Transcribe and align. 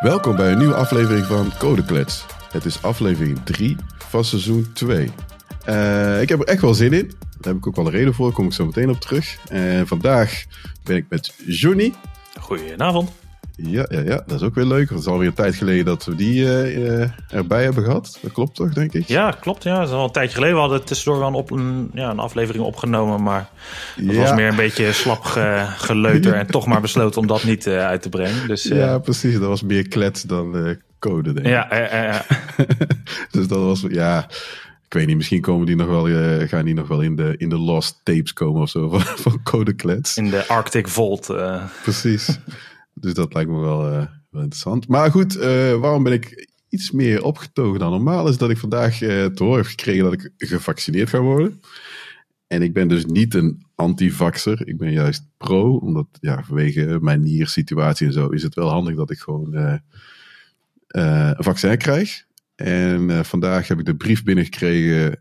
Welkom 0.00 0.36
bij 0.36 0.52
een 0.52 0.58
nieuwe 0.58 0.74
aflevering 0.74 1.26
van 1.26 1.52
Codeklets. 1.58 2.24
Het 2.50 2.64
is 2.64 2.82
aflevering 2.82 3.44
3 3.44 3.76
van 3.98 4.24
seizoen 4.24 4.72
2. 4.72 5.10
Uh, 5.68 6.20
ik 6.20 6.28
heb 6.28 6.40
er 6.40 6.46
echt 6.46 6.60
wel 6.60 6.74
zin 6.74 6.92
in. 6.92 7.06
Daar 7.18 7.52
heb 7.52 7.56
ik 7.56 7.66
ook 7.66 7.76
wel 7.76 7.86
een 7.86 7.92
reden 7.92 8.14
voor, 8.14 8.26
daar 8.26 8.34
kom 8.34 8.46
ik 8.46 8.52
zo 8.52 8.66
meteen 8.66 8.90
op 8.90 9.00
terug. 9.00 9.38
En 9.48 9.86
vandaag 9.86 10.44
ben 10.84 10.96
ik 10.96 11.06
met 11.08 11.34
Johnny. 11.46 11.94
Goedenavond. 12.40 13.10
Ja, 13.56 13.86
ja, 13.88 14.00
ja, 14.00 14.22
dat 14.26 14.40
is 14.40 14.42
ook 14.42 14.54
weer 14.54 14.64
leuk. 14.64 14.88
Het 14.88 14.98
is 14.98 15.06
alweer 15.06 15.28
een 15.28 15.34
tijd 15.34 15.54
geleden 15.54 15.84
dat 15.84 16.04
we 16.04 16.14
die 16.14 16.42
uh, 16.42 17.32
erbij 17.32 17.62
hebben 17.62 17.84
gehad. 17.84 18.18
Dat 18.22 18.32
klopt 18.32 18.54
toch, 18.54 18.72
denk 18.72 18.92
ik? 18.92 19.08
Ja, 19.08 19.30
klopt. 19.30 19.62
Ja. 19.62 19.78
Dat 19.78 19.88
is 19.88 19.94
al 19.94 20.04
een 20.04 20.10
tijdje 20.10 20.34
geleden. 20.34 20.54
We 20.54 20.60
hadden 20.60 20.84
tussendoor 20.84 21.18
wel 21.18 21.28
een, 21.28 21.34
op, 21.34 21.50
een, 21.50 21.90
ja, 21.94 22.10
een 22.10 22.18
aflevering 22.18 22.64
opgenomen. 22.64 23.22
Maar 23.22 23.48
het 23.96 24.16
was 24.16 24.34
meer 24.34 24.48
een 24.48 24.56
beetje 24.56 24.92
slap 24.92 25.22
ge, 25.24 25.66
geleuter. 25.76 26.34
en 26.34 26.46
toch 26.46 26.66
maar 26.66 26.80
besloten 26.80 27.20
om 27.20 27.26
dat 27.26 27.44
niet 27.44 27.66
uh, 27.66 27.86
uit 27.86 28.02
te 28.02 28.08
brengen. 28.08 28.48
Dus, 28.48 28.62
ja, 28.62 28.98
precies. 28.98 29.32
Dat 29.32 29.48
was 29.48 29.62
meer 29.62 29.88
klets 29.88 30.22
dan 30.22 30.76
code, 30.98 31.32
denk 31.32 31.46
ik. 31.46 31.52
Ja, 31.52 31.66
ja, 31.70 32.02
ja. 32.02 32.24
dus 33.30 33.48
dat 33.48 33.58
was, 33.58 33.84
ja... 33.88 34.28
Ik 34.86 34.92
weet 34.92 35.06
niet, 35.06 35.16
misschien 35.16 35.40
komen 35.40 35.66
die 35.66 35.76
nog 35.76 35.86
wel, 35.86 36.08
uh, 36.08 36.48
gaan 36.48 36.64
die 36.64 36.74
nog 36.74 36.88
wel 36.88 37.00
in 37.00 37.16
de, 37.16 37.34
in 37.36 37.48
de 37.48 37.58
lost 37.58 38.00
tapes 38.02 38.32
komen 38.32 38.62
of 38.62 38.68
zo 38.68 38.88
van, 38.90 39.00
van 39.00 39.42
Code 39.42 39.72
Klets. 39.72 40.16
In 40.16 40.30
de 40.30 40.46
Arctic 40.46 40.88
Vault. 40.88 41.30
Uh. 41.30 41.64
Precies. 41.82 42.38
Dus 43.00 43.14
dat 43.14 43.34
lijkt 43.34 43.50
me 43.50 43.58
wel, 43.60 43.92
uh, 43.92 44.06
wel 44.30 44.42
interessant. 44.42 44.88
Maar 44.88 45.10
goed, 45.10 45.34
waarom 45.80 46.02
ben 46.02 46.12
ik 46.12 46.48
iets 46.68 46.90
meer 46.90 47.22
opgetogen 47.22 47.78
dan 47.78 47.90
normaal? 47.90 48.28
Is 48.28 48.38
dat 48.38 48.50
ik 48.50 48.58
vandaag 48.58 48.96
te 48.96 49.34
horen 49.38 49.56
heb 49.56 49.66
gekregen 49.66 50.04
dat 50.04 50.12
ik 50.12 50.32
gevaccineerd 50.36 51.08
ga 51.08 51.20
worden. 51.20 51.60
En 52.46 52.62
ik 52.62 52.72
ben 52.72 52.88
dus 52.88 53.04
niet 53.04 53.34
een 53.34 53.64
anti-vaxer. 53.74 54.68
Ik 54.68 54.78
ben 54.78 54.92
juist 54.92 55.26
pro, 55.36 55.76
omdat 55.76 56.06
ja, 56.20 56.42
vanwege 56.44 56.98
mijn 57.00 57.22
niersituatie 57.22 58.06
en 58.06 58.12
zo 58.12 58.28
is 58.28 58.42
het 58.42 58.54
wel 58.54 58.68
handig 58.68 58.96
dat 58.96 59.10
ik 59.10 59.18
gewoon 59.18 59.54
een 60.86 61.34
vaccin 61.38 61.78
krijg. 61.78 62.24
En 62.54 63.24
vandaag 63.24 63.68
heb 63.68 63.78
ik 63.78 63.84
de 63.84 63.96
brief 63.96 64.24
binnengekregen 64.24 65.20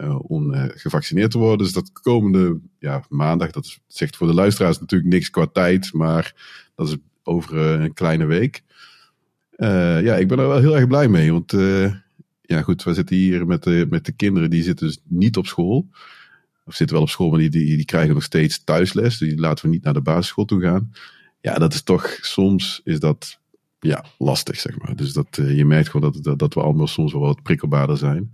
uh, 0.00 0.18
om 0.22 0.54
gevaccineerd 0.54 1.30
te 1.30 1.38
worden. 1.38 1.66
Dus 1.66 1.74
dat 1.74 1.92
komende 1.92 2.60
ja, 2.78 3.04
maandag, 3.08 3.50
dat 3.50 3.78
zegt 3.86 4.16
voor 4.16 4.26
de 4.26 4.34
luisteraars 4.34 4.80
natuurlijk 4.80 5.12
niks 5.12 5.30
qua 5.30 5.46
tijd, 5.46 5.92
maar 5.92 6.34
dat 6.74 6.88
is 6.88 6.96
over 7.22 7.56
een 7.56 7.92
kleine 7.92 8.24
week. 8.24 8.62
ja, 9.56 10.16
ik 10.16 10.28
ben 10.28 10.38
er 10.38 10.48
wel 10.48 10.60
heel 10.60 10.76
erg 10.76 10.86
blij 10.86 11.08
mee, 11.08 11.32
want 11.32 11.52
ja 12.46 12.62
goed, 12.62 12.82
we 12.82 12.94
zitten 12.94 13.16
hier 13.16 13.46
met 13.46 13.62
de, 13.62 13.86
met 13.90 14.04
de 14.04 14.12
kinderen, 14.12 14.50
die 14.50 14.62
zitten 14.62 14.86
dus 14.86 14.98
niet 15.08 15.36
op 15.36 15.46
school. 15.46 15.88
Of 16.64 16.74
zitten 16.74 16.96
wel 16.96 17.04
op 17.04 17.10
school, 17.10 17.30
maar 17.30 17.38
die, 17.38 17.50
die, 17.50 17.76
die 17.76 17.84
krijgen 17.84 18.14
nog 18.14 18.22
steeds 18.22 18.64
thuisles. 18.64 19.18
Die 19.18 19.38
laten 19.38 19.64
we 19.64 19.70
niet 19.70 19.82
naar 19.82 19.92
de 19.92 20.00
basisschool 20.00 20.44
toe 20.44 20.60
gaan. 20.60 20.92
Ja, 21.40 21.54
dat 21.54 21.74
is 21.74 21.82
toch, 21.82 22.18
soms 22.20 22.80
is 22.84 23.00
dat 23.00 23.38
ja, 23.80 24.04
lastig, 24.18 24.60
zeg 24.60 24.78
maar. 24.78 24.96
Dus 24.96 25.12
dat, 25.12 25.26
je 25.30 25.64
merkt 25.64 25.88
gewoon 25.88 26.12
dat, 26.12 26.24
dat, 26.24 26.38
dat, 26.38 26.54
we 26.54 26.60
allemaal 26.60 26.86
soms 26.86 27.12
wel 27.12 27.20
wat 27.20 27.42
prikkelbaarder 27.42 27.96
zijn. 27.96 28.30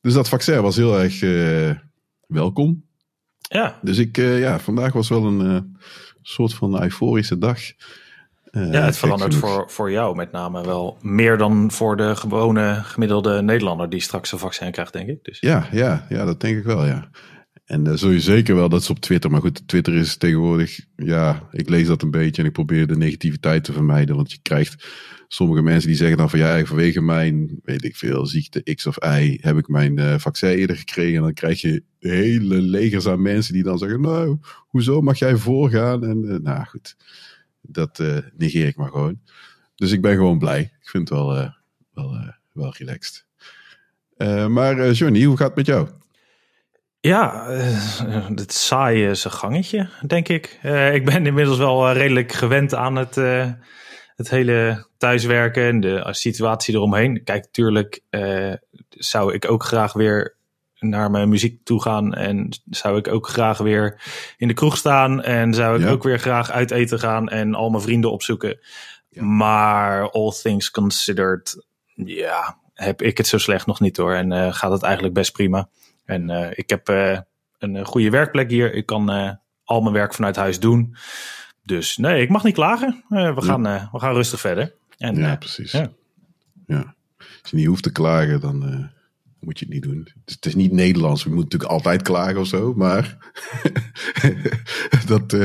Dus 0.00 0.14
dat 0.14 0.28
vaccin 0.28 0.62
was 0.62 0.76
heel 0.76 1.00
erg 1.00 1.22
uh, 1.22 1.70
welkom. 2.26 2.84
Ja. 3.38 3.78
Dus 3.82 3.98
ik, 3.98 4.18
uh, 4.18 4.40
ja, 4.40 4.58
vandaag 4.58 4.92
was 4.92 5.08
wel 5.08 5.24
een 5.24 5.76
soort 6.22 6.54
van 6.54 6.82
euforische 6.82 7.38
dag. 7.38 7.60
ja, 8.50 8.60
het 8.60 8.96
verandert 8.96 9.34
voor, 9.34 9.70
voor 9.70 9.90
jou 9.90 10.16
met 10.16 10.32
name 10.32 10.64
wel 10.64 10.98
meer 11.00 11.36
dan 11.36 11.70
voor 11.70 11.96
de 11.96 12.16
gewone 12.16 12.80
gemiddelde 12.82 13.42
Nederlander 13.42 13.90
die 13.90 14.00
straks 14.00 14.32
een 14.32 14.38
vaccin 14.38 14.72
krijgt, 14.72 14.92
denk 14.92 15.08
ik. 15.08 15.24
Dus. 15.24 15.40
Ja, 15.40 15.68
ja, 15.72 16.06
ja, 16.08 16.24
dat 16.24 16.40
denk 16.40 16.58
ik 16.58 16.64
wel, 16.64 16.86
ja. 16.86 17.10
En 17.68 17.88
uh, 17.88 17.92
zul 17.94 18.10
je 18.10 18.20
zeker 18.20 18.54
wel, 18.54 18.68
dat 18.68 18.80
is 18.80 18.90
op 18.90 18.98
Twitter. 18.98 19.30
Maar 19.30 19.40
goed, 19.40 19.68
Twitter 19.68 19.94
is 19.94 20.16
tegenwoordig, 20.16 20.80
ja, 20.96 21.48
ik 21.50 21.68
lees 21.68 21.86
dat 21.86 22.02
een 22.02 22.10
beetje 22.10 22.42
en 22.42 22.48
ik 22.48 22.54
probeer 22.54 22.86
de 22.86 22.96
negativiteit 22.96 23.64
te 23.64 23.72
vermijden. 23.72 24.16
Want 24.16 24.32
je 24.32 24.38
krijgt 24.42 24.86
sommige 25.28 25.62
mensen 25.62 25.88
die 25.88 25.96
zeggen 25.96 26.16
dan 26.16 26.30
van 26.30 26.38
ja, 26.38 26.64
vanwege 26.64 27.00
mijn, 27.00 27.60
weet 27.62 27.84
ik 27.84 27.96
veel, 27.96 28.26
ziekte 28.26 28.74
X 28.74 28.86
of 28.86 28.96
Y 29.04 29.38
heb 29.40 29.56
ik 29.56 29.68
mijn 29.68 29.98
uh, 29.98 30.18
vaccin 30.18 30.48
eerder 30.48 30.76
gekregen. 30.76 31.16
En 31.16 31.22
dan 31.22 31.34
krijg 31.34 31.60
je 31.60 31.82
hele 31.98 32.60
legers 32.60 33.06
aan 33.06 33.22
mensen 33.22 33.52
die 33.52 33.62
dan 33.62 33.78
zeggen, 33.78 34.00
nou, 34.00 34.38
hoezo 34.68 35.00
mag 35.00 35.18
jij 35.18 35.36
voorgaan? 35.36 36.04
En 36.04 36.24
uh, 36.24 36.38
nou 36.38 36.64
goed, 36.64 36.96
dat 37.60 38.02
negeer 38.36 38.66
ik 38.66 38.76
maar 38.76 38.90
gewoon. 38.90 39.20
Dus 39.74 39.92
ik 39.92 40.00
ben 40.00 40.14
gewoon 40.14 40.38
blij. 40.38 40.60
Ik 40.60 40.88
vind 40.88 41.08
het 41.08 41.18
wel, 41.18 41.52
wel, 41.94 42.34
wel 42.52 42.74
relaxed. 42.76 43.26
maar 44.48 44.90
Johnny, 44.92 45.24
hoe 45.24 45.36
gaat 45.36 45.46
het 45.46 45.56
met 45.56 45.66
jou? 45.66 45.88
Ja, 47.00 47.44
het 48.34 48.52
saaie 48.52 49.10
is 49.10 49.24
een 49.24 49.30
gangetje, 49.30 49.88
denk 50.06 50.28
ik. 50.28 50.58
Uh, 50.64 50.94
ik 50.94 51.04
ben 51.04 51.26
inmiddels 51.26 51.58
wel 51.58 51.92
redelijk 51.92 52.32
gewend 52.32 52.74
aan 52.74 52.96
het, 52.96 53.16
uh, 53.16 53.50
het 54.18 54.30
hele 54.30 54.86
thuiswerken 54.96 55.62
en 55.62 55.80
de 55.80 56.08
situatie 56.10 56.74
eromheen. 56.74 57.24
Kijk, 57.24 57.46
tuurlijk 57.50 58.00
uh, 58.10 58.52
zou 58.88 59.34
ik 59.34 59.50
ook 59.50 59.64
graag 59.64 59.92
weer 59.92 60.36
naar 60.78 61.10
mijn 61.10 61.28
muziek 61.28 61.64
toe 61.64 61.82
gaan. 61.82 62.14
En 62.14 62.60
zou 62.70 62.96
ik 62.98 63.08
ook 63.08 63.28
graag 63.28 63.58
weer 63.58 64.02
in 64.36 64.48
de 64.48 64.54
kroeg 64.54 64.76
staan. 64.76 65.22
En 65.22 65.54
zou 65.54 65.76
ik 65.78 65.84
ja. 65.84 65.90
ook 65.90 66.02
weer 66.02 66.18
graag 66.18 66.50
uit 66.50 66.70
eten 66.70 66.98
gaan 66.98 67.28
en 67.28 67.54
al 67.54 67.70
mijn 67.70 67.82
vrienden 67.82 68.12
opzoeken. 68.12 68.58
Ja. 69.08 69.22
Maar 69.22 70.10
all 70.10 70.32
things 70.42 70.70
considered, 70.70 71.66
ja, 71.94 72.58
heb 72.74 73.02
ik 73.02 73.16
het 73.16 73.26
zo 73.26 73.38
slecht 73.38 73.66
nog 73.66 73.80
niet 73.80 73.96
hoor. 73.96 74.14
En 74.14 74.54
gaat 74.54 74.72
het 74.72 74.82
eigenlijk 74.82 75.14
best 75.14 75.32
prima. 75.32 75.68
En 76.04 76.30
uh, 76.30 76.50
ik 76.50 76.70
heb 76.70 76.88
uh, 76.88 77.18
een 77.58 77.84
goede 77.84 78.10
werkplek 78.10 78.50
hier. 78.50 78.74
Ik 78.74 78.86
kan 78.86 79.38
al 79.64 79.80
mijn 79.80 79.94
werk 79.94 80.14
vanuit 80.14 80.36
huis 80.36 80.60
doen. 80.60 80.96
Dus 81.68 81.96
nee, 81.96 82.22
ik 82.22 82.28
mag 82.28 82.44
niet 82.44 82.54
klagen. 82.54 83.04
we, 83.08 83.34
gaan, 83.36 83.62
we 83.92 83.98
gaan 83.98 84.14
rustig 84.14 84.40
verder. 84.40 84.74
En, 84.98 85.16
ja, 85.16 85.36
precies. 85.36 85.72
Ja. 85.72 85.90
ja. 86.66 86.94
Als 87.18 87.50
je 87.50 87.56
niet 87.56 87.66
hoeft 87.66 87.82
te 87.82 87.92
klagen, 87.92 88.40
dan 88.40 88.90
moet 89.40 89.58
je 89.58 89.64
het 89.64 89.74
niet 89.74 89.82
doen. 89.82 90.08
Het 90.24 90.46
is 90.46 90.54
niet 90.54 90.72
Nederlands. 90.72 91.24
We 91.24 91.30
moeten 91.30 91.58
natuurlijk 91.58 91.70
altijd 91.70 92.02
klagen 92.02 92.40
of 92.40 92.46
zo. 92.46 92.74
Maar 92.74 93.16
dat, 95.06 95.36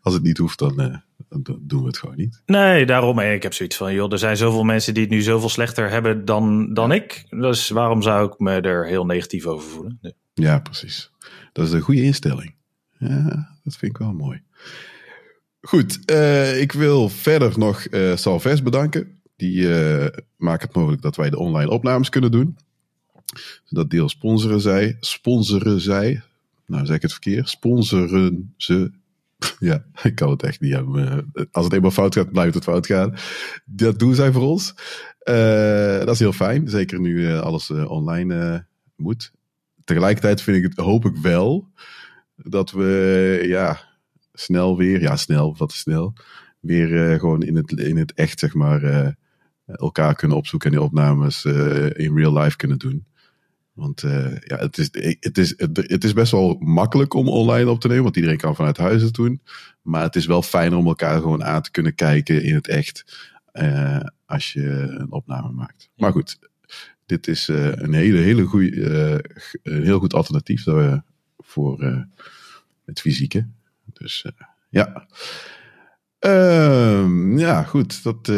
als 0.00 0.14
het 0.14 0.22
niet 0.22 0.38
hoeft, 0.38 0.58
dan, 0.58 1.02
dan 1.28 1.58
doen 1.60 1.80
we 1.80 1.86
het 1.86 1.98
gewoon 1.98 2.16
niet. 2.16 2.42
Nee, 2.46 2.86
daarom. 2.86 3.18
Ik 3.18 3.42
heb 3.42 3.52
zoiets 3.52 3.76
van, 3.76 3.94
joh, 3.94 4.12
er 4.12 4.18
zijn 4.18 4.36
zoveel 4.36 4.64
mensen 4.64 4.94
die 4.94 5.02
het 5.02 5.12
nu 5.12 5.20
zoveel 5.20 5.48
slechter 5.48 5.90
hebben 5.90 6.24
dan, 6.24 6.74
dan 6.74 6.92
ik. 6.92 7.24
Dus 7.28 7.68
waarom 7.68 8.02
zou 8.02 8.32
ik 8.32 8.38
me 8.38 8.60
er 8.60 8.86
heel 8.86 9.06
negatief 9.06 9.46
over 9.46 9.68
voelen? 9.68 9.98
Nee. 10.02 10.14
Ja, 10.34 10.58
precies. 10.58 11.10
Dat 11.52 11.66
is 11.66 11.72
een 11.72 11.80
goede 11.80 12.02
instelling. 12.02 12.54
Ja, 12.98 13.56
dat 13.62 13.76
vind 13.76 13.92
ik 13.92 13.98
wel 13.98 14.12
mooi. 14.12 14.42
Goed, 15.66 15.98
uh, 16.10 16.60
ik 16.60 16.72
wil 16.72 17.08
verder 17.08 17.58
nog 17.58 17.86
uh, 17.90 18.16
Salves 18.16 18.62
bedanken. 18.62 19.20
Die 19.36 19.56
uh, 19.56 20.06
maken 20.36 20.66
het 20.66 20.76
mogelijk 20.76 21.02
dat 21.02 21.16
wij 21.16 21.30
de 21.30 21.38
online 21.38 21.70
opnames 21.70 22.08
kunnen 22.08 22.30
doen. 22.30 22.56
Dat 23.68 23.90
deel 23.90 24.08
sponsoren 24.08 24.60
zij. 24.60 24.96
Sponsoren 25.00 25.80
zij. 25.80 26.22
Nou, 26.66 26.86
zeg 26.86 26.96
ik 26.96 27.02
het 27.02 27.10
verkeerd. 27.10 27.48
Sponsoren 27.48 28.54
ze 28.56 28.90
ja, 29.58 29.84
ik 30.02 30.14
kan 30.14 30.30
het 30.30 30.42
echt 30.42 30.60
niet 30.60 30.72
hebben. 30.72 31.32
Als 31.50 31.64
het 31.64 31.74
eenmaal 31.74 31.90
fout 31.90 32.14
gaat, 32.14 32.32
blijft 32.32 32.54
het 32.54 32.64
fout 32.64 32.86
gaan. 32.86 33.14
Dat 33.64 33.98
doen 33.98 34.14
zij 34.14 34.32
voor 34.32 34.42
ons. 34.42 34.74
Dat 35.98 36.08
is 36.08 36.18
heel 36.18 36.32
fijn. 36.32 36.68
Zeker 36.68 37.00
nu 37.00 37.36
alles 37.36 37.70
online 37.70 38.66
moet. 38.96 39.32
Tegelijkertijd 39.84 40.42
vind 40.42 40.56
ik 40.56 40.62
het, 40.62 40.76
hoop 40.76 41.04
ik 41.04 41.16
wel, 41.16 41.68
dat 42.36 42.70
we 42.70 43.40
ja, 43.46 43.93
snel 44.34 44.76
weer, 44.76 45.00
ja 45.00 45.16
snel, 45.16 45.56
wat 45.56 45.70
is 45.70 45.78
snel, 45.78 46.12
weer 46.60 47.18
gewoon 47.18 47.42
in 47.42 47.56
het, 47.56 47.72
in 47.72 47.96
het 47.96 48.12
echt 48.14 48.38
zeg 48.38 48.54
maar 48.54 49.16
elkaar 49.66 50.14
kunnen 50.14 50.36
opzoeken 50.36 50.70
en 50.70 50.76
die 50.76 50.84
opnames 50.86 51.44
in 51.94 52.16
real 52.16 52.38
life 52.38 52.56
kunnen 52.56 52.78
doen. 52.78 53.06
Want 53.72 54.00
ja, 54.40 54.56
het 54.56 54.78
is, 54.78 54.88
het, 55.20 55.38
is, 55.38 55.54
het, 55.56 56.04
is 56.04 56.12
best 56.12 56.32
wel 56.32 56.56
makkelijk 56.60 57.14
om 57.14 57.28
online 57.28 57.70
op 57.70 57.80
te 57.80 57.86
nemen, 57.88 58.02
want 58.02 58.16
iedereen 58.16 58.38
kan 58.38 58.56
vanuit 58.56 58.76
huis 58.76 59.02
het 59.02 59.14
doen. 59.14 59.40
Maar 59.82 60.02
het 60.02 60.16
is 60.16 60.26
wel 60.26 60.42
fijn 60.42 60.74
om 60.74 60.86
elkaar 60.86 61.20
gewoon 61.20 61.44
aan 61.44 61.62
te 61.62 61.70
kunnen 61.70 61.94
kijken 61.94 62.42
in 62.42 62.54
het 62.54 62.68
echt 62.68 63.04
als 64.26 64.52
je 64.52 64.70
een 64.98 65.12
opname 65.12 65.52
maakt. 65.52 65.90
Maar 65.96 66.12
goed, 66.12 66.38
dit 67.06 67.28
is 67.28 67.48
uh, 67.48 67.72
een 67.72 67.94
hele, 67.94 68.18
hele 68.18 68.44
goede, 68.44 69.24
een 69.62 69.82
heel 69.82 69.98
goed 69.98 70.14
alternatief 70.14 70.64
voor 71.38 72.06
het 72.84 73.00
fysieke. 73.00 73.48
Dus 74.04 74.26
ja. 74.68 75.06
Ehm, 76.18 77.38
ja, 77.38 77.62
goed, 77.62 78.02
dat, 78.02 78.32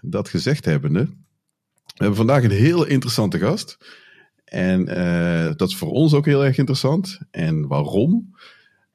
dat 0.00 0.28
gezegd 0.28 0.64
hebbende. 0.64 1.04
We 1.04 2.04
hebben 2.04 2.16
vandaag 2.16 2.42
een 2.42 2.50
heel 2.50 2.86
interessante 2.86 3.38
gast. 3.38 3.76
En 4.44 4.98
uh, 4.98 5.50
dat 5.56 5.68
is 5.68 5.76
voor 5.76 5.90
ons 5.90 6.14
ook 6.14 6.24
heel 6.24 6.44
erg 6.44 6.58
interessant. 6.58 7.18
En 7.30 7.66
waarom? 7.66 8.36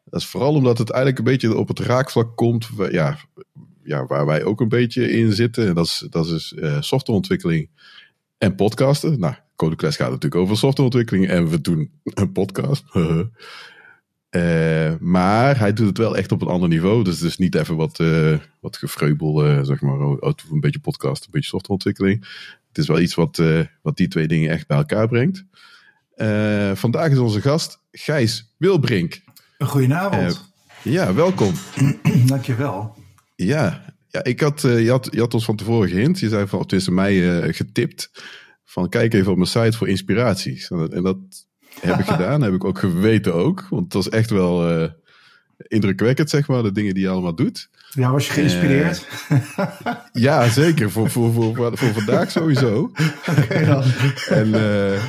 Dat 0.03 0.21
is 0.21 0.27
vooral 0.27 0.53
omdat 0.53 0.77
het 0.77 0.89
eigenlijk 0.89 1.19
een 1.19 1.31
beetje 1.31 1.57
op 1.57 1.67
het 1.67 1.79
raakvlak 1.79 2.35
komt. 2.37 2.69
Ja, 2.89 3.17
ja, 3.83 4.05
waar 4.05 4.25
wij 4.25 4.43
ook 4.43 4.61
een 4.61 4.69
beetje 4.69 5.11
in 5.11 5.33
zitten. 5.33 5.67
En 5.67 5.73
dat 5.73 5.85
is, 5.85 6.07
dat 6.09 6.27
is 6.27 6.55
softwareontwikkeling 6.79 7.69
en 8.37 8.55
podcasten. 8.55 9.19
Nou, 9.19 9.35
Codeclass 9.55 9.97
gaat 9.97 10.11
natuurlijk 10.11 10.41
over 10.41 10.57
softwareontwikkeling. 10.57 11.27
En 11.27 11.49
we 11.49 11.61
doen 11.61 11.91
een 12.03 12.31
podcast. 12.31 12.83
Uh, 14.31 14.93
maar 14.99 15.59
hij 15.59 15.73
doet 15.73 15.87
het 15.87 15.97
wel 15.97 16.17
echt 16.17 16.31
op 16.31 16.41
een 16.41 16.47
ander 16.47 16.69
niveau. 16.69 17.03
Dus 17.03 17.19
het 17.19 17.29
is 17.29 17.37
niet 17.37 17.55
even 17.55 17.75
wat, 17.75 17.99
uh, 17.99 18.37
wat 18.59 18.77
gefreubel, 18.77 19.47
uh, 19.47 19.63
zeg 19.63 19.81
maar, 19.81 20.21
uit 20.21 20.43
een 20.51 20.59
beetje 20.59 20.79
podcast, 20.79 21.23
een 21.23 21.31
beetje 21.31 21.49
softwareontwikkeling. 21.49 22.27
Het 22.67 22.77
is 22.77 22.87
wel 22.87 22.99
iets 22.99 23.15
wat, 23.15 23.41
wat 23.81 23.97
die 23.97 24.07
twee 24.07 24.27
dingen 24.27 24.49
echt 24.49 24.67
bij 24.67 24.77
elkaar 24.77 25.07
brengt. 25.07 25.43
vandaag 26.79 27.11
is 27.11 27.17
onze 27.17 27.41
gast 27.41 27.79
Gijs 27.91 28.53
Wilbrink. 28.57 29.21
Goedenavond. 29.57 30.53
ja, 30.83 31.13
welkom. 31.13 31.53
Dankjewel. 32.25 32.97
Ja, 33.35 33.93
ja 34.07 34.23
ik 34.23 34.39
had, 34.39 34.61
je, 34.61 34.89
had, 34.89 35.07
je 35.11 35.19
had 35.19 35.33
ons 35.33 35.45
van 35.45 35.55
tevoren 35.55 35.89
gehint. 35.89 36.19
Je 36.19 36.29
zei 36.29 36.47
van, 36.47 36.65
tussen 36.65 36.93
mij 36.93 37.41
getipt. 37.53 38.11
Van 38.63 38.89
kijk 38.89 39.13
even 39.13 39.31
op 39.31 39.37
mijn 39.37 39.49
site 39.49 39.77
voor 39.77 39.87
inspiraties. 39.87 40.69
En 40.69 41.03
dat 41.03 41.17
heb 41.79 41.99
ik 41.99 42.05
gedaan, 42.05 42.41
heb 42.41 42.53
ik 42.53 42.63
ook 42.63 42.79
geweten 42.79 43.33
ook. 43.33 43.67
Want 43.69 43.83
het 43.83 43.93
was 43.93 44.09
echt 44.09 44.29
wel 44.29 44.81
uh, 44.81 44.89
indrukwekkend, 45.57 46.29
zeg 46.29 46.47
maar, 46.47 46.63
de 46.63 46.71
dingen 46.71 46.93
die 46.93 47.03
je 47.03 47.09
allemaal 47.09 47.35
doet. 47.35 47.69
Ja, 47.89 48.11
was 48.11 48.27
je 48.27 48.33
geïnspireerd? 48.33 49.07
Uh, 49.29 49.95
ja, 50.11 50.49
zeker. 50.49 50.91
Voor, 50.91 51.09
voor, 51.09 51.33
voor, 51.33 51.55
voor, 51.55 51.77
voor 51.77 51.93
vandaag 51.93 52.31
sowieso. 52.31 52.81
Oké 53.29 53.41
okay, 53.41 53.65
dan. 53.65 53.83
En... 54.29 54.47
Uh, 54.47 55.03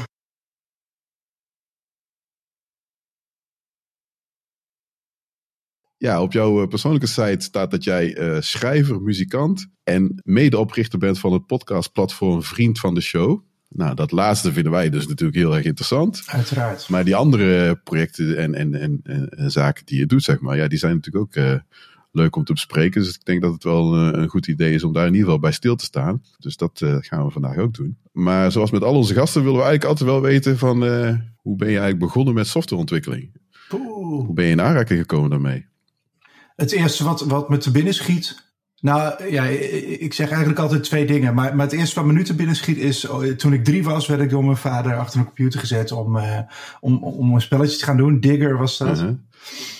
Ja, 5.96 6.22
op 6.22 6.32
jouw 6.32 6.66
persoonlijke 6.66 7.06
site 7.06 7.44
staat 7.44 7.70
dat 7.70 7.84
jij 7.84 8.18
uh, 8.18 8.40
schrijver, 8.40 9.02
muzikant 9.02 9.66
en 9.82 10.20
medeoprichter 10.24 10.98
bent 10.98 11.18
van 11.18 11.32
het 11.32 11.46
podcastplatform 11.46 12.42
Vriend 12.42 12.78
van 12.80 12.94
de 12.94 13.00
Show. 13.00 13.44
Nou, 13.74 13.94
dat 13.94 14.10
laatste 14.10 14.52
vinden 14.52 14.72
wij 14.72 14.90
dus 14.90 15.06
natuurlijk 15.06 15.38
heel 15.38 15.54
erg 15.54 15.64
interessant. 15.64 16.22
Uiteraard. 16.26 16.88
Maar 16.88 17.04
die 17.04 17.16
andere 17.16 17.76
projecten 17.76 18.36
en, 18.36 18.54
en, 18.54 18.74
en, 18.74 19.00
en 19.30 19.50
zaken 19.50 19.86
die 19.86 19.98
je 19.98 20.06
doet, 20.06 20.22
zeg 20.22 20.40
maar, 20.40 20.56
ja, 20.56 20.68
die 20.68 20.78
zijn 20.78 20.94
natuurlijk 20.94 21.24
ook 21.24 21.44
uh, 21.44 21.54
leuk 22.12 22.36
om 22.36 22.44
te 22.44 22.52
bespreken. 22.52 23.02
Dus 23.02 23.14
ik 23.14 23.24
denk 23.24 23.42
dat 23.42 23.52
het 23.52 23.64
wel 23.64 23.94
een, 23.94 24.20
een, 24.20 24.28
goed 24.28 24.46
idee 24.46 24.74
is 24.74 24.84
om 24.84 24.92
daar 24.92 25.06
in 25.06 25.12
ieder 25.12 25.24
geval 25.24 25.40
bij 25.40 25.52
stil 25.52 25.76
te 25.76 25.84
staan. 25.84 26.22
Dus 26.38 26.56
dat 26.56 26.80
uh, 26.80 26.96
gaan 27.00 27.24
we 27.24 27.30
vandaag 27.30 27.56
ook 27.56 27.74
doen. 27.74 27.96
Maar 28.12 28.52
zoals 28.52 28.70
met 28.70 28.82
al 28.82 28.94
onze 28.94 29.14
gasten 29.14 29.42
willen 29.42 29.58
we 29.58 29.64
eigenlijk 29.64 29.90
altijd 29.90 30.10
wel 30.10 30.30
weten 30.30 30.58
van 30.58 30.82
hoe 31.36 31.56
ben 31.56 31.68
je 31.68 31.78
eigenlijk 31.78 31.98
begonnen 31.98 32.34
met 32.34 32.46
softwareontwikkeling? 32.46 33.30
Oeh. 33.72 34.24
Hoe 34.26 34.34
ben 34.34 34.44
je 34.44 34.50
in 34.50 34.60
aanraking 34.60 35.00
gekomen 35.00 35.30
daarmee? 35.30 35.66
Het 36.56 36.72
eerste 36.72 37.04
wat, 37.04 37.20
wat 37.20 37.48
me 37.48 37.56
te 37.56 37.70
binnen 37.70 37.94
schiet 37.94 38.51
nou 38.82 39.30
ja, 39.30 39.44
ik 39.44 40.12
zeg 40.12 40.28
eigenlijk 40.28 40.58
altijd 40.58 40.84
twee 40.84 41.06
dingen. 41.06 41.34
Maar, 41.34 41.56
maar 41.56 41.66
het 41.66 41.74
eerste 41.74 41.94
wat 41.94 42.04
me 42.04 42.12
nu 42.12 42.24
te 42.24 42.34
binnen 42.34 42.56
schiet 42.56 42.76
is... 42.76 43.08
Oh, 43.08 43.24
toen 43.24 43.52
ik 43.52 43.64
drie 43.64 43.84
was, 43.84 44.06
werd 44.06 44.20
ik 44.20 44.30
door 44.30 44.44
mijn 44.44 44.56
vader 44.56 44.96
achter 44.96 45.18
een 45.18 45.26
computer 45.26 45.60
gezet... 45.60 45.92
om, 45.92 46.16
uh, 46.16 46.38
om, 46.80 47.04
om 47.04 47.34
een 47.34 47.40
spelletje 47.40 47.78
te 47.78 47.84
gaan 47.84 47.96
doen. 47.96 48.20
Digger 48.20 48.58
was 48.58 48.78
dat. 48.78 48.96
Uh 48.96 49.02
-huh. 49.02 49.14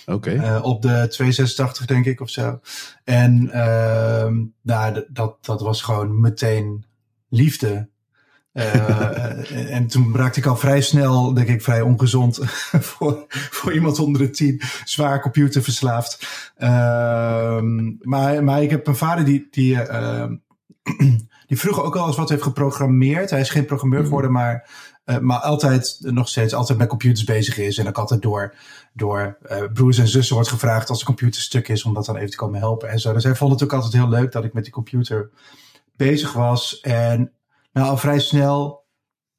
Oké. 0.06 0.30
Okay. 0.30 0.56
Uh, 0.56 0.64
op 0.64 0.82
de 0.82 0.88
286 0.88 1.86
denk 1.86 2.06
ik 2.06 2.20
of 2.20 2.30
zo. 2.30 2.60
En 3.04 3.42
uh, 3.44 4.32
nou, 4.62 5.04
dat, 5.08 5.36
dat 5.40 5.60
was 5.60 5.82
gewoon 5.82 6.20
meteen 6.20 6.84
liefde. 7.28 7.88
Uh, 8.52 9.74
en 9.74 9.86
toen 9.86 10.16
raakte 10.16 10.38
ik 10.38 10.46
al 10.46 10.56
vrij 10.56 10.80
snel, 10.80 11.34
denk 11.34 11.48
ik, 11.48 11.62
vrij 11.62 11.80
ongezond 11.80 12.38
voor, 12.90 13.24
voor 13.28 13.72
iemand 13.72 13.98
onder 13.98 14.20
de 14.22 14.30
tien, 14.30 14.60
zwaar 14.84 15.20
computerverslaafd. 15.20 16.26
Uh, 16.58 17.60
maar, 18.00 18.44
maar 18.44 18.62
ik 18.62 18.70
heb 18.70 18.86
een 18.86 18.96
vader 18.96 19.24
die, 19.24 19.48
die, 19.50 19.74
uh, 19.74 20.24
die 21.48 21.58
vroeger 21.58 21.82
ook 21.82 21.96
al 21.96 22.06
eens 22.06 22.16
wat 22.16 22.28
heeft 22.28 22.42
geprogrammeerd. 22.42 23.30
Hij 23.30 23.40
is 23.40 23.50
geen 23.50 23.66
programmeur 23.66 24.04
geworden, 24.04 24.32
maar, 24.32 24.68
maar 25.20 25.38
altijd, 25.38 25.98
nog 26.00 26.28
steeds, 26.28 26.54
altijd 26.54 26.78
met 26.78 26.88
computers 26.88 27.24
bezig 27.24 27.58
is. 27.58 27.78
En 27.78 27.88
ook 27.88 27.98
altijd 27.98 28.22
door, 28.22 28.54
door 28.92 29.38
broers 29.72 29.98
en 29.98 30.08
zussen 30.08 30.34
wordt 30.34 30.50
gevraagd 30.50 30.88
als 30.88 31.00
een 31.00 31.06
computer 31.06 31.42
stuk 31.42 31.68
is, 31.68 31.84
om 31.84 31.94
dat 31.94 32.06
dan 32.06 32.16
even 32.16 32.30
te 32.30 32.36
komen 32.36 32.60
helpen 32.60 32.88
en 32.88 32.98
zo. 32.98 33.12
Dus 33.12 33.24
hij 33.24 33.34
vond 33.34 33.52
het 33.52 33.62
ook 33.62 33.72
altijd 33.72 33.92
heel 33.92 34.08
leuk 34.08 34.32
dat 34.32 34.44
ik 34.44 34.52
met 34.52 34.64
die 34.64 34.72
computer 34.72 35.30
bezig 35.96 36.32
was. 36.32 36.80
En 36.80 37.32
nou, 37.72 37.88
al 37.88 37.96
vrij 37.96 38.18
snel 38.18 38.82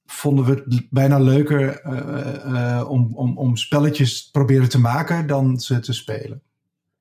vonden 0.06 0.46
we 0.46 0.52
het 0.52 0.88
bijna 0.90 1.20
leuker 1.20 1.82
uh, 1.86 2.54
uh, 2.54 2.90
om, 2.90 3.12
om, 3.16 3.38
om 3.38 3.58
spelletjes 3.58 4.30
proberen 4.32 4.70
te 4.70 4.80
maken 4.80 5.28
dan 5.28 5.60
ze 5.60 5.80
te 5.80 5.94
spelen. 5.94 6.42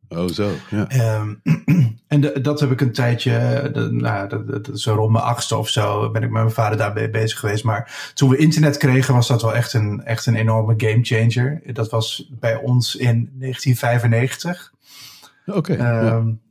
Oh, 0.09 0.29
zo. 0.29 0.51
Ja. 0.71 1.17
Um, 1.21 1.43
en 2.07 2.21
de, 2.21 2.41
dat 2.41 2.61
heb 2.61 2.71
ik 2.71 2.81
een 2.81 2.93
tijdje, 2.93 3.71
de, 3.73 3.91
nou, 3.91 4.29
dat, 4.29 4.65
dat, 4.65 4.81
zo 4.81 4.95
rond 4.95 5.13
mijn 5.13 5.25
achtste 5.25 5.57
of 5.57 5.69
zo, 5.69 6.11
ben 6.11 6.23
ik 6.23 6.31
met 6.31 6.43
mijn 6.43 6.55
vader 6.55 6.79
daarbij 6.79 7.11
bezig 7.11 7.39
geweest. 7.39 7.65
Maar 7.65 8.13
toen 8.15 8.29
we 8.29 8.37
internet 8.37 8.77
kregen, 8.77 9.15
was 9.15 9.29
dat 9.29 9.43
wel 9.43 9.55
echt 9.55 9.73
een, 9.73 10.05
echt 10.05 10.27
een 10.27 10.35
enorme 10.35 10.75
game 10.77 11.03
changer. 11.03 11.63
Dat 11.73 11.91
was 11.91 12.29
bij 12.31 12.57
ons 12.57 12.97
in 12.97 13.31
1995. 13.39 14.73
Oké. 15.47 15.59
Okay, 15.59 15.77
um, 15.77 15.83
ja 15.83 16.42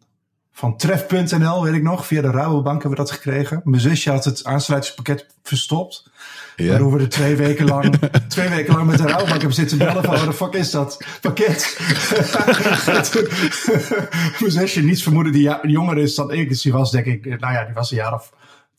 van 0.62 0.78
tref.nl, 0.78 1.64
weet 1.64 1.74
ik 1.74 1.84
nog. 1.84 2.06
Via 2.06 2.22
de 2.22 2.32
Rabobank 2.32 2.82
hebben 2.82 2.90
we 2.90 3.06
dat 3.06 3.12
gekregen. 3.12 3.62
Mijn 3.64 3.82
zusje 3.82 4.12
had 4.12 4.26
het 4.26 4.44
aansluitingspakket 4.44 5.26
verstopt. 5.44 6.10
Ja. 6.56 6.70
Waardoor 6.70 6.92
we 6.92 7.00
er 7.00 7.10
twee 7.10 7.36
weken 7.36 7.66
lang, 7.66 7.96
twee 8.28 8.50
weken 8.50 8.74
lang 8.74 8.88
met 8.88 8.98
de 8.98 9.08
Rabobank 9.08 9.32
hebben 9.32 9.54
zitten 9.54 9.78
bellen 9.78 10.04
van, 10.04 10.16
wat 10.16 10.26
de 10.26 10.34
fuck 10.34 10.54
is 10.54 10.72
dat 10.72 11.06
pakket? 11.22 11.80
Mijn 14.40 14.52
zusje 14.52 14.82
niets 14.82 15.04
vermoeden 15.04 15.34
die 15.34 15.56
jonger 15.62 15.98
is 15.98 16.16
dan 16.16 16.32
ik. 16.32 16.50
Dus 16.50 16.62
die 16.62 16.72
was 16.72 16.92
denk 16.92 17.06
ik, 17.06 17.26
nou 17.26 17.54
ja, 17.54 17.66
die 17.66 17.74
was 17.74 17.92
een 17.92 17.98
jaar 17.98 18.14
of 18.14 18.32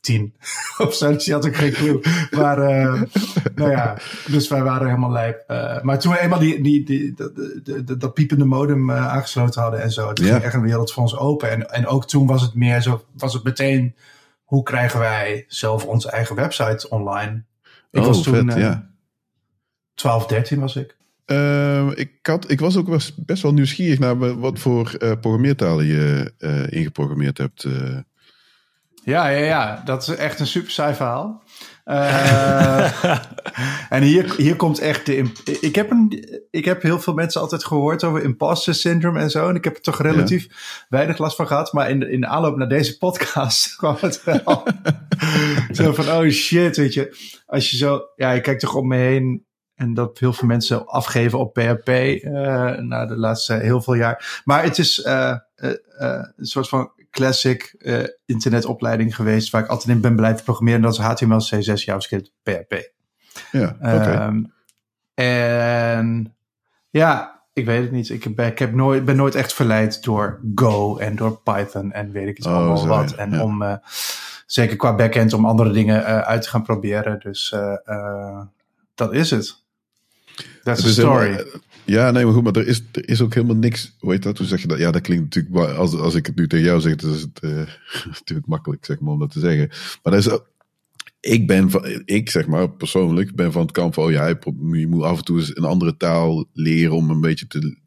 tien 0.03 0.33
of 0.85 0.93
zo. 0.93 1.11
Dus 1.13 1.23
die 1.23 1.33
had 1.33 1.45
ook 1.47 1.55
geen 1.55 1.71
clue. 1.71 1.99
Maar 2.31 2.57
uh, 2.57 3.01
nou 3.55 3.71
ja, 3.71 3.97
dus 4.27 4.47
wij 4.47 4.63
waren 4.63 4.87
helemaal 4.87 5.11
lijp. 5.11 5.43
Uh, 5.47 5.81
maar 5.81 5.99
toen 5.99 6.11
we 6.11 6.19
eenmaal 6.19 6.39
die, 6.39 6.61
die, 6.61 6.85
die, 6.85 7.13
die 7.63 7.97
dat 7.97 8.13
piepende 8.13 8.45
modem 8.45 8.89
uh, 8.89 9.07
aangesloten 9.07 9.61
hadden 9.61 9.81
en 9.81 9.91
zo. 9.91 10.13
Toen 10.13 10.25
ja. 10.25 10.31
ging 10.31 10.43
echt 10.43 10.53
een 10.53 10.61
wereld 10.61 10.91
voor 10.91 11.03
ons 11.03 11.17
open. 11.17 11.51
En, 11.51 11.69
en 11.69 11.87
ook 11.87 12.07
toen 12.07 12.27
was 12.27 12.41
het 12.41 12.53
meer 12.53 12.81
zo, 12.81 13.05
was 13.17 13.33
het 13.33 13.43
meteen, 13.43 13.95
hoe 14.43 14.63
krijgen 14.63 14.99
wij 14.99 15.45
zelf 15.47 15.85
onze 15.85 16.11
eigen 16.11 16.35
website 16.35 16.89
online? 16.89 17.43
Ik 17.91 17.99
oh, 17.99 18.05
was 18.05 18.23
toen 18.23 18.33
vet, 18.33 18.57
ja. 18.57 18.89
12, 19.93 20.25
13 20.25 20.59
was 20.59 20.75
ik. 20.75 20.95
Uh, 21.25 21.89
ik, 21.95 22.11
had, 22.21 22.51
ik 22.51 22.59
was 22.59 22.77
ook 22.77 22.97
best 23.25 23.41
wel 23.41 23.53
nieuwsgierig 23.53 23.99
naar 23.99 24.39
wat 24.39 24.59
voor 24.59 24.95
uh, 24.99 25.11
programmeertalen 25.21 25.85
je 25.85 26.33
uh, 26.39 26.71
ingeprogrammeerd 26.71 27.37
hebt. 27.37 27.67
Ja, 29.03 29.27
ja, 29.27 29.45
ja, 29.45 29.81
dat 29.85 30.01
is 30.01 30.15
echt 30.15 30.39
een 30.39 30.47
super 30.47 30.71
saai 30.71 30.93
verhaal. 30.93 31.43
Uh, 31.85 33.03
en 33.89 34.03
hier, 34.03 34.35
hier 34.37 34.55
komt 34.55 34.79
echt 34.79 35.05
de. 35.05 35.31
Ik 35.61 35.75
heb, 35.75 35.91
een, 35.91 36.23
ik 36.51 36.65
heb 36.65 36.81
heel 36.81 36.99
veel 36.99 37.13
mensen 37.13 37.41
altijd 37.41 37.65
gehoord 37.65 38.03
over 38.03 38.23
imposter 38.23 38.73
syndrome 38.73 39.19
en 39.19 39.29
zo. 39.29 39.49
En 39.49 39.55
ik 39.55 39.63
heb 39.63 39.75
er 39.75 39.81
toch 39.81 40.01
relatief 40.01 40.45
ja. 40.49 40.55
weinig 40.89 41.17
last 41.17 41.35
van 41.35 41.47
gehad. 41.47 41.73
Maar 41.73 41.89
in 41.89 41.99
de, 41.99 42.09
in 42.11 42.21
de 42.21 42.27
aanloop 42.27 42.57
naar 42.57 42.69
deze 42.69 42.97
podcast 42.97 43.75
kwam 43.77 43.97
het 43.99 44.23
wel. 44.23 44.63
zo 45.71 45.93
van: 45.93 46.09
oh 46.09 46.29
shit, 46.29 46.77
weet 46.77 46.93
je. 46.93 47.17
Als 47.45 47.71
je 47.71 47.77
zo. 47.77 48.01
Ja, 48.15 48.31
ik 48.31 48.43
kijk 48.43 48.59
toch 48.59 48.75
om 48.75 48.87
me 48.87 48.97
heen. 48.97 49.45
En 49.75 49.93
dat 49.93 50.19
heel 50.19 50.33
veel 50.33 50.47
mensen 50.47 50.87
afgeven 50.87 51.39
op 51.39 51.53
PHP 51.53 51.89
uh, 51.89 52.77
na 52.77 53.05
de 53.05 53.17
laatste 53.17 53.53
heel 53.53 53.81
veel 53.81 53.93
jaar. 53.93 54.41
Maar 54.45 54.63
het 54.63 54.77
is 54.77 55.05
uh, 55.05 55.35
een 55.55 56.45
soort 56.45 56.69
van 56.69 56.91
classic 57.13 57.75
uh, 57.77 58.03
internetopleiding 58.25 59.15
geweest 59.15 59.49
waar 59.51 59.63
ik 59.63 59.67
altijd 59.67 59.89
in 59.89 60.01
ben 60.01 60.15
blijven 60.15 60.43
programmeren. 60.43 60.81
Dat 60.81 60.93
is 60.93 60.97
HTML, 60.97 61.37
CSS, 61.37 61.83
JavaScript, 61.83 62.31
PHP. 62.43 62.91
Ja, 63.51 63.75
okay. 63.79 64.27
um, 64.27 64.53
en 65.13 66.35
ja, 66.89 67.41
ik 67.53 67.65
weet 67.65 67.81
het 67.81 67.91
niet. 67.91 68.09
Ik, 68.09 68.35
ben, 68.35 68.47
ik 68.47 68.59
heb 68.59 68.73
nooit, 68.73 69.05
ben 69.05 69.15
nooit 69.15 69.35
echt 69.35 69.53
verleid 69.53 70.03
door 70.03 70.39
Go 70.55 70.97
en 70.97 71.15
door 71.15 71.39
Python 71.43 71.91
en 71.91 72.11
weet 72.11 72.27
ik 72.27 72.37
iets 72.37 72.47
oh, 72.47 72.55
allemaal 72.55 72.77
zo, 72.77 72.87
wat. 72.87 73.09
ja. 73.09 73.17
En 73.17 73.31
ja. 73.31 73.43
om, 73.43 73.61
uh, 73.61 73.75
zeker 74.45 74.75
qua 74.75 74.95
backend, 74.95 75.33
om 75.33 75.45
andere 75.45 75.71
dingen 75.71 76.01
uh, 76.01 76.19
uit 76.19 76.41
te 76.41 76.49
gaan 76.49 76.63
proberen. 76.63 77.19
Dus 77.19 77.55
dat 78.95 79.13
is 79.13 79.31
het. 79.31 79.62
That's 80.63 80.81
the 80.81 80.91
story. 80.91 81.29
Helemaal, 81.29 81.61
ja, 81.85 82.11
nee, 82.11 82.25
maar 82.25 82.33
goed, 82.33 82.43
maar 82.43 82.55
er 82.55 82.67
is, 82.67 82.83
er 82.91 83.09
is 83.09 83.21
ook 83.21 83.33
helemaal 83.33 83.55
niks. 83.55 83.95
Hoe 83.99 84.11
heet 84.11 84.23
dat? 84.23 84.37
Hoe 84.37 84.47
zeg 84.47 84.61
je 84.61 84.67
dat? 84.67 84.77
Ja, 84.77 84.91
dat 84.91 85.01
klinkt 85.01 85.23
natuurlijk. 85.23 85.77
Als, 85.77 85.93
als 85.93 86.15
ik 86.15 86.25
het 86.25 86.35
nu 86.35 86.47
tegen 86.47 86.65
jou 86.65 86.81
zeg, 86.81 86.95
dan 86.95 87.13
is 87.13 87.21
het 87.21 87.39
uh, 87.41 87.51
natuurlijk 88.19 88.47
makkelijk 88.47 88.85
zeg 88.85 88.99
maar, 88.99 89.13
om 89.13 89.19
dat 89.19 89.31
te 89.31 89.39
zeggen. 89.39 89.67
Maar 90.03 90.13
dat 90.13 90.25
is. 90.25 90.39
Ik 91.19 91.47
ben 91.47 91.69
van, 91.69 92.01
ik 92.05 92.29
zeg 92.29 92.47
maar 92.47 92.69
persoonlijk, 92.69 93.35
ben 93.35 93.51
van 93.51 93.61
het 93.61 93.71
kamp 93.71 93.93
van, 93.93 94.03
oh 94.03 94.11
ja, 94.11 94.27
je 94.71 94.87
moet 94.87 95.03
af 95.03 95.17
en 95.17 95.23
toe 95.23 95.39
eens 95.39 95.55
een 95.55 95.63
andere 95.63 95.97
taal 95.97 96.45
leren 96.53 96.95
om 96.95 97.09
een 97.09 97.21
beetje 97.21 97.47
te, 97.47 97.77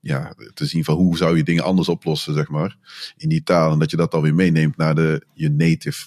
ja, 0.00 0.34
te 0.54 0.66
zien 0.66 0.84
van 0.84 0.96
hoe 0.96 1.16
zou 1.16 1.36
je 1.36 1.42
dingen 1.42 1.64
anders 1.64 1.88
oplossen, 1.88 2.34
zeg 2.34 2.48
maar, 2.48 2.76
in 3.16 3.28
die 3.28 3.42
taal. 3.42 3.72
En 3.72 3.78
dat 3.78 3.90
je 3.90 3.96
dat 3.96 4.10
dan 4.10 4.22
weer 4.22 4.34
meeneemt 4.34 4.76
naar 4.76 4.94
de, 4.94 5.26
je 5.34 5.50
native 5.50 6.04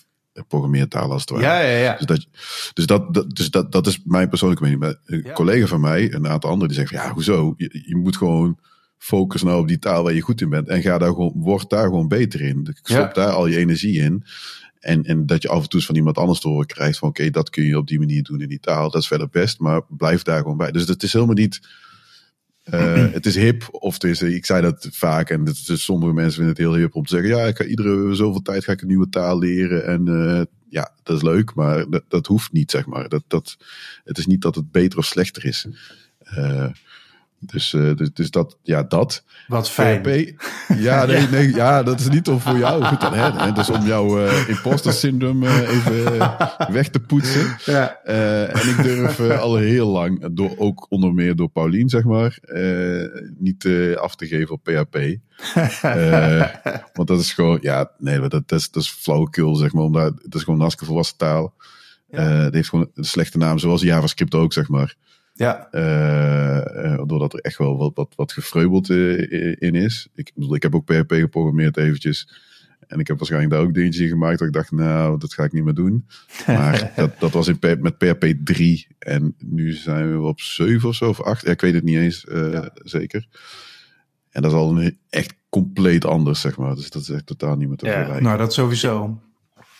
programmeertaal 0.47 1.11
als 1.11 1.21
het 1.21 1.29
ware. 1.29 1.43
Ja, 1.43 1.59
ja, 1.59 1.77
ja. 1.77 1.97
Dus, 1.97 2.05
dat, 2.05 2.27
dus, 2.73 2.85
dat, 2.85 3.13
dat, 3.13 3.35
dus 3.35 3.49
dat, 3.49 3.71
dat 3.71 3.87
is 3.87 4.01
mijn 4.05 4.29
persoonlijke 4.29 4.63
mening. 4.63 4.81
Maar 4.81 4.95
een 5.05 5.21
Ja. 5.25 5.33
collega 5.33 5.65
van 5.65 5.81
mij, 5.81 6.13
een 6.13 6.27
aantal 6.27 6.49
anderen, 6.49 6.73
die 6.73 6.77
zeggen 6.77 6.97
van, 6.97 7.07
ja, 7.07 7.13
hoezo? 7.13 7.53
Je, 7.57 7.83
je 7.85 7.95
moet 7.95 8.17
gewoon 8.17 8.57
focussen 8.97 9.49
nou 9.49 9.61
op 9.61 9.67
die 9.67 9.79
taal 9.79 10.03
waar 10.03 10.13
je 10.13 10.21
goed 10.21 10.41
in 10.41 10.49
bent. 10.49 10.67
En 10.67 10.81
ga 10.81 10.97
daar 10.97 11.09
gewoon, 11.09 11.31
word 11.35 11.69
daar 11.69 11.83
gewoon 11.85 12.07
beter 12.07 12.41
in. 12.41 12.67
Stop 12.83 12.97
Ja. 12.97 13.11
daar 13.13 13.31
al 13.31 13.47
je 13.47 13.57
energie 13.57 13.99
in. 14.01 14.23
En, 14.79 15.03
en 15.03 15.25
dat 15.25 15.41
je 15.41 15.49
af 15.49 15.63
en 15.63 15.69
toe 15.69 15.79
eens 15.79 15.87
van 15.87 15.95
iemand 15.95 16.17
anders 16.17 16.39
te 16.39 16.47
horen 16.47 16.65
krijgt 16.67 16.97
van, 16.97 17.09
oké, 17.09 17.29
dat 17.29 17.49
kun 17.49 17.63
je 17.63 17.77
op 17.77 17.87
die 17.87 17.99
manier 17.99 18.23
doen 18.23 18.41
in 18.41 18.47
die 18.49 18.59
taal. 18.59 18.89
Dat 18.89 19.01
is 19.01 19.07
verder 19.07 19.29
best, 19.29 19.59
maar 19.59 19.81
blijf 19.89 20.21
daar 20.23 20.41
gewoon 20.41 20.57
bij. 20.57 20.71
Dus 20.71 20.87
het 20.87 21.03
is 21.03 21.13
helemaal 21.13 21.35
niet 21.35 21.59
Uh, 22.73 23.11
het 23.11 23.25
is 23.25 23.35
hip, 23.35 23.67
of 23.71 24.03
is, 24.03 24.21
ik 24.21 24.45
zei 24.45 24.61
dat 24.61 24.87
vaak 24.91 25.29
en 25.29 25.45
is, 25.45 25.83
sommige 25.83 26.13
mensen 26.13 26.33
vinden 26.33 26.53
het 26.53 26.63
heel 26.63 26.75
hip 26.75 26.95
om 26.95 27.05
te 27.05 27.15
zeggen, 27.15 27.29
ja, 27.29 27.45
ik 27.45 27.57
ga 27.57 27.63
iedere 27.63 28.15
zoveel 28.15 28.41
tijd 28.41 28.63
ga 28.63 28.71
ik 28.71 28.81
een 28.81 28.87
nieuwe 28.87 29.09
taal 29.09 29.39
leren 29.39 29.85
en 29.85 30.07
uh, 30.07 30.41
ja, 30.69 30.91
dat 31.03 31.15
is 31.15 31.23
leuk, 31.23 31.53
maar 31.53 31.89
dat, 31.89 32.03
dat 32.07 32.27
hoeft 32.27 32.51
niet, 32.51 32.71
zeg 32.71 32.85
maar. 32.85 33.09
Dat, 33.09 33.23
dat, 33.27 33.57
het 34.03 34.17
is 34.17 34.25
niet 34.25 34.41
dat 34.41 34.55
het 34.55 34.71
beter 34.71 34.99
of 34.99 35.05
slechter 35.05 35.45
is. 35.45 35.67
Uh, 36.37 36.69
dus, 37.51 37.73
uh, 37.73 37.95
dus, 37.95 38.13
dus 38.13 38.31
dat, 38.31 38.57
ja, 38.61 38.83
dat. 38.83 39.23
Wat 39.47 39.69
fijn. 39.69 40.01
PHP, 40.01 40.41
ja, 40.77 41.05
nee, 41.05 41.27
nee, 41.27 41.53
ja, 41.53 41.83
dat 41.83 41.99
is 41.99 42.09
niet 42.09 42.27
om 42.27 42.39
voor 42.39 42.57
jou 42.57 42.83
goed 42.83 43.01
dan, 43.01 43.13
hè. 43.13 43.31
Dat 43.31 43.57
is 43.57 43.69
om 43.69 43.85
jouw 43.85 44.19
uh, 44.25 44.49
imposter 44.49 44.93
syndroom 44.93 45.43
uh, 45.43 45.59
even 45.59 46.19
weg 46.71 46.89
te 46.89 46.99
poetsen. 46.99 47.57
Ja. 47.65 47.99
en 48.03 48.69
ik 48.69 48.83
durf 48.83 49.19
al 49.19 49.55
heel 49.55 49.87
lang, 49.87 50.27
door, 50.31 50.57
ook 50.57 50.85
onder 50.89 51.13
meer 51.13 51.35
door 51.35 51.49
Paulien, 51.49 51.89
zeg 51.89 52.03
maar, 52.03 52.39
niet 53.37 53.69
af 53.95 54.15
te 54.15 54.27
geven 54.27 54.51
op 54.51 54.63
PHP. 54.63 54.97
want 56.95 57.07
dat 57.07 57.19
is 57.19 57.33
gewoon, 57.33 57.57
ja, 57.61 57.91
nee, 57.97 58.19
dat, 58.19 58.31
dat, 58.31 58.59
is, 58.59 58.71
dat 58.71 58.83
is 58.83 58.89
flauwekul, 58.89 59.55
zeg 59.55 59.73
maar. 59.73 59.83
Omdat, 59.83 60.13
dat 60.21 60.35
is 60.35 60.39
gewoon 60.39 60.55
een 60.55 60.61
hartstikke 60.61 60.85
volwassen 60.85 61.17
taal. 61.17 61.53
Ja. 62.09 62.21
het 62.21 62.53
heeft 62.53 62.69
gewoon 62.69 62.89
een 62.93 63.03
slechte 63.03 63.37
naam, 63.37 63.59
zoals 63.59 63.81
JavaScript 63.81 64.35
ook, 64.35 64.53
zeg 64.53 64.67
maar. 64.67 64.95
Ja. 65.37 65.67
Uh, 65.71 67.03
doordat 67.05 67.33
er 67.33 67.39
echt 67.39 67.57
wel 67.57 67.77
wat, 67.77 67.91
wat, 67.93 68.13
wat 68.15 68.31
gefreubeld 68.31 68.89
uh, 68.89 69.55
in 69.59 69.75
is. 69.75 70.07
Ik 70.13 70.31
bedoel, 70.35 70.55
ik 70.55 70.63
heb 70.63 70.75
ook 70.75 70.85
PHP 70.85 71.11
geprogrammeerd 71.11 71.77
eventjes. 71.77 72.29
En 72.87 72.99
ik 72.99 73.07
heb 73.07 73.17
waarschijnlijk 73.17 73.53
daar 73.53 73.61
ook 73.61 73.73
dingetjes 73.73 74.09
gemaakt 74.09 74.39
dat 74.39 74.47
ik 74.47 74.53
dacht, 74.53 74.71
nou, 74.71 75.19
dat 75.19 75.33
ga 75.33 75.43
ik 75.43 75.51
niet 75.51 75.63
meer 75.63 75.73
doen. 75.73 76.07
Maar 76.47 76.91
dat, 76.95 77.19
dat 77.19 77.31
was 77.31 77.47
in, 77.47 77.57
met 77.79 77.97
PHP 77.97 78.33
3. 78.43 78.87
En 78.99 79.35
nu 79.39 79.73
zijn 79.73 80.11
we 80.11 80.27
op 80.27 80.39
7 80.39 80.89
of 80.89 80.95
zo, 80.95 81.09
of 81.09 81.21
8. 81.21 81.45
Ja, 81.45 81.51
ik 81.51 81.61
weet 81.61 81.73
het 81.73 81.83
niet 81.83 81.97
eens 81.97 82.25
uh, 82.29 82.53
ja. 82.53 82.69
zeker. 82.73 83.27
En 84.29 84.41
dat 84.41 84.51
is 84.51 84.57
al 84.57 84.77
een, 84.77 84.97
echt 85.09 85.33
compleet 85.49 86.05
anders, 86.05 86.41
zeg 86.41 86.57
maar. 86.57 86.75
Dus 86.75 86.89
dat 86.89 87.01
is 87.01 87.09
echt 87.09 87.25
totaal 87.25 87.55
niet 87.55 87.67
meer 87.67 87.77
te 87.77 87.85
vergelijken. 87.85 88.23
Nou, 88.23 88.37
dat 88.37 88.53
sowieso. 88.53 89.21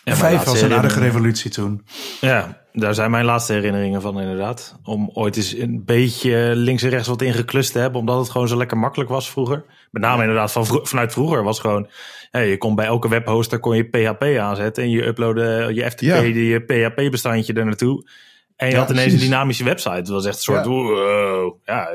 Ja, 0.03 0.15
Vijf 0.15 0.43
was 0.43 0.61
een 0.61 0.73
aardige 0.73 0.99
revolutie 0.99 1.51
toen. 1.51 1.85
Ja, 2.21 2.64
daar 2.75 2.93
zijn 2.93 3.11
mijn 3.11 3.25
laatste 3.25 3.53
herinneringen 3.53 4.01
van 4.01 4.19
inderdaad. 4.19 4.79
Om 4.83 5.09
ooit 5.13 5.37
eens 5.37 5.53
een 5.53 5.85
beetje 5.85 6.51
links 6.55 6.83
en 6.83 6.89
rechts 6.89 7.07
wat 7.07 7.21
ingeklust 7.21 7.71
te 7.71 7.79
hebben. 7.79 7.99
Omdat 7.99 8.19
het 8.19 8.29
gewoon 8.29 8.47
zo 8.47 8.57
lekker 8.57 8.77
makkelijk 8.77 9.09
was 9.09 9.29
vroeger. 9.29 9.65
Met 9.91 10.01
name 10.01 10.21
inderdaad 10.21 10.51
van 10.51 10.65
vro 10.65 10.79
vanuit 10.83 11.11
vroeger 11.11 11.43
was 11.43 11.59
gewoon... 11.59 11.87
Ja, 12.31 12.39
je 12.39 12.57
kon 12.57 12.75
bij 12.75 12.85
elke 12.85 13.09
webhoster 13.09 13.59
kon 13.59 13.75
je 13.75 13.83
PHP 13.83 14.23
aanzetten. 14.23 14.83
En 14.83 14.89
je 14.89 15.05
uploadde 15.05 15.69
je 15.73 15.89
FTP, 15.91 16.01
ja. 16.01 16.21
die 16.21 16.59
PHP 16.59 17.11
bestandje 17.11 17.53
er 17.53 17.65
naartoe. 17.65 18.09
En 18.55 18.67
je 18.67 18.73
ja, 18.73 18.79
had 18.79 18.89
ineens 18.89 19.05
precies. 19.05 19.23
een 19.23 19.29
dynamische 19.29 19.63
website. 19.63 19.95
Het 19.95 20.07
was 20.07 20.25
echt 20.25 20.35
een 20.35 20.41
soort... 20.41 20.65
Ja, 20.65 20.71
wow, 20.71 21.57
ja, 21.65 21.89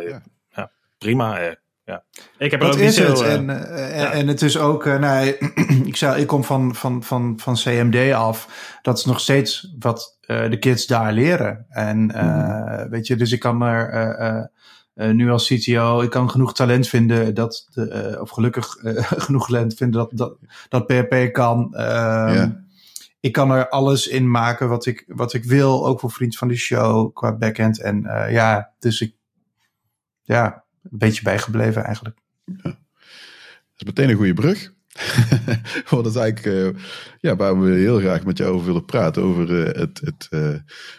ja. 0.54 0.70
prima. 0.98 1.56
Ja. 1.90 2.04
Ik 2.38 2.50
heb 2.50 2.60
dat 2.60 2.76
is 2.76 2.98
het. 2.98 3.18
Veel, 3.18 3.28
en, 3.28 3.48
uh, 3.48 3.96
ja. 3.96 4.10
en 4.10 4.28
het 4.28 4.42
is 4.42 4.58
ook, 4.58 4.86
uh, 4.86 4.98
nou, 4.98 5.26
ik, 5.84 5.96
zei, 6.02 6.20
ik 6.20 6.26
kom 6.26 6.44
van, 6.44 6.74
van, 6.74 7.02
van, 7.02 7.38
van 7.38 7.54
CMD 7.54 8.12
af. 8.12 8.48
Dat 8.82 8.98
is 8.98 9.04
nog 9.04 9.20
steeds 9.20 9.74
wat 9.78 10.18
uh, 10.26 10.50
de 10.50 10.58
kids 10.58 10.86
daar 10.86 11.12
leren. 11.12 11.66
En 11.68 11.98
mm. 11.98 12.90
weet 12.90 13.06
je, 13.06 13.16
dus 13.16 13.32
ik 13.32 13.40
kan 13.40 13.62
er 13.62 14.50
nu 14.94 15.30
als 15.30 15.46
CTO, 15.46 16.00
ik 16.00 16.10
kan 16.10 16.30
genoeg 16.30 16.54
talent 16.54 16.88
vinden 16.88 17.34
dat, 17.34 17.68
de, 17.72 18.18
of 18.20 18.30
gelukkig 18.30 18.76
genoeg 19.26 19.46
talent 19.46 19.74
vinden 19.74 20.00
dat, 20.00 20.10
dat, 20.14 20.36
dat 20.68 20.86
PHP 20.86 21.32
kan. 21.32 21.68
Yeah. 21.72 22.50
Ik 23.20 23.32
kan 23.32 23.50
er 23.50 23.68
alles 23.68 24.08
in 24.08 24.30
maken 24.30 24.68
wat 24.68 24.86
ik, 24.86 25.04
wat 25.06 25.32
ik 25.32 25.44
wil, 25.44 25.86
ook 25.86 26.00
voor 26.00 26.10
vriend 26.10 26.36
van 26.36 26.48
de 26.48 26.56
show 26.56 27.14
qua 27.14 27.36
backend. 27.36 27.80
En 27.80 28.02
ja, 28.30 28.70
dus 28.78 29.00
ik, 29.00 29.14
ja, 30.22 30.64
een 30.82 30.98
beetje 30.98 31.22
bijgebleven 31.22 31.84
eigenlijk. 31.84 32.16
Ja. 32.44 32.56
Dat 32.62 32.74
is 33.76 33.84
meteen 33.84 34.08
een 34.08 34.16
goede 34.16 34.34
brug. 34.34 34.72
Want 35.90 36.04
dat 36.04 36.06
is 36.06 36.16
eigenlijk 36.16 36.76
uh, 36.76 36.82
ja, 37.20 37.36
waar 37.36 37.60
we 37.60 37.70
heel 37.70 37.98
graag 37.98 38.24
met 38.24 38.38
jou 38.38 38.52
over 38.52 38.66
willen 38.66 38.84
praten. 38.84 39.22
Over 39.22 39.50
uh, 39.50 39.80
het, 39.80 40.00
het 40.00 40.26
uh, 40.30 40.54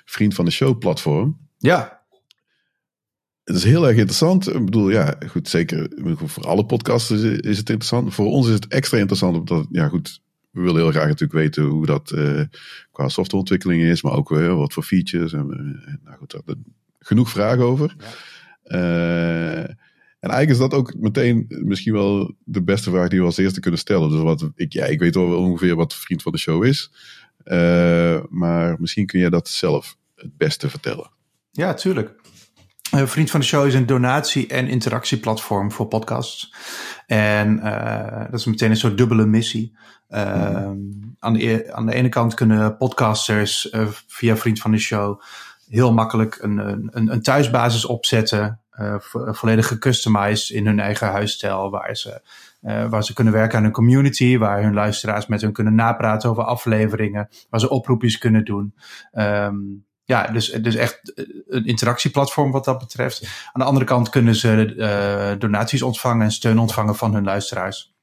Vriend 0.05 0.33
van 0.33 0.45
de 0.45 0.51
Show 0.51 0.77
platform. 0.77 1.37
Ja. 1.57 1.99
Het 3.43 3.55
is 3.55 3.63
heel 3.63 3.87
erg 3.87 3.97
interessant. 3.97 4.53
Ik 4.53 4.65
bedoel, 4.65 4.89
ja, 4.89 5.15
goed, 5.29 5.47
zeker 5.47 5.89
voor 6.15 6.43
alle 6.43 6.65
podcasters 6.65 7.21
is 7.21 7.57
het 7.57 7.69
interessant. 7.69 8.13
Voor 8.13 8.25
ons 8.25 8.47
is 8.47 8.53
het 8.53 8.67
extra 8.67 8.97
interessant, 8.97 9.37
omdat, 9.37 9.67
ja 9.71 9.87
goed, 9.87 10.21
we 10.49 10.61
willen 10.61 10.81
heel 10.81 10.91
graag 10.91 11.07
natuurlijk 11.07 11.39
weten 11.39 11.63
hoe 11.63 11.85
dat 11.85 12.13
qua 12.91 13.09
softwareontwikkeling 13.09 13.83
is, 13.83 14.01
maar 14.01 14.13
ook 14.13 14.29
wat 14.29 14.73
voor 14.73 14.83
features. 14.83 15.33
En, 15.33 15.47
nou 16.03 16.17
goed, 16.17 16.31
daar 16.31 16.55
genoeg 16.99 17.29
vragen 17.29 17.63
over. 17.63 17.95
Ja. 17.97 18.05
Uh, 18.71 19.59
en 20.19 20.29
eigenlijk 20.29 20.51
is 20.51 20.69
dat 20.69 20.73
ook 20.73 20.93
meteen 20.95 21.45
misschien 21.47 21.93
wel 21.93 22.33
de 22.43 22.63
beste 22.63 22.89
vraag 22.89 23.07
die 23.07 23.19
we 23.19 23.25
als 23.25 23.37
eerste 23.37 23.59
kunnen 23.59 23.79
stellen. 23.79 24.09
Dus 24.09 24.21
wat 24.21 24.49
ik, 24.55 24.73
ja, 24.73 24.85
ik 24.85 24.99
weet 24.99 25.15
wel 25.15 25.37
ongeveer 25.37 25.75
wat 25.75 25.95
vriend 25.95 26.21
van 26.21 26.31
de 26.31 26.37
show 26.37 26.65
is. 26.65 26.91
Uh, 27.45 28.19
maar 28.29 28.75
misschien 28.79 29.05
kun 29.05 29.19
jij 29.19 29.29
dat 29.29 29.47
zelf 29.47 29.97
het 30.15 30.37
beste 30.37 30.69
vertellen. 30.69 31.09
Ja, 31.51 31.73
tuurlijk. 31.73 32.19
Uh, 32.95 33.05
Vriend 33.05 33.29
van 33.29 33.39
de 33.39 33.45
Show 33.45 33.65
is 33.65 33.73
een 33.73 33.85
donatie- 33.85 34.47
en 34.47 34.67
interactieplatform 34.67 35.71
voor 35.71 35.87
podcasts. 35.87 36.53
En 37.05 37.59
dat 38.31 38.39
is 38.39 38.45
meteen 38.45 38.69
een 38.69 38.77
soort 38.77 38.97
dubbele 38.97 39.25
missie. 39.25 39.77
Mm. 40.09 41.15
aan, 41.19 41.33
de, 41.33 41.69
aan 41.73 41.85
de 41.85 41.93
ene 41.93 42.09
kant 42.09 42.33
kunnen 42.33 42.77
podcasters 42.77 43.73
via 44.07 44.37
Vriend 44.37 44.59
van 44.59 44.71
de 44.71 44.77
Show 44.77 45.21
heel 45.71 45.93
makkelijk 45.93 46.37
een, 46.41 46.57
een, 46.57 47.11
een 47.11 47.21
thuisbasis 47.21 47.85
opzetten. 47.85 48.60
Uh, 48.79 48.95
volledig 49.33 49.67
gecustomized 49.67 50.49
in 50.49 50.65
hun 50.65 50.79
eigen 50.79 51.07
huisstijl. 51.07 51.69
Waar 51.69 51.95
ze, 51.95 52.21
uh, 52.61 52.89
waar 52.89 53.03
ze 53.03 53.13
kunnen 53.13 53.33
werken 53.33 53.57
aan 53.57 53.63
een 53.63 53.71
community. 53.71 54.37
Waar 54.37 54.63
hun 54.63 54.73
luisteraars 54.73 55.27
met 55.27 55.41
hun 55.41 55.53
kunnen 55.53 55.75
napraten 55.75 56.29
over 56.29 56.43
afleveringen. 56.43 57.29
Waar 57.49 57.59
ze 57.59 57.69
oproepjes 57.69 58.17
kunnen 58.17 58.45
doen. 58.45 58.75
Um, 59.13 59.85
ja, 60.03 60.27
dus, 60.27 60.49
dus 60.49 60.75
echt 60.75 61.13
een 61.47 61.65
interactieplatform 61.65 62.51
wat 62.51 62.65
dat 62.65 62.79
betreft. 62.79 63.23
Aan 63.23 63.61
de 63.61 63.67
andere 63.67 63.85
kant 63.85 64.09
kunnen 64.09 64.35
ze 64.35 64.75
uh, 64.75 65.39
donaties 65.39 65.81
ontvangen 65.81 66.25
en 66.25 66.31
steun 66.31 66.59
ontvangen 66.59 66.95
van 66.95 67.13
hun 67.13 67.23
luisteraars. 67.23 67.95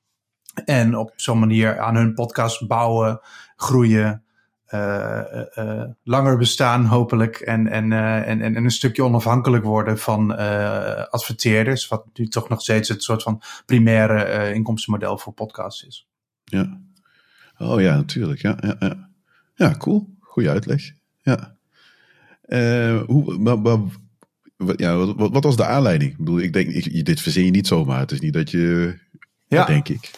En 0.65 0.97
op 0.97 1.13
zo'n 1.17 1.39
manier 1.39 1.79
aan 1.79 1.97
hun 1.97 2.15
podcast 2.15 2.67
bouwen, 2.67 3.21
groeien. 3.57 4.23
Uh, 4.75 5.21
uh, 5.59 5.85
langer 6.03 6.37
bestaan, 6.37 6.85
hopelijk. 6.85 7.37
En, 7.37 7.67
en, 7.67 7.93
en, 7.93 8.41
en 8.43 8.57
een 8.57 8.71
stukje 8.71 9.05
onafhankelijk 9.05 9.65
worden 9.65 9.99
van 9.99 10.37
adverteerders. 11.11 11.89
Wat 11.89 12.05
nu 12.13 12.29
toch 12.29 12.49
nog 12.49 12.61
steeds 12.61 12.89
het 12.89 13.03
soort 13.03 13.23
van 13.23 13.43
primaire 13.67 14.53
inkomstenmodel 14.55 15.19
voor 15.19 15.33
podcasts 15.33 15.87
is. 15.87 16.09
Ja. 16.45 16.81
Oh 17.59 17.81
ja, 17.81 17.97
natuurlijk. 17.97 18.41
Ja, 18.41 18.59
ja, 18.61 18.77
ja. 18.79 19.09
ja 19.55 19.75
cool. 19.77 20.09
Goeie 20.21 20.51
uitleg. 20.51 20.93
Ja. 21.23 21.57
hoe, 23.07 23.39
maar, 23.39 23.61
maar, 23.61 23.79
ja, 24.77 24.97
wat, 24.97 25.31
wat, 25.31 25.45
was 25.45 25.57
de 25.57 25.67
aanleiding? 25.67 26.11
Ik 26.11 26.19
bedoel, 26.19 26.39
ik 26.39 26.53
denk, 26.53 26.69
ik, 26.69 27.05
dit 27.05 27.21
verzin 27.21 27.45
je 27.45 27.51
niet 27.51 27.67
zomaar. 27.67 28.01
Het 28.01 28.13
is 28.13 28.21
niet 28.21 28.33
dat 28.33 28.51
je. 28.51 28.99
Ja. 29.47 29.65
denk 29.65 29.89
ik. 29.89 30.11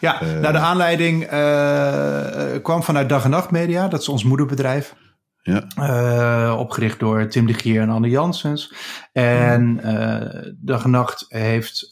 Ja, 0.00 0.22
uh, 0.22 0.38
nou 0.38 0.52
de 0.52 0.58
aanleiding 0.58 1.32
uh, 1.32 2.62
kwam 2.62 2.82
vanuit 2.82 3.08
Dag 3.08 3.24
en 3.24 3.30
Nacht 3.30 3.50
Media. 3.50 3.88
Dat 3.88 4.00
is 4.00 4.08
ons 4.08 4.24
moederbedrijf. 4.24 4.94
Ja. 5.42 5.64
Uh, 5.78 6.58
opgericht 6.58 6.98
door 6.98 7.26
Tim 7.26 7.46
de 7.46 7.54
Gier 7.54 7.80
en 7.80 7.90
Anne 7.90 8.08
Janssens. 8.08 8.74
En 9.12 9.80
Dag 10.60 10.84
en 10.84 10.90
Nacht 10.90 11.26
heeft 11.28 11.88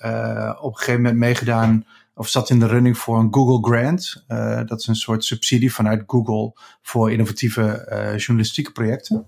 op 0.61 0.73
een 0.73 0.79
gegeven 0.79 1.03
moment 1.03 1.19
meegedaan... 1.19 1.87
of 2.15 2.29
zat 2.29 2.51
in 2.51 2.59
de 2.59 2.67
running 2.67 2.99
voor 2.99 3.19
een 3.19 3.35
Google 3.35 3.71
Grant. 3.71 4.25
dat 4.69 4.81
is 4.81 4.87
een 4.87 4.95
soort 4.95 5.25
subsidie 5.25 5.75
vanuit 5.75 6.03
Google... 6.07 6.53
voor 6.83 7.13
innovatieve 7.13 7.87
journalistieke 8.17 8.73
projecten. 8.73 9.27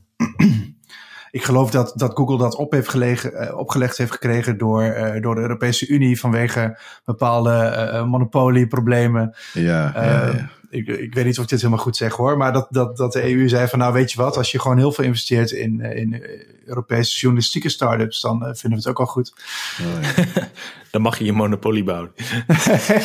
Ik 1.31 1.45
geloof 1.45 1.71
dat, 1.71 1.93
dat 1.97 2.15
Google 2.15 2.39
dat 2.39 2.55
op 2.55 2.73
heeft 2.73 2.89
gelegen, 2.89 3.33
uh, 3.33 3.59
opgelegd 3.59 3.97
heeft 3.97 4.13
gekregen 4.13 4.59
door, 4.59 4.83
uh, 4.83 5.23
door 5.23 5.35
de 5.35 5.41
Europese 5.41 5.89
Unie 5.89 6.21
vanwege 6.21 6.79
bepaalde 7.05 7.91
uh, 7.93 8.05
monopolieproblemen. 8.05 9.35
Ja, 9.53 9.93
ja, 9.95 10.27
ja 10.27 10.51
ik, 10.71 10.87
ik 10.87 11.15
weet 11.15 11.25
niet 11.25 11.39
of 11.39 11.45
ik 11.45 11.51
dit 11.51 11.61
helemaal 11.61 11.85
goed 11.85 11.97
zeg 11.97 12.15
hoor, 12.15 12.37
maar 12.37 12.53
dat, 12.53 12.67
dat, 12.71 12.97
dat 12.97 13.13
de 13.13 13.35
EU 13.35 13.49
zei 13.49 13.69
van 13.69 13.79
nou 13.79 13.93
weet 13.93 14.13
je 14.13 14.19
wat, 14.19 14.37
als 14.37 14.51
je 14.51 14.61
gewoon 14.61 14.79
heel 14.79 14.93
veel 14.93 15.05
investeert 15.05 15.51
in, 15.51 15.81
in 15.81 16.23
Europese 16.71 17.19
journalistieke 17.19 17.69
start-ups, 17.69 18.21
dan 18.21 18.39
vinden 18.39 18.71
we 18.71 18.77
het 18.77 18.87
ook 18.87 19.01
al 19.01 19.07
goed. 19.07 19.33
Oh, 19.81 20.17
ja. 20.35 20.49
dan 20.91 21.03
mag 21.03 21.19
je 21.19 21.25
je 21.25 21.33
monopolie 21.33 21.85
bouwen. 21.85 22.13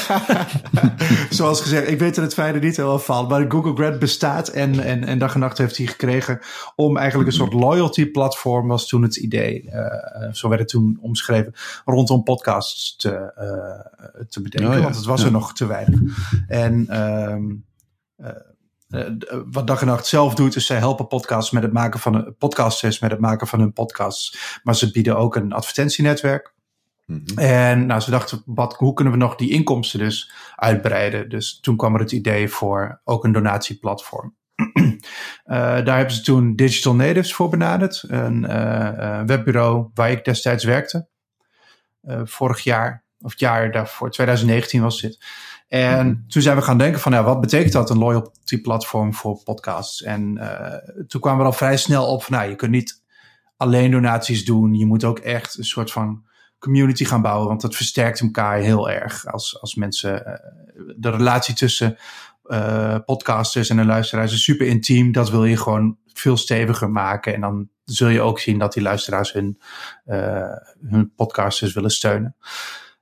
Zoals 1.30 1.62
gezegd, 1.62 1.90
ik 1.90 2.00
weet 2.00 2.16
dat 2.16 2.24
het 2.24 2.34
fijne 2.34 2.60
niet 2.60 2.78
helemaal 2.78 3.00
valt, 3.00 3.30
maar 3.30 3.46
Google 3.52 3.74
Grant 3.76 4.00
bestaat 4.00 4.48
en, 4.48 4.80
en, 4.80 5.04
en 5.04 5.20
dag 5.20 5.34
en 5.34 5.40
nacht 5.40 5.58
heeft 5.58 5.78
hij 5.78 5.86
gekregen 5.86 6.40
om 6.76 6.98
eigenlijk 6.98 7.30
een 7.30 7.36
soort 7.36 7.54
loyalty 7.54 8.12
platform 8.12 8.68
was 8.68 8.88
toen 8.88 9.02
het 9.02 9.16
idee, 9.16 9.64
uh, 9.64 10.32
zo 10.32 10.48
werd 10.48 10.62
het 10.62 10.70
toen 10.70 10.98
omschreven, 11.02 11.54
rondom 11.86 12.24
podcasts 12.24 12.96
te, 12.96 13.10
uh, 13.40 14.26
te 14.30 14.42
bedenken, 14.42 14.70
oh, 14.70 14.78
ja. 14.78 14.84
want 14.84 14.96
het 14.96 15.06
was 15.06 15.20
ja. 15.20 15.26
er 15.26 15.32
nog 15.32 15.54
te 15.54 15.66
weinig. 15.66 16.00
En 16.48 17.02
um, 17.02 17.50
uh, 17.50 17.55
wat 19.52 19.68
dag 19.68 19.82
en 19.82 19.88
nacht 19.88 20.06
zelf 20.06 20.36
doet, 20.36 20.56
is 20.56 20.66
zij 20.66 20.78
helpen 20.78 21.08
podcasts 21.08 21.52
met 21.52 21.64
het 21.64 21.74
maken 21.74 22.00
van 22.00 22.16
een 22.16 22.36
podcasters 22.38 23.00
met 23.00 23.12
het 23.12 23.20
maken 23.20 23.48
van 23.48 23.60
hun 23.60 23.74
podcasts. 23.74 24.60
Maar 24.64 24.76
ze 24.76 24.92
bieden 24.92 25.18
ook 25.18 25.36
een 25.36 25.54
advertentienetwerk. 25.54 26.54
Mhm. 27.06 27.40
En 27.40 27.86
nou, 27.86 28.02
ze 28.02 28.12
dachten, 28.12 28.42
wat, 28.46 28.76
hoe 28.76 28.94
kunnen 28.94 29.14
we 29.14 29.20
nog 29.20 29.36
die 29.36 29.52
inkomsten 29.52 30.00
dus 30.00 30.32
uitbreiden? 30.56 31.30
Dus 31.30 31.60
toen 31.60 31.78
kwam 31.78 31.94
er 31.94 32.00
het 32.00 32.12
idee 32.12 32.50
voor 32.50 33.02
ook 33.04 33.24
een 33.24 33.32
donatieplatform. 33.32 34.36
uh, 34.56 34.92
daar 35.86 35.98
hebben 35.98 36.16
ze 36.16 36.22
toen 36.22 36.56
Digital 36.56 36.96
Natives 36.96 37.34
voor 37.34 37.50
benaderd, 37.50 38.04
een 38.08 38.44
uh, 38.44 39.22
webbureau 39.22 39.90
waar 39.94 40.12
ik 40.12 40.26
destijds 40.26 40.64
werkte. 40.64 41.08
vorig 42.24 42.60
jaar, 42.60 43.04
of 43.20 43.32
het 43.32 43.40
jaar 43.40 43.72
daarvoor, 43.72 44.12
2019 44.12 44.82
was 44.82 45.02
dit. 45.02 45.26
En 45.68 46.08
mhm. 46.08 46.16
toen 46.28 46.42
zijn 46.42 46.56
we 46.56 46.62
gaan 46.62 46.78
denken 46.78 47.02
van, 47.02 47.12
ja, 47.12 47.24
wat 47.24 47.42
betekent 47.42 47.74
dat, 47.74 47.90
een 47.90 47.98
loyalty 47.98 48.62
platform 48.62 49.14
voor 49.14 49.42
podcasts? 49.44 50.04
En 50.04 50.40
toen 51.08 51.22
kwamen 51.22 51.40
we 51.40 51.46
al 51.46 51.54
vrij 51.54 51.78
snel 51.78 52.06
op 52.08 52.24
van, 52.24 52.34
nou, 52.34 52.50
je 52.50 52.56
kunt 52.56 52.72
niet 52.72 53.04
alleen 53.58 53.92
donaties 53.92 54.46
doen. 54.46 54.74
Je 54.74 54.86
moet 54.86 55.04
ook 55.04 55.20
echt 55.20 55.58
een 55.58 55.66
soort 55.66 55.92
van 55.92 56.24
community 56.60 57.06
gaan 57.06 57.22
bouwen. 57.22 57.48
Want 57.48 57.62
dat 57.62 57.76
versterkt 57.76 58.20
elkaar 58.20 58.58
heel 58.58 58.90
erg. 58.90 59.26
Als, 59.26 59.62
als 59.62 59.76
mensen. 59.76 60.24
Uh, 60.28 60.34
de 60.98 61.10
relatie 61.10 61.56
tussen 61.56 61.98
uh, 62.46 62.98
podcasters 63.06 63.70
en 63.70 63.78
een 63.78 63.86
luisteraars 63.86 64.34
is 64.34 64.44
super 64.44 64.68
intiem. 64.68 65.12
Dat 65.12 65.30
wil 65.30 65.46
je 65.46 65.58
gewoon 65.58 65.98
veel 66.14 66.38
steviger 66.38 66.92
maken. 66.92 67.34
En 67.34 67.42
dan 67.42 67.70
zul 67.84 68.08
je 68.08 68.22
ook 68.22 68.40
zien 68.40 68.58
dat 68.58 68.74
die 68.74 68.84
luisteraars 68.84 69.34
hun, 69.34 69.62
uh, 70.06 70.56
hun 70.88 71.14
podcasters 71.16 71.74
willen 71.74 71.92
steunen. 71.92 72.36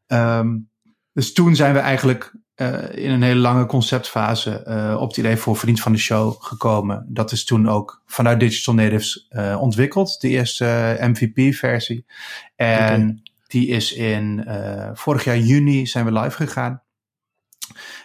Um, 0.07 0.69
dus 1.13 1.33
toen 1.33 1.55
zijn 1.55 1.73
we 1.73 1.79
eigenlijk 1.79 2.33
uh, 2.55 2.95
in 2.95 3.11
een 3.11 3.21
hele 3.21 3.39
lange 3.39 3.65
conceptfase 3.65 4.63
uh, 4.67 5.01
op 5.01 5.07
het 5.07 5.17
idee 5.17 5.35
voor 5.35 5.57
Vriend 5.57 5.81
van 5.81 5.91
de 5.91 5.97
Show 5.97 6.35
gekomen. 6.39 7.05
Dat 7.09 7.31
is 7.31 7.45
toen 7.45 7.69
ook 7.69 8.01
vanuit 8.05 8.39
Digital 8.39 8.73
Natives 8.73 9.27
uh, 9.29 9.57
ontwikkeld, 9.61 10.21
de 10.21 10.29
eerste 10.29 10.97
MVP-versie. 10.99 12.05
En 12.55 13.21
die 13.47 13.67
is 13.67 13.93
in 13.93 14.47
vorig 14.93 15.23
jaar 15.23 15.37
juni 15.37 15.87
zijn 15.87 16.05
we 16.05 16.19
live 16.19 16.35
gegaan. 16.35 16.81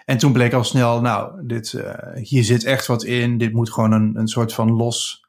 En 0.05 0.19
toen 0.19 0.33
bleek 0.33 0.53
al 0.53 0.65
snel, 0.65 1.01
nou, 1.01 1.47
dit, 1.47 1.83
hier 2.15 2.45
zit 2.45 2.65
echt 2.65 2.87
wat 2.87 3.05
in. 3.05 3.39
Dit 3.39 3.53
moet 3.53 3.73
gewoon 3.73 3.93
een, 3.93 4.17
een 4.17 4.29
soort 4.29 4.53
van 4.53 4.73
los, 4.73 5.29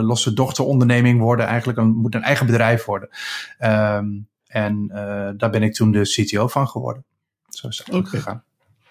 losse 0.00 0.32
dochteronderneming 0.32 1.20
worden. 1.20 1.46
Eigenlijk 1.46 1.78
een, 1.78 1.94
moet 1.94 2.14
een 2.14 2.22
eigen 2.22 2.46
bedrijf 2.46 2.84
worden. 2.84 3.08
Um, 3.60 4.28
en 4.46 4.86
daar 5.36 5.50
ben 5.50 5.62
ik 5.62 5.74
toen 5.74 5.90
de 5.90 6.02
CTO 6.02 6.48
van 6.48 6.68
geworden. 6.68 7.04
Zo 7.58 7.68
is 7.68 7.76
dat 7.76 7.94
ook 7.94 8.08
gegaan. 8.08 8.42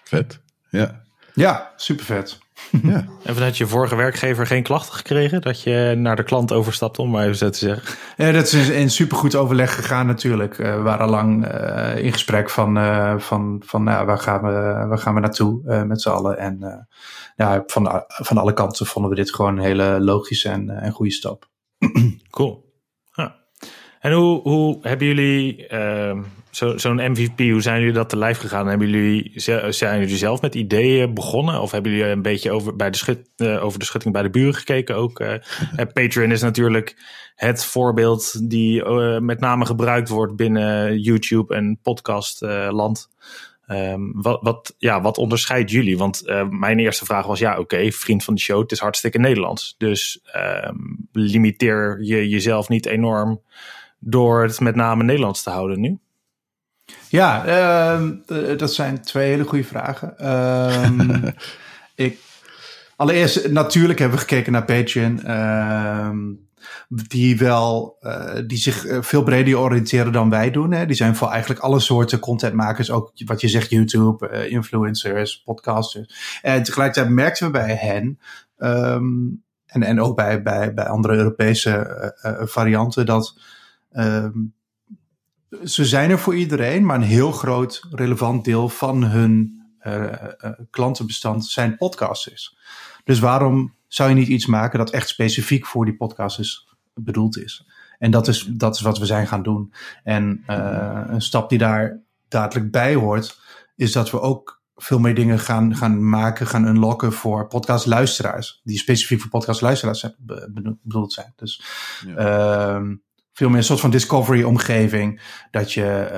Vet, 0.04 0.40
ja. 0.70 1.02
Ja, 1.34 1.72
super 1.76 2.04
vet. 2.04 2.38
Ja. 2.82 3.04
En 3.24 3.34
vanuit 3.34 3.56
je 3.56 3.66
vorige 3.66 3.96
werkgever 3.96 4.46
geen 4.46 4.62
klachten 4.62 4.94
gekregen 4.94 5.40
dat 5.40 5.62
je 5.62 5.94
naar 5.96 6.16
de 6.16 6.22
klant 6.22 6.52
overstapt, 6.52 6.98
om 6.98 7.10
maar 7.10 7.24
even 7.24 7.36
zo 7.36 7.50
te 7.50 7.58
zeggen? 7.58 7.98
Ja, 8.16 8.32
dat 8.32 8.52
is 8.52 8.68
in 8.68 8.90
supergoed 8.90 9.34
overleg 9.34 9.74
gegaan 9.74 10.06
natuurlijk. 10.06 10.58
Uh, 10.58 10.74
we 10.74 10.82
waren 10.82 11.08
lang 11.08 11.52
uh, 11.54 12.04
in 12.04 12.12
gesprek 12.12 12.50
van, 12.50 12.76
uh, 12.78 13.18
van, 13.18 13.62
van 13.64 13.82
nou, 13.82 14.06
waar, 14.06 14.18
gaan 14.18 14.42
we, 14.42 14.86
waar 14.88 14.98
gaan 14.98 15.14
we 15.14 15.20
naartoe 15.20 15.84
met 15.84 16.02
z'n 16.02 16.08
allen. 16.08 16.38
En 16.38 16.88
ja, 17.36 17.62
van, 17.66 18.04
van 18.06 18.38
alle 18.38 18.52
kanten 18.52 18.86
vonden 18.86 19.10
we 19.10 19.16
dit 19.16 19.34
gewoon 19.34 19.56
een 19.56 19.64
hele 19.64 20.00
logische 20.00 20.48
en, 20.48 20.70
en 20.70 20.92
goede 20.92 21.12
stap. 21.12 21.48
Cool. 22.30 22.72
Ja. 23.12 23.36
En 24.00 24.12
hoe, 24.12 24.40
hoe 24.40 24.78
hebben 24.82 25.06
jullie 25.06 25.66
ehm, 26.60 26.78
zo'n 26.78 27.10
MVP, 27.10 27.38
hoe 27.38 27.60
zijn 27.60 27.78
jullie 27.78 27.94
dat 27.94 28.08
te 28.08 28.16
lijf 28.16 28.38
gegaan? 28.38 28.66
Hebben 28.66 28.88
jullie, 28.88 29.32
zijn 29.70 30.00
jullie 30.00 30.16
zelf 30.16 30.40
met 30.40 30.54
ideeën 30.54 31.14
begonnen? 31.14 31.60
Of 31.60 31.70
hebben 31.70 31.92
jullie 31.92 32.06
een 32.06 32.22
beetje 32.22 32.50
over, 32.50 32.76
bij 32.76 32.90
de, 32.90 32.96
schut, 32.96 33.28
uh, 33.36 33.64
over 33.64 33.78
de 33.78 33.84
schutting 33.84 34.12
bij 34.12 34.22
de 34.22 34.30
buren 34.30 34.54
gekeken 34.54 34.96
ook? 34.96 35.20
Uh, 35.20 35.34
Patreon 35.92 36.30
is 36.30 36.42
natuurlijk 36.42 36.96
het 37.34 37.64
voorbeeld 37.64 38.50
die 38.50 38.84
uh, 38.84 39.18
met 39.18 39.40
name 39.40 39.66
gebruikt 39.66 40.08
wordt 40.08 40.36
binnen 40.36 40.98
YouTube 40.98 41.54
en 41.54 41.78
podcastland. 41.82 43.08
Um, 43.70 44.12
wat, 44.22 44.42
wat, 44.42 44.74
ja, 44.78 45.00
wat 45.00 45.18
onderscheidt 45.18 45.70
jullie? 45.70 45.98
Want 45.98 46.22
mijn 46.50 46.78
eerste 46.78 47.04
vraag 47.04 47.26
was: 47.26 47.38
ja, 47.38 47.50
oké, 47.50 47.60
okay, 47.60 47.92
vriend 47.92 48.24
van 48.24 48.34
de 48.34 48.40
show, 48.40 48.60
het 48.60 48.72
is 48.72 48.78
hartstikke 48.78 49.18
Nederlands. 49.18 49.74
Dus 49.78 50.20
um, 50.36 51.08
limiteer 51.12 52.02
je 52.02 52.28
jezelf 52.28 52.68
niet 52.68 52.86
enorm 52.86 53.42
door 53.98 54.42
het 54.42 54.60
met 54.60 54.74
name 54.74 55.04
Nederlands 55.04 55.42
te 55.42 55.50
houden 55.50 55.80
nu? 55.80 55.98
Ja, 57.08 57.46
uh, 57.46 58.58
dat 58.58 58.74
zijn 58.74 59.02
twee 59.02 59.30
hele 59.30 59.44
goede 59.44 59.64
vragen. 59.64 60.14
Uh, 60.20 61.22
ik, 62.06 62.18
allereerst, 62.96 63.50
natuurlijk 63.50 63.98
hebben 63.98 64.18
we 64.18 64.24
gekeken 64.24 64.52
naar 64.52 64.64
Patreon. 64.64 65.20
Uh, 65.26 66.10
die 66.88 67.38
wel, 67.38 67.96
uh, 68.00 68.34
die 68.46 68.58
zich 68.58 68.86
eh, 68.86 69.02
veel 69.02 69.22
breder 69.22 69.58
oriënteren 69.58 70.12
dan 70.12 70.30
wij 70.30 70.50
doen. 70.50 70.72
Hè. 70.72 70.86
Die 70.86 70.96
zijn 70.96 71.16
voor 71.16 71.28
eigenlijk 71.28 71.60
alle 71.60 71.80
soorten 71.80 72.18
contentmakers. 72.18 72.90
Ook 72.90 73.12
wat 73.24 73.40
je 73.40 73.48
zegt, 73.48 73.70
YouTube, 73.70 74.48
influencers, 74.48 75.42
podcasters. 75.42 76.40
En 76.42 76.62
tegelijkertijd 76.62 77.14
merkten 77.14 77.46
we 77.46 77.52
bij 77.52 77.74
hen, 77.74 78.18
um, 78.58 79.42
en, 79.66 79.82
en 79.82 80.00
ook 80.00 80.16
bij, 80.16 80.42
bij, 80.42 80.74
bij 80.74 80.86
andere 80.86 81.14
Europese 81.14 82.14
varianten, 82.44 83.06
dat 83.06 83.38
um, 83.92 84.54
ze 85.64 85.84
zijn 85.84 86.10
er 86.10 86.18
voor 86.18 86.36
iedereen, 86.36 86.84
maar 86.86 86.96
een 86.96 87.02
heel 87.02 87.32
groot 87.32 87.86
relevant 87.90 88.44
deel 88.44 88.68
van 88.68 89.04
hun 89.04 89.62
uh, 89.86 90.04
uh, 90.04 90.50
klantenbestand 90.70 91.46
zijn 91.46 91.76
podcasters. 91.76 92.56
Dus 93.04 93.18
waarom 93.18 93.74
zou 93.86 94.08
je 94.08 94.14
niet 94.14 94.28
iets 94.28 94.46
maken 94.46 94.78
dat 94.78 94.90
echt 94.90 95.08
specifiek 95.08 95.66
voor 95.66 95.84
die 95.84 95.96
podcasters 95.96 96.68
bedoeld 96.94 97.38
is? 97.38 97.66
En 97.98 98.10
dat 98.10 98.28
is, 98.28 98.44
dat 98.50 98.74
is 98.74 98.80
wat 98.80 98.98
we 98.98 99.06
zijn 99.06 99.26
gaan 99.26 99.42
doen. 99.42 99.72
En 100.04 100.44
uh, 100.46 101.02
een 101.06 101.22
stap 101.22 101.48
die 101.48 101.58
daar 101.58 102.00
dadelijk 102.28 102.70
bij 102.70 102.94
hoort, 102.94 103.38
is 103.76 103.92
dat 103.92 104.10
we 104.10 104.20
ook 104.20 104.62
veel 104.76 104.98
meer 104.98 105.14
dingen 105.14 105.38
gaan, 105.38 105.76
gaan 105.76 106.08
maken, 106.08 106.46
gaan 106.46 106.66
unlocken 106.66 107.12
voor 107.12 107.46
podcastluisteraars. 107.46 108.60
Die 108.64 108.78
specifiek 108.78 109.20
voor 109.20 109.30
podcastluisteraars 109.30 110.06
bedoeld 110.82 111.12
zijn. 111.12 111.32
Dus 111.36 111.62
ja. 112.06 112.80
uh, 112.80 112.90
veel 113.38 113.48
meer 113.48 113.58
een 113.58 113.64
soort 113.64 113.80
van 113.80 113.90
discovery 113.90 114.42
omgeving. 114.42 115.20
Dat 115.50 115.72
je, 115.72 116.08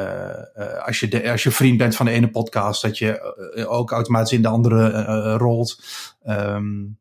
uh, 0.56 0.86
als, 0.86 1.00
je 1.00 1.08
de, 1.08 1.30
als 1.30 1.42
je 1.42 1.50
vriend 1.50 1.78
bent 1.78 1.96
van 1.96 2.06
de 2.06 2.12
ene 2.12 2.30
podcast, 2.30 2.82
dat 2.82 2.98
je 2.98 3.54
uh, 3.54 3.72
ook 3.72 3.90
automatisch 3.90 4.32
in 4.32 4.42
de 4.42 4.48
andere 4.48 4.90
uh, 4.90 5.34
rolt. 5.36 5.82
Um, 6.28 6.98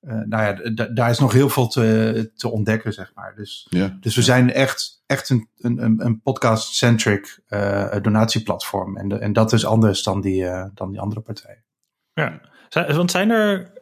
nou 0.00 0.42
ja, 0.42 0.70
daar 0.88 1.10
is 1.10 1.18
nog 1.18 1.32
heel 1.32 1.48
veel 1.48 1.68
te, 1.68 2.30
te 2.36 2.50
ontdekken, 2.50 2.92
zeg 2.92 3.12
maar. 3.14 3.34
Dus, 3.36 3.66
ja, 3.70 3.96
dus 4.00 4.14
we 4.14 4.20
ja. 4.20 4.26
zijn 4.26 4.52
echt, 4.52 5.02
echt 5.06 5.30
een, 5.30 5.48
een, 5.58 6.04
een 6.04 6.20
podcast-centric 6.20 7.40
donatieplatform. 8.02 8.96
En, 8.96 9.08
de, 9.08 9.18
en 9.18 9.32
dat 9.32 9.52
is 9.52 9.66
anders 9.66 10.02
dan 10.02 10.20
die, 10.20 10.46
dan 10.74 10.90
die 10.90 11.00
andere 11.00 11.20
partijen. 11.20 11.64
Ja, 12.12 12.40
want 12.70 13.10
zijn 13.10 13.30
er 13.30 13.72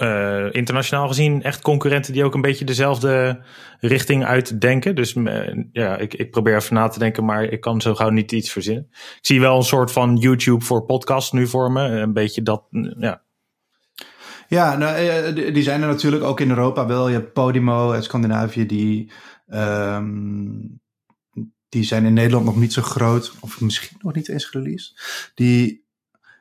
uh, 0.00 0.46
internationaal 0.52 1.08
gezien 1.08 1.42
echt 1.42 1.62
concurrenten 1.62 2.12
die 2.12 2.24
ook 2.24 2.34
een 2.34 2.40
beetje 2.40 2.64
dezelfde 2.64 3.42
richting 3.80 4.24
uitdenken. 4.24 4.94
Dus 4.94 5.14
uh, 5.14 5.64
ja, 5.72 5.96
ik, 5.96 6.14
ik 6.14 6.30
probeer 6.30 6.56
even 6.56 6.74
na 6.74 6.88
te 6.88 6.98
denken, 6.98 7.24
maar 7.24 7.44
ik 7.44 7.60
kan 7.60 7.80
zo 7.80 7.94
gauw 7.94 8.08
niet 8.08 8.32
iets 8.32 8.50
verzinnen. 8.50 8.88
Ik 8.90 9.18
zie 9.20 9.40
wel 9.40 9.56
een 9.56 9.62
soort 9.62 9.92
van 9.92 10.16
YouTube 10.16 10.64
voor 10.64 10.84
podcast 10.84 11.32
nu 11.32 11.46
voor 11.46 11.72
me. 11.72 11.82
Een 11.82 12.12
beetje 12.12 12.42
dat, 12.42 12.64
ja. 12.98 13.22
Ja, 14.48 14.76
nou, 14.76 15.52
die 15.52 15.62
zijn 15.62 15.82
er 15.82 15.88
natuurlijk 15.88 16.22
ook 16.22 16.40
in 16.40 16.48
Europa 16.48 16.86
wel. 16.86 17.08
Je 17.08 17.14
hebt 17.14 17.32
Podimo 17.32 17.92
uit 17.92 18.04
Scandinavië, 18.04 18.66
die, 18.66 19.10
um, 19.48 20.80
die 21.68 21.84
zijn 21.84 22.04
in 22.04 22.12
Nederland 22.12 22.44
nog 22.44 22.56
niet 22.56 22.72
zo 22.72 22.82
groot. 22.82 23.32
Of 23.40 23.60
misschien 23.60 23.98
nog 24.02 24.14
niet 24.14 24.28
eens 24.28 24.50
released. 24.50 25.30
Die... 25.34 25.88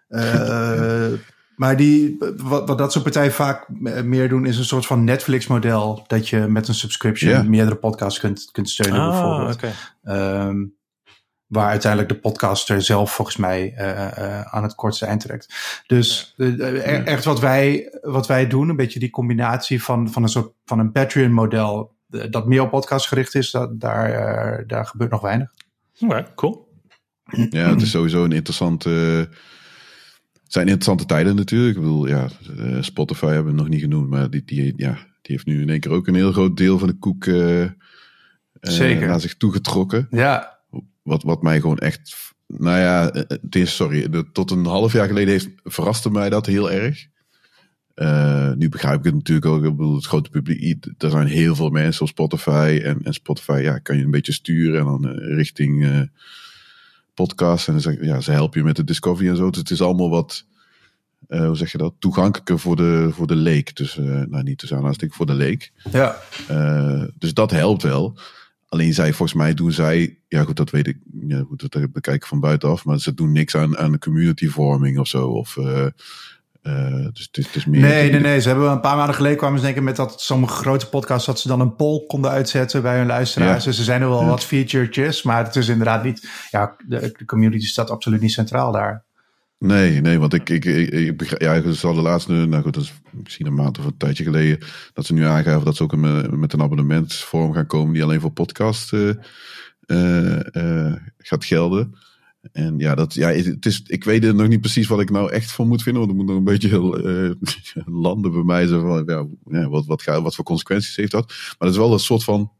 Uh, 0.09 1.13
Maar 1.59 1.77
die, 1.77 2.17
wat, 2.37 2.67
wat 2.67 2.77
dat 2.77 2.91
soort 2.91 3.03
partijen 3.03 3.31
vaak 3.31 3.65
meer 4.03 4.29
doen, 4.29 4.45
is 4.45 4.57
een 4.57 4.65
soort 4.65 4.85
van 4.85 5.03
Netflix-model. 5.03 6.03
Dat 6.07 6.29
je 6.29 6.39
met 6.39 6.67
een 6.67 6.73
subscription 6.73 7.31
yeah. 7.31 7.45
meerdere 7.45 7.75
podcasts 7.75 8.19
kunt, 8.19 8.49
kunt 8.51 8.69
steunen, 8.69 8.99
ah, 8.99 9.09
bijvoorbeeld. 9.09 9.55
Okay. 9.55 10.47
Um, 10.47 10.75
waar 11.47 11.69
uiteindelijk 11.69 12.11
de 12.11 12.19
podcaster 12.19 12.81
zelf 12.81 13.11
volgens 13.11 13.37
mij 13.37 13.73
uh, 13.77 13.87
uh, 13.87 14.41
aan 14.41 14.63
het 14.63 14.75
kortste 14.75 15.05
eind 15.05 15.21
trekt. 15.21 15.53
Dus 15.87 16.33
ja. 16.37 16.45
uh, 16.45 17.07
echt 17.07 17.23
wat 17.23 17.39
wij, 17.39 17.97
wat 18.01 18.27
wij 18.27 18.47
doen, 18.47 18.69
een 18.69 18.75
beetje 18.75 18.99
die 18.99 19.09
combinatie 19.09 19.83
van, 19.83 20.11
van 20.11 20.23
een 20.23 20.29
soort 20.29 20.51
van 20.65 20.79
een 20.79 20.91
Patreon-model. 20.91 21.95
dat 22.29 22.47
meer 22.47 22.61
op 22.61 22.69
podcast 22.69 23.07
gericht 23.07 23.35
is, 23.35 23.51
dat, 23.51 23.79
daar, 23.79 24.67
daar 24.67 24.85
gebeurt 24.85 25.11
nog 25.11 25.21
weinig. 25.21 25.53
Ja, 25.93 26.25
cool. 26.35 26.67
Ja, 27.49 27.69
het 27.69 27.81
is 27.81 27.91
sowieso 27.91 28.23
een 28.23 28.31
interessante 28.31 29.29
zijn 30.49 30.65
interessante 30.65 31.05
tijden 31.05 31.35
natuurlijk. 31.35 31.75
Ik 31.75 31.81
bedoel, 31.81 32.07
ja, 32.07 32.29
Spotify 32.81 33.25
hebben 33.25 33.53
we 33.53 33.59
nog 33.59 33.69
niet 33.69 33.81
genoemd, 33.81 34.09
maar 34.09 34.29
die, 34.29 34.43
die, 34.45 34.73
ja, 34.75 34.93
die 34.93 35.35
heeft 35.35 35.45
nu 35.45 35.61
in 35.61 35.69
één 35.69 35.79
keer 35.79 35.91
ook 35.91 36.07
een 36.07 36.15
heel 36.15 36.31
groot 36.31 36.57
deel 36.57 36.79
van 36.79 36.87
de 36.87 36.97
koek 36.97 37.25
uh, 37.25 37.65
Zeker. 38.61 39.01
Uh, 39.01 39.07
naar 39.07 39.21
zich 39.21 39.37
toegetrokken. 39.37 40.07
Ja. 40.09 40.59
Wat, 41.03 41.23
wat 41.23 41.41
mij 41.41 41.59
gewoon 41.59 41.77
echt, 41.77 42.15
nou 42.47 42.79
ja, 42.79 43.09
het 43.27 43.55
is, 43.55 43.75
sorry, 43.75 44.09
de, 44.09 44.31
tot 44.31 44.51
een 44.51 44.65
half 44.65 44.93
jaar 44.93 45.07
geleden 45.07 45.29
heeft, 45.29 45.49
verraste 45.63 46.11
mij 46.11 46.29
dat 46.29 46.45
heel 46.45 46.71
erg. 46.71 47.07
Uh, 47.95 48.53
nu 48.53 48.69
begrijp 48.69 48.99
ik 48.99 49.05
het 49.05 49.13
natuurlijk 49.13 49.45
ook. 49.45 49.63
Ik 49.63 49.75
bedoel, 49.75 49.95
het 49.95 50.05
grote 50.05 50.29
publiek. 50.29 50.85
Er 50.97 51.09
zijn 51.09 51.27
heel 51.27 51.55
veel 51.55 51.69
mensen 51.69 52.01
op 52.01 52.07
Spotify. 52.07 52.79
En, 52.83 52.99
en 53.03 53.13
Spotify 53.13 53.59
ja, 53.63 53.77
kan 53.77 53.97
je 53.97 54.03
een 54.03 54.11
beetje 54.11 54.33
sturen. 54.33 54.79
En 54.79 54.85
dan 54.85 55.07
uh, 55.07 55.35
richting 55.35 56.09
podcasts. 57.25 57.67
En 57.67 57.77
dan 57.77 57.97
ja, 58.01 58.21
ze 58.21 58.31
helpen 58.31 58.59
je 58.59 58.65
met 58.65 58.75
de 58.75 58.83
discovery 58.83 59.29
en 59.29 59.37
zo. 59.37 59.49
Dus 59.49 59.59
het 59.59 59.69
is 59.69 59.81
allemaal 59.81 60.09
wat. 60.09 60.45
hoe 61.27 61.55
zeg 61.55 61.71
je 61.71 61.77
dat? 61.77 61.93
Toegankelijker 61.99 62.59
voor 62.59 62.75
de, 62.75 63.09
voor 63.11 63.27
de 63.27 63.35
leek. 63.35 63.75
Dus, 63.75 63.95
nou, 63.95 64.43
niet 64.43 64.57
tussen 64.57 64.77
aanhalingstekens 64.77 65.17
voor 65.17 65.25
de 65.25 65.33
leek. 65.33 65.71
Ja. 65.91 66.15
dus 67.17 67.33
dat 67.33 67.51
helpt 67.51 67.83
wel. 67.83 68.17
Alleen 68.67 68.93
zij, 68.93 69.13
volgens 69.13 69.37
mij 69.37 69.53
doen 69.53 69.71
zij, 69.71 70.17
ja 70.27 70.43
goed, 70.43 70.55
dat 70.55 70.69
weet 70.69 70.87
ik, 70.87 70.97
ja, 71.27 71.43
goed, 71.47 71.71
dat 71.71 71.91
bekijken 71.91 72.27
van 72.27 72.39
buitenaf, 72.39 72.85
maar 72.85 72.99
ze 72.99 73.13
doen 73.13 73.31
niks 73.31 73.55
aan, 73.55 73.77
aan 73.77 73.91
de 73.91 73.99
community 73.99 74.47
vorming 74.47 74.99
of 74.99 75.07
zo. 75.07 75.27
Of, 75.27 75.57
uh, 76.63 76.73
uh, 76.73 77.07
dus 77.13 77.25
het 77.25 77.37
is, 77.37 77.45
het 77.45 77.55
is 77.55 77.65
meer. 77.65 77.81
Nee, 77.81 78.11
nee, 78.11 78.19
nee. 78.19 78.41
Ze 78.41 78.47
hebben 78.47 78.71
een 78.71 78.79
paar 78.79 78.97
maanden 78.97 79.15
geleden 79.15 79.37
kwamen 79.37 79.59
ze 79.59 79.65
denken 79.65 79.83
met 79.83 79.95
dat 79.95 80.21
sommige 80.21 80.53
grote 80.53 80.89
podcasts 80.89 81.25
dat 81.25 81.39
ze 81.39 81.47
dan 81.47 81.59
een 81.59 81.75
poll 81.75 82.05
konden 82.07 82.31
uitzetten 82.31 82.81
bij 82.81 82.97
hun 82.97 83.07
luisteraars. 83.07 83.63
Ja. 83.63 83.69
Dus 83.69 83.77
er 83.77 83.83
zijn 83.83 84.01
er 84.01 84.09
wel 84.09 84.21
ja. 84.21 84.27
wat 84.27 84.43
featuretjes, 84.43 85.23
maar 85.23 85.45
het 85.45 85.55
is 85.55 85.67
inderdaad 85.67 86.03
niet, 86.03 86.29
ja, 86.51 86.75
de, 86.87 87.13
de 87.17 87.25
community 87.25 87.65
staat 87.65 87.89
absoluut 87.89 88.21
niet 88.21 88.31
centraal 88.31 88.71
daar. 88.71 89.03
Nee, 89.57 90.01
nee, 90.01 90.19
want 90.19 90.33
ik, 90.33 90.49
ik, 90.49 90.65
ik, 90.65 90.89
ik 90.89 91.17
begrijp, 91.17 91.41
ja, 91.41 91.71
ze 91.71 91.85
hadden 91.85 92.03
laatst, 92.03 92.27
nou 92.27 92.61
goed, 92.61 92.73
dat 92.73 92.83
is 92.83 92.93
misschien 93.11 93.45
een 93.45 93.53
maand 93.53 93.79
of 93.79 93.85
een 93.85 93.97
tijdje 93.97 94.23
geleden, 94.23 94.67
dat 94.93 95.05
ze 95.05 95.13
nu 95.13 95.25
aangaven 95.25 95.65
dat 95.65 95.75
ze 95.75 95.83
ook 95.83 95.91
een, 95.91 96.39
met 96.39 96.53
een 96.53 96.61
abonnementsvorm 96.61 97.53
gaan 97.53 97.65
komen 97.65 97.93
die 97.93 98.03
alleen 98.03 98.21
voor 98.21 98.31
podcast 98.31 98.93
uh, 98.93 99.13
uh, 99.87 100.93
gaat 101.17 101.45
gelden. 101.45 101.95
En 102.51 102.79
ja, 102.79 102.95
dat, 102.95 103.13
ja 103.13 103.29
het 103.29 103.65
is, 103.65 103.81
ik 103.85 104.03
weet 104.03 104.33
nog 104.33 104.47
niet 104.47 104.61
precies 104.61 104.87
wat 104.87 104.99
ik 104.99 105.09
nou 105.09 105.31
echt 105.31 105.51
van 105.51 105.67
moet 105.67 105.83
vinden, 105.83 106.01
want 106.01 106.11
er 106.11 106.17
moet 106.17 106.27
nog 106.27 106.37
een 106.37 106.53
beetje 106.53 107.37
landen 108.05 108.31
bij 108.31 108.43
mij. 108.43 108.67
Zo 108.67 108.81
van, 108.81 109.27
ja, 109.45 109.69
wat, 109.69 109.85
wat, 109.85 110.03
wat 110.03 110.35
voor 110.35 110.45
consequenties 110.45 110.95
heeft 110.95 111.11
dat? 111.11 111.27
Maar 111.27 111.67
het 111.67 111.69
is 111.69 111.77
wel 111.77 111.93
een 111.93 111.99
soort 111.99 112.23
van, 112.23 112.51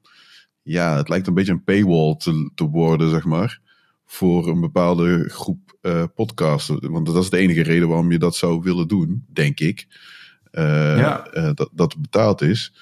ja, 0.61 0.97
het 0.97 1.09
lijkt 1.09 1.27
een 1.27 1.33
beetje 1.33 1.51
een 1.51 1.63
paywall 1.63 2.15
te, 2.15 2.51
te 2.55 2.63
worden, 2.63 3.09
zeg 3.09 3.25
maar 3.25 3.59
voor 4.05 4.47
een 4.47 4.59
bepaalde 4.59 5.29
groep 5.29 5.77
uh, 5.81 6.03
podcasts. 6.15 6.71
Want 6.79 7.05
dat 7.05 7.23
is 7.23 7.29
de 7.29 7.37
enige 7.37 7.63
reden 7.63 7.87
waarom 7.87 8.11
je 8.11 8.19
dat 8.19 8.35
zou 8.35 8.61
willen 8.61 8.87
doen, 8.87 9.25
denk 9.27 9.59
ik. 9.59 9.87
Uh, 10.51 10.97
ja. 10.97 11.29
dat, 11.53 11.69
dat 11.73 12.01
betaald 12.01 12.41
is. 12.41 12.73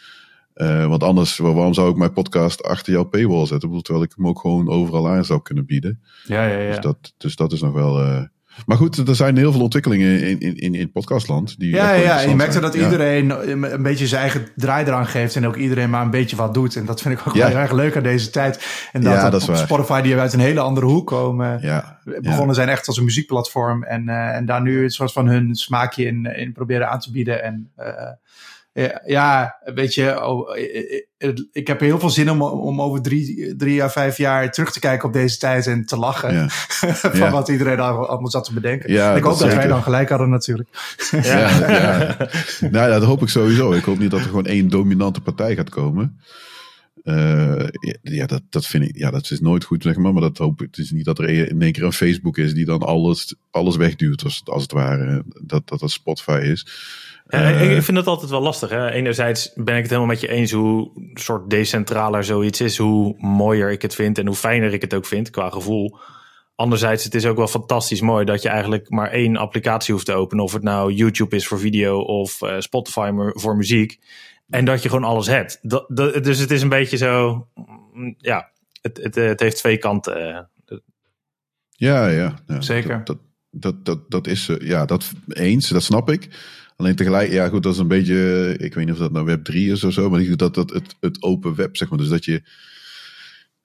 Want 0.88 1.04
anders, 1.04 1.38
waarom 1.38 1.74
zou 1.74 1.89
ik 1.89 1.96
mijn 1.96 2.13
podcast 2.13 2.63
achter 2.63 2.93
jouw 2.93 3.04
paywall 3.04 3.46
zetten? 3.46 3.82
Terwijl 3.82 4.06
ik 4.06 4.13
hem 4.15 4.28
ook 4.28 4.39
gewoon 4.39 4.70
overal 4.70 5.10
aan 5.10 5.26
zou 5.26 5.41
kunnen 5.41 5.65
bieden. 5.65 6.02
Ja, 6.26 6.46
ja, 6.46 6.58
ja. 6.58 6.70
Dus, 6.70 6.80
dat, 6.80 7.13
dus 7.17 7.36
dat 7.36 7.52
is 7.52 7.62
nog 7.62 7.74
wel. 7.74 8.28
Maar 8.65 8.78
goed, 8.78 9.08
er 9.08 9.15
zijn 9.15 9.38
heel 9.38 9.52
veel 9.52 9.62
ontwikkelingen 9.62 10.22
in, 10.22 10.39
in, 10.39 10.56
in, 10.56 10.76
in 10.76 10.91
podcastland. 10.91 11.60
Die 11.60 11.76
ja, 11.76 11.93
ja, 11.93 12.20
je 12.20 12.36
merkt 12.36 12.62
dat 12.62 12.76
iedereen 12.76 13.30
een 13.74 13.84
beetje 13.84 14.08
zijn 14.08 14.22
eigen 14.22 14.48
draai 14.56 14.86
eraan 14.86 15.08
geeft. 15.08 15.36
En 15.36 15.48
ook 15.48 15.56
iedereen 15.56 15.89
maar 15.89 16.02
een 16.02 16.10
beetje 16.10 16.36
wat 16.36 16.54
doet. 16.54 16.76
En 16.76 16.86
dat 16.86 17.02
vind 17.02 17.20
ik 17.20 17.28
ook 17.28 17.34
ja. 17.34 17.39
wel 17.39 17.50
heel 17.50 17.58
erg 17.58 17.72
leuk 17.72 17.96
aan 17.96 18.04
deze 18.04 18.30
tijd. 18.30 18.88
En 18.91 19.02
dat, 19.02 19.13
ja, 19.13 19.30
dat 19.30 19.50
op 19.50 19.56
Spotify 19.56 20.02
die 20.02 20.15
uit 20.15 20.34
een 20.34 20.39
hele 20.39 20.60
andere 20.60 20.86
hoek 20.86 21.08
komen. 21.08 21.60
Ja, 21.62 22.00
begonnen 22.22 22.56
zijn 22.56 22.70
echt 22.70 22.88
als 22.88 22.98
een 22.98 23.04
muziekplatform. 23.04 23.84
En, 23.84 24.08
uh, 24.08 24.36
en 24.36 24.46
daar 24.46 24.62
nu 24.62 24.84
een 24.84 24.89
soort 24.89 25.12
van 25.12 25.28
hun 25.28 25.56
smaakje 25.56 26.06
in, 26.06 26.26
in 26.26 26.52
proberen 26.52 26.89
aan 26.89 27.00
te 27.00 27.12
bieden. 27.12 27.43
En 27.43 27.72
uh, 27.80 27.86
ja, 29.05 29.57
weet 29.65 29.93
je, 29.93 30.25
oh, 30.25 30.57
ik 31.51 31.67
heb 31.67 31.79
heel 31.79 31.99
veel 31.99 32.09
zin 32.09 32.29
om, 32.29 32.41
om 32.41 32.81
over 32.81 33.01
drie, 33.01 33.55
drie 33.55 33.83
à 33.83 33.89
vijf 33.89 34.17
jaar 34.17 34.51
terug 34.51 34.71
te 34.71 34.79
kijken 34.79 35.07
op 35.07 35.13
deze 35.13 35.37
tijd 35.37 35.67
en 35.67 35.85
te 35.85 35.97
lachen 35.97 36.33
ja. 36.33 36.49
van 37.09 37.17
ja. 37.17 37.31
wat 37.31 37.47
iedereen 37.47 37.79
allemaal 37.79 38.29
zat 38.29 38.43
te 38.43 38.53
bedenken. 38.53 38.91
Ja, 38.91 39.15
ik 39.15 39.23
hoop 39.23 39.39
dat, 39.39 39.53
wij 39.53 39.67
dan 39.67 39.83
gelijk 39.83 40.09
hadden 40.09 40.29
natuurlijk. 40.29 40.69
Ja, 41.11 41.49
ja. 41.71 42.17
nou 42.71 42.89
dat 42.89 43.03
hoop 43.03 43.21
ik 43.21 43.29
sowieso. 43.29 43.71
Ik 43.71 43.83
hoop 43.83 43.99
niet 43.99 44.11
dat 44.11 44.19
er 44.19 44.25
gewoon 44.25 44.45
één 44.45 44.69
dominante 44.69 45.21
partij 45.21 45.55
gaat 45.55 45.69
komen. 45.69 46.19
Uh, 47.03 47.67
ja, 48.01 48.25
dat, 48.25 48.41
dat 48.49 48.65
vind 48.65 48.83
ik, 48.83 48.97
ja, 48.97 49.11
dat 49.11 49.31
is 49.31 49.39
nooit 49.39 49.63
goed, 49.63 49.83
zeg 49.83 49.95
maar. 49.95 50.13
Maar 50.13 50.21
dat 50.21 50.37
hoop 50.37 50.61
ik. 50.61 50.67
Het 50.67 50.77
is 50.77 50.91
niet 50.91 51.05
dat 51.05 51.19
er 51.19 51.29
in 51.29 51.61
één 51.61 51.71
keer 51.71 51.83
een 51.83 51.93
Facebook 51.93 52.37
is 52.37 52.53
die 52.53 52.65
dan 52.65 52.79
alles, 52.79 53.35
alles 53.51 53.75
wegduwt, 53.75 54.23
als, 54.23 54.41
als 54.45 54.61
het 54.61 54.71
ware. 54.71 55.23
Dat 55.41 55.67
dat, 55.67 55.79
dat 55.79 55.91
Spotify 55.91 56.39
is. 56.43 56.67
Uh, 57.27 57.75
ik 57.75 57.83
vind 57.83 57.97
het 57.97 58.07
altijd 58.07 58.31
wel 58.31 58.41
lastig. 58.41 58.69
Hè? 58.69 58.89
Enerzijds 58.89 59.51
ben 59.55 59.75
ik 59.75 59.81
het 59.81 59.89
helemaal 59.89 60.11
met 60.11 60.21
je 60.21 60.27
eens 60.27 60.51
hoe 60.51 60.91
soort 61.13 61.49
decentraler 61.49 62.23
zoiets 62.23 62.61
is, 62.61 62.77
hoe 62.77 63.15
mooier 63.17 63.71
ik 63.71 63.81
het 63.81 63.95
vind 63.95 64.17
en 64.17 64.27
hoe 64.27 64.35
fijner 64.35 64.73
ik 64.73 64.81
het 64.81 64.93
ook 64.93 65.05
vind 65.05 65.29
qua 65.29 65.49
gevoel. 65.49 65.97
Anderzijds, 66.55 67.03
het 67.03 67.15
is 67.15 67.25
ook 67.25 67.37
wel 67.37 67.47
fantastisch 67.47 68.01
mooi 68.01 68.25
dat 68.25 68.41
je 68.41 68.49
eigenlijk 68.49 68.89
maar 68.89 69.11
één 69.11 69.37
applicatie 69.37 69.93
hoeft 69.93 70.05
te 70.05 70.13
openen. 70.13 70.43
Of 70.43 70.53
het 70.53 70.63
nou 70.63 70.91
YouTube 70.91 71.35
is 71.35 71.47
voor 71.47 71.59
video 71.59 71.99
of 71.99 72.41
uh, 72.41 72.59
Spotify 72.59 73.11
voor 73.33 73.55
muziek. 73.55 73.99
En 74.49 74.65
dat 74.65 74.83
je 74.83 74.89
gewoon 74.89 75.03
alles 75.03 75.27
hebt. 75.27 75.59
Dat, 75.61 75.85
dat, 75.87 76.23
dus 76.23 76.39
het 76.39 76.51
is 76.51 76.61
een 76.61 76.69
beetje 76.69 76.97
zo, 76.97 77.47
ja, 78.17 78.51
het, 78.81 78.97
het, 79.03 79.15
het 79.15 79.39
heeft 79.39 79.57
twee 79.57 79.77
kanten. 79.77 80.49
Ja, 81.69 82.07
ja. 82.07 82.33
ja 82.47 82.61
Zeker. 82.61 83.03
Dat, 83.03 83.17
dat, 83.49 83.85
dat, 83.85 84.11
dat 84.11 84.27
is, 84.27 84.51
ja, 84.59 84.85
dat 84.85 85.11
eens, 85.27 85.69
dat 85.69 85.83
snap 85.83 86.09
ik. 86.09 86.29
Alleen 86.77 86.95
tegelijk, 86.95 87.31
ja 87.31 87.47
goed, 87.47 87.63
dat 87.63 87.73
is 87.73 87.79
een 87.79 87.87
beetje, 87.87 88.53
ik 88.57 88.73
weet 88.73 88.85
niet 88.85 88.93
of 88.93 88.99
dat 88.99 89.11
nou 89.11 89.25
web 89.25 89.43
3 89.43 89.71
is 89.71 89.83
of 89.83 89.93
zo, 89.93 90.09
maar 90.09 90.35
dat, 90.35 90.53
dat 90.53 90.69
het, 90.69 90.95
het 90.99 91.23
open 91.23 91.55
web, 91.55 91.77
zeg 91.77 91.89
maar. 91.89 91.97
Dus 91.97 92.09
dat 92.09 92.25
je 92.25 92.41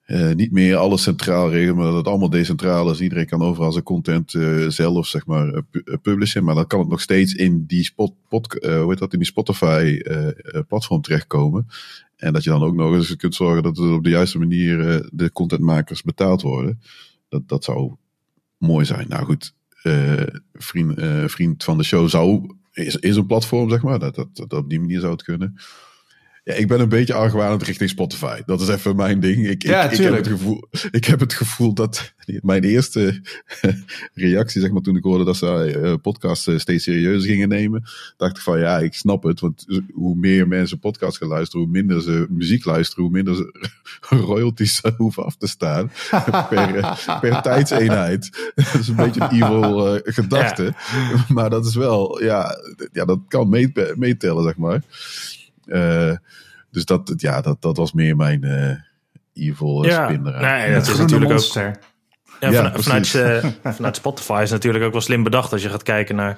uh, 0.07 0.31
niet 0.31 0.51
meer 0.51 0.75
alles 0.75 1.01
centraal 1.01 1.51
regelt, 1.51 1.75
maar 1.75 1.85
dat 1.85 1.95
het 1.95 2.07
allemaal 2.07 2.29
decentraal 2.29 2.91
is. 2.91 3.01
Iedereen 3.01 3.25
kan 3.25 3.41
overal 3.41 3.71
zijn 3.71 3.83
content 3.83 4.33
uh, 4.33 4.69
zelf, 4.69 5.07
zeg 5.07 5.25
maar, 5.25 5.47
uh, 5.47 5.61
publishen. 6.01 6.43
Maar 6.43 6.55
dan 6.55 6.67
kan 6.67 6.79
het 6.79 6.89
nog 6.89 7.01
steeds 7.01 7.33
in 7.33 7.65
die, 7.65 7.83
spot, 7.83 8.13
hoe 8.29 8.85
heet 8.87 8.97
dat, 8.97 9.13
in 9.13 9.19
die 9.19 9.27
Spotify 9.27 9.99
platform 10.67 11.01
terechtkomen. 11.01 11.67
En 12.15 12.33
dat 12.33 12.43
je 12.43 12.49
dan 12.49 12.63
ook 12.63 12.75
nog 12.75 12.93
eens 12.93 13.15
kunt 13.15 13.35
zorgen 13.35 13.63
dat 13.63 13.77
er 13.77 13.93
op 13.93 14.03
de 14.03 14.09
juiste 14.09 14.39
manier 14.39 15.07
de 15.11 15.31
contentmakers 15.31 16.01
betaald 16.01 16.41
worden. 16.41 16.81
Dat, 17.29 17.47
dat 17.47 17.63
zou 17.63 17.95
mooi 18.57 18.85
zijn. 18.85 19.07
Nou 19.07 19.25
goed, 19.25 19.53
vriend, 20.53 20.93
vriend 21.31 21.63
van 21.63 21.77
de 21.77 21.83
show 21.83 22.09
zou 22.09 22.55
is, 22.73 22.95
is 22.95 23.15
een 23.15 23.25
platform, 23.25 23.69
zeg 23.69 23.81
maar. 23.81 23.99
Dat, 23.99 24.15
dat, 24.15 24.35
dat 24.35 24.53
op 24.53 24.69
die 24.69 24.79
manier 24.79 24.99
zou 24.99 25.11
het 25.11 25.23
kunnen. 25.23 25.55
Ja, 26.45 26.53
ik 26.53 26.67
ben 26.67 26.79
een 26.79 26.89
beetje 26.89 27.13
argwanend 27.13 27.63
richting 27.63 27.89
Spotify. 27.89 28.41
Dat 28.45 28.61
is 28.61 28.67
even 28.67 28.95
mijn 28.95 29.19
ding. 29.19 29.47
Ik, 29.47 29.63
ja, 29.63 29.83
ik, 29.83 29.91
ik, 29.91 29.97
heb 29.97 30.15
het 30.15 30.27
gevoel, 30.27 30.67
ik 30.91 31.05
heb 31.05 31.19
het 31.19 31.33
gevoel 31.33 31.73
dat 31.73 32.13
mijn 32.41 32.63
eerste 32.63 33.21
reactie, 34.13 34.61
zeg 34.61 34.71
maar, 34.71 34.81
toen 34.81 34.95
ik 34.95 35.03
hoorde 35.03 35.23
dat 35.23 35.37
ze 35.37 35.81
uh, 35.83 35.93
podcasts 36.01 36.47
uh, 36.47 36.57
steeds 36.57 36.83
serieuzer 36.83 37.29
gingen 37.29 37.49
nemen, 37.49 37.83
dacht 38.17 38.37
ik 38.37 38.43
van 38.43 38.59
ja, 38.59 38.79
ik 38.79 38.93
snap 38.93 39.23
het. 39.23 39.39
Want 39.39 39.65
hoe 39.93 40.15
meer 40.15 40.47
mensen 40.47 40.79
podcast 40.79 41.17
gaan 41.17 41.27
luisteren, 41.27 41.65
hoe 41.65 41.73
minder 41.73 42.01
ze 42.01 42.25
muziek 42.29 42.65
luisteren, 42.65 43.03
hoe 43.03 43.13
minder 43.13 43.35
ze 43.35 43.71
royalties 44.25 44.81
hoeven 44.97 45.25
af 45.25 45.35
te 45.35 45.47
staan 45.47 45.91
per, 46.49 46.97
per 47.21 47.41
tijdseenheid. 47.41 48.51
dat 48.55 48.73
is 48.79 48.87
een 48.87 48.95
beetje 48.95 49.21
een 49.21 49.31
evil 49.31 49.95
uh, 49.95 50.01
gedachte. 50.03 50.63
Ja. 50.63 51.25
Maar 51.27 51.49
dat 51.49 51.65
is 51.65 51.75
wel, 51.75 52.23
ja, 52.23 52.57
ja 52.91 53.05
dat 53.05 53.19
kan 53.27 53.49
meetellen, 53.95 54.43
zeg 54.43 54.57
maar. 54.57 54.81
Uh, 55.65 56.15
dus 56.71 56.85
dat, 56.85 57.13
ja, 57.17 57.41
dat, 57.41 57.61
dat 57.61 57.77
was 57.77 57.93
meer 57.93 58.15
mijn 58.15 58.45
uh, 58.45 58.75
evil 59.47 59.85
ja, 59.85 60.05
spin 60.05 60.21
Nee, 60.21 60.73
dat 60.73 60.87
is 60.87 60.97
natuurlijk 60.97 61.31
monster. 61.31 61.67
ook. 61.67 61.75
Ja, 62.39 62.49
ja 62.49 62.71
vanuit, 62.79 63.07
vanuit, 63.07 63.43
uh, 63.43 63.51
vanuit, 63.75 63.95
Spotify 63.95 64.39
is 64.43 64.51
natuurlijk 64.51 64.83
ook 64.83 64.91
wel 64.91 65.01
slim 65.01 65.23
bedacht 65.23 65.51
als 65.51 65.61
je 65.61 65.69
gaat 65.69 65.83
kijken 65.83 66.15
naar 66.15 66.37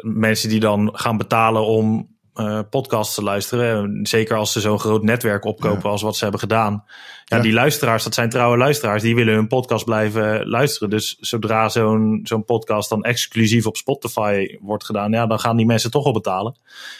mensen 0.00 0.48
die 0.48 0.60
dan 0.60 0.90
gaan 0.92 1.16
betalen 1.16 1.66
om 1.66 2.15
uh, 2.36 2.60
podcasts 2.70 3.14
te 3.14 3.22
luisteren. 3.22 4.06
Zeker 4.06 4.36
als 4.36 4.52
ze 4.52 4.60
zo'n 4.60 4.78
groot 4.78 5.02
netwerk 5.02 5.44
opkopen 5.44 5.80
ja. 5.82 5.88
als 5.88 6.02
wat 6.02 6.16
ze 6.16 6.22
hebben 6.22 6.40
gedaan. 6.40 6.84
Ja, 7.24 7.36
ja, 7.36 7.42
die 7.42 7.52
luisteraars, 7.52 8.04
dat 8.04 8.14
zijn 8.14 8.30
trouwe 8.30 8.56
luisteraars, 8.56 9.02
die 9.02 9.14
willen 9.14 9.34
hun 9.34 9.46
podcast 9.46 9.84
blijven 9.84 10.48
luisteren. 10.48 10.90
Dus 10.90 11.16
zodra 11.20 11.68
zo'n 11.68 12.20
zo'n 12.22 12.44
podcast 12.44 12.88
dan 12.88 13.04
exclusief 13.04 13.66
op 13.66 13.76
Spotify 13.76 14.56
wordt 14.60 14.84
gedaan, 14.84 15.12
ja, 15.12 15.26
dan 15.26 15.40
gaan 15.40 15.56
die 15.56 15.66
mensen 15.66 15.90
toch 15.90 16.04
al 16.04 16.12
betalen. 16.12 16.56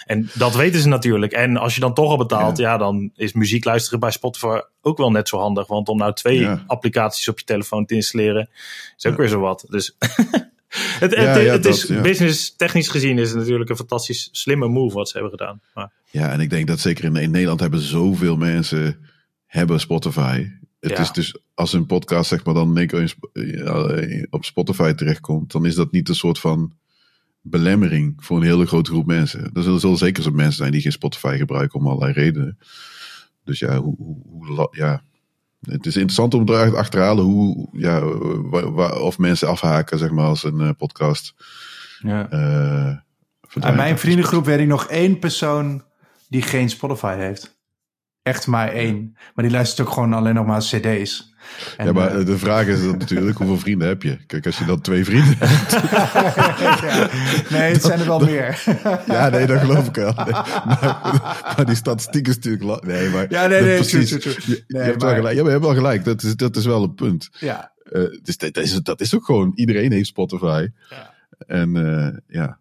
En 0.07 0.31
dat 0.35 0.55
weten 0.55 0.81
ze 0.81 0.88
natuurlijk. 0.88 1.33
En 1.33 1.57
als 1.57 1.75
je 1.75 1.81
dan 1.81 1.94
toch 1.94 2.11
al 2.11 2.16
betaalt, 2.16 2.59
ja, 2.59 2.70
ja 2.70 2.79
dan 2.79 3.11
is 3.14 3.33
muziek 3.33 3.64
luisteren 3.64 4.01
bij 4.01 4.11
Spotify 4.11 4.59
ook 4.83 4.99
wel 4.99 5.11
net 5.11 5.29
zo 5.29 5.38
handig. 5.38 5.66
Want 5.66 5.88
om 5.88 5.99
nou 5.99 6.12
twee 6.12 6.49
applicaties 6.66 7.29
op 7.29 7.38
je 7.38 7.44
telefoon 7.44 7.87
te 7.87 7.94
installeren, 7.94 8.49
is 8.96 9.07
ook 9.07 9.16
weer 9.16 9.29
zo 9.29 9.40
wat. 9.40 9.64
Dus 9.68 9.96
Het, 11.01 11.13
ja, 11.13 11.19
het, 11.19 11.43
ja, 11.43 11.53
het 11.53 11.65
is 11.65 11.87
business 11.87 12.57
technisch 12.57 12.89
gezien 12.89 13.19
is 13.19 13.29
het 13.29 13.39
natuurlijk 13.39 13.71
een 13.71 13.77
fantastisch 13.77 14.29
slimme 14.33 14.69
move 14.69 14.95
wat 14.95 15.09
ze 15.09 15.19
hebben 15.19 15.39
gedaan. 15.39 15.61
Maar. 15.75 15.93
Ja, 16.11 16.33
en 16.33 16.41
ik 16.41 16.51
denk 16.51 16.67
dat 16.67 16.81
zeker 16.81 17.05
in, 17.05 17.17
in 17.17 17.31
Nederland 17.31 17.61
hebben 17.61 17.81
zoveel 17.81 18.37
mensen 18.37 18.99
hebben 19.47 19.81
Spotify. 19.81 20.49
Het 20.81 20.99
is 20.99 21.13
dus 21.13 21.39
als 21.55 21.73
een 21.73 21.87
podcast 21.87 22.29
zeg 22.29 22.45
maar 22.45 22.55
dan 22.55 22.79
ik 22.79 22.93
op 24.31 24.45
Spotify 24.45 24.93
terechtkomt, 24.93 25.53
dan 25.53 25.67
is 25.67 25.75
dat 25.75 25.93
niet 25.93 26.09
een 26.09 26.15
soort 26.15 26.39
van 26.39 26.73
belemmering 27.41 28.15
voor 28.17 28.37
een 28.37 28.43
hele 28.43 28.67
grote 28.67 28.91
groep 28.91 29.07
mensen. 29.07 29.51
Er 29.55 29.63
zullen, 29.63 29.81
zullen 29.81 29.97
zeker 29.97 30.23
zo 30.23 30.31
mensen 30.31 30.57
zijn 30.57 30.73
die 30.73 30.81
geen 30.81 30.93
Spotify 30.93 31.37
gebruiken 31.37 31.81
om 31.81 31.87
allerlei 31.87 32.13
redenen. 32.13 32.59
Dus 33.45 33.59
ja, 33.59 33.79
hoe, 33.79 33.97
hoe, 33.97 34.23
hoe 34.27 34.69
ja, 34.71 35.03
het 35.67 35.87
is 35.87 35.95
interessant 35.95 36.35
om 36.35 36.49
eruit 36.49 36.75
achterhalen 36.75 37.25
hoe, 37.25 37.69
ja, 37.73 38.07
of 38.99 39.19
mensen 39.19 39.49
afhaken, 39.49 39.99
zeg 39.99 40.11
maar, 40.11 40.27
als 40.27 40.45
een 40.45 40.61
uh, 40.61 40.71
podcast 40.79 41.35
ja. 41.99 42.33
Uh, 42.33 42.97
Uit 43.61 43.77
mijn 43.77 43.99
vriendengroep 43.99 44.45
weet 44.45 44.59
ik 44.59 44.67
nog 44.67 44.87
één 44.87 45.19
persoon 45.19 45.85
die 46.29 46.43
geen 46.43 46.71
Spotify 46.71 47.17
heeft. 47.17 47.59
Echt 48.23 48.47
maar 48.47 48.69
één. 48.69 49.17
Maar 49.35 49.45
die 49.45 49.55
luistert 49.55 49.87
ook 49.87 49.95
gewoon 49.95 50.13
alleen 50.13 50.35
nog 50.35 50.47
maar 50.47 50.61
cd's. 50.61 51.35
En, 51.77 51.87
ja, 51.87 51.93
maar 51.93 52.19
uh, 52.19 52.27
de 52.27 52.39
vraag 52.39 52.67
is 52.67 52.83
dan 52.83 52.99
natuurlijk, 52.99 53.39
hoeveel 53.39 53.59
vrienden 53.59 53.89
heb 53.89 54.03
je? 54.03 54.19
Kijk, 54.27 54.47
als 54.47 54.59
je 54.59 54.65
dan 54.65 54.81
twee 54.81 55.05
vrienden 55.05 55.37
hebt. 55.39 55.73
ja, 56.81 57.09
nee, 57.59 57.73
het 57.73 57.83
zijn 57.83 58.01
er 58.01 58.07
wel 58.07 58.19
meer. 58.19 58.63
ja, 59.07 59.29
nee, 59.29 59.47
dat 59.47 59.61
geloof 59.61 59.87
ik 59.87 59.95
wel. 59.95 60.13
Nee, 60.17 60.33
maar, 60.33 61.45
maar, 61.57 61.67
die 61.67 61.75
statistiek 61.75 62.29
is 62.29 62.35
natuurlijk... 62.35 62.85
Nee, 62.85 63.09
maar... 63.09 63.27
Ja, 63.29 63.47
nee, 63.47 63.63
nee, 63.63 63.75
precies. 63.75 64.09
True, 64.09 64.21
true, 64.21 64.35
true. 64.35 64.65
Nee, 64.69 64.83
je, 64.83 64.89
hebt 64.89 65.01
maar, 65.01 65.07
wel 65.07 65.17
gelijk. 65.17 65.37
Ja, 65.37 65.43
maar 65.43 65.53
je 65.53 65.59
hebt 65.59 65.71
wel 65.71 65.83
gelijk. 65.83 66.05
Dat 66.05 66.23
is, 66.23 66.37
dat 66.37 66.57
is 66.57 66.65
wel 66.65 66.83
een 66.83 66.95
punt. 66.95 67.29
Ja. 67.39 67.73
Uh, 67.93 68.19
dus 68.23 68.37
dat, 68.37 68.57
is, 68.57 68.73
dat 68.83 69.01
is 69.01 69.15
ook 69.15 69.25
gewoon... 69.25 69.53
Iedereen 69.55 69.93
heeft 69.93 70.07
Spotify. 70.07 70.69
Ja. 70.91 71.15
En 71.47 71.77
uh, 71.77 72.09
ja... 72.27 72.59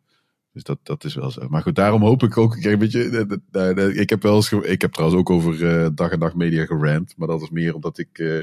Dus 0.55 0.63
dat, 0.63 0.79
dat 0.83 1.03
is 1.03 1.15
wel 1.15 1.31
zo. 1.31 1.47
Maar 1.49 1.61
goed, 1.61 1.75
daarom 1.75 2.01
hoop 2.01 2.23
ik 2.23 2.37
ook. 2.37 2.57
Kijk, 2.59 2.79
weet 2.79 2.91
je, 2.91 3.93
ik 3.95 4.09
heb 4.09 4.21
wel 4.21 4.35
eens. 4.35 4.51
Ik 4.51 4.81
heb 4.81 4.93
trouwens 4.93 5.19
ook 5.19 5.29
over 5.29 5.61
uh, 5.61 5.87
dag 5.93 6.11
en 6.11 6.19
nacht 6.19 6.35
media 6.35 6.65
gerand. 6.65 7.13
Maar 7.17 7.27
dat 7.27 7.41
is 7.41 7.49
meer 7.49 7.75
omdat 7.75 7.97
ik. 7.97 8.17
Uh, 8.19 8.37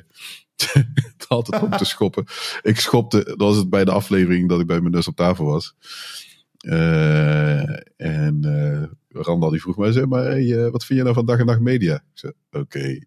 het 0.94 1.28
altijd 1.28 1.62
op 1.62 1.72
te 1.72 1.84
schoppen. 1.84 2.24
Ik 2.62 2.80
schopte. 2.80 3.24
Dat 3.24 3.38
was 3.38 3.56
het 3.56 3.70
bij 3.70 3.84
de 3.84 3.90
aflevering 3.90 4.48
dat 4.48 4.60
ik 4.60 4.66
bij 4.66 4.80
mijn 4.80 4.92
neus 4.92 5.08
op 5.08 5.16
tafel 5.16 5.44
was. 5.44 5.74
En 7.96 8.40
Randal 9.08 9.50
die 9.50 9.60
vroeg 9.60 9.76
mij: 9.76 9.92
zeg 9.92 10.06
maar, 10.06 10.24
wat 10.70 10.84
vind 10.84 10.98
je 10.98 11.04
nou 11.04 11.14
van 11.14 11.26
dag 11.26 11.38
en 11.38 11.46
nacht 11.46 11.60
media? 11.60 11.94
Ik 11.94 12.02
zei: 12.12 12.32
Oké. 12.50 12.98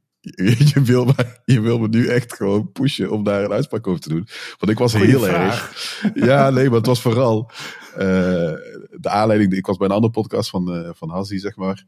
Je 0.74 0.82
wil, 0.84 1.06
me, 1.06 1.14
je 1.46 1.62
wil 1.62 1.80
me 1.80 1.88
nu 1.88 2.08
echt 2.08 2.36
gewoon 2.36 2.72
pushen 2.72 3.12
om 3.12 3.24
daar 3.24 3.44
een 3.44 3.52
uitspraak 3.52 3.88
over 3.88 4.02
te 4.02 4.10
doen. 4.10 4.28
Want 4.60 4.72
ik 4.72 4.78
was 4.78 4.94
Goeie 4.94 5.08
heel 5.08 5.20
vraag. 5.20 5.70
erg. 6.02 6.12
Ja, 6.16 6.50
nee, 6.50 6.66
maar 6.68 6.78
het 6.78 6.86
was 6.86 7.02
vooral 7.02 7.52
uh, 7.92 7.98
de 7.98 9.10
aanleiding. 9.10 9.54
Ik 9.54 9.66
was 9.66 9.78
bij 9.78 9.88
een 9.88 9.94
andere 9.94 10.14
podcast 10.14 10.50
van, 10.50 10.78
uh, 10.78 10.90
van 10.94 11.10
Hassie, 11.10 11.40
zeg 11.40 11.56
maar. 11.56 11.86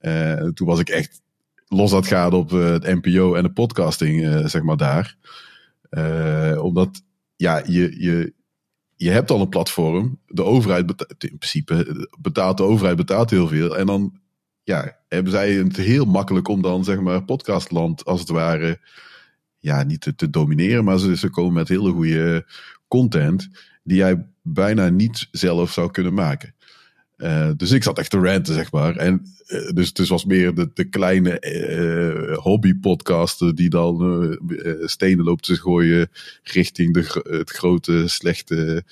Uh, 0.00 0.48
toen 0.48 0.66
was 0.66 0.78
ik 0.78 0.88
echt 0.88 1.20
los 1.66 1.92
aan 1.92 1.98
het 1.98 2.06
gaan 2.06 2.32
op 2.32 2.50
het 2.50 3.02
NPO 3.02 3.34
en 3.34 3.42
de 3.42 3.52
podcasting, 3.52 4.42
zeg 4.50 4.62
maar 4.62 4.76
daar. 4.76 5.16
omdat, 6.60 7.02
ja, 7.36 7.62
je, 7.66 8.02
je, 8.02 8.32
je 8.96 9.10
hebt 9.10 9.30
al 9.30 9.40
een 9.40 9.48
platform. 9.48 10.18
De 10.26 10.44
overheid 10.44 10.86
betaalt, 10.86 11.24
in 11.24 11.38
principe 11.38 12.08
betaalt 12.20 12.56
de 12.56 12.62
overheid 12.62 12.96
betaalt 12.96 13.30
heel 13.30 13.48
veel. 13.48 13.76
En 13.76 13.86
dan 13.86 14.20
ja, 14.68 14.96
hebben 15.08 15.32
zij 15.32 15.52
het 15.52 15.76
heel 15.76 16.04
makkelijk 16.04 16.48
om 16.48 16.62
dan, 16.62 16.84
zeg 16.84 17.00
maar, 17.00 17.24
podcastland 17.24 18.04
als 18.04 18.20
het 18.20 18.28
ware, 18.28 18.80
ja, 19.58 19.82
niet 19.82 20.12
te, 20.16 20.30
domineren, 20.30 20.84
maar 20.84 20.98
ze, 20.98 21.16
ze 21.16 21.30
komen 21.30 21.52
met 21.52 21.68
hele 21.68 21.90
goede 21.90 22.46
content 22.88 23.48
die 23.82 23.96
jij 23.96 24.26
bijna 24.42 24.88
niet 24.88 25.28
zelf 25.30 25.72
zou 25.72 25.90
kunnen 25.90 26.14
maken. 26.14 26.54
Uh, 27.16 27.50
dus 27.56 27.70
ik 27.70 27.82
zat 27.82 27.98
echt 27.98 28.10
te 28.10 28.18
ranten, 28.18 28.54
zeg 28.54 28.72
maar. 28.72 28.96
En 28.96 29.22
uh, 29.46 29.70
dus 29.70 29.88
het 29.92 30.08
was 30.08 30.24
meer 30.24 30.54
de, 30.54 30.70
de 30.74 30.84
kleine 30.84 31.40
uh, 31.40 32.36
hobby-podcaster 32.36 33.54
die 33.54 33.68
dan 33.68 34.38
stenen 34.80 35.24
loopt 35.24 35.44
te 35.44 35.56
gooien 35.56 36.08
richting 36.42 36.94
de, 36.94 37.22
het 37.30 37.50
grote, 37.50 38.08
slechte 38.08 38.84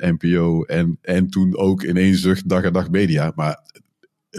NPO. 0.00 0.62
En, 0.62 0.98
en 1.02 1.28
toen 1.28 1.56
ook 1.56 1.82
ineens 1.82 2.20
zucht 2.20 2.48
dag 2.48 2.62
en 2.62 2.72
dag 2.72 2.90
media. 2.90 3.32
Maar 3.34 3.70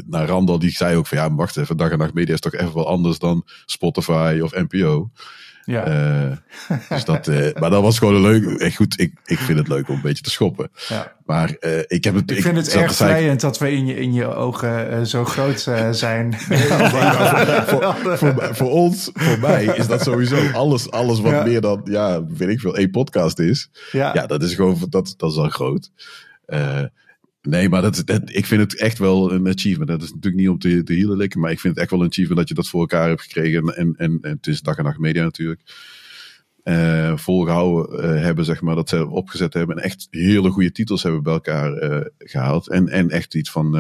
naar 0.06 0.28
Randall, 0.28 0.58
die 0.58 0.72
zei 0.72 0.96
ook 0.96 1.08
van 1.08 1.18
ja, 1.18 1.34
wacht 1.34 1.58
even, 1.58 1.78
dag 1.78 1.92
en 1.92 1.98
nacht 1.98 2.14
media 2.14 2.34
is 2.34 2.40
toch 2.40 2.54
even 2.54 2.74
wel 2.74 2.88
anders 2.88 3.20
dan 3.20 3.44
Spotify 3.66 4.40
of 4.44 4.52
NPO. 4.52 5.10
Ja. 5.66 5.88
Uh, 5.88 6.32
dus 6.90 7.06
dat, 7.06 7.28
uh, 7.28 7.54
maar 7.60 7.70
dat 7.70 7.82
was 7.82 7.98
gewoon 7.98 8.16
een 8.16 8.22
leuk. 8.22 8.60
Echt 8.60 8.76
goed, 8.76 9.00
ik, 9.00 9.14
ik 9.26 9.38
vind 9.38 9.58
het 9.58 9.68
leuk 9.68 9.90
om 9.90 9.96
een 9.96 10.02
beetje 10.02 10.24
te 10.24 10.30
schoppen. 10.30 10.70
Ja. 10.88 11.16
Maar 11.26 11.56
uh, 11.60 11.80
ik 11.88 12.04
heb 12.04 12.16
het. 12.16 12.32
Ik 12.32 12.42
vind 12.42 12.58
het 12.58 12.74
erg 12.74 12.96
vleiend 12.96 13.42
dat 13.42 13.58
we 13.58 13.72
in 13.72 13.86
je, 13.86 13.96
in 13.96 14.14
je 14.14 14.36
ogen 14.36 15.08
zo 15.08 15.26
groot 15.26 15.60
zijn. 15.92 16.34
voor, 17.68 17.96
voor, 18.18 18.50
voor, 18.56 18.70
ons, 18.70 19.10
voor 19.14 19.40
mij, 19.40 19.66
is 19.66 19.88
dat 19.88 20.04
sowieso 20.04 20.52
alles, 20.54 20.92
alles 20.92 21.20
wat 21.20 21.32
ja. 21.32 21.44
meer 21.44 21.62
dan, 21.62 21.82
ja, 21.84 22.26
weet 22.26 22.50
ik 22.50 22.60
veel, 22.60 22.76
één 22.76 22.92
podcast 22.92 23.40
is. 23.40 23.70
Ja, 23.92 24.12
ja 24.14 24.26
dat 24.26 24.44
is 24.44 24.54
gewoon, 24.54 24.78
dat, 24.90 25.14
dat 25.18 25.32
is 25.32 25.38
al 25.38 25.50
groot. 25.50 25.92
Nee, 27.50 27.70
maar 27.70 27.82
dat, 27.82 28.04
ik 28.26 28.46
vind 28.46 28.62
het 28.62 28.80
echt 28.80 28.98
wel 28.98 29.32
een 29.32 29.48
achievement. 29.48 29.90
Dat 29.90 30.02
is 30.02 30.14
natuurlijk 30.14 30.42
niet 30.42 30.50
om 30.50 30.60
te, 30.60 30.84
te 30.84 30.94
hielen 30.94 31.18
likken, 31.18 31.40
maar 31.40 31.52
ik 31.52 31.60
vind 31.60 31.74
het 31.74 31.82
echt 31.84 31.92
wel 31.92 32.02
een 32.02 32.08
achievement 32.08 32.40
dat 32.40 32.50
je 32.50 32.56
dat 32.56 32.68
voor 32.68 32.80
elkaar 32.80 33.08
hebt 33.08 33.22
gekregen. 33.22 33.76
En, 33.76 33.96
en, 33.96 34.20
en 34.22 34.32
het 34.32 34.48
is 34.48 34.62
dag 34.62 34.78
en 34.78 34.84
nacht 34.84 34.98
media 34.98 35.24
natuurlijk. 35.24 35.62
Uh, 36.64 37.18
volgehouden 37.18 38.06
uh, 38.06 38.22
hebben, 38.22 38.46
zeg 38.46 38.62
maar, 38.62 38.76
dat 38.76 38.90
ze 38.90 39.08
opgezet 39.08 39.54
hebben. 39.54 39.78
En 39.78 39.84
echt 39.84 40.08
hele 40.10 40.50
goede 40.50 40.72
titels 40.72 41.04
hebben 41.04 41.24
bij 41.24 41.34
elkaar 41.34 41.84
uh, 41.84 42.06
gehaald. 42.18 42.70
En, 42.70 42.88
en 42.88 43.10
echt 43.10 43.36
iets 43.36 43.52
van, 43.52 43.72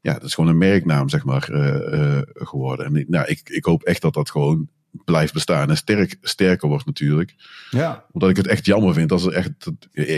ja, 0.00 0.12
dat 0.12 0.24
is 0.24 0.34
gewoon 0.34 0.50
een 0.50 0.58
merknaam, 0.58 1.08
zeg 1.08 1.24
maar, 1.24 1.42
geworden. 2.32 2.86
En 2.86 3.04
nou, 3.08 3.26
ik, 3.26 3.48
ik 3.48 3.64
hoop 3.64 3.82
echt 3.82 4.02
dat 4.02 4.14
dat 4.14 4.30
gewoon 4.30 4.68
blijft 5.04 5.32
bestaan 5.32 5.70
en 5.70 5.76
sterk, 5.76 6.18
sterker 6.20 6.68
wordt 6.68 6.86
natuurlijk. 6.86 7.34
Ja. 7.70 8.04
Omdat 8.12 8.30
ik 8.30 8.36
het 8.36 8.46
echt 8.46 8.66
jammer 8.66 8.94
vind 8.94 9.12
als 9.12 9.26
er 9.26 9.32
echt... 9.32 9.70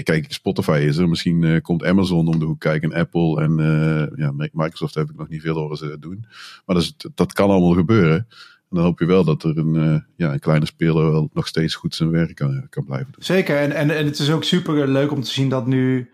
Kijk, 0.03 0.27
Spotify 0.29 0.85
is 0.87 0.97
er. 0.97 1.09
Misschien 1.09 1.43
uh, 1.43 1.61
komt 1.61 1.85
Amazon 1.85 2.29
om 2.29 2.39
de 2.39 2.45
hoek 2.45 2.61
kijken. 2.61 2.93
En 2.93 3.01
Apple 3.01 3.43
en 3.43 3.59
uh, 3.59 4.19
ja, 4.19 4.33
Microsoft 4.53 4.95
heb 4.95 5.11
ik 5.11 5.17
nog 5.17 5.29
niet 5.29 5.43
veel 5.43 5.55
horen 5.55 5.77
ze 5.77 5.97
doen. 6.01 6.25
Maar 6.67 6.77
dat, 6.77 6.83
is, 6.83 6.95
dat 7.15 7.33
kan 7.33 7.51
allemaal 7.51 7.75
gebeuren. 7.75 8.27
En 8.71 8.77
dan 8.77 8.85
hoop 8.85 8.99
je 8.99 9.07
wel 9.07 9.25
dat 9.25 9.43
er 9.43 9.59
een, 9.59 9.75
uh, 9.75 10.01
ja, 10.17 10.33
een 10.33 10.41
kleine 10.41 10.67
speler 10.67 11.11
wel 11.11 11.31
nog 11.33 11.47
steeds 11.47 11.75
goed 11.75 11.95
zijn 11.95 12.11
werk 12.11 12.35
kan, 12.35 12.67
kan 12.71 12.85
blijven 12.85 13.13
doen. 13.13 13.25
Zeker. 13.25 13.57
En, 13.57 13.73
en, 13.73 13.91
en 13.91 14.05
het 14.05 14.19
is 14.19 14.31
ook 14.31 14.45
super 14.45 14.89
leuk 14.89 15.13
om 15.13 15.23
te 15.23 15.31
zien 15.31 15.49
dat 15.49 15.67
nu... 15.67 16.11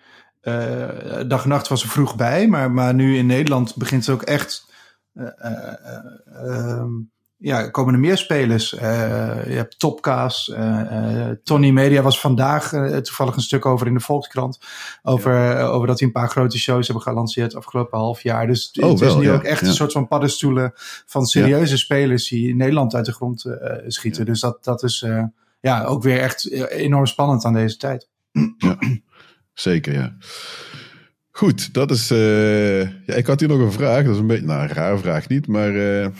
dag 1.26 1.42
en 1.42 1.48
nacht 1.48 1.68
was 1.68 1.82
er 1.82 1.88
vroeg 1.88 2.16
bij. 2.16 2.48
Maar, 2.48 2.70
maar 2.70 2.94
nu 2.94 3.16
in 3.16 3.26
Nederland 3.26 3.76
begint 3.76 4.06
het 4.06 4.14
ook 4.14 4.22
echt... 4.22 4.72
Um, 6.44 7.12
ja, 7.44 7.68
komen 7.68 7.94
er 7.94 8.00
meer 8.00 8.16
spelers. 8.16 8.74
Uh, 8.74 8.80
je 9.46 9.52
hebt 9.52 9.78
Topkaas. 9.78 10.48
Uh, 10.48 10.58
uh, 10.58 11.30
Tony 11.42 11.70
Media 11.70 12.02
was 12.02 12.20
vandaag 12.20 12.68
toevallig 13.02 13.36
een 13.36 13.42
stuk 13.42 13.66
over 13.66 13.86
in 13.86 13.94
de 13.94 14.00
Volkskrant. 14.00 14.58
Over, 15.02 15.32
ja. 15.32 15.62
over 15.62 15.86
dat 15.86 15.98
hij 15.98 16.06
een 16.06 16.14
paar 16.14 16.28
grote 16.28 16.58
shows 16.58 16.86
hebben 16.86 17.04
gelanceerd 17.04 17.54
afgelopen 17.54 17.98
half 17.98 18.22
jaar. 18.22 18.46
Dus 18.46 18.70
oh, 18.80 18.90
het 18.90 19.00
is 19.00 19.06
wel, 19.06 19.18
nu 19.18 19.24
ja. 19.24 19.34
ook 19.34 19.42
echt 19.42 19.60
ja. 19.60 19.66
een 19.66 19.72
soort 19.74 19.92
van 19.92 20.08
paddenstoelen 20.08 20.72
van 21.06 21.26
serieuze 21.26 21.78
spelers 21.78 22.28
die 22.28 22.48
in 22.48 22.56
Nederland 22.56 22.94
uit 22.94 23.06
de 23.06 23.12
grond 23.12 23.46
schieten. 23.86 24.24
Dus 24.24 24.40
dat, 24.40 24.64
dat 24.64 24.82
is 24.82 25.06
ja, 25.60 25.84
ook 25.84 26.02
weer 26.02 26.20
echt 26.20 26.50
enorm 26.70 27.06
spannend 27.06 27.44
aan 27.44 27.54
deze 27.54 27.76
tijd. 27.76 28.08
Ja, 28.58 28.78
zeker 29.52 29.92
ja. 29.92 30.16
Goed, 31.36 31.74
dat 31.74 31.90
is. 31.90 32.10
Uh, 32.10 32.80
ja, 32.80 33.14
ik 33.14 33.26
had 33.26 33.40
hier 33.40 33.48
nog 33.48 33.58
een 33.58 33.72
vraag. 33.72 34.04
Dat 34.04 34.14
is 34.14 34.20
een 34.20 34.26
beetje. 34.26 34.46
Nou, 34.46 34.62
een 34.62 34.68
rare 34.68 34.98
vraag 34.98 35.28
niet, 35.28 35.46
maar. 35.46 35.72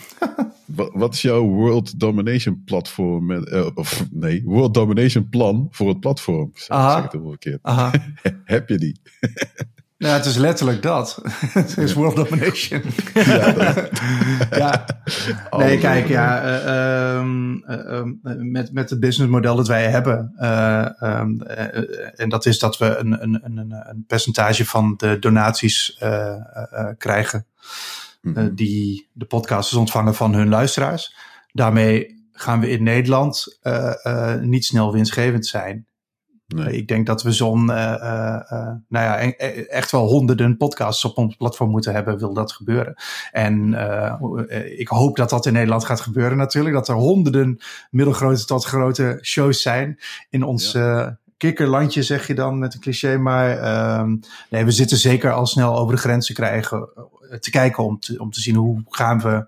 Uh, 0.76 0.86
wat 0.92 1.14
is 1.14 1.22
jouw 1.22 1.42
World 1.42 2.00
Domination 2.00 2.62
platform? 2.64 3.26
Met, 3.26 3.52
uh, 3.52 3.66
of 3.74 4.04
nee, 4.10 4.42
World 4.44 4.74
Domination 4.74 5.28
plan 5.28 5.68
voor 5.70 5.88
het 5.88 6.00
platform? 6.00 6.52
Aha. 6.68 6.92
Zeg 6.92 7.02
het 7.02 7.12
helemaal 7.12 7.32
verkeerd. 7.32 7.58
Aha. 7.62 7.92
Heb 8.44 8.68
je 8.68 8.78
die? 8.78 9.00
Nou, 10.04 10.16
het 10.16 10.24
is 10.24 10.36
letterlijk 10.36 10.82
dat. 10.82 11.20
het 11.60 11.78
is 11.78 11.92
world 11.92 12.16
domination. 12.16 12.82
ja, 13.14 13.52
dat, 13.52 13.90
ja. 14.60 14.84
Nee, 15.50 15.78
kijk, 15.78 16.08
ja, 16.08 16.44
uh, 16.44 17.20
um, 17.20 17.64
uh, 17.66 18.02
met, 18.22 18.72
met 18.72 18.90
het 18.90 19.00
businessmodel 19.00 19.56
dat 19.56 19.68
wij 19.68 19.90
hebben. 19.90 20.34
Uh, 20.38 20.86
um, 21.02 21.42
en 22.16 22.28
dat 22.28 22.46
is 22.46 22.58
dat 22.58 22.78
we 22.78 22.96
een, 22.96 23.22
een, 23.22 23.40
een, 23.44 23.70
een 23.70 24.04
percentage 24.06 24.66
van 24.66 24.94
de 24.96 25.18
donaties 25.18 25.98
krijgen. 26.98 27.46
Mm-hmm. 28.20 28.54
die 28.54 29.08
de 29.12 29.24
podcasters 29.24 29.78
ontvangen 29.78 30.14
van 30.14 30.34
hun 30.34 30.48
luisteraars. 30.48 31.14
Daarmee 31.52 32.28
gaan 32.32 32.60
we 32.60 32.70
in 32.70 32.82
Nederland 32.82 33.58
niet 34.40 34.64
snel 34.64 34.92
winstgevend 34.92 35.46
zijn. 35.46 35.86
Nee. 36.46 36.76
Ik 36.76 36.88
denk 36.88 37.06
dat 37.06 37.22
we 37.22 37.32
zo'n, 37.32 37.70
uh, 37.70 37.76
uh, 37.76 38.70
nou 38.88 39.04
ja, 39.04 39.16
echt 39.66 39.90
wel 39.90 40.06
honderden 40.06 40.56
podcasts 40.56 41.04
op 41.04 41.16
ons 41.16 41.36
platform 41.36 41.70
moeten 41.70 41.92
hebben, 41.92 42.18
wil 42.18 42.34
dat 42.34 42.52
gebeuren. 42.52 42.94
En 43.32 43.72
uh, 43.72 44.14
ik 44.78 44.88
hoop 44.88 45.16
dat 45.16 45.30
dat 45.30 45.46
in 45.46 45.52
Nederland 45.52 45.84
gaat 45.84 46.00
gebeuren 46.00 46.36
natuurlijk. 46.36 46.74
Dat 46.74 46.88
er 46.88 46.94
honderden 46.94 47.58
middelgrote 47.90 48.44
tot 48.44 48.64
grote 48.64 49.18
shows 49.22 49.62
zijn 49.62 49.98
in 50.30 50.42
ons 50.42 50.72
ja. 50.72 51.18
kikkerlandje, 51.36 52.02
zeg 52.02 52.26
je 52.26 52.34
dan 52.34 52.58
met 52.58 52.74
een 52.74 52.80
cliché. 52.80 53.18
Maar 53.18 53.58
uh, 53.58 54.12
nee, 54.50 54.64
we 54.64 54.70
zitten 54.70 54.96
zeker 54.96 55.32
al 55.32 55.46
snel 55.46 55.76
over 55.76 55.94
de 55.94 56.00
grenzen 56.00 56.34
krijgen, 56.34 56.88
te 57.40 57.50
kijken 57.50 57.84
om 57.84 58.00
te, 58.00 58.18
om 58.18 58.30
te 58.30 58.40
zien 58.40 58.56
hoe 58.56 58.82
gaan 58.88 59.20
we 59.20 59.46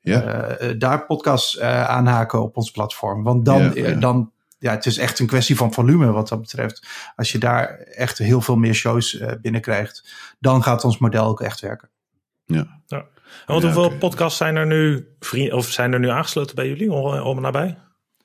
ja. 0.00 0.56
daar 0.78 1.06
podcasts 1.06 1.60
aanhaken 1.60 2.42
op 2.42 2.56
ons 2.56 2.70
platform. 2.70 3.22
Want 3.22 3.44
dan, 3.44 3.70
ja. 3.74 3.90
dan 3.92 4.32
ja, 4.64 4.70
het 4.70 4.86
is 4.86 4.98
echt 4.98 5.18
een 5.18 5.26
kwestie 5.26 5.56
van 5.56 5.72
volume 5.72 6.12
wat 6.12 6.28
dat 6.28 6.40
betreft. 6.40 6.86
Als 7.16 7.32
je 7.32 7.38
daar 7.38 7.78
echt 7.78 8.18
heel 8.18 8.40
veel 8.40 8.56
meer 8.56 8.74
shows 8.74 9.14
uh, 9.14 9.30
binnenkrijgt, 9.40 10.14
dan 10.38 10.62
gaat 10.62 10.84
ons 10.84 10.98
model 10.98 11.24
ook 11.24 11.40
echt 11.40 11.60
werken. 11.60 11.90
Ja. 12.44 12.80
ja. 12.86 12.96
En 12.96 13.06
want 13.46 13.62
Ja, 13.62 13.72
hoeveel 13.72 13.98
podcasts 13.98 14.38
zijn 14.38 14.56
er 14.56 14.66
nu 14.66 15.08
vriend, 15.20 15.52
of 15.52 15.70
zijn 15.70 15.92
er 15.92 15.98
nu 15.98 16.08
aangesloten 16.08 16.54
bij 16.54 16.68
jullie 16.68 16.92
om, 17.22 17.40
nabij? 17.40 17.78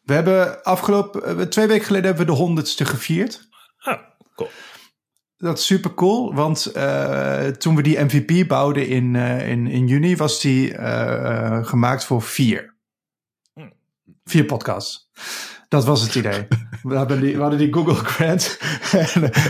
We 0.03 0.13
hebben 0.13 0.63
afgelopen 0.63 1.39
uh, 1.39 1.45
twee 1.45 1.67
weken 1.67 1.85
geleden 1.85 2.07
hebben 2.07 2.25
we 2.25 2.31
de 2.31 2.37
honderdste 2.37 2.85
gevierd. 2.85 3.47
Ah, 3.79 3.99
cool. 4.35 4.49
dat 5.37 5.57
is 5.57 5.65
super 5.65 5.93
cool, 5.93 6.33
want 6.33 6.63
toen 7.59 7.75
we 7.75 7.81
die 7.81 7.99
MVP 7.99 8.47
bouwden 8.47 8.87
in, 8.87 9.15
in, 9.15 9.67
in 9.67 9.87
juni, 9.87 10.15
was 10.15 10.41
die 10.41 10.73
gemaakt 11.63 12.05
voor 12.05 12.21
vier. 12.21 12.75
Hm. 13.53 13.69
Vier 14.23 14.45
podcasts. 14.45 15.09
Dat 15.69 15.85
was 15.85 16.01
het 16.01 16.15
idee. 16.15 16.47
We 16.83 16.95
hadden 16.95 17.21
die, 17.21 17.35
we 17.35 17.41
hadden 17.41 17.59
die 17.59 17.73
Google 17.73 17.93
Grant. 17.93 18.59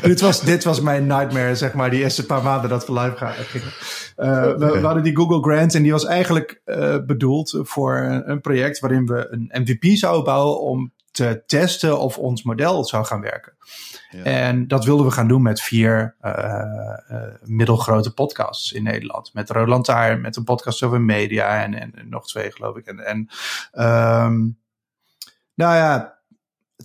dit, 0.01 0.21
was, 0.21 0.41
dit 0.41 0.63
was 0.63 0.81
mijn 0.81 1.07
nightmare, 1.07 1.55
zeg 1.55 1.73
maar, 1.73 1.89
die 1.89 1.99
eerste 1.99 2.25
paar 2.25 2.43
maanden 2.43 2.69
dat 2.69 2.87
we 2.87 2.93
live 2.93 3.15
gingen. 3.15 3.67
Uh, 4.17 4.57
we, 4.57 4.79
hadden 4.81 5.03
die 5.03 5.15
Google 5.15 5.41
Grant 5.41 5.75
en 5.75 5.83
die 5.83 5.91
was 5.91 6.05
eigenlijk 6.05 6.61
uh, 6.65 6.97
bedoeld 7.05 7.59
voor 7.61 7.97
een, 8.25 8.41
project 8.41 8.79
waarin 8.79 9.05
we 9.05 9.27
een 9.31 9.61
MVP 9.61 9.97
zouden 9.97 10.23
bouwen 10.23 10.61
om 10.61 10.91
te 11.11 11.43
testen 11.45 11.99
of 11.99 12.17
ons 12.17 12.43
model 12.43 12.85
zou 12.85 13.05
gaan 13.05 13.21
werken. 13.21 13.53
Ja. 14.09 14.23
En 14.23 14.67
dat 14.67 14.85
wilden 14.85 15.05
we 15.05 15.11
gaan 15.11 15.27
doen 15.27 15.41
met 15.41 15.61
vier 15.61 16.15
uh, 16.21 16.63
middelgrote 17.43 18.13
podcasts 18.13 18.71
in 18.71 18.83
Nederland. 18.83 19.33
Met 19.33 19.49
Roland 19.49 19.85
Taar, 19.85 20.19
met 20.19 20.35
een 20.35 20.43
podcast 20.43 20.83
over 20.83 21.01
media 21.01 21.63
en, 21.63 21.73
en, 21.73 22.09
nog 22.09 22.27
twee 22.27 22.51
geloof 22.51 22.77
ik. 22.77 22.85
En, 22.85 22.99
en 23.05 23.29
um, 24.25 24.58
nou 25.59 25.75
ja, 25.75 26.19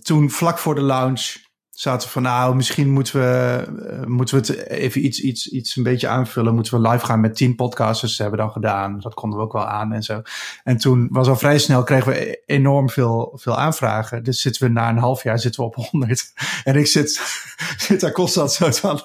toen 0.01 0.29
vlak 0.29 0.57
voor 0.57 0.75
de 0.75 0.81
launch 0.81 1.35
zaten 1.69 2.07
we 2.07 2.13
van 2.13 2.21
nou, 2.21 2.55
misschien 2.55 2.89
moeten 2.89 3.19
we, 3.19 3.65
uh, 3.91 4.05
moeten 4.05 4.35
we 4.35 4.41
het 4.41 4.67
even 4.67 5.05
iets, 5.05 5.19
iets, 5.19 5.47
iets 5.47 5.75
een 5.75 5.83
beetje 5.83 6.07
aanvullen. 6.07 6.53
Moeten 6.55 6.81
we 6.81 6.89
live 6.89 7.05
gaan 7.05 7.19
met 7.19 7.35
tien 7.35 7.55
podcasters. 7.55 8.17
Hebben 8.17 8.37
we 8.37 8.43
dan 8.45 8.53
gedaan. 8.53 8.99
Dat 8.99 9.13
konden 9.13 9.39
we 9.39 9.45
ook 9.45 9.53
wel 9.53 9.65
aan 9.65 9.93
en 9.93 10.03
zo. 10.03 10.21
En 10.63 10.77
toen 10.77 11.07
was 11.11 11.27
al 11.27 11.35
vrij 11.35 11.59
snel, 11.59 11.83
kregen 11.83 12.11
we 12.11 12.41
enorm 12.45 12.89
veel, 12.89 13.31
veel 13.35 13.57
aanvragen. 13.57 14.23
Dus 14.23 14.41
zitten 14.41 14.63
we 14.63 14.73
na 14.73 14.89
een 14.89 14.97
half 14.97 15.23
jaar 15.23 15.39
zitten 15.39 15.61
we 15.61 15.67
op 15.67 15.75
100. 15.75 16.33
En 16.63 16.75
ik 16.75 16.87
zit, 16.87 17.21
zit 17.87 17.99
daar 17.99 18.11
constant 18.11 18.51
zo 18.51 18.71
van 18.71 19.01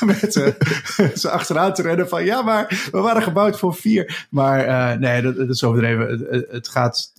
met 0.06 0.34
uh, 0.34 0.46
ze 1.14 1.30
achteraan 1.30 1.74
te 1.74 1.82
rennen 1.82 2.08
van 2.08 2.24
ja, 2.24 2.42
maar 2.42 2.88
we 2.92 2.98
waren 2.98 3.22
gebouwd 3.22 3.58
voor 3.58 3.74
vier. 3.74 4.26
Maar 4.30 4.66
uh, 4.66 4.98
nee, 4.98 5.22
dat, 5.22 5.36
dat, 5.36 5.48
is 5.48 5.64
overdreven. 5.64 6.26
Het 6.50 6.68
gaat 6.68 7.12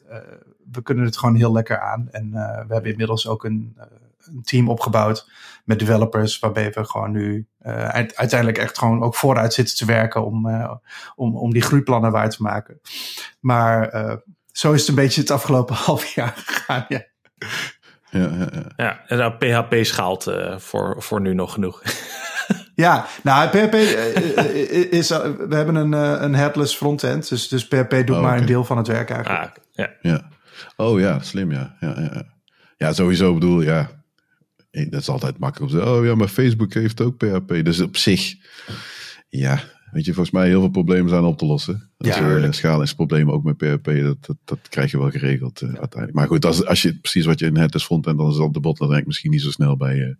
we 0.71 0.81
kunnen 0.81 1.05
het 1.05 1.17
gewoon 1.17 1.35
heel 1.35 1.51
lekker 1.51 1.79
aan. 1.79 2.07
En 2.11 2.27
uh, 2.33 2.65
we 2.67 2.73
hebben 2.73 2.91
inmiddels 2.91 3.27
ook 3.27 3.43
een, 3.43 3.73
uh, 3.77 3.83
een, 4.17 4.43
team 4.43 4.69
opgebouwd 4.69 5.29
met 5.63 5.79
developers, 5.79 6.39
waarbij 6.39 6.71
we 6.71 6.85
gewoon 6.85 7.11
nu 7.11 7.47
uh, 7.65 7.87
uiteindelijk 7.87 8.57
echt 8.57 8.77
gewoon 8.77 9.03
ook 9.03 9.15
vooruit 9.15 9.53
zitten 9.53 9.75
te 9.75 9.85
werken 9.85 10.25
om, 10.25 10.47
om, 11.15 11.37
om 11.37 11.53
die 11.53 11.61
groeiplannen 11.61 12.11
waar 12.11 12.29
te 12.29 12.41
maken. 12.41 12.81
Maar 13.39 13.89
zo 14.51 14.71
is 14.71 14.79
het 14.79 14.89
een 14.89 14.95
beetje 14.95 15.21
het 15.21 15.31
afgelopen 15.31 15.75
half 15.89 16.05
jaar 16.05 16.33
gegaan. 16.35 16.85
Ja. 16.87 17.03
Ja, 18.09 18.19
ja, 18.19 18.47
ja. 18.51 18.71
ja 18.75 19.01
en 19.07 19.17
nou, 19.17 19.33
PHP 19.33 19.85
schaalt 19.85 20.31
voor, 20.57 20.95
voor 21.03 21.21
nu 21.21 21.33
nog 21.33 21.53
genoeg. 21.53 21.81
Ja, 22.75 23.05
nou, 23.23 23.49
PHP 23.49 23.73
is, 24.93 25.09
we 25.09 25.55
hebben 25.55 25.75
een, 25.75 25.91
een 26.23 26.35
headless 26.35 26.75
frontend, 26.75 27.29
dus, 27.29 27.47
dus 27.47 27.67
PHP 27.67 27.89
doet 27.89 28.09
oh, 28.09 28.21
maar 28.21 28.37
een 28.37 28.45
deel 28.45 28.63
van 28.63 28.77
het 28.77 28.87
werk 28.87 29.09
eigenlijk. 29.09 29.43
Ah, 29.43 29.63
ja. 29.71 29.89
ja. 30.01 30.29
Oh 30.75 30.99
ja, 30.99 31.19
slim 31.19 31.51
ja. 31.51 31.77
Ja, 31.79 32.01
ja. 32.01 32.35
ja 32.77 32.93
sowieso 32.93 33.33
bedoel, 33.33 33.61
ja. 33.61 34.03
Dat 34.71 35.01
is 35.01 35.09
altijd 35.09 35.37
makkelijk 35.37 35.71
om 35.71 35.77
te 35.77 35.83
zeggen. 35.83 35.99
Oh 35.99 36.05
ja, 36.05 36.15
maar 36.15 36.27
Facebook 36.27 36.73
heeft 36.73 37.01
ook 37.01 37.17
PHP. 37.17 37.63
Dus 37.63 37.79
op 37.79 37.97
zich, 37.97 38.35
ja, 39.29 39.63
weet 39.91 40.05
je, 40.05 40.13
volgens 40.13 40.35
mij 40.35 40.47
heel 40.47 40.59
veel 40.59 40.69
problemen 40.69 41.09
zijn 41.09 41.23
op 41.23 41.37
te 41.37 41.45
lossen. 41.45 41.91
Ja, 41.97 42.37
uh, 42.37 42.51
schalingsproblemen 42.51 43.33
ook 43.33 43.43
met 43.43 43.57
PHP, 43.57 43.85
dat, 43.85 44.25
dat, 44.25 44.37
dat 44.45 44.59
krijg 44.69 44.91
je 44.91 44.97
wel 44.97 45.09
geregeld 45.09 45.61
uh, 45.61 45.69
uiteindelijk. 45.69 46.13
Maar 46.13 46.27
goed, 46.27 46.45
als, 46.45 46.65
als 46.65 46.81
je 46.81 46.99
precies 46.99 47.25
wat 47.25 47.39
je 47.39 47.45
in 47.45 47.57
het 47.57 47.75
is 47.75 47.85
vond, 47.85 48.07
en 48.07 48.17
dan 48.17 48.33
zal 48.33 48.51
de 48.51 48.59
bottleneck 48.59 49.05
misschien 49.05 49.31
niet 49.31 49.41
zo 49.41 49.51
snel 49.51 49.77
bij 49.77 49.97
uh, 49.97 50.15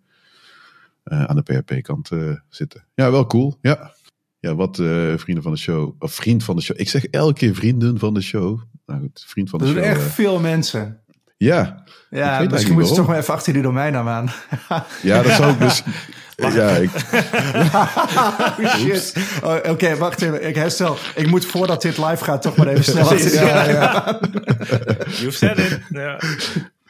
aan 1.23 1.35
de 1.35 1.41
PHP-kant 1.41 2.09
zitten. 2.49 2.85
Ja, 2.93 3.11
wel 3.11 3.25
cool. 3.25 3.57
Ja. 3.61 3.95
Ja, 4.39 4.55
wat 4.55 4.75
vrienden 5.15 5.43
van 5.43 5.51
de 5.51 5.57
show, 5.57 5.95
of 5.99 6.13
vriend 6.13 6.43
van 6.43 6.55
de 6.55 6.61
show. 6.61 6.79
Ik 6.79 6.89
zeg 6.89 7.05
elke 7.05 7.33
keer 7.33 7.55
vrienden 7.55 7.99
van 7.99 8.13
de 8.13 8.21
show 8.21 8.61
nou 8.93 9.05
goed, 9.05 9.25
vriend 9.27 9.49
van 9.49 9.59
de 9.59 9.65
show. 9.65 9.77
Er 9.77 9.83
zijn 9.83 9.95
echt 9.95 10.05
eh, 10.05 10.11
veel 10.11 10.39
mensen. 10.39 10.99
Ja. 11.37 11.83
Ja, 12.09 12.45
misschien 12.49 12.73
moet 12.73 12.89
je 12.89 12.95
toch 12.95 13.07
maar 13.07 13.17
even 13.17 13.33
achter 13.33 13.53
die 13.53 13.61
domeinnaam 13.61 14.07
aan. 14.07 14.31
ja, 15.01 15.21
dat 15.21 15.31
zou 15.31 15.51
ik 15.51 15.59
dus... 15.59 15.83
ja, 16.53 16.69
ik... 16.69 16.89
shit. 18.79 19.13
Oh, 19.43 19.55
Oké, 19.69 19.95
wacht 19.95 20.21
even. 20.21 20.47
Ik 20.47 20.55
herstel. 20.55 20.97
Ik 21.15 21.27
moet 21.27 21.45
voordat 21.45 21.81
dit 21.81 21.97
live 21.97 22.23
gaat 22.23 22.41
toch 22.41 22.55
maar 22.55 22.67
even 22.67 22.83
snel 22.83 23.09
achter 23.09 23.33
ja, 23.33 23.69
ja. 23.69 24.19
You've 25.05 25.31
said 25.31 25.57
it. 25.57 25.79
Ja. 25.89 26.19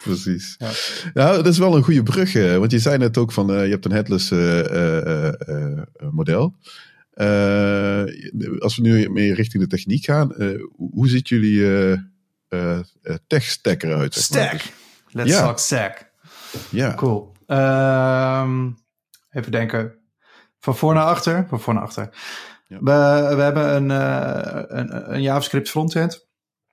Precies. 0.04 0.56
Ja. 0.58 0.70
Nou, 1.14 1.36
dat 1.36 1.48
is 1.48 1.58
wel 1.58 1.76
een 1.76 1.84
goede 1.84 2.04
brug. 2.04 2.34
Want 2.34 2.72
je 2.72 2.80
zei 2.80 2.98
net 2.98 3.18
ook 3.18 3.32
van, 3.32 3.52
uh, 3.52 3.66
je 3.66 3.72
hebt 3.72 3.86
een 3.86 3.92
headless 3.92 4.32
uh, 4.32 4.58
uh, 4.60 5.30
model. 6.12 6.56
Uh, 7.16 8.04
als 8.60 8.76
we 8.76 8.82
nu 8.82 9.10
meer 9.10 9.36
richting 9.36 9.64
de 9.64 9.70
techniek 9.70 10.06
gaan, 10.06 10.34
uh, 10.38 10.64
hoe 10.76 11.08
ziet 11.08 11.30
jullie 11.30 11.60
uh, 12.50 12.80
tech 13.28 13.44
stack 13.44 13.84
eruit? 13.84 14.14
Stack. 14.14 14.52
Dus, 14.52 14.72
Let's 15.12 15.38
talk 15.38 15.60
stack. 15.60 16.12
Ja. 16.70 16.94
Cool. 16.94 17.32
Um, 17.48 18.78
even 19.32 19.52
denken. 19.52 19.94
Van 20.60 20.76
voor 20.76 20.94
naar 20.94 21.06
achter. 21.06 21.46
Van 21.50 21.60
voor 21.60 21.74
naar 21.74 21.84
achter. 21.84 22.10
Ja. 22.68 22.78
We, 22.80 23.36
we 23.36 23.42
hebben 23.42 23.76
een, 23.76 23.90
een, 24.78 25.14
een 25.14 25.22
JavaScript 25.22 25.70
frontend. 25.70 26.28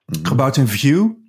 Mm 0.05 0.15
-hmm. 0.15 0.27
Gebouwd 0.27 0.57
in 0.57 0.69
Vue. 0.69 1.20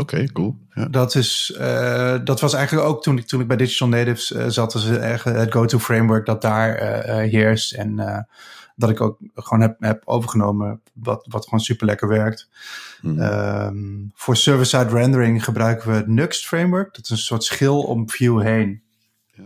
Oké, 0.00 0.14
okay, 0.14 0.26
cool. 0.26 0.56
Ja. 0.74 0.84
Dat, 0.84 1.14
is, 1.14 1.56
uh, 1.60 2.16
dat 2.24 2.40
was 2.40 2.54
eigenlijk 2.54 2.88
ook 2.88 3.02
toen 3.02 3.18
ik, 3.18 3.26
toen 3.26 3.40
ik 3.40 3.48
bij 3.48 3.56
Digital 3.56 3.88
Natives 3.88 4.30
uh, 4.30 4.44
zat, 4.48 4.74
als 4.74 4.84
het 4.84 5.52
go-to 5.52 5.78
framework 5.78 6.26
dat 6.26 6.42
daar 6.42 6.82
uh, 6.82 7.30
heerst. 7.30 7.72
En 7.72 8.26
dat 8.76 8.90
ik 8.90 9.00
ook 9.00 9.18
gewoon 9.34 9.60
heb, 9.60 9.76
heb 9.78 10.02
overgenomen, 10.04 10.80
wat, 10.92 11.26
wat 11.28 11.44
gewoon 11.44 11.60
super 11.60 11.86
lekker 11.86 12.08
werkt. 12.08 12.48
Hmm. 13.00 13.20
Um, 13.20 14.12
voor 14.14 14.36
server-side 14.36 14.88
rendering 14.88 15.44
gebruiken 15.44 15.88
we 15.88 15.94
het 15.94 16.06
Nuxt 16.06 16.46
framework. 16.46 16.94
Dat 16.94 17.04
is 17.04 17.10
een 17.10 17.16
soort 17.18 17.44
schil 17.44 17.82
om 17.82 18.10
Vue 18.10 18.42
heen. 18.42 18.82
Ja. 19.34 19.44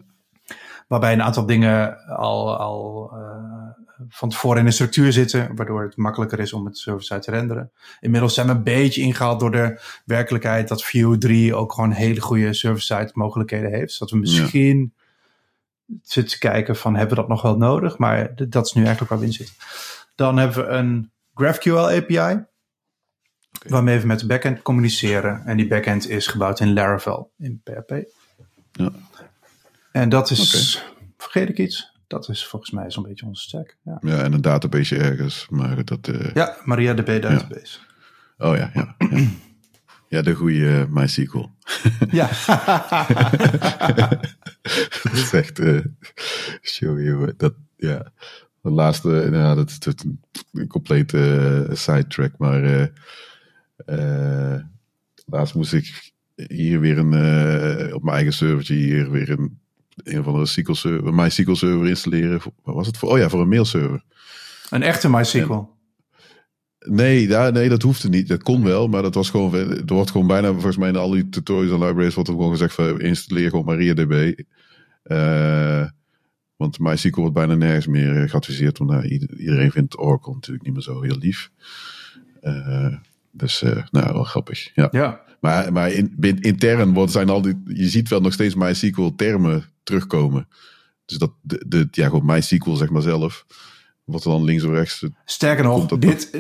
Waarbij 0.88 1.12
een 1.12 1.22
aantal 1.22 1.46
dingen 1.46 2.06
al, 2.06 2.56
al 2.56 3.10
van 4.08 4.28
tevoren 4.28 4.58
in 4.58 4.64
de 4.64 4.70
structuur 4.70 5.12
zitten, 5.12 5.56
waardoor 5.56 5.82
het 5.82 5.96
makkelijker 5.96 6.38
is 6.38 6.52
om 6.52 6.64
het 6.64 6.78
server-side 6.78 7.20
te 7.20 7.30
renderen. 7.30 7.72
Inmiddels 8.00 8.34
zijn 8.34 8.46
we 8.46 8.52
een 8.52 8.62
beetje 8.62 9.02
ingehaald 9.02 9.40
door 9.40 9.50
de 9.50 9.80
werkelijkheid 10.04 10.68
dat 10.68 10.84
Vue 10.84 11.18
3 11.18 11.54
ook 11.54 11.72
gewoon 11.72 11.90
hele 11.90 12.20
goede 12.20 12.52
server-side 12.52 13.10
mogelijkheden 13.12 13.70
heeft. 13.70 13.92
Zodat 13.92 14.14
we 14.14 14.20
misschien 14.20 14.92
ja. 15.86 15.94
zitten 16.02 16.38
kijken 16.38 16.76
van 16.76 16.96
hebben 16.96 17.14
we 17.14 17.20
dat 17.20 17.30
nog 17.30 17.42
wel 17.42 17.56
nodig, 17.56 17.98
maar 17.98 18.34
dat 18.48 18.66
is 18.66 18.72
nu 18.72 18.84
eigenlijk 18.84 19.10
waar 19.10 19.20
we 19.20 19.26
in 19.26 19.32
zitten. 19.32 19.54
Dan 20.14 20.36
hebben 20.36 20.66
we 20.66 20.70
een 20.70 21.10
GraphQL 21.34 21.96
API, 21.96 22.16
okay. 22.16 22.46
waarmee 23.62 23.98
we 23.98 24.06
met 24.06 24.20
de 24.20 24.26
backend 24.26 24.62
communiceren. 24.62 25.42
En 25.46 25.56
die 25.56 25.66
backend 25.66 26.08
is 26.08 26.26
gebouwd 26.26 26.60
in 26.60 26.72
Laravel, 26.72 27.32
in 27.38 27.60
PHP. 27.64 28.04
Ja. 28.72 28.90
En 29.92 30.08
dat 30.08 30.30
is, 30.30 30.84
vergeet 31.16 31.48
ik 31.48 31.58
iets? 31.58 31.91
Dat 32.12 32.28
is 32.28 32.46
volgens 32.46 32.70
mij 32.70 32.90
zo'n 32.90 33.02
beetje 33.02 33.26
onze 33.26 33.42
stack. 33.42 33.76
Ja. 33.84 33.98
ja, 34.00 34.22
en 34.22 34.32
een 34.32 34.40
database 34.40 34.96
ergens. 34.96 35.46
Maar 35.50 35.84
dat, 35.84 36.08
uh... 36.08 36.34
Ja, 36.34 36.56
MariaDB 36.64 37.22
database. 37.22 37.78
Ja. 38.38 38.48
Oh 38.48 38.56
ja, 38.56 38.70
ja. 38.74 38.96
ja. 38.98 39.26
ja 40.08 40.22
de 40.22 40.34
goede 40.34 40.86
MySQL. 40.90 41.46
Ja. 42.10 42.28
dat 45.02 45.12
is 45.12 45.32
echt, 45.32 45.58
uh, 45.60 45.80
show 46.62 47.00
you, 47.00 47.32
dat, 47.36 47.54
ja. 47.76 48.12
De 48.62 48.70
laatste, 48.70 49.08
nou, 49.08 49.56
dat 49.56 49.70
is 49.70 49.78
een 50.52 50.68
complete 50.68 51.68
sidetrack, 51.72 52.38
maar 52.38 52.90
laatst 55.26 55.54
moest 55.54 55.72
ik 55.72 56.12
hier 56.34 56.80
weer 56.80 56.98
een, 56.98 57.94
op 57.94 58.02
mijn 58.02 58.16
eigen 58.16 58.32
servertje 58.32 58.74
hier 58.74 59.10
weer 59.10 59.30
een 59.30 59.61
een 59.96 60.24
van 60.24 60.40
de 60.40 60.46
SQL 60.46 60.72
server, 60.72 61.14
MySQL 61.14 61.54
server 61.54 61.88
installeren. 61.88 62.40
Wat 62.62 62.74
was 62.74 62.86
het 62.86 62.98
voor? 62.98 63.10
Oh 63.10 63.18
ja, 63.18 63.28
voor 63.28 63.40
een 63.40 63.48
mailserver. 63.48 64.02
Een 64.70 64.82
echte 64.82 65.10
MySQL? 65.10 65.68
nee, 66.78 67.28
ja, 67.28 67.50
nee, 67.50 67.68
dat 67.68 67.82
hoefde 67.82 68.08
niet. 68.08 68.28
Dat 68.28 68.42
kon 68.42 68.64
wel, 68.64 68.88
maar 68.88 69.02
dat 69.02 69.14
was 69.14 69.30
gewoon, 69.30 69.54
er 69.54 69.94
wordt 69.94 70.10
gewoon 70.10 70.26
bijna, 70.26 70.52
volgens 70.52 70.76
mij 70.76 70.88
in 70.88 70.96
al 70.96 71.10
die 71.10 71.28
tutorials 71.28 71.80
en 71.80 71.86
libraries 71.86 72.14
wordt 72.14 72.28
er 72.28 72.34
gewoon 72.34 72.50
gezegd 72.50 72.74
van 72.74 73.00
installeer 73.00 73.50
gewoon 73.50 73.64
MariaDB. 73.64 74.40
Uh, 75.04 75.84
want 76.56 76.78
MySQL 76.78 77.20
wordt 77.20 77.34
bijna 77.34 77.54
nergens 77.54 77.86
meer 77.86 78.28
geadviseerd, 78.28 78.78
want 78.78 79.04
iedereen 79.04 79.70
vindt 79.70 79.98
Oracle 79.98 80.34
natuurlijk 80.34 80.64
niet 80.64 80.74
meer 80.74 80.82
zo 80.82 81.02
heel 81.02 81.18
lief. 81.18 81.50
Uh, 82.42 82.96
dus, 83.30 83.62
uh, 83.62 83.82
nou, 83.90 84.12
wel 84.12 84.24
grappig. 84.24 84.74
Ja. 84.74 84.88
ja. 84.90 85.20
Maar, 85.42 85.72
maar 85.72 85.90
in, 85.90 86.16
intern 86.40 86.92
wordt, 86.92 87.12
zijn 87.12 87.28
al 87.28 87.42
die, 87.42 87.62
je 87.64 87.88
ziet 87.88 88.08
wel 88.08 88.20
nog 88.20 88.32
steeds 88.32 88.54
MySQL 88.54 89.10
termen 89.16 89.64
terugkomen. 89.82 90.48
Dus 91.04 91.18
dat, 91.18 91.32
de, 91.40 91.64
de, 91.68 91.88
ja, 91.90 92.04
gewoon 92.04 92.24
MySQL 92.24 92.74
zeg 92.74 92.90
maar 92.90 93.02
zelf. 93.02 93.46
Wat 94.04 94.22
dan 94.22 94.44
links 94.44 94.64
of 94.64 94.70
rechts. 94.70 95.06
Sterker 95.24 95.64
nog, 95.64 95.86
dit, 95.86 96.32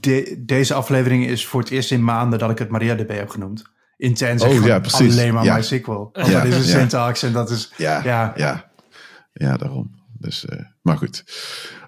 de, 0.00 0.42
deze 0.46 0.74
aflevering 0.74 1.26
is 1.26 1.46
voor 1.46 1.60
het 1.60 1.70
eerst 1.70 1.90
in 1.90 2.04
maanden 2.04 2.38
dat 2.38 2.50
ik 2.50 2.58
het 2.58 2.68
MariaDB 2.68 3.10
heb 3.10 3.28
genoemd. 3.28 3.62
Intens 3.96 4.42
oh, 4.42 4.64
ja, 4.64 4.80
precies. 4.80 5.12
alleen 5.12 5.34
maar 5.34 5.44
ja. 5.44 5.56
MySQL. 5.56 6.08
Ja, 6.12 6.42
dat 6.42 6.44
is 6.44 6.56
een 6.56 6.64
syntax 6.64 7.22
en 7.22 7.32
dat 7.32 7.50
is... 7.50 7.72
Ja, 7.76 8.04
ja. 8.04 8.32
ja. 8.36 8.70
Ja, 9.32 9.56
daarom. 9.56 9.90
Dus, 10.18 10.44
uh, 10.44 10.60
maar 10.82 10.96
goed. 10.96 11.24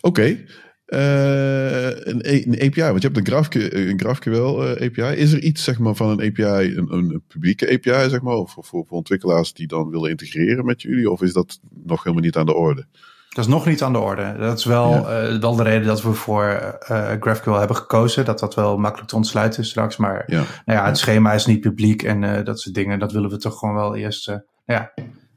Oké. 0.00 0.06
Okay. 0.06 0.46
Uh, 0.92 1.86
een, 1.86 2.32
een, 2.32 2.60
API, 2.60 2.82
want 2.82 3.02
je 3.02 3.08
hebt 3.08 3.16
een 3.16 3.26
GraphQL, 3.26 3.76
een 3.76 4.00
GraphQL 4.00 4.62
uh, 4.62 4.70
API. 4.70 5.16
Is 5.16 5.32
er 5.32 5.42
iets 5.42 5.64
zeg 5.64 5.78
maar, 5.78 5.94
van 5.94 6.08
een 6.08 6.28
API, 6.28 6.76
een, 6.76 6.92
een 6.92 7.22
publieke 7.28 7.72
API, 7.72 8.10
zeg 8.10 8.22
maar, 8.22 8.34
of 8.34 8.52
voor, 8.52 8.64
voor 8.64 8.86
ontwikkelaars 8.88 9.52
die 9.52 9.66
dan 9.66 9.90
willen 9.90 10.10
integreren 10.10 10.64
met 10.64 10.82
jullie? 10.82 11.10
Of 11.10 11.22
is 11.22 11.32
dat 11.32 11.60
nog 11.84 12.02
helemaal 12.02 12.24
niet 12.24 12.36
aan 12.36 12.46
de 12.46 12.54
orde? 12.54 12.86
Dat 13.28 13.44
is 13.44 13.50
nog 13.50 13.66
niet 13.66 13.82
aan 13.82 13.92
de 13.92 13.98
orde. 13.98 14.36
Dat 14.38 14.58
is 14.58 14.64
wel, 14.64 14.90
ja. 14.90 15.28
uh, 15.28 15.40
wel 15.40 15.56
de 15.56 15.62
reden 15.62 15.86
dat 15.86 16.02
we 16.02 16.12
voor 16.12 16.76
uh, 16.90 17.10
GraphQL 17.20 17.58
hebben 17.58 17.76
gekozen. 17.76 18.24
Dat 18.24 18.38
dat 18.38 18.54
wel 18.54 18.78
makkelijk 18.78 19.08
te 19.08 19.16
ontsluiten 19.16 19.62
is 19.62 19.68
straks. 19.68 19.96
Maar 19.96 20.24
ja. 20.26 20.42
Nou 20.64 20.78
ja, 20.78 20.86
het 20.86 20.98
schema 20.98 21.32
is 21.32 21.46
niet 21.46 21.60
publiek 21.60 22.02
en 22.02 22.22
uh, 22.22 22.44
dat 22.44 22.60
soort 22.60 22.74
dingen. 22.74 22.98
Dat 22.98 23.12
willen 23.12 23.30
we 23.30 23.36
toch 23.36 23.58
gewoon 23.58 23.74
wel 23.74 23.96
eerst. 23.96 24.38
ja, 24.64 24.92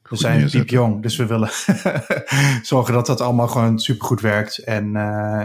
we 0.10 0.16
zijn 0.16 0.47
diep 0.47 0.70
jong, 0.70 1.01
dus 1.01 1.16
we 1.16 1.26
willen 1.26 1.49
zorgen 2.72 2.93
dat 2.93 3.06
dat 3.06 3.22
allemaal 3.22 3.47
gewoon 3.47 3.80
supergoed 3.80 4.22
werkt 4.22 4.58
en, 4.58 4.95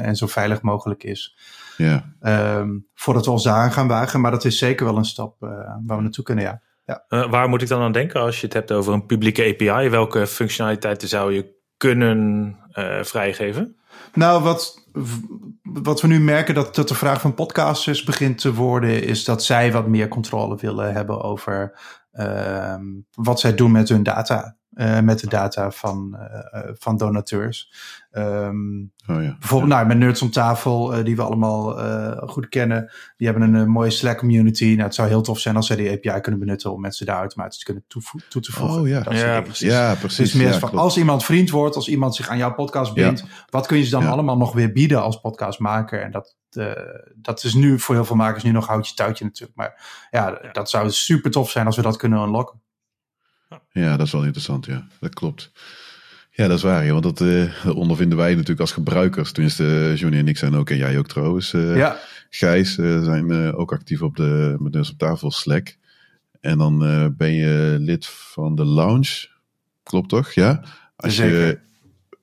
en 0.03 0.17
zo 0.17 0.27
veilig 0.27 0.63
mogelijk 0.63 1.05
is. 1.05 1.37
Ja. 1.77 2.15
Um, 2.59 2.87
voordat 2.95 3.25
we 3.25 3.31
ons 3.31 3.43
daar 3.43 3.73
gaan 3.73 3.89
wagen. 3.89 4.21
Maar 4.21 4.31
dat 4.31 4.45
is 4.45 4.59
zeker 4.59 4.87
wel 4.87 4.97
een 4.97 5.05
stap 5.05 5.37
waar 5.87 5.97
we 5.97 6.03
naartoe 6.03 6.25
kunnen, 6.25 6.45
ja. 6.45 6.63
ja. 6.85 7.29
waar 7.29 7.49
moet 7.49 7.63
ik 7.63 7.69
dan 7.69 7.83
aan 7.83 7.93
denken 7.93 8.21
als 8.21 8.41
je 8.41 8.47
het 8.47 8.55
hebt 8.55 8.73
over 8.73 8.93
een 8.93 9.07
publieke 9.07 9.43
API? 9.45 9.89
Welke 9.89 10.27
functionaliteiten 10.27 11.09
zou 11.09 11.33
je 11.35 11.59
kunnen 11.77 12.57
uh, 12.75 13.03
vrijgeven? 13.03 13.77
Nou, 14.15 14.43
wat, 14.43 14.89
wat 15.63 16.01
we 16.01 16.09
nu 16.09 16.21
merken 16.21 16.55
dat, 16.55 16.75
dat 16.75 16.89
de 16.89 16.95
vraag 16.95 17.21
van 17.21 17.35
podcasters 17.35 18.05
begint 18.05 18.39
te 18.39 18.55
worden, 18.55 19.03
is 19.03 19.25
dat 19.25 19.45
zij 19.45 19.73
wat 19.73 19.87
meer 19.87 20.09
controle 20.09 20.57
willen 20.57 20.93
hebben 20.93 21.23
over 21.23 21.79
wat 23.15 23.41
zij 23.41 23.55
doen 23.55 23.73
met 23.73 23.89
hun 23.89 24.03
data. 24.03 24.59
Uh, 24.75 25.01
met 25.01 25.21
de 25.21 25.27
data 25.27 25.71
van, 25.71 26.17
uh, 26.19 26.61
van 26.75 26.97
donateurs. 26.97 27.73
Um, 28.13 28.93
oh 29.07 29.23
ja. 29.23 29.37
Bijvoorbeeld 29.39 29.73
nou, 29.73 29.87
met 29.87 29.99
Nerds 29.99 30.23
om 30.23 30.31
tafel, 30.31 30.99
uh, 30.99 31.05
die 31.05 31.17
we 31.17 31.23
allemaal 31.23 31.79
goed 32.29 32.49
kennen. 32.49 32.91
Die 33.17 33.29
hebben 33.29 33.55
een, 33.55 33.71
mooie 33.71 33.91
Slack 33.91 34.19
community. 34.19 34.65
Nou, 34.65 34.83
het 34.83 34.95
zou 34.95 35.09
heel 35.09 35.23
tof 35.23 35.39
zijn 35.39 35.57
als 35.57 35.67
zij 35.67 35.77
die 35.77 35.91
API 35.91 36.21
kunnen 36.21 36.41
benutten 36.41 36.73
om 36.73 36.81
mensen 36.81 37.07
daar 37.07 37.19
automatisch 37.19 37.59
te 37.59 37.65
kunnen 37.65 37.85
toe 37.89 38.03
te 38.43 38.53
voegen. 38.53 38.81
Oh 38.81 38.89
ja, 38.89 39.05
ja 39.09 39.41
precies. 39.41 39.69
Ja, 39.69 39.95
precies. 39.95 40.33
Dus 40.33 40.43
meer 40.43 40.53
ja, 40.53 40.59
van, 40.59 40.79
als 40.79 40.97
iemand 40.97 41.25
vriend 41.25 41.51
wordt, 41.51 41.77
als 41.77 41.89
iemand 41.89 42.15
zich 42.15 42.29
aan 42.29 42.39
jouw 42.39 42.55
podcast 42.55 42.95
bindt, 42.95 43.25
wat 43.51 43.67
kun 43.67 43.79
je 43.79 43.85
ze 43.85 43.91
dan 43.91 44.03
Ja. 44.03 44.09
allemaal 44.09 44.37
nog 44.37 44.53
weer 44.53 44.73
bieden 44.73 45.03
als 45.03 45.21
podcastmaker? 45.21 46.03
En 46.03 46.11
dat, 46.11 46.37
uh, 46.53 46.73
dat 47.15 47.45
is 47.45 47.55
nu 47.55 47.79
voor 47.79 47.95
heel 47.95 48.05
veel 48.05 48.17
makers 48.17 48.43
nu 48.43 48.51
nog 48.51 48.67
houtje 48.67 48.95
touwtje 48.95 49.25
natuurlijk. 49.25 49.57
Maar 49.57 50.07
ja, 50.11 50.39
Ja. 50.43 50.53
dat 50.53 50.71
zou 50.71 50.91
super 50.91 51.31
tof 51.31 51.51
zijn 51.51 51.67
als 51.67 51.77
we 51.77 51.83
dat 51.83 51.97
kunnen 51.97 52.23
unlocken. 52.23 52.61
Ja, 53.73 53.97
dat 53.97 54.07
is 54.07 54.13
wel 54.13 54.25
interessant, 54.25 54.67
ja. 54.67 54.87
Dat 55.01 55.15
klopt. 55.15 55.53
Ja, 56.41 56.49
dat 56.49 56.57
is 56.57 56.63
waar, 56.63 56.85
ja, 56.85 56.93
want 56.93 57.03
dat 57.03 57.21
eh, 57.21 57.77
ondervinden 57.77 58.19
wij 58.19 58.31
natuurlijk 58.31 58.61
als 58.61 58.73
gebruikers. 58.73 59.33
Tenminste, 59.33 59.65
eh, 59.65 59.97
Johnny 59.97 60.19
en 60.19 60.29
ik 60.29 60.37
zijn 60.37 60.55
ook, 60.55 60.71
en 60.71 60.77
jij 60.77 60.99
ook 60.99 61.09
trouwens. 61.09 61.53
eh, 61.53 61.77
ja, 61.77 61.99
Gijs 62.31 62.75
zijn 62.75 63.55
ook 63.55 63.73
actief 63.73 64.03
op 64.03 64.17
de 64.17 64.57
met 64.59 64.73
dus 64.73 64.91
op 64.91 64.99
tafel 64.99 65.31
Slack. 65.31 65.77
En 66.41 66.59
dan 66.59 66.79
ben 67.17 67.33
je 67.33 67.77
lid 67.81 68.07
van 68.07 68.55
de 68.55 68.65
lounge. 68.65 69.29
Klopt 69.83 70.09
toch? 70.09 70.33
Ja. 70.33 70.65
Als 70.97 71.17
je 71.17 71.59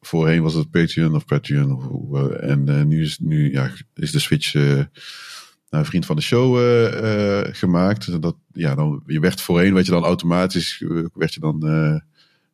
voorheen 0.01 0.41
was 0.41 0.53
het 0.53 0.71
Patreon 0.71 1.15
of 1.15 1.25
Patreon. 1.25 1.71
Of, 1.71 2.29
en 2.29 2.87
nu, 2.87 3.01
is, 3.01 3.19
nu 3.19 3.51
ja, 3.51 3.71
is 3.93 4.11
de 4.11 4.19
switch 4.19 4.53
naar 5.69 5.85
vriend 5.85 6.05
van 6.05 6.15
de 6.15 6.21
show 6.21 6.57
gemaakt. 7.55 8.21
Dat, 8.21 8.35
ja, 8.53 8.75
dan, 8.75 9.03
je 9.05 9.19
werd 9.19 9.41
voorheen, 9.41 9.73
werd 9.73 9.85
je 9.85 9.91
dan 9.91 10.03
automatisch, 10.03 10.83
werd 11.13 11.33
je 11.33 11.39
dan 11.39 11.59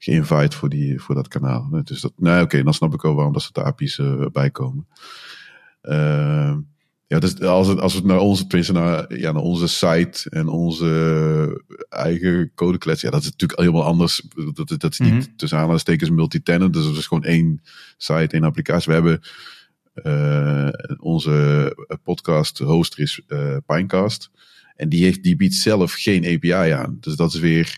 geïnvite 0.03 0.57
voor, 0.57 0.69
die, 0.69 1.01
voor 1.01 1.15
dat 1.15 1.27
kanaal. 1.27 1.81
Dus 1.83 2.01
dat, 2.01 2.13
nou 2.17 2.43
oké, 2.43 2.63
dan 2.63 2.73
snap 2.73 2.93
ik 2.93 3.01
wel 3.01 3.13
waarom 3.15 3.33
dat 3.33 3.41
soort 3.41 3.57
API's 3.57 3.99
eh 3.99 4.25
bij 4.31 4.51
komen. 4.51 4.87
Ehm, 5.81 6.59
ja, 7.07 7.19
dus 7.19 7.39
als 7.41 7.67
het, 7.67 7.79
als 7.79 7.93
het 7.93 8.03
naar 8.03 8.19
onze, 8.19 8.47
tenminste 8.47 8.73
naar, 8.73 9.17
ja, 9.17 9.31
naar 9.31 9.41
onze 9.41 9.67
site 9.67 10.29
en 10.29 10.47
onze 10.47 11.63
eigen 11.89 12.51
codeklets, 12.55 13.01
ja, 13.01 13.09
dat 13.09 13.21
is 13.21 13.29
natuurlijk 13.29 13.59
helemaal 13.59 13.83
anders. 13.83 14.27
Dat, 14.53 14.67
dat, 14.67 14.79
dat 14.79 14.91
is 14.91 14.99
niet 14.99 15.13
Mhm. 15.13 15.35
tussen 15.35 15.57
aanhalingstekens 15.57 16.09
multi-tenant, 16.09 16.73
dus 16.73 16.85
het 16.85 16.97
is 16.97 17.07
gewoon 17.07 17.23
één 17.23 17.61
site, 17.97 18.27
één 18.35 18.43
applicatie. 18.43 18.87
We 18.87 18.93
hebben 18.93 19.21
eh, 19.93 20.97
onze 20.99 21.75
podcast 22.03 22.57
hoster 22.59 22.99
is 22.99 23.21
eh, 23.27 23.57
Pinecast. 23.65 24.29
En 24.75 24.89
die, 24.89 25.03
heeft, 25.03 25.23
die 25.23 25.35
biedt 25.35 25.53
zelf 25.53 25.93
geen 25.93 26.25
API 26.25 26.71
aan. 26.71 26.97
Dus 26.99 27.15
dat 27.15 27.33
is 27.33 27.39
weer, 27.39 27.77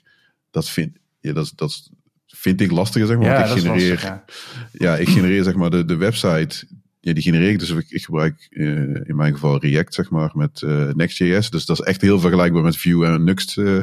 dat 0.51 0.69
vind, 0.69 0.97
ja, 1.19 1.33
dat, 1.33 1.51
dat 1.55 1.89
vind 2.35 2.61
ik 2.61 2.71
lastiger, 2.71 3.07
zeg 3.07 3.17
maar. 3.17 3.25
ja 3.25 3.33
want 3.35 3.47
dat 3.47 3.57
ik 3.57 3.63
is 3.63 3.69
genereer, 3.69 3.89
lastig, 3.91 4.09
ja. 4.09 4.23
ja, 4.71 4.97
ik 4.97 5.09
genereer 5.09 5.43
zeg 5.43 5.55
maar 5.55 5.69
de, 5.69 5.85
de 5.85 5.95
website. 5.95 6.67
Ja, 6.99 7.13
die 7.13 7.23
genereer 7.23 7.49
ik. 7.49 7.59
Dus 7.59 7.69
ik, 7.69 7.89
ik 7.89 8.03
gebruik 8.05 8.47
eh, 8.49 8.65
in 9.07 9.15
mijn 9.15 9.33
geval 9.33 9.59
React, 9.59 9.93
zeg 9.93 10.09
maar, 10.09 10.31
met 10.33 10.61
eh, 10.61 10.93
Next.js. 10.93 11.49
Dus 11.49 11.65
dat 11.65 11.79
is 11.79 11.85
echt 11.85 12.01
heel 12.01 12.19
vergelijkbaar 12.19 12.63
met 12.63 12.77
Vue 12.77 13.05
en 13.05 13.23
Nuxt. 13.23 13.57
eh, 13.57 13.79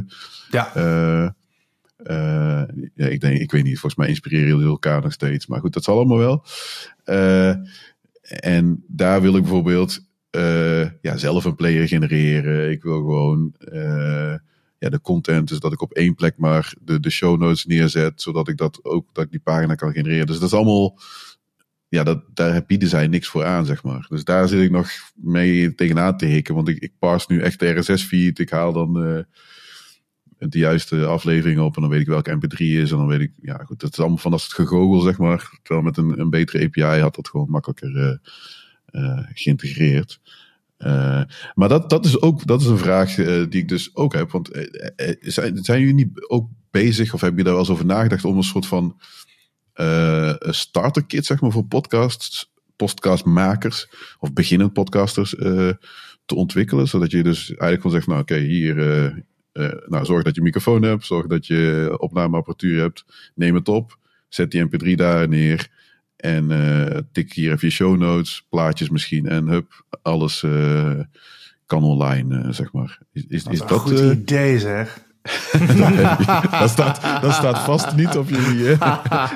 Ja, 0.50 0.70
ja, 2.94 3.07
ik 3.07 3.20
denk, 3.20 3.38
ik 3.40 3.50
weet 3.50 3.62
niet, 3.64 3.78
volgens 3.78 3.94
mij 3.94 4.09
inspireren 4.09 4.46
jullie 4.46 4.66
elkaar 4.66 5.03
nog 5.03 5.12
steeds. 5.12 5.46
Maar 5.46 5.61
goed, 5.61 5.72
dat 5.72 5.84
zal 5.84 5.96
allemaal 5.96 6.18
wel. 6.18 6.44
En 8.22 8.84
daar 8.86 9.22
wil 9.22 9.36
ik 9.36 9.42
bijvoorbeeld 9.42 10.00
ja, 11.00 11.16
zelf 11.16 11.44
een 11.44 11.55
player 11.57 11.88
genereren. 11.88 12.70
Ik 12.70 12.82
wil 12.82 12.98
gewoon 12.98 13.55
ja, 14.82 14.88
de 14.88 15.00
content, 15.00 15.48
dus 15.48 15.58
dat 15.58 15.72
ik 15.72 15.80
op 15.80 15.92
één 15.92 16.14
plek 16.14 16.36
maar 16.36 16.74
de, 16.80 17.00
de 17.00 17.10
show 17.10 17.40
notes 17.40 17.64
neerzet, 17.64 18.22
zodat 18.22 18.48
ik 18.48 18.56
dat 18.56 18.84
ook, 18.84 19.14
dat 19.14 19.24
ik 19.24 19.30
die 19.30 19.40
pagina 19.40 19.74
kan 19.74 19.92
genereren. 19.92 20.26
Dus 20.26 20.38
dat 20.38 20.48
is 20.48 20.54
allemaal, 20.54 20.98
ja, 21.88 22.02
dat, 22.02 22.24
daar 22.34 22.64
bieden 22.66 22.88
zij 22.88 23.06
niks 23.06 23.28
voor 23.28 23.44
aan, 23.44 23.66
zeg 23.66 23.82
maar. 23.82 24.06
Dus 24.08 24.24
daar 24.24 24.48
zit 24.48 24.62
ik 24.62 24.70
nog 24.70 24.90
mee 25.14 25.74
tegenaan 25.74 26.16
te 26.16 26.26
hikken, 26.26 26.54
want 26.54 26.68
ik, 26.68 26.78
ik 26.78 26.92
parse 26.98 27.32
nu 27.32 27.40
echt 27.40 27.58
de 27.60 27.70
RSS-feed. 27.70 28.38
Ik 28.38 28.50
haal 28.50 28.72
dan 28.72 29.04
eh, 29.04 29.22
de 30.38 30.58
juiste 30.58 31.06
afleveringen 31.06 31.64
op 31.64 31.74
en 31.76 31.82
dan 31.82 31.90
weet 31.90 32.00
ik 32.00 32.06
welke 32.06 32.36
mp3 32.36 32.56
is 32.56 32.90
en 32.90 32.96
dan 32.96 33.06
weet 33.06 33.20
ik, 33.20 33.32
ja 33.42 33.56
goed, 33.64 33.80
dat 33.80 33.92
is 33.92 33.98
allemaal 33.98 34.18
van 34.18 34.30
dat 34.30 34.40
soort 34.40 34.68
gegogel, 34.68 35.00
zeg 35.00 35.18
maar. 35.18 35.58
Terwijl 35.62 35.86
met 35.86 35.96
een, 35.96 36.20
een 36.20 36.30
betere 36.30 36.64
API 36.64 37.00
had 37.00 37.14
dat 37.14 37.28
gewoon 37.28 37.50
makkelijker 37.50 37.96
eh, 37.96 38.16
eh, 39.02 39.26
geïntegreerd. 39.32 40.20
Eh, 40.82 41.22
maar 41.54 41.68
dat, 41.68 41.90
dat 41.90 42.04
is 42.04 42.20
ook 42.20 42.46
dat 42.46 42.60
is 42.60 42.66
een 42.66 42.78
vraag 42.78 43.18
eh, 43.18 43.26
die 43.26 43.60
ik 43.60 43.68
dus 43.68 43.96
ook 43.96 44.14
heb. 44.14 44.30
Want 44.30 44.50
eh, 44.50 45.14
zijn, 45.20 45.56
zijn 45.56 45.80
jullie 45.80 45.94
niet 45.94 46.26
ook 46.28 46.48
bezig, 46.70 47.14
of 47.14 47.20
heb 47.20 47.36
je 47.36 47.42
daar 47.42 47.52
wel 47.52 47.62
eens 47.62 47.70
over 47.70 47.86
nagedacht, 47.86 48.24
om 48.24 48.36
een 48.36 48.42
soort 48.42 48.66
van 48.66 49.00
starter 50.40 51.04
kit, 51.06 51.26
zeg 51.26 51.40
maar, 51.40 51.50
voor 51.50 51.64
podcasts, 51.64 52.52
podcastmakers 52.76 53.88
of 54.18 54.32
beginnend 54.32 54.72
podcasters 54.72 55.30
te 56.24 56.34
ontwikkelen? 56.34 56.88
Zodat 56.88 57.10
je 57.10 57.22
dus 57.22 57.48
eigenlijk 57.48 57.80
gewoon 57.80 57.96
zegt, 57.96 58.06
nou 58.06 58.20
oké, 58.20 58.36
hier, 58.36 58.74
nou, 59.86 60.04
zorg 60.04 60.22
dat 60.22 60.34
je 60.34 60.42
microfoon 60.42 60.82
hebt, 60.82 61.06
zorg 61.06 61.26
dat 61.26 61.46
je 61.46 61.94
opnameapparatuur 61.98 62.80
hebt, 62.80 63.04
neem 63.34 63.54
het 63.54 63.68
op, 63.68 63.98
zet 64.28 64.50
die 64.50 64.66
mp3 64.66 64.94
daar 64.94 65.28
neer. 65.28 65.70
En 66.22 66.50
eh, 66.50 66.98
tik 67.12 67.32
hier 67.32 67.52
even 67.52 67.68
je 67.68 67.74
show 67.74 67.96
notes, 67.98 68.46
plaatjes 68.48 68.88
misschien. 68.88 69.28
En 69.28 69.46
hup, 69.46 69.84
alles 70.02 70.42
eh, 70.42 70.98
kan 71.66 71.84
online, 71.84 72.42
eh, 72.42 72.48
zeg 72.50 72.72
maar. 72.72 72.98
Is, 73.12 73.24
is, 73.28 73.44
dat 73.44 73.52
is 73.52 73.58
is 73.58 73.60
een 73.60 73.66
dat... 73.68 73.80
goed 73.80 73.98
idee 73.98 74.58
zeg. 74.58 75.00
dat, 76.60 76.70
staat, 76.70 77.22
dat 77.22 77.32
staat 77.32 77.58
vast 77.58 77.94
niet 77.96 78.16
op 78.16 78.28
jullie, 78.28 78.72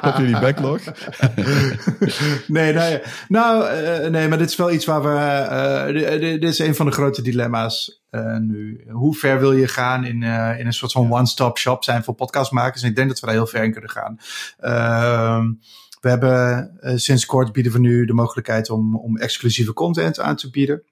op 0.02 0.14
jullie 0.16 0.40
backlog. 0.40 0.80
nee, 2.46 2.72
nee, 2.72 3.00
nou, 3.28 3.70
nee, 4.10 4.28
maar 4.28 4.38
dit 4.38 4.48
is 4.50 4.56
wel 4.56 4.72
iets 4.72 4.84
waar 4.84 5.02
we. 5.02 5.08
eh, 5.18 5.86
di- 5.86 6.18
di- 6.18 6.38
dit 6.38 6.50
is 6.50 6.58
een 6.58 6.74
van 6.74 6.86
de 6.86 6.92
grote 6.92 7.22
dilemma's 7.22 8.00
nu. 8.40 8.84
Hoe 8.90 9.14
ver 9.14 9.38
wil 9.40 9.52
je 9.52 9.68
gaan 9.68 10.04
in, 10.04 10.22
in 10.58 10.66
een 10.66 10.72
soort 10.72 10.92
van 10.92 11.12
one-stop 11.12 11.58
shop 11.58 11.84
zijn 11.84 12.04
voor 12.04 12.14
podcastmakers? 12.14 12.82
En 12.82 12.88
ik 12.88 12.96
denk 12.96 13.08
dat 13.08 13.20
we 13.20 13.26
daar 13.26 13.34
heel 13.34 13.46
ver 13.46 13.64
in 13.64 13.72
kunnen 13.72 13.90
gaan. 13.90 14.18
Ehm, 14.58 15.44
we 16.06 16.12
hebben 16.12 16.70
eh, 16.80 16.96
sinds 16.96 17.26
kort 17.26 17.52
bieden 17.52 17.72
we 17.72 17.78
nu 17.78 18.04
de 18.04 18.12
mogelijkheid 18.12 18.70
om, 18.70 18.96
om 18.96 19.16
exclusieve 19.16 19.72
content 19.72 20.20
aan 20.20 20.36
te 20.36 20.50
bieden. 20.50 20.82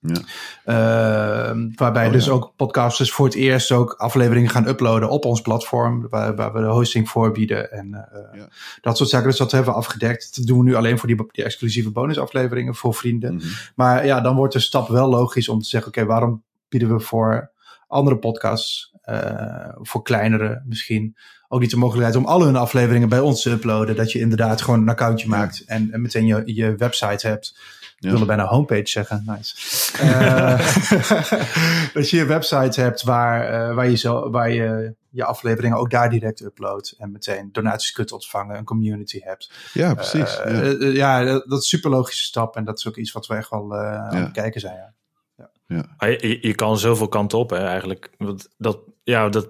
Ja. 0.00 0.20
Ehm, 0.64 1.68
waarbij 1.74 2.06
Oh, 2.06 2.12
dus 2.12 2.24
ja. 2.24 2.30
ook 2.30 2.52
podcasters 2.56 3.12
voor 3.12 3.26
het 3.26 3.34
eerst 3.34 3.72
ook 3.72 3.92
afleveringen 3.92 4.50
gaan 4.50 4.68
uploaden 4.68 5.08
op 5.10 5.24
ons 5.24 5.40
platform. 5.40 6.08
Waar, 6.08 6.36
waar 6.36 6.52
we 6.52 6.60
de 6.60 6.66
hosting 6.66 7.08
voor 7.08 7.32
bieden. 7.32 7.72
En 7.72 7.94
eh, 7.94 8.38
Ja. 8.40 8.48
dat 8.80 8.96
soort 8.96 9.08
zaken. 9.08 9.28
Dus 9.28 9.38
dat 9.38 9.52
hebben 9.52 9.72
we 9.72 9.78
afgedekt. 9.78 10.36
Dat 10.36 10.46
doen 10.46 10.58
we 10.58 10.64
nu 10.64 10.74
alleen 10.74 10.98
voor 10.98 11.08
die, 11.08 11.26
die 11.30 11.44
exclusieve 11.44 11.90
bonusafleveringen 11.90 12.74
voor 12.74 12.94
vrienden. 12.94 13.34
Mhm. 13.34 13.46
Maar 13.74 14.06
ja, 14.06 14.20
dan 14.20 14.36
wordt 14.36 14.52
de 14.52 14.60
stap 14.60 14.88
wel 14.88 15.08
logisch 15.08 15.48
om 15.48 15.60
te 15.60 15.68
zeggen: 15.68 15.90
oké, 15.90 16.04
waarom 16.04 16.42
bieden 16.68 16.92
we 16.94 17.00
voor 17.00 17.50
andere 17.86 18.18
podcasts, 18.18 18.94
eh, 19.02 19.68
voor 19.74 20.02
kleinere 20.02 20.62
misschien, 20.66 21.16
ook 21.52 21.60
niet 21.60 21.70
de 21.70 21.76
mogelijkheid 21.76 22.16
om 22.16 22.24
al 22.24 22.42
hun 22.42 22.56
afleveringen 22.56 23.08
bij 23.08 23.20
ons 23.20 23.42
te 23.42 23.50
uploaden? 23.50 23.96
Dat 23.96 24.12
je 24.12 24.18
inderdaad 24.18 24.62
gewoon 24.62 24.80
een 24.80 24.88
accountje 24.88 25.28
Ja. 25.28 25.36
maakt 25.36 25.64
en, 25.66 25.92
en 25.92 26.02
meteen 26.02 26.26
je, 26.26 26.42
je 26.44 26.74
website 26.76 27.26
hebt. 27.26 27.58
Ik 27.98 28.10
wilde 28.10 28.24
bijna 28.24 28.44
homepage 28.44 28.88
zeggen. 28.88 29.22
Nice. 29.26 29.54
uh, 30.02 30.58
dat 31.94 32.10
je 32.10 32.16
je 32.16 32.24
website 32.24 32.80
hebt 32.80 33.02
waar, 33.02 33.68
uh, 33.68 33.74
waar, 33.74 33.88
je, 33.88 33.96
zo, 33.96 34.30
waar 34.30 34.50
je 34.50 34.94
je 35.10 35.24
afleveringen 35.24 35.78
ook 35.78 35.90
daar 35.90 36.10
direct 36.10 36.40
uploadt. 36.40 36.94
En 36.98 37.12
meteen 37.12 37.48
donaties 37.52 37.92
kunt 37.92 38.12
ontvangen, 38.12 38.56
een 38.56 38.64
community 38.64 39.20
hebt. 39.22 39.52
Ja, 39.72 39.94
precies. 39.94 40.40
Uh, 40.46 40.94
ja, 40.94 41.18
ja 41.18 41.24
dat, 41.24 41.44
is 41.46 41.52
een 41.52 41.60
super 41.60 41.90
logische 41.90 42.24
stap. 42.24 42.56
En 42.56 42.64
dat 42.64 42.78
is 42.78 42.88
ook 42.88 42.96
iets 42.96 43.12
wat 43.12 43.26
we 43.26 43.34
echt 43.34 43.50
wel 43.50 43.76
aan 43.76 44.16
het 44.16 44.32
kijken 44.32 44.60
zijn. 44.60 44.76
Ja. 44.76 45.50
Ja. 45.66 46.06
Je, 46.06 46.38
je, 46.40 46.54
kan 46.54 46.78
zoveel 46.78 47.08
kanten 47.08 47.38
op, 47.38 47.50
hè, 47.50 47.66
eigenlijk. 47.66 48.10
Want 48.18 48.48
dat, 48.58 48.78
ja, 49.02 49.28
dat 49.28 49.48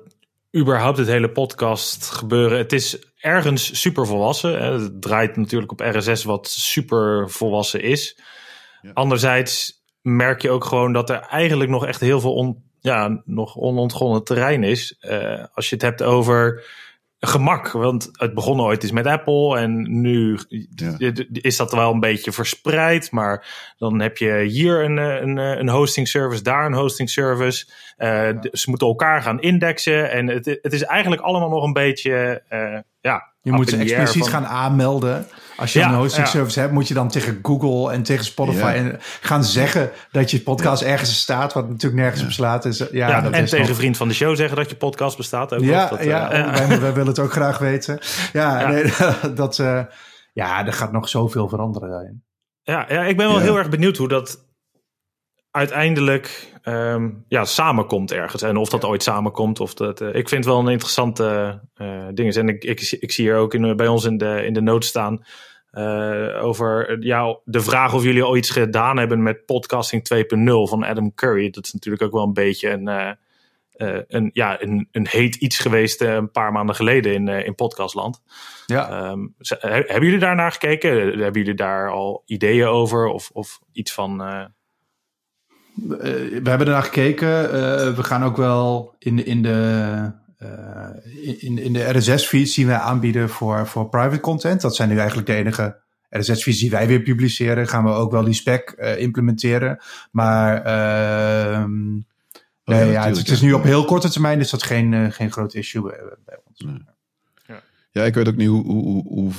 überhaupt 0.57 0.99
het 0.99 1.07
hele 1.07 1.31
podcast 1.31 2.11
gebeuren. 2.11 2.59
Het 2.59 2.73
is 2.73 2.99
ergens 3.17 3.81
super 3.81 4.07
volwassen. 4.07 4.63
Hè. 4.63 4.73
Het 4.73 5.03
draait 5.03 5.37
natuurlijk 5.37 5.73
op 5.73 5.81
RSS, 5.81 6.25
wat 6.25 6.49
super 6.49 7.31
volwassen 7.31 7.83
is. 7.83 8.19
Ja. 8.83 8.91
Anderzijds 8.95 9.83
merk 10.03 10.43
je 10.43 10.51
ook 10.51 10.65
gewoon 10.65 10.93
dat 10.93 11.11
er 11.11 11.21
eigenlijk 11.21 11.71
nog 11.71 11.87
echt 11.87 12.01
heel 12.01 12.21
veel 12.21 12.35
on, 12.35 12.63
ja, 12.81 13.23
nog 13.25 13.57
onontgonnen 13.57 14.25
terrein 14.25 14.63
is. 14.63 14.99
Uh, 15.01 15.45
als 15.55 15.69
je 15.69 15.75
het 15.75 15.85
hebt 15.85 16.03
over 16.03 16.65
gemak. 17.21 17.71
Want 17.71 18.09
het 18.13 18.35
begon 18.35 18.61
ooit 18.61 18.83
eens 18.83 18.93
met 18.93 19.07
Apple 19.07 19.59
en 19.59 20.01
nu 20.01 20.39
ja. 20.75 21.13
is 21.33 21.57
dat 21.57 21.73
wel 21.73 21.93
een 21.93 22.01
beetje 22.01 22.33
verspreid. 22.33 23.11
Maar 23.11 23.47
dan 23.79 24.01
heb 24.01 24.17
je 24.17 24.39
hier 24.39 24.85
een, 24.85 24.97
een, 24.97 25.37
een 25.37 25.69
hosting 25.69 26.09
service, 26.09 26.43
daar 26.43 26.67
een 26.67 26.75
hosting 26.75 27.11
service. 27.11 27.67
Uh, 27.99 28.09
ja. 28.09 28.39
Ze 28.53 28.71
moeten 28.71 28.87
elkaar 28.87 29.23
gaan 29.23 29.41
indexen. 29.41 30.11
En 30.11 30.27
het, 30.27 30.59
het 30.63 30.73
is 30.73 30.83
eigenlijk 30.83 31.23
allemaal 31.23 31.51
nog 31.51 31.65
een 31.65 31.73
beetje 31.73 32.43
uh, 32.51 32.79
ja, 33.01 33.33
je 33.43 33.53
moet 33.53 33.69
ze 33.69 33.77
expliciet 33.77 34.29
van... 34.29 34.31
gaan 34.31 34.47
aanmelden. 34.47 35.27
Als 35.61 35.73
je 35.73 35.79
ja, 35.79 35.89
een 35.89 35.95
hosting 35.95 36.27
service 36.27 36.61
hebt, 36.61 36.73
moet 36.73 36.89
je 36.89 36.95
dan 36.95 37.09
tegen 37.09 37.39
Google 37.43 37.93
en 37.93 38.03
tegen 38.03 38.25
Spotify 38.25 38.59
ja. 38.59 38.75
en 38.75 38.97
gaan 39.21 39.45
zeggen 39.45 39.91
dat 40.11 40.31
je 40.31 40.41
podcast 40.41 40.83
ergens 40.83 41.21
staat, 41.21 41.53
wat 41.53 41.69
natuurlijk 41.69 42.03
nergens 42.03 42.23
op 42.23 42.31
slaat. 42.31 42.63
Dus, 42.63 42.85
ja, 42.91 43.21
dat 43.21 43.33
en 43.33 43.45
tegen 43.45 43.67
nog... 43.67 43.77
vriend 43.77 43.97
van 43.97 44.09
de 44.09 44.15
show 44.15 44.37
zeggen 44.37 44.57
dat 44.57 44.71
je 44.71 44.77
podcast 44.77 45.17
bestaat. 45.17 45.55
Ook 45.55 45.61
ja, 45.61 45.89
dat, 45.89 46.05
ja, 46.05 46.49
uh, 46.49 46.69
wij, 46.69 46.81
wij, 46.81 46.93
willen 46.93 47.07
het 47.07 47.19
ook 47.19 47.33
graag 47.33 47.59
weten. 47.59 47.99
Ja, 48.33 48.69
nee, 48.69 48.93
dat, 49.35 49.59
uh, 49.59 49.83
ja, 50.33 50.67
er 50.67 50.73
gaat 50.73 50.93
nog 50.93 51.09
zoveel 51.09 51.49
veranderen 51.49 51.91
daarin. 51.91 52.25
Ja, 52.63 52.87
ja 52.89 53.05
ik 53.05 53.17
ben 53.17 53.29
wel 53.29 53.39
heel 53.39 53.59
erg 53.59 53.69
benieuwd 53.69 53.97
hoe 53.97 54.09
dat 54.09 54.49
uiteindelijk 55.51 56.53
um, 56.65 57.25
ja, 57.29 57.45
samenkomt 57.45 58.13
ergens. 58.13 58.43
En 58.43 58.57
of 58.57 58.69
dat 58.69 58.85
ooit 58.85 59.03
samenkomt. 59.03 59.61
Of 59.61 59.75
dat, 59.75 60.01
uh, 60.01 60.09
ik 60.09 60.29
vind 60.29 60.45
het 60.45 60.55
wel 60.55 60.59
een 60.59 60.73
interessante 60.73 61.61
uh, 61.77 62.07
ding. 62.15 62.35
En 62.35 62.49
ik, 62.49 62.65
ik, 62.65 62.97
ik, 63.01 63.13
zie 63.13 63.25
hier 63.25 63.37
ook 63.37 63.55
in, 63.55 63.77
bij 63.77 63.89
ons 63.89 64.05
in 64.05 64.19
de, 64.19 64.45
in 64.45 64.53
de 64.53 64.63
notes 64.63 64.89
staan. 64.89 65.25
Uh, 65.73 66.45
over 66.45 67.03
ja, 67.05 67.39
de 67.45 67.61
vraag 67.61 67.95
of 67.95 68.03
jullie 68.03 68.23
al 68.23 68.37
iets 68.37 68.51
gedaan 68.51 68.97
hebben 68.97 69.23
met 69.23 69.45
podcasting 69.47 70.03
2.0 70.15 70.23
van 70.45 70.85
Adam 70.85 71.15
Curry. 71.15 71.51
Dat 71.51 71.65
is 71.65 71.73
natuurlijk 71.73 72.03
ook 72.03 72.13
wel 72.13 72.25
een 72.25 72.33
beetje 72.33 72.71
een, 72.71 73.17
een, 74.09 74.31
ja, 74.33 74.63
een, 74.63 74.89
een 74.93 75.07
heet 75.09 75.35
iets 75.35 75.59
geweest 75.59 76.01
een 76.01 76.31
paar 76.31 76.53
maanden 76.53 76.75
geleden 76.75 77.15
in, 77.15 77.29
in 77.29 77.55
podcastland. 77.55 78.23
Ja. 78.67 79.11
Um, 79.11 79.35
hebben 79.39 80.05
jullie 80.05 80.19
daar 80.19 80.35
naar 80.35 80.53
gekeken? 80.53 80.91
Hebben 81.19 81.41
jullie 81.41 81.55
daar 81.55 81.91
al 81.91 82.23
ideeën 82.27 82.67
over? 82.67 83.07
Of, 83.07 83.31
of 83.33 83.61
iets 83.73 83.93
van 83.93 84.19
we 85.89 86.41
hebben 86.45 86.67
ernaar 86.67 86.83
gekeken. 86.83 87.51
We 87.97 88.03
gaan 88.05 88.25
ook 88.25 88.37
wel 88.37 88.95
in, 88.99 89.27
in 89.27 89.43
de, 89.43 90.13
in, 91.39 91.59
in 91.59 91.73
de 91.73 91.99
RSS-feeds 91.99 92.55
die 92.55 92.67
wij 92.67 92.77
aanbieden 92.77 93.29
voor, 93.29 93.67
voor 93.67 93.89
private 93.89 94.21
content. 94.21 94.61
Dat 94.61 94.77
zijn 94.77 94.89
nu 94.89 94.97
eigenlijk 94.99 95.27
de 95.27 95.35
enige 95.35 95.81
RSS-feeds 96.11 96.59
die 96.59 96.71
wij 96.71 96.87
weer 96.87 97.03
publiceren. 97.03 97.69
Gaan 97.69 97.85
we 97.85 97.91
ook 97.91 98.11
wel 98.11 98.25
die 98.25 98.35
spec 98.35 98.71
implementeren. 98.99 99.79
Maar 100.11 100.63
ehm, 100.63 101.97
oh, 102.65 102.77
nee, 102.77 102.91
ja, 102.91 103.07
het, 103.07 103.19
het, 103.19 103.29
is 103.29 103.41
nu 103.41 103.53
op 103.53 103.63
heel 103.63 103.85
korte 103.85 104.11
termijn 104.11 104.41
is 104.41 104.51
dat 104.51 104.63
geen, 104.63 105.13
geen 105.13 105.33
groot 105.33 105.55
issue 105.55 105.83
bij 106.25 106.39
ons. 106.45 106.61
Nee. 106.61 106.83
Ja. 107.47 107.63
ja, 107.91 108.03
ik 108.05 108.15
weet 108.15 108.29
ook 108.29 108.37
niet 108.37 108.49
hoe, 108.49 108.65
hoe, 108.65 109.03
hoe, 109.03 109.33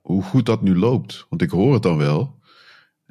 hoe 0.00 0.22
goed 0.22 0.46
dat 0.46 0.62
nu 0.62 0.76
loopt. 0.76 1.26
Want 1.28 1.42
ik 1.42 1.50
hoor 1.50 1.72
het 1.72 1.82
dan 1.82 1.96
wel. 1.96 2.38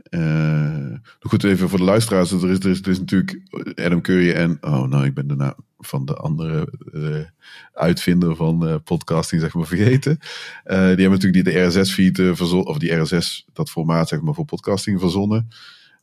Uh, 0.09 0.97
goed, 1.19 1.43
even 1.43 1.69
voor 1.69 1.77
de 1.77 1.83
luisteraars. 1.83 2.31
Er 2.31 2.49
is, 2.49 2.59
er 2.59 2.89
is, 2.89 2.99
natuurlijk 2.99 3.41
Adam 3.75 4.01
Curry 4.01 4.31
en... 4.31 4.57
Oh, 4.61 4.83
nou, 4.83 5.05
ik 5.05 5.13
ben 5.13 5.27
de 5.27 5.35
naam 5.35 5.55
van 5.77 6.05
de 6.05 6.13
andere 6.13 6.73
uh, 6.93 7.25
uitvinder 7.73 8.35
van 8.35 8.67
uh, 8.67 8.75
podcasting, 8.83 9.41
zeg 9.41 9.53
maar, 9.53 9.65
vergeten. 9.65 10.19
die 10.63 10.75
hebben 10.75 11.09
natuurlijk 11.09 11.43
die 11.43 11.53
de 11.53 11.65
RSS-feed 11.65 12.15
verzonnen... 12.15 12.67
Of 12.67 12.77
die 12.77 12.91
RSS, 12.91 13.45
dat 13.53 13.69
formaat, 13.69 14.07
zeg 14.07 14.21
maar, 14.21 14.33
voor 14.33 14.45
podcasting 14.45 14.99
verzonnen. 14.99 15.47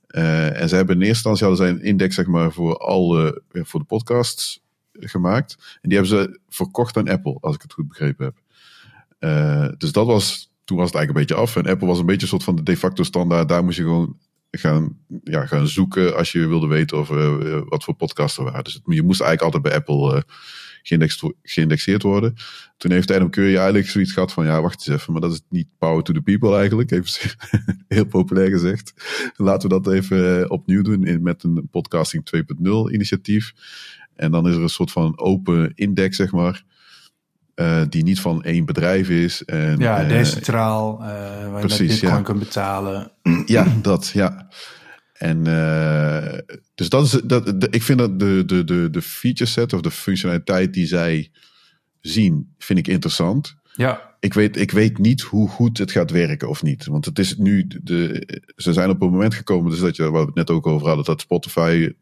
en 0.07 0.68
ze 0.68 0.76
hebben 0.76 0.94
in 0.94 1.03
eerste 1.03 1.28
instantie 1.28 1.47
hadden 1.47 1.66
zij 1.66 1.74
een 1.74 1.90
index, 1.90 2.14
zeg 2.14 2.26
maar, 2.26 2.53
voor 2.53 2.76
alle... 2.78 3.42
voor 3.53 3.80
de 3.80 3.86
podcasts 3.86 4.64
gemaakt. 4.92 5.78
En 5.80 5.88
die 5.88 5.99
hebben 5.99 6.18
ze 6.18 6.40
verkocht 6.49 6.97
aan 6.97 7.09
Apple, 7.09 7.38
als 7.40 7.55
ik 7.55 7.62
het 7.62 7.72
goed 7.72 7.88
begrepen 7.88 8.24
heb. 8.24 9.78
dus 9.78 9.92
dat 9.92 10.07
was 10.07 10.55
toen 10.67 10.77
was 10.77 10.87
het 10.87 10.97
eigenlijk 10.97 11.09
een 11.09 11.37
beetje 11.37 11.51
af. 11.51 11.57
En 11.57 11.71
Apple 11.71 11.87
was 11.87 11.99
een 11.99 12.07
beetje 12.07 12.23
een 12.23 12.29
soort 12.29 12.45
van 12.45 12.57
de 12.57 12.62
de 12.62 12.77
facto 12.77 13.03
standaard. 13.03 13.49
Daar 13.49 13.64
moest 13.64 13.77
je 13.77 13.83
gewoon 13.83 14.19
gaan, 14.51 14.99
ja, 15.25 15.47
gaan 15.47 15.69
zoeken 15.69 16.17
als 16.17 16.33
je 16.33 16.47
wilde 16.47 16.67
weten 16.67 16.97
over 16.97 17.47
uh, 17.47 17.61
wat 17.64 17.85
voor 17.85 17.95
podcasts 17.95 18.39
er 18.39 18.45
waren. 18.45 18.64
Dus 18.64 18.75
het, 18.75 18.83
je 18.87 19.03
moest 19.03 19.21
eigenlijk 19.21 19.55
altijd 19.55 19.62
bij 19.62 19.75
Apple 19.75 20.25
geïndex, 20.87 21.23
geïndexeerd 21.43 22.03
worden. 22.03 22.35
Toen 22.77 22.91
heeft 22.91 23.11
Adam 23.11 23.31
Curry 23.31 23.57
eigenlijk 23.57 23.89
zoiets 23.89 24.12
gehad 24.12 24.33
van, 24.33 24.45
ja, 24.45 24.61
wacht 24.61 24.87
eens 24.87 24.99
even, 24.99 25.12
maar 25.12 25.23
dat 25.23 25.33
is 25.33 25.41
niet 25.49 25.69
power 25.79 26.03
to 26.03 26.12
the 26.12 26.21
people 26.21 26.57
eigenlijk. 26.57 26.91
Even 26.91 27.31
heel 27.89 28.07
populair 28.07 28.51
gezegd. 28.51 28.93
Laten 29.37 29.69
we 29.69 29.81
dat 29.81 29.93
even 29.93 30.41
uh, 30.41 30.51
opnieuw 30.51 30.83
doen 30.83 31.05
in, 31.05 31.23
met 31.23 31.43
een 31.43 31.69
podcasting 31.71 32.31
2.0 32.37 32.93
initiatief. 32.93 33.53
En 34.14 34.31
dan 34.31 34.49
is 34.49 34.55
er 34.55 34.62
een 34.62 34.69
soort 34.69 34.93
van 34.93 35.19
open 35.19 35.73
index, 35.75 36.17
zeg 36.17 36.33
maar. 36.33 36.64
Uh, 37.57 37.83
die 37.89 38.03
niet 38.03 38.21
van 38.21 38.43
één 38.43 38.65
bedrijf 38.65 39.09
is. 39.09 39.45
En, 39.45 39.79
ja, 39.79 40.05
decentraal, 40.05 40.99
uh, 41.01 41.09
waar 41.51 41.61
precies, 41.61 41.79
je 41.79 41.85
met 41.85 41.93
bitcoin 41.93 42.17
ja. 42.17 42.23
kunt 42.23 42.39
betalen. 42.39 43.13
Ja, 43.47 43.67
dat, 43.83 44.09
ja. 44.09 44.49
En 45.13 45.43
dus 46.75 46.89
dat 46.89 47.05
is, 47.05 47.11
dat, 47.11 47.61
de, 47.61 47.69
ik 47.71 47.83
vind 47.83 47.99
dat 47.99 48.19
de, 48.19 48.43
de, 48.47 48.65
de, 48.65 48.91
de 48.91 49.03
feature 49.03 49.51
set 49.51 49.73
of 49.73 49.81
de 49.81 49.91
functionaliteit 49.91 50.75
die 50.75 50.87
zij 50.87 51.31
zien, 52.01 52.55
vind 52.59 52.79
ik 52.79 52.89
interessant. 52.89 53.57
Ja. 53.75 54.15
Ik 54.21 54.35
weet, 54.35 54.57
ik 54.57 54.71
weet 54.71 54.99
niet 54.99 55.21
hoe 55.21 55.49
goed 55.49 55.79
het 55.79 55.91
gaat 55.91 56.11
werken 56.11 56.49
of 56.49 56.63
niet. 56.63 56.87
Want 56.87 57.05
het 57.05 57.19
is 57.19 57.37
nu, 57.37 57.67
de, 57.83 58.27
ze 58.57 58.73
zijn 58.73 58.91
op 58.91 59.03
een 59.03 59.11
moment 59.11 59.35
gekomen, 59.35 59.71
dus 59.71 59.81
dat 59.81 59.97
je, 59.97 60.11
waar 60.11 60.21
we 60.21 60.27
het 60.27 60.35
net 60.35 60.51
ook 60.51 60.67
over 60.67 60.87
hadden, 60.87 61.05
dat 61.05 61.21
Spotify 61.21 61.93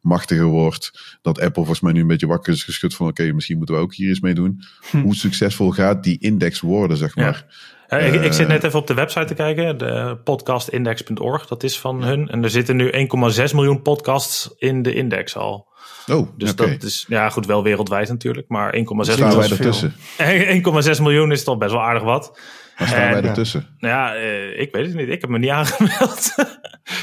machtiger 0.00 0.44
wordt. 0.44 1.18
Dat 1.22 1.40
Apple 1.40 1.52
volgens 1.52 1.80
mij 1.80 1.92
nu 1.92 2.00
een 2.00 2.06
beetje 2.06 2.26
wakker 2.26 2.52
is 2.52 2.64
geschud 2.64 2.94
van 2.94 3.08
oké, 3.08 3.20
okay, 3.20 3.34
misschien 3.34 3.56
moeten 3.56 3.74
we 3.74 3.80
ook 3.80 3.94
hier 3.94 4.08
eens 4.08 4.20
mee 4.20 4.34
doen. 4.34 4.62
Hm. 4.90 5.00
Hoe 5.00 5.14
succesvol 5.14 5.70
gaat 5.70 6.04
die 6.04 6.18
index 6.18 6.60
worden, 6.60 6.96
zeg 6.96 7.16
maar. 7.16 7.46
Ja. 7.88 7.96
ik, 7.96 8.22
ik, 8.22 8.32
zit 8.32 8.48
net 8.48 8.64
even 8.64 8.78
op 8.78 8.86
de 8.86 8.94
website 8.94 9.24
te 9.24 9.34
kijken, 9.34 9.78
de 9.78 10.18
podcastindex.org, 10.24 11.46
dat 11.46 11.62
is 11.62 11.78
van 11.78 12.02
hun. 12.02 12.28
En 12.28 12.44
er 12.44 12.50
zitten 12.50 12.76
nu 12.76 12.92
1,6 12.92 13.54
miljoen 13.54 13.82
podcasts 13.82 14.54
in 14.56 14.82
de 14.82 14.94
index 14.94 15.36
al. 15.36 15.66
Oh, 16.06 16.28
dus 16.36 16.50
okay. 16.50 16.72
dat 16.72 16.82
is 16.82 17.04
ja 17.08 17.30
goed 17.30 17.46
wel 17.46 17.62
wereldwijd 17.62 18.08
natuurlijk, 18.08 18.48
maar 18.48 18.76
1,6 18.76 18.82
miljoen. 18.82 21.02
miljoen 21.02 21.32
is 21.32 21.44
toch 21.44 21.58
best 21.58 21.72
wel 21.72 21.82
aardig 21.82 22.02
wat. 22.02 22.40
Waar 22.78 22.88
staan 22.88 23.00
en, 23.00 23.12
wij 23.12 23.22
ertussen? 23.22 23.66
Ja, 23.78 24.16
uh, 24.16 24.60
ik 24.60 24.72
weet 24.72 24.86
het 24.86 24.94
niet. 24.94 25.08
Ik 25.08 25.20
heb 25.20 25.30
me 25.30 25.38
niet 25.38 25.50
aangemeld. 25.60 26.34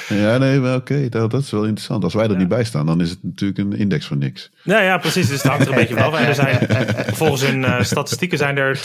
ja, 0.07 0.37
nee, 0.37 0.59
maar 0.59 0.75
oké. 0.75 0.93
Okay, 0.93 1.09
dat, 1.09 1.31
dat, 1.31 1.41
is 1.41 1.51
wel 1.51 1.63
interessant. 1.63 2.03
Als 2.03 2.13
wij 2.13 2.25
er 2.25 2.31
ja. 2.31 2.37
niet 2.37 2.47
bij 2.47 2.63
staan, 2.63 2.85
dan 2.85 3.01
is 3.01 3.09
het 3.09 3.23
natuurlijk 3.23 3.59
een 3.59 3.73
index 3.73 4.05
van 4.05 4.17
niks. 4.17 4.51
Ja, 4.63 4.79
ja 4.81 4.97
precies. 4.97 5.27
Dus 5.27 5.41
het 5.41 5.51
hangt 5.51 5.65
er 5.65 5.71
een 5.71 5.79
beetje 5.79 5.95
wel. 5.95 6.17
Er 6.25 6.35
zijn, 6.35 6.67
volgens 7.13 7.41
hun 7.41 7.59
uh, 7.59 7.81
statistieken 7.81 8.37
zijn 8.37 8.57
er 8.57 8.79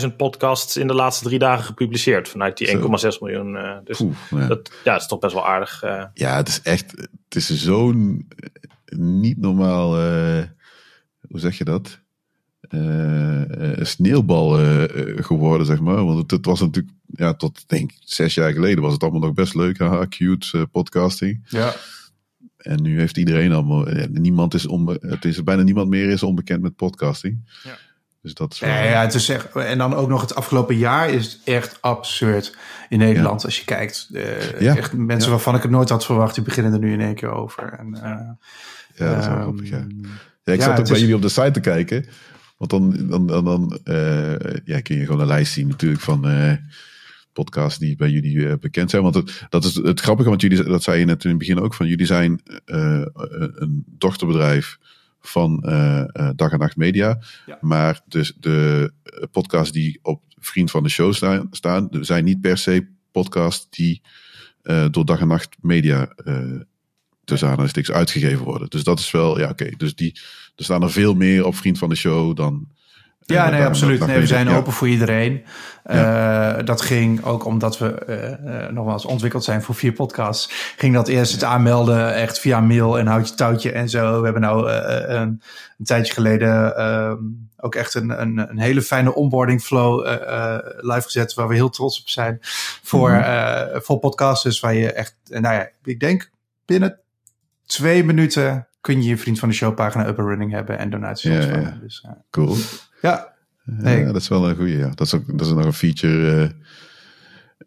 82.000 0.00 0.16
podcasts 0.16 0.76
in 0.76 0.86
de 0.86 0.94
laatste 0.94 1.24
drie 1.24 1.38
dagen 1.38 1.64
gepubliceerd. 1.64 2.28
Vanuit 2.28 2.56
die 2.56 2.76
1,6 2.76 2.82
miljoen. 3.20 3.54
Uh, 3.54 3.76
dus 3.84 4.02
ja. 4.30 4.46
Dat, 4.46 4.72
ja, 4.84 4.92
dat 4.92 5.00
is 5.00 5.08
toch 5.08 5.18
best 5.18 5.34
wel 5.34 5.46
aardig. 5.46 5.82
Ja, 6.14 6.36
het 6.36 6.48
is 6.48 6.60
echt... 6.62 6.90
Het 7.28 7.34
is 7.34 7.62
zo'n 7.62 8.28
niet 8.96 9.38
normaal... 9.38 9.94
hoe 11.28 11.40
zeg 11.40 11.58
je 11.58 11.64
dat? 11.64 12.00
Uh, 12.70 13.84
sneeuwbal 13.84 14.60
uh, 14.60 14.84
geworden, 15.16 15.66
zeg 15.66 15.80
maar. 15.80 16.04
Want 16.04 16.18
het, 16.18 16.30
het, 16.30 16.46
was 16.46 16.60
natuurlijk, 16.60 16.94
ja, 17.06 17.34
tot 17.34 17.64
denk 17.68 17.90
zes 18.00 18.34
jaar 18.34 18.52
geleden 18.52 18.82
was 18.82 18.92
het 18.92 19.02
allemaal 19.02 19.20
nog 19.20 19.32
best 19.32 19.54
leuk. 19.54 19.78
Haha, 19.78 20.06
cute 20.08 20.68
podcasting. 20.72 21.44
Ja. 21.48 21.74
En 22.56 22.82
nu 22.82 22.98
heeft 22.98 23.16
iedereen 23.16 23.52
allemaal, 23.52 23.86
niemand 24.10 24.54
is 24.54 24.66
onbe, 24.66 24.98
het 25.00 25.24
is 25.24 25.42
bijna 25.42 25.62
niemand 25.62 25.88
meer 25.88 26.08
is 26.08 26.22
onbekend 26.22 26.62
met 26.62 26.76
podcasting. 26.76 27.40
Ja. 27.62 27.78
Dus 28.22 28.34
dat 28.34 28.52
is 28.52 28.58
wel... 28.58 28.70
ja, 28.70 28.82
ja, 28.82 29.00
het 29.00 29.14
is 29.14 29.28
echt, 29.28 29.56
en 29.56 29.78
dan 29.78 29.94
ook 29.94 30.08
nog 30.08 30.20
het 30.20 30.34
afgelopen 30.34 30.76
jaar 30.76 31.10
is 31.10 31.32
het 31.32 31.40
echt 31.44 31.78
absurd 31.82 32.56
in 32.88 32.98
Nederland 32.98 33.40
ja. 33.40 33.46
als 33.46 33.58
je 33.58 33.64
kijkt. 33.64 34.08
Uh, 34.12 34.60
ja. 34.60 34.76
Echt 34.76 34.92
mensen 34.92 35.30
waarvan 35.30 35.54
ik 35.54 35.62
het 35.62 35.70
nooit 35.70 35.88
had 35.88 36.04
verwacht, 36.04 36.34
die 36.34 36.44
beginnen 36.44 36.72
er 36.72 36.78
nu 36.78 36.92
in 36.92 37.00
één 37.00 37.14
keer 37.14 37.32
over. 37.32 37.72
En, 37.78 37.94
uh, 37.94 38.00
ja, 38.94 39.14
dat 39.14 39.18
is 39.18 39.26
wel 39.26 39.36
um, 39.36 39.42
grappig, 39.42 39.68
ja. 39.68 39.86
ja 40.44 40.52
ik 40.52 40.62
zat 40.62 40.78
ook 40.78 40.84
bij 40.84 40.94
is... 40.94 41.00
jullie 41.00 41.14
op 41.14 41.22
de 41.22 41.28
site 41.28 41.50
te 41.50 41.60
kijken. 41.60 42.06
Want 42.58 42.70
dan, 42.70 43.08
dan, 43.08 43.26
dan, 43.26 43.44
dan 43.44 43.80
uh, 43.84 44.36
ja, 44.64 44.80
kun 44.80 44.96
je 44.96 45.04
gewoon 45.04 45.20
een 45.20 45.26
lijst 45.26 45.52
zien 45.52 45.68
natuurlijk 45.68 46.00
van 46.00 46.30
uh, 46.30 46.52
podcasts 47.32 47.78
die 47.78 47.96
bij 47.96 48.10
jullie 48.10 48.48
eh, 48.48 48.54
bekend 48.60 48.90
zijn. 48.90 49.02
Want 49.02 49.14
het, 49.14 49.46
dat 49.48 49.64
is 49.64 49.74
het 49.74 50.00
grappige, 50.00 50.28
want 50.28 50.40
jullie, 50.40 50.62
dat 50.62 50.82
zei 50.82 50.98
je 50.98 51.04
net 51.04 51.24
in 51.24 51.30
het 51.30 51.38
begin 51.38 51.60
ook, 51.60 51.74
van 51.74 51.86
jullie 51.86 52.06
zijn 52.06 52.40
een 52.64 53.84
dochterbedrijf 53.86 54.78
van 55.20 55.60
Dag 56.36 56.52
en 56.52 56.58
Nacht 56.58 56.76
Media. 56.76 57.18
Ja. 57.46 57.58
Maar 57.60 58.00
dus 58.06 58.36
de 58.40 58.92
podcasts 59.30 59.72
die 59.72 59.98
op 60.02 60.22
Vriend 60.38 60.70
van 60.70 60.82
de 60.82 60.88
Show 60.88 61.12
staan, 61.12 61.48
staan 61.50 61.88
zijn 62.00 62.24
niet 62.24 62.40
per 62.40 62.58
se 62.58 62.86
podcasts 63.10 63.66
die 63.70 64.02
door 64.90 65.04
Dag 65.04 65.20
en 65.20 65.28
Nacht 65.28 65.56
Media 65.60 66.12
tussen 67.28 67.48
aanhalingstekens 67.48 67.96
uitgegeven 67.96 68.44
worden. 68.44 68.70
Dus 68.70 68.84
dat 68.84 68.98
is 68.98 69.10
wel, 69.10 69.38
ja 69.38 69.48
oké. 69.48 69.70
Dus 69.76 69.94
die, 69.94 70.20
er 70.56 70.64
staan 70.64 70.82
er 70.82 70.90
veel 70.90 71.14
meer 71.14 71.46
op 71.46 71.56
Vriend 71.56 71.78
van 71.78 71.88
de 71.88 71.94
Show 71.94 72.36
dan 72.36 72.68
ja, 73.34 73.46
uh, 73.46 73.52
nee, 73.52 73.64
absoluut. 73.64 74.06
Nee, 74.06 74.18
we 74.18 74.26
zijn 74.26 74.48
ja. 74.48 74.56
open 74.56 74.72
voor 74.72 74.88
iedereen. 74.88 75.44
Ja. 75.84 76.58
Uh, 76.58 76.64
dat 76.66 76.80
ging 76.80 77.24
ook 77.24 77.44
omdat 77.44 77.78
we 77.78 78.02
uh, 78.44 78.68
nogmaals 78.74 79.04
ontwikkeld 79.04 79.44
zijn 79.44 79.62
voor 79.62 79.74
vier 79.74 79.92
podcasts. 79.92 80.74
Ging 80.76 80.94
dat 80.94 81.08
eerst 81.08 81.32
het 81.32 81.44
aanmelden 81.44 82.14
echt 82.14 82.38
via 82.38 82.60
mail 82.60 82.98
en 82.98 83.06
houtje 83.06 83.34
touwtje 83.34 83.72
en 83.72 83.88
zo. 83.88 84.18
We 84.18 84.24
hebben 84.24 84.42
nou 84.42 84.70
een, 84.70 85.42
een, 85.78 85.84
tijdje 85.84 86.12
geleden 86.12 86.76
ehm, 86.76 87.16
ook 87.56 87.74
echt 87.74 87.94
een, 87.94 88.20
een, 88.20 88.38
een, 88.50 88.58
hele 88.58 88.82
fijne 88.82 89.14
onboarding 89.14 89.62
flow 89.62 90.06
live 90.80 91.02
gezet. 91.02 91.34
Waar 91.34 91.48
we 91.48 91.54
heel 91.54 91.70
trots 91.70 92.00
op 92.00 92.08
zijn. 92.08 92.38
Voor, 92.82 93.10
mm 93.10 93.22
-hmm. 93.22 93.82
voor 93.82 93.98
podcasters 93.98 94.60
waar 94.60 94.74
je 94.74 94.92
echt, 94.92 95.14
nou 95.28 95.54
ja, 95.54 95.68
ik 95.84 96.00
denk 96.00 96.30
binnen 96.64 97.00
twee 97.68 98.04
minuten 98.04 98.68
kun 98.80 99.02
je 99.02 99.08
je 99.08 99.16
vriend 99.16 99.38
van 99.38 99.48
de 99.48 99.54
show 99.54 99.74
pagina 99.74 100.06
up 100.06 100.18
and 100.18 100.28
running 100.28 100.52
hebben 100.52 100.78
en 100.78 100.90
donaties 100.90 101.30
Ja, 101.30 101.36
ontvangen. 101.36 101.62
ja. 101.62 101.78
Dus, 101.80 102.04
uh, 102.06 102.12
Cool. 102.30 102.56
ja, 103.02 103.36
Nee. 103.64 103.98
Ja, 104.00 104.06
dat 104.12 104.16
is 104.22 104.28
wel 104.28 104.48
een 104.48 104.56
goede. 104.56 104.76
Ja. 104.76 104.88
Dat, 104.94 105.06
is 105.06 105.14
ook, 105.14 105.38
dat 105.38 105.46
is 105.46 105.52
nog 105.52 105.64
een 105.64 105.72
feature 105.72 106.54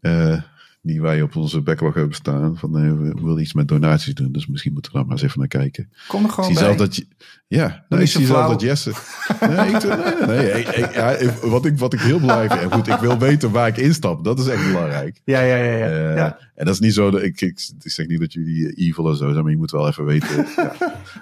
eh, 0.02 0.34
eh, 0.34 0.42
die 0.82 1.02
wij 1.02 1.22
op 1.22 1.36
onze 1.36 1.62
backlog 1.62 1.94
hebben 1.94 2.16
staan. 2.16 2.58
Van 2.58 2.78
eh, 2.78 2.84
we 2.92 3.14
willen 3.22 3.42
iets 3.42 3.54
met 3.54 3.68
donaties 3.68 4.14
doen. 4.14 4.32
Dus 4.32 4.48
misschien 4.48 4.74
moeten 4.74 4.92
we 4.92 4.98
daar 4.98 5.08
maar 5.08 5.16
eens 5.18 5.26
even 5.26 5.40
naar 5.40 5.48
kijken. 5.48 5.90
kom 6.08 6.20
er 6.20 6.26
Ik 6.28 6.32
gewoon 6.34 6.46
zie 6.50 6.60
bij. 6.60 6.64
zelf 6.64 6.78
dat 6.78 6.96
je. 6.96 7.08
Ja, 7.48 7.86
nee, 7.90 8.02
ik 8.02 8.08
zie 8.08 8.26
zelf 8.26 8.48
dat 8.48 8.62
Jesse. 8.62 8.92
Nee, 9.40 9.70
ik, 9.70 9.84
nee, 9.84 10.28
nee, 10.28 10.38
nee, 10.38 10.60
ik- 10.60 10.68
ik- 10.68 10.94
ja, 10.94 11.18
wat, 11.42 11.66
ik, 11.66 11.78
wat 11.78 11.94
ik 11.94 12.00
heel 12.00 12.20
belangrijk 12.20 12.60
vind. 12.60 12.74
Goed, 12.74 12.88
ik 12.88 13.00
wil 13.00 13.18
weten 13.20 13.52
waar 13.52 13.68
ik 13.68 13.78
instap. 13.78 14.24
Dat 14.24 14.40
is 14.40 14.48
echt 14.48 14.64
belangrijk. 14.72 15.22
Ja, 15.24 15.42
ja, 15.42 15.56
ja. 15.56 15.72
ja. 15.78 15.88
Eh, 16.10 16.16
ja. 16.16 16.38
En 16.56 16.66
dat 16.66 16.74
is 16.74 16.80
niet 16.80 16.94
zo 16.94 17.12
dat 17.12 17.22
ik, 17.22 17.42
ik, 17.42 17.70
ik 17.84 17.92
zeg 17.92 18.08
niet 18.08 18.20
dat 18.20 18.34
jullie 18.34 18.74
evil 18.74 19.10
en 19.10 19.16
zo 19.16 19.32
zijn, 19.32 19.42
maar 19.44 19.52
je 19.52 19.58
moet 19.58 19.72
wel 19.72 19.88
even 19.88 20.06
weten 20.06 20.46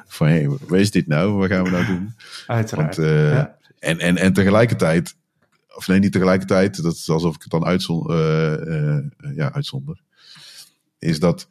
van 0.07 0.27
hé, 0.27 0.33
hey, 0.33 0.47
wat 0.49 0.79
is 0.79 0.91
dit 0.91 1.07
nou? 1.07 1.31
Wat 1.31 1.49
gaan 1.49 1.63
we 1.63 1.69
nou 1.69 1.85
doen? 1.85 2.13
Uiteraard. 2.47 2.95
Want, 2.95 3.07
eh, 3.09 3.37
en, 3.79 3.99
en, 3.99 4.17
en 4.17 4.33
tegelijkertijd, 4.33 5.15
of 5.75 5.87
nee, 5.87 5.99
niet 5.99 6.11
tegelijkertijd, 6.11 6.81
dat 6.83 6.93
is 6.93 7.09
alsof 7.09 7.35
ik 7.35 7.41
het 7.41 7.51
dan 7.51 7.65
uitzon, 7.65 8.09
eh, 8.09 8.95
eh, 8.97 9.03
ja, 9.35 9.53
uitzonder, 9.53 10.01
is 10.99 11.19
dat, 11.19 11.47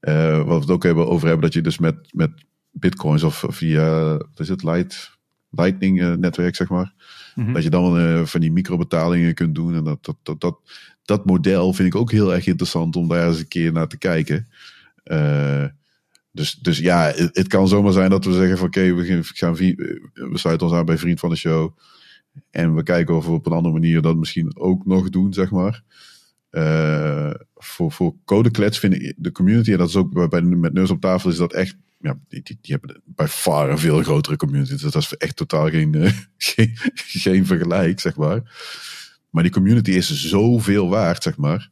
eh, 0.00 0.36
wat 0.36 0.54
we 0.54 0.60
het 0.60 0.70
ook 0.70 0.82
hebben 0.82 1.08
over 1.08 1.26
hebben, 1.26 1.44
dat 1.44 1.54
je 1.54 1.60
dus 1.62 1.78
met, 1.78 2.08
met 2.12 2.30
bitcoins 2.70 3.22
of 3.22 3.44
via, 3.48 4.16
wat 4.16 4.40
is 4.40 4.48
het, 4.48 4.62
Light, 4.62 5.16
Lightning 5.50 6.16
netwerk, 6.16 6.56
zeg 6.56 6.68
maar, 6.68 6.94
Mhm. 7.34 7.52
dat 7.52 7.62
je 7.62 7.70
dan 7.70 8.26
van 8.26 8.40
die 8.40 8.52
microbetalingen 8.52 9.34
kunt 9.34 9.54
doen. 9.54 9.74
En 9.74 9.84
dat, 9.84 10.04
dat, 10.04 10.16
dat, 10.22 10.40
dat, 10.40 10.58
dat 11.04 11.24
model 11.26 11.72
vind 11.72 11.88
ik 11.88 12.00
ook 12.00 12.10
heel 12.10 12.34
erg 12.34 12.46
interessant 12.46 12.96
om 12.96 13.08
daar 13.08 13.26
eens 13.28 13.38
een 13.38 13.48
keer 13.48 13.72
naar 13.72 13.88
te 13.88 13.98
kijken. 13.98 14.48
Dus, 16.32 16.52
dus 16.54 16.78
ja, 16.78 17.02
het, 17.14 17.36
het 17.36 17.46
kan 17.46 17.68
zomaar 17.68 17.92
zijn 17.92 18.10
dat 18.10 18.24
we 18.24 18.32
zeggen 18.32 18.58
van 18.58 18.66
oké, 18.66 18.94
we, 18.94 19.22
gaan- 19.22 19.54
we 19.54 20.38
sluiten 20.38 20.66
ons 20.66 20.76
aan 20.76 20.84
bij 20.84 20.98
Vriend 20.98 21.20
van 21.20 21.30
de 21.30 21.36
Show. 21.36 21.76
En 22.50 22.74
we 22.74 22.82
kijken 22.82 23.16
of 23.16 23.26
we 23.26 23.32
op 23.32 23.46
een 23.46 23.52
andere 23.52 23.74
manier 23.74 24.02
dat 24.02 24.16
misschien 24.16 24.56
ook 24.56 24.86
nog 24.86 25.10
doen, 25.10 25.32
zeg 25.32 25.50
maar. 25.50 25.82
Eh, 26.50 27.30
voor, 27.54 27.92
voor 27.92 28.14
codeklets 28.24 28.78
vind 28.78 28.94
ik 28.94 29.14
de 29.16 29.32
community, 29.32 29.72
en 29.72 29.78
dat 29.78 29.88
is 29.88 29.96
ook 29.96 30.28
bij, 30.28 30.42
met 30.42 30.72
Neus 30.72 30.90
op 30.90 31.00
tafel, 31.00 31.30
is 31.30 31.36
dat 31.36 31.52
echt, 31.52 31.76
ja, 32.00 32.18
die, 32.28 32.42
die, 32.42 32.56
hebben 32.60 33.02
bij 33.04 33.28
far 33.28 33.70
een 33.70 33.78
veel 33.78 34.02
grotere 34.02 34.36
community. 34.36 34.70
Dus 34.70 34.80
dat 34.80 34.94
is 34.94 35.16
echt 35.16 35.36
totaal 35.36 35.68
geen, 35.68 35.94
eh, 35.94 36.12
geen, 36.36 36.70
geen 36.94 37.46
vergelijk, 37.46 38.00
zeg 38.00 38.16
maar. 38.16 38.40
Maar 39.30 39.42
die 39.42 39.52
community 39.52 39.90
is 39.90 40.28
zoveel 40.28 40.88
waard, 40.88 41.22
zeg 41.22 41.36
maar. 41.36 41.70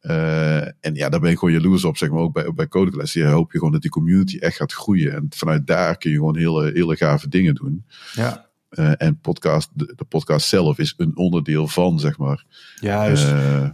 Eh, 0.00 0.60
en 0.60 0.94
ja, 0.94 1.08
daar 1.08 1.20
ben 1.20 1.30
ik 1.30 1.38
gewoon 1.38 1.54
jaloers 1.54 1.84
op, 1.84 1.96
zeg 1.96 2.10
maar, 2.10 2.20
ook 2.20 2.32
bij, 2.32 2.52
bij. 2.52 2.66
Je 3.02 3.24
hoop 3.24 3.52
je 3.52 3.58
gewoon 3.58 3.72
dat 3.72 3.82
die 3.82 3.90
community 3.90 4.38
echt 4.38 4.56
gaat 4.56 4.72
groeien. 4.72 5.12
En 5.12 5.26
vanuit 5.28 5.66
daar 5.66 5.98
kun 5.98 6.10
je 6.10 6.16
gewoon 6.16 6.36
hele, 6.36 6.70
hele 6.74 6.96
gave 6.96 7.28
dingen 7.28 7.54
doen. 7.54 7.84
ja. 8.12 8.52
Eh, 8.74 8.92
en 8.96 9.18
podcast, 9.20 9.70
de, 9.72 9.92
de 9.96 10.04
podcast 10.04 10.48
zelf 10.48 10.78
is 10.78 10.94
een 10.96 11.16
onderdeel 11.16 11.68
van, 11.68 12.00
zeg 12.00 12.18
maar. 12.18 12.44
Juist. 12.80 13.30
Eh, 13.30 13.68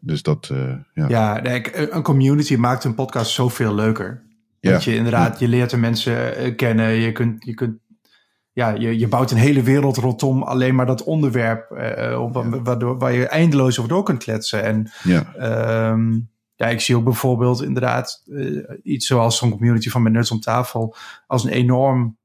dus 0.00 0.22
dat, 0.22 0.48
eh, 0.52 0.74
ja. 0.94 1.08
ja, 1.08 1.44
een 1.90 2.02
community 2.02 2.56
maakt 2.56 2.84
een 2.84 2.94
podcast 2.94 3.30
zoveel 3.30 3.74
leuker. 3.74 4.22
Ja. 4.60 4.70
Dat 4.70 4.84
je 4.84 4.94
inderdaad, 4.94 5.38
je 5.38 5.48
leert 5.48 5.70
de 5.70 5.76
mensen 5.76 6.56
kennen. 6.56 6.90
Je 6.90 7.12
kunt, 7.12 7.44
je 7.44 7.54
kunt, 7.54 7.78
ja, 8.52 8.68
je, 8.68 8.98
je 8.98 9.08
bouwt 9.08 9.30
een 9.30 9.36
hele 9.36 9.62
wereld 9.62 9.96
rondom 9.96 10.42
alleen 10.42 10.74
maar 10.74 10.86
dat 10.86 11.04
onderwerp. 11.04 11.68
waardoor, 12.62 12.98
waar 12.98 13.12
je 13.12 13.26
eindeloos 13.26 13.78
over 13.78 13.90
door 13.90 14.02
kunt 14.02 14.22
kletsen. 14.22 14.62
En 14.62 14.90
ja. 15.02 15.34
Ehm, 15.34 16.18
ja, 16.54 16.66
ik 16.66 16.80
zie 16.80 16.96
ook 16.96 17.04
bijvoorbeeld 17.04 17.62
inderdaad 17.62 18.24
iets 18.82 19.06
zoals 19.06 19.38
zo'n 19.38 19.50
community 19.50 19.88
van 19.88 20.02
Met 20.02 20.12
Nerds 20.12 20.30
om 20.30 20.40
tafel 20.40 20.96
als 21.26 21.44
een 21.44 21.50
enorm 21.50 22.18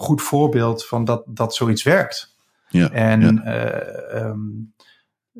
goed 0.00 0.22
voorbeeld 0.22 0.86
van 0.86 1.04
dat, 1.04 1.22
dat 1.26 1.54
zoiets 1.54 1.82
werkt. 1.82 2.34
Ja. 2.68 2.90
En 2.90 3.20
ja. 3.20 3.42
eh, 3.42 4.20
ehm, 4.20 4.38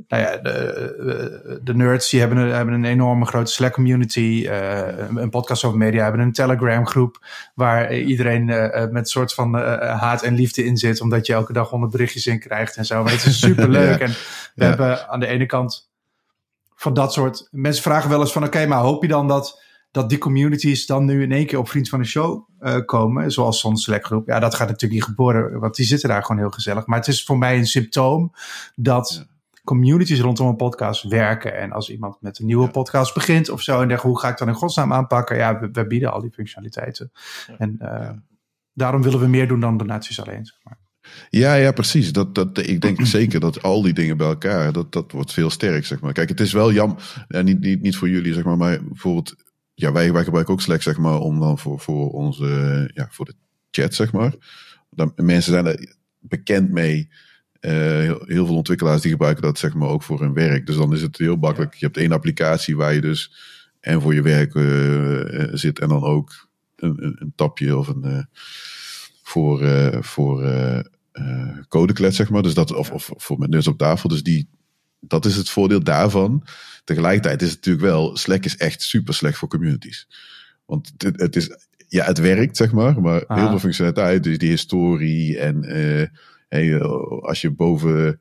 nou 0.08 0.22
ja, 0.22 0.36
de, 0.36 1.60
de 1.62 1.74
nerds 1.74 2.10
die 2.10 2.20
hebben 2.20 2.38
een, 2.38 2.52
hebben 2.54 2.74
een 2.74 2.84
enorme 2.84 3.24
grote 3.26 3.52
Slack 3.52 3.72
community. 3.72 4.46
eh, 4.48 4.98
een- 5.16 5.30
podcast 5.30 5.64
over 5.64 5.78
media 5.78 6.02
hebben 6.02 6.20
een 6.20 6.32
Telegram 6.32 6.86
groep 6.86 7.26
waar 7.54 7.94
iedereen 7.94 8.50
eh, 8.50 8.80
met 8.80 8.96
een 9.02 9.04
soort 9.06 9.34
van 9.34 9.54
haat 9.80 10.22
en 10.22 10.34
liefde 10.34 10.64
in 10.64 10.76
zit, 10.76 11.00
omdat 11.00 11.26
je 11.26 11.32
elke 11.32 11.52
dag 11.52 11.68
honderd 11.70 11.92
berichtjes 11.92 12.26
in 12.26 12.38
krijgt 12.38 12.76
en 12.76 12.84
zo. 12.84 13.02
Maar 13.02 13.12
het 13.12 13.24
is 13.24 13.38
super 13.46 13.68
leuk. 13.68 13.98
Ja. 13.98 14.04
En 14.04 14.10
we 14.54 14.64
Ja. 14.64 14.66
hebben 14.68 15.08
aan 15.08 15.20
de 15.20 15.26
ene 15.26 15.46
kant 15.46 15.90
van 16.74 16.94
dat 16.94 17.12
soort. 17.12 17.48
Mensen 17.50 17.82
vragen 17.82 18.10
wel 18.10 18.20
eens 18.20 18.32
van: 18.32 18.44
oké, 18.44 18.66
maar 18.66 18.78
hoop 18.80 19.02
je 19.02 19.08
dan 19.08 19.28
dat, 19.28 19.62
dat 19.90 20.08
die 20.08 20.18
communities 20.18 20.86
dan 20.86 21.04
nu 21.04 21.22
in 21.22 21.32
één 21.32 21.46
keer 21.46 21.58
op 21.58 21.68
Vriend 21.68 21.88
van 21.88 21.98
de 22.00 22.06
Show 22.06 22.48
eh, 22.58 22.76
komen? 22.84 23.32
Zoals 23.32 23.60
zo'n 23.60 23.76
Slack 23.76 24.04
groep. 24.04 24.26
Ja, 24.26 24.38
dat 24.38 24.54
gaat 24.54 24.68
natuurlijk 24.68 25.00
niet 25.00 25.16
gebeuren, 25.16 25.60
want 25.60 25.74
die 25.76 25.86
zitten 25.86 26.08
daar 26.08 26.22
gewoon 26.22 26.40
heel 26.40 26.50
gezellig. 26.50 26.86
Maar 26.86 26.98
het 26.98 27.08
is 27.08 27.24
voor 27.24 27.38
mij 27.38 27.58
een 27.58 27.66
symptoom 27.66 28.32
dat. 28.74 29.14
Ja. 29.18 29.28
Communities 29.64 30.20
rondom 30.20 30.46
een 30.46 30.56
podcast 30.56 31.02
werken. 31.02 31.56
En 31.58 31.72
als 31.72 31.90
iemand 31.90 32.16
met 32.20 32.38
een 32.38 32.46
nieuwe 32.46 32.64
Ja. 32.64 32.70
podcast 32.70 33.14
begint 33.14 33.50
of 33.50 33.62
zo. 33.62 33.80
En 33.80 33.88
denkt, 33.88 34.02
hoe 34.02 34.18
ga 34.18 34.28
ik 34.28 34.38
dan 34.38 34.48
in 34.48 34.54
godsnaam 34.54 34.92
aanpakken? 34.92 35.36
Ja, 35.36 35.60
we, 35.60 35.68
we 35.72 35.86
bieden 35.86 36.12
al 36.12 36.20
die 36.20 36.30
functionaliteiten. 36.30 37.12
En 37.58 37.76
eh, 37.78 37.88
Ja. 38.00 38.22
daarom 38.72 39.02
willen 39.02 39.20
we 39.20 39.26
meer 39.26 39.48
doen 39.48 39.60
dan 39.60 39.76
donaties 39.76 40.20
alleen. 40.20 40.46
Zeg 40.46 40.56
maar. 40.62 40.78
Ja, 41.30 41.54
ja, 41.54 41.72
precies. 41.72 42.12
Dat, 42.12 42.34
dat, 42.34 42.58
ik 42.58 42.80
denk 42.80 43.06
zeker 43.16 43.40
dat 43.40 43.62
al 43.62 43.82
die 43.82 43.92
dingen 43.92 44.16
bij 44.16 44.26
elkaar, 44.26 44.72
dat, 44.72 44.92
dat 44.92 45.12
wordt 45.12 45.32
veel 45.32 45.50
sterk, 45.50 45.86
zeg 45.86 46.00
maar. 46.00 46.12
Kijk, 46.12 46.28
het 46.28 46.40
is 46.40 46.52
wel 46.52 46.72
jammer, 46.72 47.24
ja, 47.28 47.40
niet, 47.42 47.60
niet, 47.60 47.82
niet 47.82 47.96
voor 47.96 48.08
jullie, 48.08 48.34
zeg 48.34 48.44
maar, 48.44 48.56
maar 48.56 48.84
bijvoorbeeld, 48.84 49.34
ja, 49.80 49.92
wij, 49.92 50.12
wij 50.12 50.24
gebruiken 50.24 50.54
ook 50.54 50.60
Slack, 50.60 50.82
zeg 50.82 50.98
maar, 50.98 51.18
om 51.18 51.40
dan 51.40 51.58
voor, 51.58 51.80
voor 51.80 52.10
onze, 52.10 52.90
ja, 52.94 53.08
voor 53.10 53.24
de 53.24 53.34
chat, 53.70 53.94
zeg 53.94 54.12
maar. 54.12 54.34
Dan, 54.90 55.12
mensen 55.16 55.52
zijn 55.52 55.66
er 55.66 55.94
bekend 56.18 56.70
mee. 56.70 57.08
Eh, 57.60 57.72
heel, 57.72 58.22
heel 58.26 58.46
veel 58.46 58.56
ontwikkelaars 58.56 59.02
die 59.02 59.10
gebruiken 59.10 59.42
dat, 59.42 59.58
zeg 59.58 59.74
maar, 59.74 59.88
ook 59.88 60.02
voor 60.02 60.20
hun 60.20 60.32
werk. 60.32 60.66
Dus 60.66 60.76
dan 60.76 60.92
is 60.92 61.02
het 61.02 61.18
heel 61.18 61.36
makkelijk. 61.36 61.74
Je 61.74 61.84
hebt 61.84 61.96
één 61.96 62.12
applicatie 62.12 62.76
waar 62.76 62.94
je 62.94 63.00
dus 63.00 63.32
en 63.80 64.00
voor 64.00 64.14
je 64.14 64.22
werk 64.22 64.54
eh, 64.54 65.42
eh, 65.42 65.48
zit 65.52 65.78
en 65.78 65.88
dan 65.88 66.02
ook 66.02 66.48
een, 66.76 67.04
een, 67.04 67.16
een 67.18 67.32
tapje 67.34 67.76
of 67.76 67.88
een, 67.88 68.28
voor, 69.22 69.60
voor 70.04 70.44
codeklets, 71.68 72.16
zeg 72.16 72.30
maar. 72.30 72.42
Dus 72.42 72.54
dat, 72.54 72.72
of, 72.72 72.90
of 72.90 73.10
voor 73.16 73.38
met 73.38 73.50
neus 73.50 73.66
op 73.66 73.78
tafel. 73.78 74.08
Dus 74.08 74.22
die, 74.22 74.48
dat 75.00 75.24
is 75.24 75.36
het 75.36 75.50
voordeel 75.50 75.82
daarvan. 75.82 76.44
Tegelijkertijd 76.84 77.42
is 77.42 77.48
het 77.48 77.56
natuurlijk 77.56 77.84
wel, 77.84 78.16
Slack 78.16 78.44
is 78.44 78.56
echt 78.56 78.82
super 78.82 79.14
slecht 79.14 79.38
voor 79.38 79.48
communities. 79.48 80.08
Want 80.66 80.92
het, 80.96 81.20
het 81.20 81.36
is, 81.36 81.50
ja, 81.90 82.04
het 82.04 82.18
werkt, 82.18 82.56
zeg 82.56 82.72
maar, 82.72 83.00
maar 83.00 83.24
heel 83.26 83.48
veel 83.48 83.58
functionaliteit, 83.58 84.22
dus 84.22 84.38
die 84.38 84.50
historie 84.50 85.38
en 85.38 85.64
eh, 85.64 86.06
hey, 86.48 86.74
eh, 86.74 86.82
als 87.20 87.40
je 87.40 87.50
boven 87.50 88.20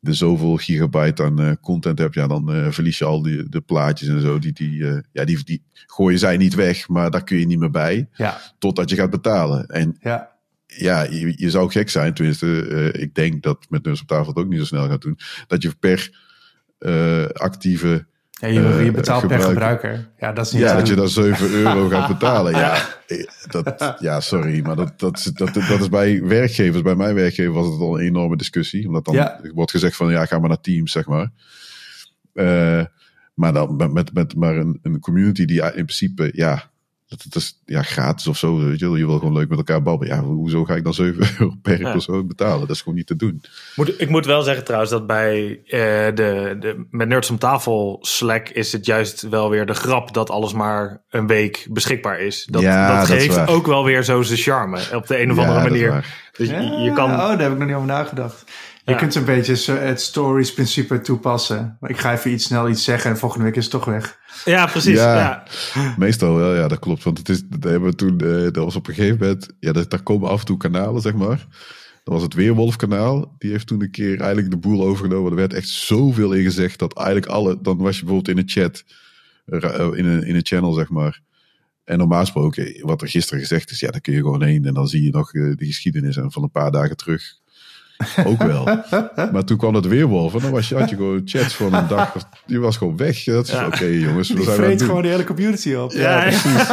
de 0.00 0.14
zoveel 0.14 0.56
gigabyte 0.56 1.22
aan 1.22 1.40
eh, 1.40 1.52
content 1.60 1.98
hebt, 1.98 2.14
ja, 2.14 2.26
dan 2.26 2.72
verlies 2.72 2.98
je 2.98 3.04
al 3.04 3.22
die, 3.22 3.48
de 3.48 3.60
plaatjes 3.60 4.08
en 4.08 4.20
zo. 4.20 4.38
Die, 4.38 4.52
die, 4.52 5.02
ja, 5.12 5.24
die, 5.24 5.44
die 5.44 5.62
gooien 5.86 6.18
zij 6.18 6.36
niet 6.36 6.54
weg, 6.54 6.88
maar 6.88 7.10
daar 7.10 7.24
kun 7.24 7.38
je 7.38 7.46
niet 7.46 7.58
meer 7.58 7.70
bij, 7.70 8.08
Ja, 8.12 8.40
totdat 8.58 8.90
je 8.90 8.96
gaat 8.96 9.10
betalen. 9.10 9.66
En 9.66 9.96
ja, 10.00 10.36
ja, 10.66 11.02
je, 11.02 11.32
je 11.36 11.50
zou 11.50 11.70
gek 11.70 11.90
zijn, 11.90 12.14
tenminste, 12.14 12.92
ik 12.92 13.14
denk 13.14 13.42
dat 13.42 13.66
met 13.68 13.84
neus 13.84 14.00
op 14.00 14.06
tafel 14.06 14.26
het 14.26 14.36
ook 14.36 14.48
niet 14.48 14.58
zo 14.58 14.64
snel 14.64 14.88
gaat 14.88 15.02
doen, 15.02 15.18
dat 15.46 15.62
je 15.62 15.74
per 15.80 16.26
actieve, 17.32 18.06
ja 18.30 18.48
je, 18.48 18.60
Eh, 18.60 18.84
je 18.84 18.90
betaalt 18.90 19.26
per 19.26 19.40
gebruiker. 19.40 19.78
gebruiker. 19.78 20.10
Ja, 20.18 20.32
dat 20.32 20.46
is 20.46 20.52
niet 20.52 20.62
ja, 20.62 20.76
dat 20.76 20.88
je 20.88 20.94
dan 20.94 21.08
7 21.08 21.50
euro 21.64 21.88
gaat 21.88 22.08
betalen. 22.08 22.52
Ja, 22.52 22.74
eh, 23.06 23.26
dat, 23.50 23.96
ja 23.98 24.20
sorry, 24.20 24.60
maar 24.62 24.76
dat, 24.76 24.98
dat, 24.98 25.18
is- 25.18 25.24
dat, 25.24 25.54
dat 25.54 25.80
is 25.80 25.88
bij 25.88 26.22
werkgevers, 26.22 26.82
bij 26.82 26.94
mijn 26.94 27.14
werkgever 27.14 27.52
was 27.52 27.66
het 27.66 27.80
al 27.80 27.98
een 28.00 28.04
enorme 28.06 28.36
discussie, 28.36 28.86
omdat 28.86 29.04
dan 29.04 29.14
Ja. 29.14 29.40
wordt 29.54 29.70
gezegd 29.70 29.96
van, 29.96 30.10
ja, 30.10 30.24
ga 30.26 30.38
maar 30.38 30.48
naar 30.48 30.60
Teams, 30.60 30.92
zeg 30.92 31.06
maar. 31.06 31.30
Eh, 32.34 32.84
Maar 33.34 33.52
dan 33.52 33.76
met, 33.76 33.92
met, 33.92 34.12
met 34.14 34.34
maar 34.36 34.56
een, 34.56 34.78
een 34.82 35.00
community 35.00 35.44
die 35.44 35.62
in 35.62 35.70
principe, 35.72 36.30
ja, 36.32 36.70
dat 37.08 37.22
het 37.22 37.34
is 37.34 37.60
ja, 37.66 37.82
gratis 37.82 38.26
of 38.26 38.36
zo. 38.38 38.58
Weet 38.58 38.78
je, 38.78 38.88
je 38.90 39.06
wil 39.06 39.18
gewoon 39.18 39.32
leuk 39.32 39.48
met 39.48 39.58
elkaar 39.58 39.82
babbelen. 39.82 40.16
Ja, 40.16 40.22
hoezo 40.22 40.64
ga 40.64 40.74
ik 40.74 40.84
dan 40.84 40.94
7 40.94 41.26
euro 41.38 41.54
per 41.62 41.80
Ja. 41.80 41.92
persoon 41.92 42.26
betalen? 42.26 42.60
Dat 42.66 42.70
is 42.76 42.82
gewoon 42.82 42.94
niet 42.98 43.06
te 43.06 43.16
doen. 43.16 43.42
Moet, 43.76 44.00
ik 44.00 44.08
moet 44.08 44.26
wel 44.26 44.42
zeggen 44.42 44.64
trouwens 44.64 44.90
dat 44.90 45.06
bij 45.06 45.60
eh, 45.64 45.80
de, 46.14 46.56
de, 46.60 46.86
met 46.90 47.08
Nerds 47.08 47.30
om 47.30 47.38
tafel 47.38 47.98
Slack 48.00 48.48
is 48.48 48.72
het 48.72 48.86
juist 48.86 49.28
wel 49.28 49.50
weer 49.50 49.66
de 49.66 49.74
grap 49.74 50.14
dat 50.14 50.30
alles 50.30 50.52
maar 50.52 51.02
een 51.10 51.26
week 51.26 51.66
beschikbaar 51.70 52.20
is. 52.20 52.46
Dat, 52.50 52.62
Ja, 52.62 52.98
dat 52.98 53.08
dat 53.08 53.16
is 53.16 53.22
geeft 53.24 53.48
ook 53.48 53.66
wel 53.66 53.84
weer 53.84 54.02
zo 54.04 54.22
zijn 54.22 54.38
charme 54.38 54.80
op 54.94 55.06
de 55.06 55.20
een 55.20 55.30
of 55.30 55.38
andere 55.38 55.60
manier. 55.68 56.16
Dus 56.36 56.48
je, 56.48 56.54
Ja, 56.54 56.60
je 56.84 56.92
kan, 56.92 57.10
Oh, 57.10 57.16
daar 57.18 57.40
heb 57.40 57.52
ik 57.52 57.58
nog 57.58 57.66
niet 57.66 57.76
over 57.76 57.88
nagedacht. 57.88 58.44
Je 58.88 58.96
kunt 58.96 59.14
een 59.14 59.24
beetje 59.24 59.72
het 59.72 60.00
stories-principe 60.00 61.00
toepassen. 61.00 61.76
Maar 61.80 61.90
ik 61.90 61.98
ga 61.98 62.12
even 62.12 62.30
iets 62.30 62.44
snel 62.44 62.68
iets 62.68 62.84
zeggen 62.84 63.10
en 63.10 63.18
volgende 63.18 63.44
week 63.44 63.56
is 63.56 63.62
het 63.62 63.72
toch 63.72 63.84
weg. 63.84 64.18
ja, 64.44 64.66
precies. 64.66 64.96
Ja. 64.96 65.42
Ja. 65.74 65.94
Meestal 65.98 66.34
wel, 66.34 66.54
ja, 66.54 66.68
dat 66.68 66.78
klopt. 66.78 67.02
Want 67.02 67.18
het 67.18 67.28
is, 67.28 67.42
dat 67.48 67.70
hebben 67.70 67.90
we 67.90 67.96
toen, 67.96 68.20
eh, 68.20 68.42
dat 68.42 68.56
was 68.56 68.76
op 68.76 68.88
een 68.88 68.94
gegeven 68.94 69.18
moment, 69.18 69.48
ja, 69.60 69.72
dat, 69.72 69.90
daar 69.90 70.02
komen 70.02 70.28
af 70.28 70.40
en 70.40 70.46
toe 70.46 70.56
kanalen, 70.56 71.00
zeg 71.00 71.14
maar. 71.14 71.46
Dat 72.04 72.14
was 72.14 72.22
het 72.22 72.34
Weerwolf-kanaal. 72.34 73.34
Die 73.38 73.50
heeft 73.50 73.66
toen 73.66 73.82
een 73.82 73.90
keer 73.90 74.20
eigenlijk 74.20 74.50
de 74.50 74.56
boel 74.56 74.82
overgenomen. 74.82 75.30
Er 75.30 75.36
werd 75.36 75.52
echt 75.52 75.68
zoveel 75.68 76.32
in 76.32 76.42
gezegd 76.42 76.78
dat 76.78 76.96
eigenlijk 76.96 77.26
alle, 77.26 77.58
dan 77.62 77.78
was 77.78 77.98
je 77.98 78.04
bijvoorbeeld 78.04 78.36
in 78.36 78.42
een 78.42 78.50
chat, 78.50 78.84
eh, 79.44 79.98
in 79.98 80.06
een, 80.06 80.22
in 80.22 80.34
een 80.34 80.46
channel, 80.46 80.72
zeg 80.72 80.88
maar. 80.88 81.20
En 81.84 81.98
normaal 81.98 82.20
gesproken, 82.20 82.86
wat 82.86 83.02
er 83.02 83.08
gisteren 83.08 83.40
gezegd 83.40 83.70
is, 83.70 83.80
ja, 83.80 83.90
daar 83.90 84.00
kun 84.00 84.12
je 84.12 84.18
gewoon 84.18 84.42
heen. 84.42 84.64
En 84.64 84.74
dan 84.74 84.88
zie 84.88 85.02
je 85.02 85.10
nog 85.10 85.32
eh, 85.32 85.42
de 85.56 85.66
geschiedenis 85.66 86.16
en 86.16 86.32
van 86.32 86.42
een 86.42 86.50
paar 86.50 86.70
dagen 86.70 86.96
terug. 86.96 87.22
Ook 88.24 88.42
wel. 88.42 88.64
Maar 89.32 89.44
toen 89.44 89.56
kwam 89.56 89.74
het 89.74 89.86
weerwolf 89.86 90.34
en 90.34 90.40
dan 90.40 90.50
was 90.50 90.68
je, 90.68 90.74
had 90.76 90.90
je 90.90 90.96
gewoon 90.96 91.20
chats 91.24 91.54
van 91.54 91.74
een 91.74 91.88
dag. 91.96 92.14
Die 92.46 92.60
was 92.60 92.76
gewoon 92.76 92.96
weg. 92.96 93.24
Dat 93.24 93.46
is 93.46 93.52
Ja. 93.52 93.66
oké, 93.66 93.84
jongens. 93.84 94.32
We 94.32 94.42
zijn 94.42 94.78
gewoon 94.80 95.02
die 95.02 95.10
hele 95.10 95.24
community 95.24 95.74
op. 95.74 95.92
Ja, 95.92 96.20
precies. 96.20 96.66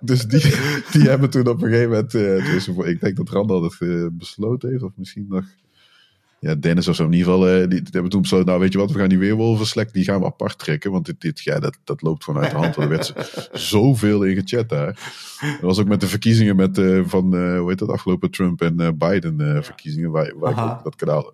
dus 0.00 0.26
die, 0.26 0.54
die 0.90 1.08
hebben 1.08 1.30
toen 1.30 1.46
op 1.48 1.62
een 1.62 1.68
gegeven 1.68 1.90
moment, 1.90 2.14
eh, 2.14 2.52
dus 2.52 2.68
ik 2.68 3.00
denk 3.00 3.16
dat 3.16 3.28
Randal 3.28 3.62
het 3.62 3.76
eh, 3.78 4.06
besloten 4.12 4.70
heeft, 4.70 4.82
of 4.82 4.90
misschien 4.96 5.26
nog, 5.28 5.44
ja, 6.42 6.54
Dennis 6.54 6.88
of 6.88 6.94
zo 6.94 7.04
in 7.04 7.12
ieder 7.12 7.32
geval, 7.32 7.48
eh, 7.48 7.58
die, 7.58 7.68
die 7.68 7.88
hebben 7.90 8.10
toen 8.10 8.20
besloten, 8.20 8.46
nou 8.46 8.60
weet 8.60 8.72
je 8.72 8.78
wat, 8.78 8.90
we 8.92 8.98
gaan 8.98 9.08
die 9.08 9.18
weerwolven 9.18 9.86
die 9.92 10.04
gaan 10.04 10.20
we 10.20 10.26
apart 10.26 10.58
trekken, 10.58 10.90
want 10.90 11.06
dit, 11.06 11.20
dit 11.20 11.40
ja, 11.40 11.58
dat, 11.58 11.78
dat 11.84 12.02
loopt 12.02 12.24
gewoon 12.24 12.42
uit 12.42 12.50
de 12.50 12.56
hand, 12.56 12.76
want 12.76 12.90
er 12.90 12.96
werd 12.96 13.14
zoveel 13.52 14.22
in 14.22 14.34
gechat 14.34 14.68
daar. 14.68 15.12
Dat 15.40 15.60
was 15.60 15.78
ook 15.78 15.86
met 15.88 16.00
de 16.00 16.08
verkiezingen 16.08 16.56
met, 16.56 16.78
eh, 16.78 17.00
van, 17.04 17.34
eh, 17.36 17.58
hoe 17.58 17.68
heet 17.68 17.78
dat, 17.78 17.88
afgelopen 17.88 18.30
Trump 18.30 18.60
en 18.62 18.98
Biden 18.98 19.64
verkiezingen, 19.64 20.10
waar, 20.10 20.32
waar 20.36 20.52
ik 20.52 20.58
ook 20.58 20.84
dat 20.84 20.96
kanaal, 20.96 21.32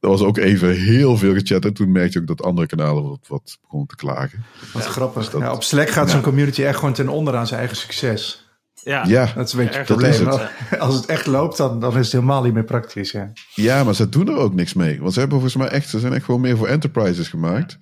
er 0.00 0.08
was 0.08 0.22
ook 0.22 0.38
even 0.38 0.74
heel 0.76 1.16
veel 1.16 1.34
gechat 1.34 1.64
en 1.64 1.72
toen 1.72 1.92
merkte 1.92 2.12
je 2.12 2.20
ook 2.20 2.36
dat 2.36 2.46
andere 2.46 2.66
kanalen 2.66 3.02
wat, 3.02 3.26
wat 3.28 3.58
begonnen 3.62 3.88
te 3.88 3.96
klagen. 3.96 4.44
Wat 4.72 4.84
grappig. 4.84 5.30
dat- 5.30 5.40
ja, 5.40 5.52
op 5.52 5.62
Slack 5.62 5.88
gaat 5.90 6.10
zo'n 6.10 6.20
community 6.22 6.62
echt 6.62 6.78
gewoon 6.78 6.94
ten 6.94 7.08
onder 7.08 7.36
aan 7.36 7.46
zijn 7.46 7.58
eigen 7.60 7.76
succes. 7.78 8.41
Ja. 8.84 9.04
Ja, 9.06 9.32
Dat 9.34 9.46
is 9.46 9.52
een 9.52 9.58
beetje 9.64 9.78
het 9.78 9.86
probleem. 9.86 10.26
het. 10.26 10.50
Als 10.80 10.94
het 10.94 11.06
echt 11.06 11.26
loopt, 11.26 11.56
dan, 11.56 11.80
dan 11.80 11.90
is 11.98 12.04
het 12.04 12.12
helemaal 12.12 12.42
niet 12.42 12.54
meer 12.54 12.64
praktisch. 12.64 13.10
Ja. 13.10 13.32
Ja, 13.54 13.84
maar 13.84 13.94
ze 13.94 14.08
doen 14.08 14.28
er 14.28 14.36
ook 14.36 14.54
niks 14.54 14.74
mee. 14.74 15.00
Want 15.00 15.12
ze 15.12 15.18
hebben 15.20 15.40
volgens 15.40 15.62
mij 15.62 15.72
echt, 15.72 15.88
ze 15.88 15.98
zijn 16.00 16.12
echt 16.12 16.24
gewoon 16.24 16.40
meer 16.40 16.56
voor 16.56 16.66
enterprises 16.68 17.28
gemaakt. 17.28 17.78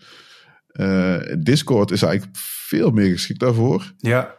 Eh, 0.70 1.16
Discord 1.38 1.90
is 1.90 2.02
eigenlijk 2.02 2.36
veel 2.38 2.90
meer 2.90 3.10
geschikt 3.12 3.40
daarvoor. 3.40 3.92
ja. 3.98 4.34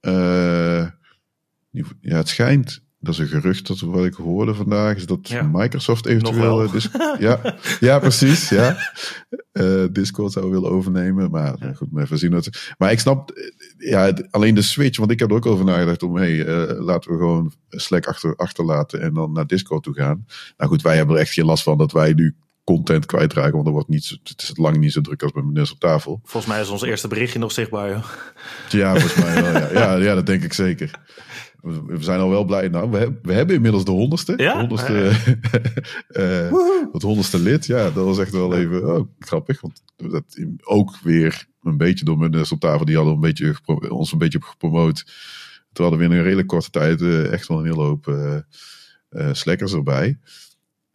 Eh, 0.00 0.86
ja, 2.00 2.16
het 2.16 2.28
schijnt, 2.28 2.82
dat 3.02 3.14
is 3.14 3.18
een 3.20 3.26
gerucht 3.26 3.66
dat 3.66 3.80
wat 3.80 4.04
ik 4.04 4.14
hoorde 4.14 4.54
vandaag, 4.54 4.96
is 4.96 5.06
dat 5.06 5.28
Ja. 5.28 5.42
Microsoft 5.52 6.06
eventueel. 6.06 6.62
eh, 6.62 6.72
ja, 7.18 7.54
ja, 7.80 7.98
precies. 7.98 8.48
Ja. 8.48 8.76
Eh, 9.52 9.84
Discord 9.90 10.32
zou 10.32 10.50
willen 10.50 10.70
overnemen. 10.70 11.30
Maar 11.30 11.56
goed, 11.76 11.92
maar 11.92 12.02
even 12.02 12.18
zien. 12.18 12.30
Wat, 12.32 12.48
maar 12.78 12.92
ik 12.92 13.00
snap, 13.00 13.30
eh, 13.30 13.90
ja, 13.90 14.04
het- 14.04 14.26
alleen 14.30 14.54
de 14.54 14.62
switch, 14.62 14.98
want 14.98 15.10
ik 15.10 15.18
heb 15.18 15.30
er 15.30 15.36
ook 15.36 15.46
over 15.46 15.64
nagedacht 15.64 16.02
om, 16.02 16.16
hey, 16.16 16.44
laten 16.78 17.10
we 17.10 17.16
gewoon 17.16 17.52
Slack 17.68 18.06
achter, 18.06 18.36
achterlaten 18.36 19.00
en 19.00 19.14
dan 19.14 19.32
naar 19.32 19.46
Discord 19.46 19.82
toe 19.82 19.94
gaan. 19.94 20.26
Nou 20.56 20.70
goed, 20.70 20.82
wij 20.82 20.96
hebben 20.96 21.14
er 21.16 21.20
echt 21.22 21.32
geen 21.32 21.44
last 21.44 21.62
van 21.62 21.78
dat 21.78 21.92
wij 21.92 22.12
nu 22.12 22.34
content 22.64 23.06
kwijtraken, 23.06 23.52
want 23.52 23.66
er 23.66 23.72
wordt 23.72 23.88
niet, 23.88 24.04
zo- 24.04 24.16
het 24.22 24.42
is 24.42 24.52
lang 24.56 24.76
niet 24.76 24.92
zo 24.92 25.00
druk 25.00 25.22
als 25.22 25.32
bij 25.32 25.42
meneer 25.42 25.70
op 25.72 25.78
tafel. 25.80 26.20
Volgens 26.24 26.52
mij 26.52 26.62
is 26.62 26.68
ons 26.68 26.82
eerste 26.82 27.08
berichtje 27.08 27.38
nog 27.38 27.52
zichtbaar. 27.52 27.88
Joh. 27.90 28.04
Ja, 28.68 28.90
volgens 28.90 29.14
mij 29.24 29.42
wel. 29.42 29.52
Ja, 29.52 29.68
ja, 29.72 29.94
ja 29.96 30.14
dat 30.14 30.26
denk 30.26 30.42
ik 30.42 30.52
zeker. 30.52 30.90
We, 31.62 31.96
zijn 32.00 32.20
al 32.20 32.28
wel 32.28 32.44
blij. 32.44 32.68
Nou, 32.68 32.90
we, 32.90 32.98
hebben- 32.98 33.18
we 33.22 33.32
hebben 33.32 33.54
inmiddels 33.56 33.84
de 33.84 33.90
honderdste. 33.90 34.34
Ja? 34.36 34.66
Eh, 36.08 36.52
het 36.92 37.02
honderdste 37.02 37.38
lid. 37.38 37.66
Ja, 37.66 37.84
dat 37.90 38.04
was 38.04 38.18
echt 38.18 38.32
wel 38.32 38.56
even 38.56 38.94
oh, 38.96 39.08
grappig. 39.18 39.60
Want 39.60 39.82
dat 39.96 40.24
ook 40.62 40.96
weer 41.02 41.46
een 41.62 41.76
beetje 41.76 42.04
door 42.04 42.18
mijn 42.18 42.50
op 42.50 42.60
tafel. 42.60 42.84
Die 42.84 42.96
hadden 42.96 43.14
een 43.14 43.20
beetje, 43.20 43.54
gepro- 43.54 43.88
ons 43.88 44.12
een 44.12 44.18
beetje 44.18 44.42
gepromoot. 44.42 45.04
Toen 45.72 45.84
hadden 45.86 45.98
we 46.08 46.14
in 46.14 46.18
een 46.18 46.24
redelijk 46.24 46.48
korte 46.48 46.70
tijd 46.70 47.00
eh, 47.00 47.32
echt 47.32 47.48
wel 47.48 47.58
een 47.58 47.64
hele 47.64 47.82
hoop 47.82 48.08
eh 48.08 48.36
slackers 49.32 49.72
erbij. 49.72 50.18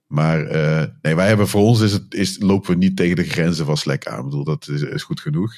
Maar 0.07 0.45
eh, 0.45 0.83
nee, 1.01 1.15
wij 1.15 1.27
hebben 1.27 1.47
voor 1.47 1.61
ons 1.61 1.81
is 1.81 1.91
het, 1.91 2.13
is, 2.13 2.41
lopen 2.41 2.69
we 2.71 2.77
niet 2.77 2.95
tegen 2.95 3.15
de 3.15 3.23
grenzen 3.23 3.65
van 3.65 3.77
Slack 3.77 4.05
aan. 4.05 4.17
Ik 4.19 4.23
bedoel, 4.23 4.43
dat 4.43 4.67
is, 4.67 4.81
is 4.81 5.03
goed 5.03 5.19
genoeg. 5.19 5.53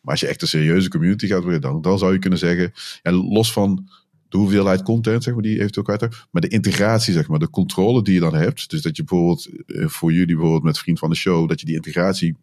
Maar 0.00 0.10
als 0.10 0.20
je 0.20 0.26
echt 0.26 0.42
een 0.42 0.48
serieuze 0.48 0.88
community 0.88 1.26
gaat 1.26 1.42
worden, 1.42 1.60
dan, 1.60 1.80
dan 1.80 1.98
zou 1.98 2.12
je 2.12 2.18
kunnen 2.18 2.38
zeggen, 2.38 2.72
ja, 3.02 3.12
los 3.12 3.52
van 3.52 3.88
de 4.30 4.38
hoeveelheid 4.38 4.82
content, 4.82 5.22
zeg 5.22 5.34
maar, 5.34 5.42
die 5.42 5.52
je 5.52 5.58
eventueel 5.58 5.84
kwijt 5.84 6.00
hebt, 6.00 6.26
maar 6.30 6.42
de 6.42 6.48
integratie, 6.48 7.12
zeg 7.12 7.28
maar, 7.28 7.38
de 7.38 7.50
controle 7.50 8.02
die 8.02 8.14
je 8.14 8.20
dan 8.20 8.34
hebt. 8.34 8.70
Dus 8.70 8.82
dat 8.82 8.96
je 8.96 9.04
bijvoorbeeld 9.04 9.48
eh, 9.66 9.86
voor 9.86 10.12
jullie 10.12 10.34
bijvoorbeeld 10.34 10.62
met 10.62 10.78
vriend 10.78 10.98
van 10.98 11.10
de 11.10 11.16
show, 11.16 11.48
dat 11.48 11.60
je 11.60 11.66
die 11.66 11.74
integratie 11.74 12.36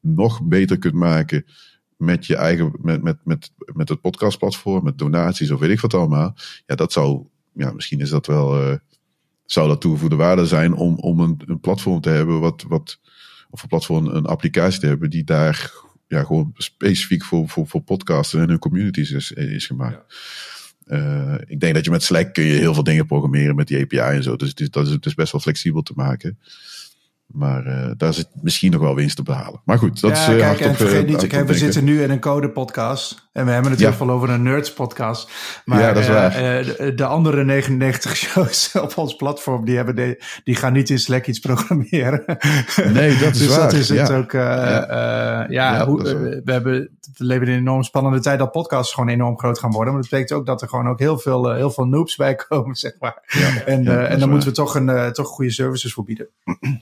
nog 0.00 0.42
beter 0.42 0.78
kunt 0.78 0.94
maken 0.94 1.44
met 1.96 2.26
je 2.26 2.36
eigen, 2.36 2.72
met, 2.80 3.02
met, 3.02 3.16
met, 3.24 3.52
met 3.72 3.88
het 3.88 4.00
podcastplatform, 4.00 4.84
met 4.84 4.98
donaties 4.98 5.50
of 5.50 5.60
weet 5.60 5.70
ik 5.70 5.80
wat 5.80 5.94
allemaal. 5.94 6.34
Ja, 6.66 6.74
dat 6.74 6.92
zou, 6.92 7.26
ja, 7.52 7.72
misschien 7.72 8.00
is 8.00 8.10
dat 8.10 8.26
wel, 8.26 8.60
eh, 8.60 8.76
zou 9.44 9.68
dat 9.68 9.80
toegevoegde 9.80 10.16
waarde 10.16 10.46
zijn 10.46 10.74
om, 10.74 10.98
om 10.98 11.20
een, 11.20 11.42
een 11.46 11.60
platform 11.60 12.00
te 12.00 12.08
hebben 12.08 12.40
wat, 12.40 12.64
wat, 12.68 13.00
of 13.50 13.62
een 13.62 13.68
platform, 13.68 14.06
een 14.06 14.26
applicatie 14.26 14.80
te 14.80 14.86
hebben 14.86 15.10
die 15.10 15.24
daar 15.24 15.72
ja, 16.12 16.24
gewoon 16.24 16.52
specifiek 16.56 17.24
voor, 17.24 17.48
voor, 17.48 17.66
voor 17.66 17.80
podcasten 17.80 18.40
en 18.40 18.48
hun 18.48 18.58
communities 18.58 19.10
is, 19.10 19.32
is 19.32 19.66
gemaakt. 19.66 20.14
Eh, 20.92 21.34
ik 21.46 21.60
denk 21.60 21.74
dat 21.74 21.84
je 21.84 21.90
met 21.90 22.02
Slack 22.02 22.32
kun 22.32 22.44
je 22.44 22.58
heel 22.58 22.74
veel 22.74 22.82
dingen 22.82 23.06
programmeren 23.06 23.54
met 23.54 23.66
die 23.66 23.80
API 23.80 24.16
en 24.16 24.22
zo. 24.22 24.36
Dus 24.36 24.54
dat 24.54 24.86
is, 24.86 24.96
is 25.00 25.14
best 25.14 25.32
wel 25.32 25.40
flexibel 25.40 25.82
te 25.82 25.92
maken. 25.96 26.38
Maar 27.32 27.66
eh, 27.66 27.90
daar 27.96 28.14
zit 28.14 28.28
misschien 28.42 28.70
nog 28.72 28.80
wel 28.80 28.94
winst 28.94 29.16
te 29.16 29.22
behalen. 29.22 29.60
Maar 29.64 29.78
goed, 29.78 30.00
dat 30.00 30.10
ja, 30.10 30.16
is 30.16 30.22
eh, 30.28 30.36
kijk, 30.36 30.42
hard 30.60 30.70
op, 30.70 30.76
vergeet 30.76 31.06
niet, 31.06 31.26
kijk, 31.26 31.46
we 31.46 31.54
zitten 31.54 31.84
nu 31.84 32.02
in 32.02 32.10
een 32.10 32.20
code 32.20 32.50
podcast. 32.50 33.28
En 33.32 33.44
we 33.46 33.50
hebben 33.50 33.70
het 33.70 33.80
Ja. 33.80 33.92
veel 33.92 34.10
over 34.10 34.30
een 34.30 34.42
nerds 34.42 34.72
podcast. 34.72 35.30
Maar 35.64 35.80
Ja, 35.80 35.92
dat 35.92 36.02
is 36.02 36.08
eh, 36.08 36.14
waar. 36.14 36.30
de, 36.32 36.92
de 36.94 37.04
andere 37.04 37.44
99 37.44 38.16
shows 38.22 38.72
op 38.80 38.96
ons 38.96 39.16
platform, 39.16 39.64
die, 39.64 39.76
hebben 39.76 39.96
de, 39.96 40.24
die 40.44 40.54
gaan 40.54 40.72
niet 40.72 40.90
in 40.90 40.98
Slack 40.98 41.26
iets 41.26 41.38
programmeren. 41.38 42.24
Nee, 42.92 43.18
dat 43.18 43.32
is 43.34 43.38
dus 43.38 43.46
waar. 43.46 43.58
dat 43.60 43.72
is 43.72 43.88
het 43.88 44.08
Ja. 44.08 44.16
ook. 44.16 44.32
Ja. 45.52 45.86
hoe, 45.86 46.02
we, 46.44 46.52
hebben, 46.52 46.72
we 47.16 47.24
leven 47.24 47.46
in 47.46 47.52
een 47.52 47.58
enorm 47.58 47.82
spannende 47.82 48.20
tijd 48.20 48.38
dat 48.38 48.52
podcasts 48.52 48.94
gewoon 48.94 49.08
enorm 49.08 49.38
groot 49.38 49.58
gaan 49.58 49.70
worden. 49.70 49.92
Maar 49.92 50.02
dat 50.02 50.10
betekent 50.10 50.38
ook 50.38 50.46
dat 50.46 50.62
er 50.62 50.68
gewoon 50.68 50.88
ook 50.88 50.98
heel 50.98 51.18
veel, 51.18 51.52
heel 51.52 51.70
veel 51.70 51.86
noobs 51.86 52.16
bij 52.16 52.34
komen, 52.34 52.76
zeg 52.86 52.92
maar. 53.00 53.22
En, 53.66 54.08
en 54.08 54.18
dan 54.18 54.30
moeten 54.30 54.48
we 54.48 54.54
toch, 54.54 54.74
een, 54.74 55.12
toch 55.12 55.28
goede 55.28 55.50
services 55.50 55.92
voor 55.92 56.04
bieden. 56.04 56.28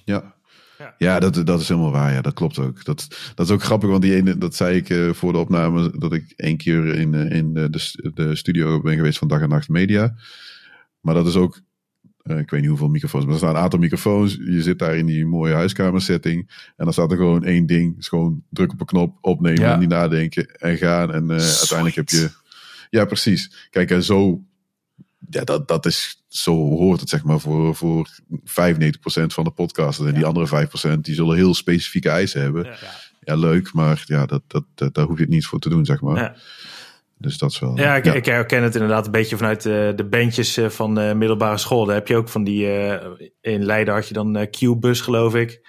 Ja. 0.04 0.22
Ja. 0.80 0.94
Ja, 0.98 1.20
dat, 1.20 1.46
dat 1.46 1.60
is 1.60 1.68
helemaal 1.68 1.90
waar. 1.90 2.12
Ja, 2.12 2.20
dat 2.20 2.34
klopt 2.34 2.58
ook. 2.58 2.84
Dat, 2.84 3.06
dat 3.34 3.46
is 3.46 3.52
ook 3.52 3.62
grappig, 3.62 3.88
want 3.88 4.02
die 4.02 4.14
ene, 4.14 4.38
dat 4.38 4.54
zei 4.54 4.76
ik 4.76 4.88
eh, 4.90 5.10
voor 5.12 5.32
de 5.32 5.38
opname, 5.38 5.92
dat 5.98 6.12
ik 6.12 6.32
één 6.36 6.56
keer 6.56 6.94
in, 6.94 7.14
eh, 7.14 7.36
in 7.36 7.54
de, 7.54 7.70
de, 7.70 8.10
de 8.14 8.36
studio 8.36 8.80
ben 8.80 8.94
geweest 8.96 9.18
van 9.18 9.28
Dag 9.28 9.40
en 9.40 9.48
Nacht 9.48 9.68
Media. 9.68 10.14
Maar 11.00 11.14
dat 11.14 11.26
is 11.26 11.34
ook, 11.36 11.60
eh, 12.22 12.38
ik 12.38 12.50
weet 12.50 12.60
niet 12.60 12.68
hoeveel 12.68 12.88
microfoons, 12.88 13.24
maar 13.24 13.32
er 13.32 13.38
staan 13.40 13.54
een 13.54 13.62
aantal 13.62 13.78
microfoons. 13.78 14.34
Je 14.34 14.62
zit 14.62 14.78
daar 14.78 14.96
in 14.96 15.06
die 15.06 15.26
mooie 15.26 15.54
huiskamersetting 15.54 16.50
en 16.76 16.84
dan 16.84 16.92
staat 16.92 17.10
er 17.10 17.16
gewoon 17.16 17.44
één 17.44 17.66
ding. 17.66 17.98
Is 17.98 18.08
gewoon 18.08 18.42
druk 18.50 18.72
op 18.72 18.80
een 18.80 18.86
knop, 18.86 19.18
opnemen 19.20 19.60
Ja. 19.62 19.72
en 19.72 19.78
niet 19.78 19.88
nadenken 19.88 20.46
en 20.60 20.76
gaan. 20.76 21.12
En 21.12 21.30
eh, 21.30 21.36
uiteindelijk 21.36 21.96
heb 21.96 22.08
je... 22.08 22.30
Ja, 22.90 23.04
precies. 23.04 23.68
Kijk, 23.70 23.90
en 23.90 24.02
zo... 24.02 24.44
Ja, 25.28 25.44
dat, 25.44 25.68
dat 25.68 25.86
is, 25.86 26.24
zo 26.28 26.52
hoort 26.54 27.00
het 27.00 27.08
zeg 27.08 27.24
maar 27.24 27.40
voor, 27.40 27.74
voor 27.74 28.08
95% 28.30 28.32
van 29.26 29.44
de 29.44 29.50
podcasters. 29.50 30.08
En 30.08 30.14
die 30.14 30.26
andere 30.26 30.66
5% 30.96 31.00
die 31.00 31.14
zullen 31.14 31.36
heel 31.36 31.54
specifieke 31.54 32.10
eisen 32.10 32.42
hebben. 32.42 32.64
Ja. 32.64 32.76
Ja, 33.20 33.34
leuk, 33.34 33.72
maar 33.72 34.02
ja, 34.06 34.26
dat, 34.26 34.42
dat, 34.46 34.64
dat, 34.74 34.94
daar 34.94 35.04
hoef 35.04 35.16
je 35.16 35.22
het 35.22 35.32
niet 35.32 35.46
voor 35.46 35.58
te 35.58 35.68
doen, 35.68 35.84
zeg 35.84 36.00
maar. 36.00 36.16
Ja. 36.16 36.36
Dus 37.18 37.38
dat 37.38 37.50
is 37.50 37.58
wel... 37.58 37.78
Ja, 37.78 37.96
ik, 37.96 38.04
ik 38.04 38.24
herken 38.24 38.62
het 38.62 38.74
inderdaad 38.74 39.06
een 39.06 39.12
beetje 39.12 39.36
vanuit 39.36 39.62
de, 39.62 39.92
de 39.96 40.04
bandjes 40.04 40.56
eh, 40.56 40.68
van 40.68 40.94
de 40.94 41.12
middelbare 41.16 41.58
school. 41.58 41.84
Daar 41.84 41.94
heb 41.94 42.08
je 42.08 42.16
ook 42.16 42.28
van 42.28 42.44
die, 42.44 42.66
eh, 42.66 43.06
in 43.40 43.64
Leiden 43.64 43.94
had 43.94 44.08
je 44.08 44.14
dan 44.14 44.48
Q-bus 44.50 45.00
geloof 45.00 45.34
ik. 45.34 45.60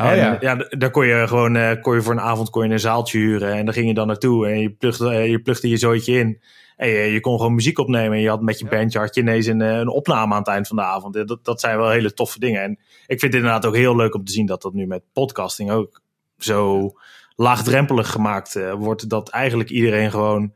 Oh 0.00 0.10
en, 0.10 0.16
ja. 0.16 0.36
ja, 0.40 0.54
daar 0.54 0.90
kon 0.90 1.06
je 1.06 1.28
gewoon 1.28 1.56
eh, 1.56 1.80
kon 1.80 1.94
je 1.94 2.02
voor 2.02 2.12
een 2.12 2.20
avond 2.20 2.50
kon 2.50 2.66
je 2.66 2.72
een 2.72 2.80
zaaltje 2.80 3.18
huren. 3.18 3.52
En 3.52 3.64
daar 3.64 3.74
ging 3.74 3.86
je 3.86 3.94
dan 3.94 4.06
naartoe 4.06 4.46
en 4.46 4.60
je 4.60 4.70
plugde, 4.70 5.14
je 5.14 5.38
plugde 5.38 5.68
je 5.68 5.76
zooitje 5.76 6.18
in. 6.18 6.42
En 6.82 6.88
je, 6.88 7.12
je 7.12 7.20
kon 7.20 7.36
gewoon 7.36 7.54
muziek 7.54 7.78
opnemen. 7.78 8.16
En 8.16 8.22
je 8.22 8.28
had 8.28 8.42
met 8.42 8.58
je 8.58 8.66
bandje 8.66 8.98
had 8.98 9.14
je 9.14 9.20
ineens 9.20 9.46
een, 9.46 9.60
eh, 9.60 9.76
een 9.76 9.88
opname 9.88 10.32
aan 10.32 10.38
het 10.38 10.48
eind 10.48 10.66
van 10.66 10.76
de 10.76 10.82
avond. 10.82 11.16
Eh, 11.16 11.24
Dat, 11.24 11.44
dat 11.44 11.60
zijn 11.60 11.78
wel 11.78 11.90
hele 11.90 12.14
toffe 12.14 12.38
dingen. 12.38 12.62
En 12.62 12.70
ik 13.06 13.20
vind 13.20 13.22
het 13.22 13.34
inderdaad 13.34 13.66
ook 13.66 13.76
heel 13.76 13.96
leuk 13.96 14.14
om 14.14 14.24
te 14.24 14.32
zien 14.32 14.46
dat 14.46 14.62
dat 14.62 14.72
nu 14.72 14.86
met 14.86 15.02
podcasting 15.12 15.70
ook 15.70 16.00
zo 16.38 16.90
laagdrempelig 17.36 18.10
gemaakt 18.10 18.58
wordt. 18.76 19.08
Dat 19.08 19.28
eigenlijk 19.28 19.70
iedereen 19.70 20.10
gewoon 20.10 20.54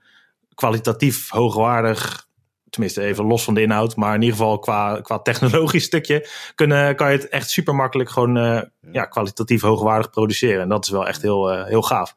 kwalitatief 0.54 1.30
hoogwaardig 1.30 2.26
tenminste 2.70 3.02
even 3.02 3.24
los 3.24 3.44
van 3.44 3.54
de 3.54 3.62
inhoud, 3.62 3.96
maar 3.96 4.14
in 4.14 4.22
ieder 4.22 4.36
geval 4.36 4.58
qua, 4.58 5.00
qua 5.00 5.18
technologisch 5.18 5.84
stukje, 5.90 6.28
kunnen, 6.54 6.96
kan 6.96 7.10
je 7.12 7.18
het 7.18 7.28
echt 7.28 7.50
super 7.50 7.74
makkelijk 7.74 8.10
gewoon 8.10 8.36
uh, 8.36 8.60
ja, 8.92 9.04
kwalitatief 9.04 9.62
hoogwaardig 9.62 10.10
produceren. 10.10 10.62
En 10.62 10.68
dat 10.68 10.84
is 10.84 10.90
wel 10.90 11.06
echt 11.06 11.22
heel, 11.22 11.52
uh, 11.52 11.64
heel 11.64 11.82
gaaf. 11.82 12.14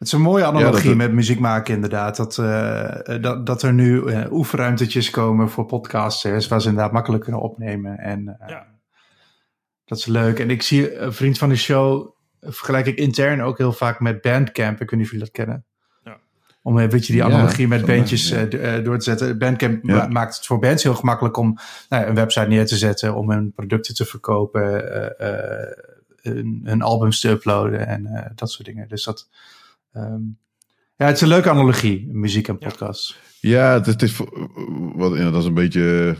Het 0.00 0.08
is 0.08 0.14
een 0.14 0.20
mooie 0.20 0.44
analogie 0.44 0.94
met 0.94 1.12
muziek 1.12 1.38
maken, 1.38 1.74
inderdaad. 1.74 2.16
Dat, 2.16 2.36
uh, 2.36 3.20
dat, 3.20 3.46
dat 3.46 3.62
er 3.62 3.72
nu 3.72 4.04
oefenruimtetjes 4.30 5.10
komen 5.10 5.50
voor 5.50 5.66
podcasters, 5.66 6.48
waar 6.48 6.60
ze 6.60 6.68
inderdaad 6.68 6.92
makkelijk 6.92 7.22
kunnen 7.22 7.40
opnemen. 7.40 7.98
En 7.98 8.36
ja. 8.46 8.66
dat 9.84 9.98
is 9.98 10.06
leuk. 10.06 10.38
En 10.38 10.50
ik 10.50 10.62
zie 10.62 10.98
een 10.98 11.12
vriend 11.12 11.38
van 11.38 11.48
de 11.48 11.56
show, 11.56 12.14
vergelijk 12.40 12.86
ik 12.86 12.96
intern 12.96 13.42
ook 13.42 13.58
heel 13.58 13.72
vaak 13.72 14.00
met 14.00 14.20
Bandcamp. 14.20 14.80
Ik 14.80 14.90
weet 14.90 14.98
niet 14.98 15.08
of 15.08 15.10
jullie 15.12 15.26
dat 15.26 15.34
kennen. 15.34 15.64
Om 16.62 16.78
een 16.78 16.88
beetje 16.88 17.12
die 17.12 17.24
analogie 17.24 17.68
met 17.68 17.86
bandjes 17.86 18.30
eh, 18.30 18.76
eh, 18.76 18.84
door 18.84 18.98
te 18.98 19.04
zetten. 19.04 19.38
Bandcamp 19.38 19.82
maakt 20.10 20.36
het 20.36 20.46
voor 20.46 20.58
bands 20.58 20.82
heel 20.82 20.94
gemakkelijk 20.94 21.36
om 21.36 21.58
nou, 21.88 22.06
een 22.06 22.14
website 22.14 22.48
neer 22.48 22.66
te 22.66 22.76
zetten, 22.76 23.14
om 23.14 23.30
hun 23.30 23.52
producten 23.52 23.94
te 23.94 24.04
verkopen, 24.04 24.84
uh, 25.20 26.46
hun, 26.62 26.82
albums 26.82 27.20
te 27.20 27.28
uploaden 27.28 27.86
en 27.86 28.32
dat 28.34 28.50
soort 28.50 28.66
dingen. 28.66 28.88
Dus 28.88 29.04
dat, 29.04 29.28
um, 29.92 30.38
ja, 30.96 31.06
het 31.06 31.14
is 31.14 31.20
een 31.20 31.28
leuke 31.28 31.50
analogie, 31.50 32.08
muziek 32.12 32.48
en 32.48 32.58
podcast. 32.58 33.18
Ja, 33.40 33.72
het, 33.72 33.86
het 33.86 34.02
is, 34.02 34.16
wat, 34.94 35.16
ja, 35.16 35.30
dat 35.30 35.40
is 35.40 35.48
een 35.48 35.54
beetje 35.54 36.16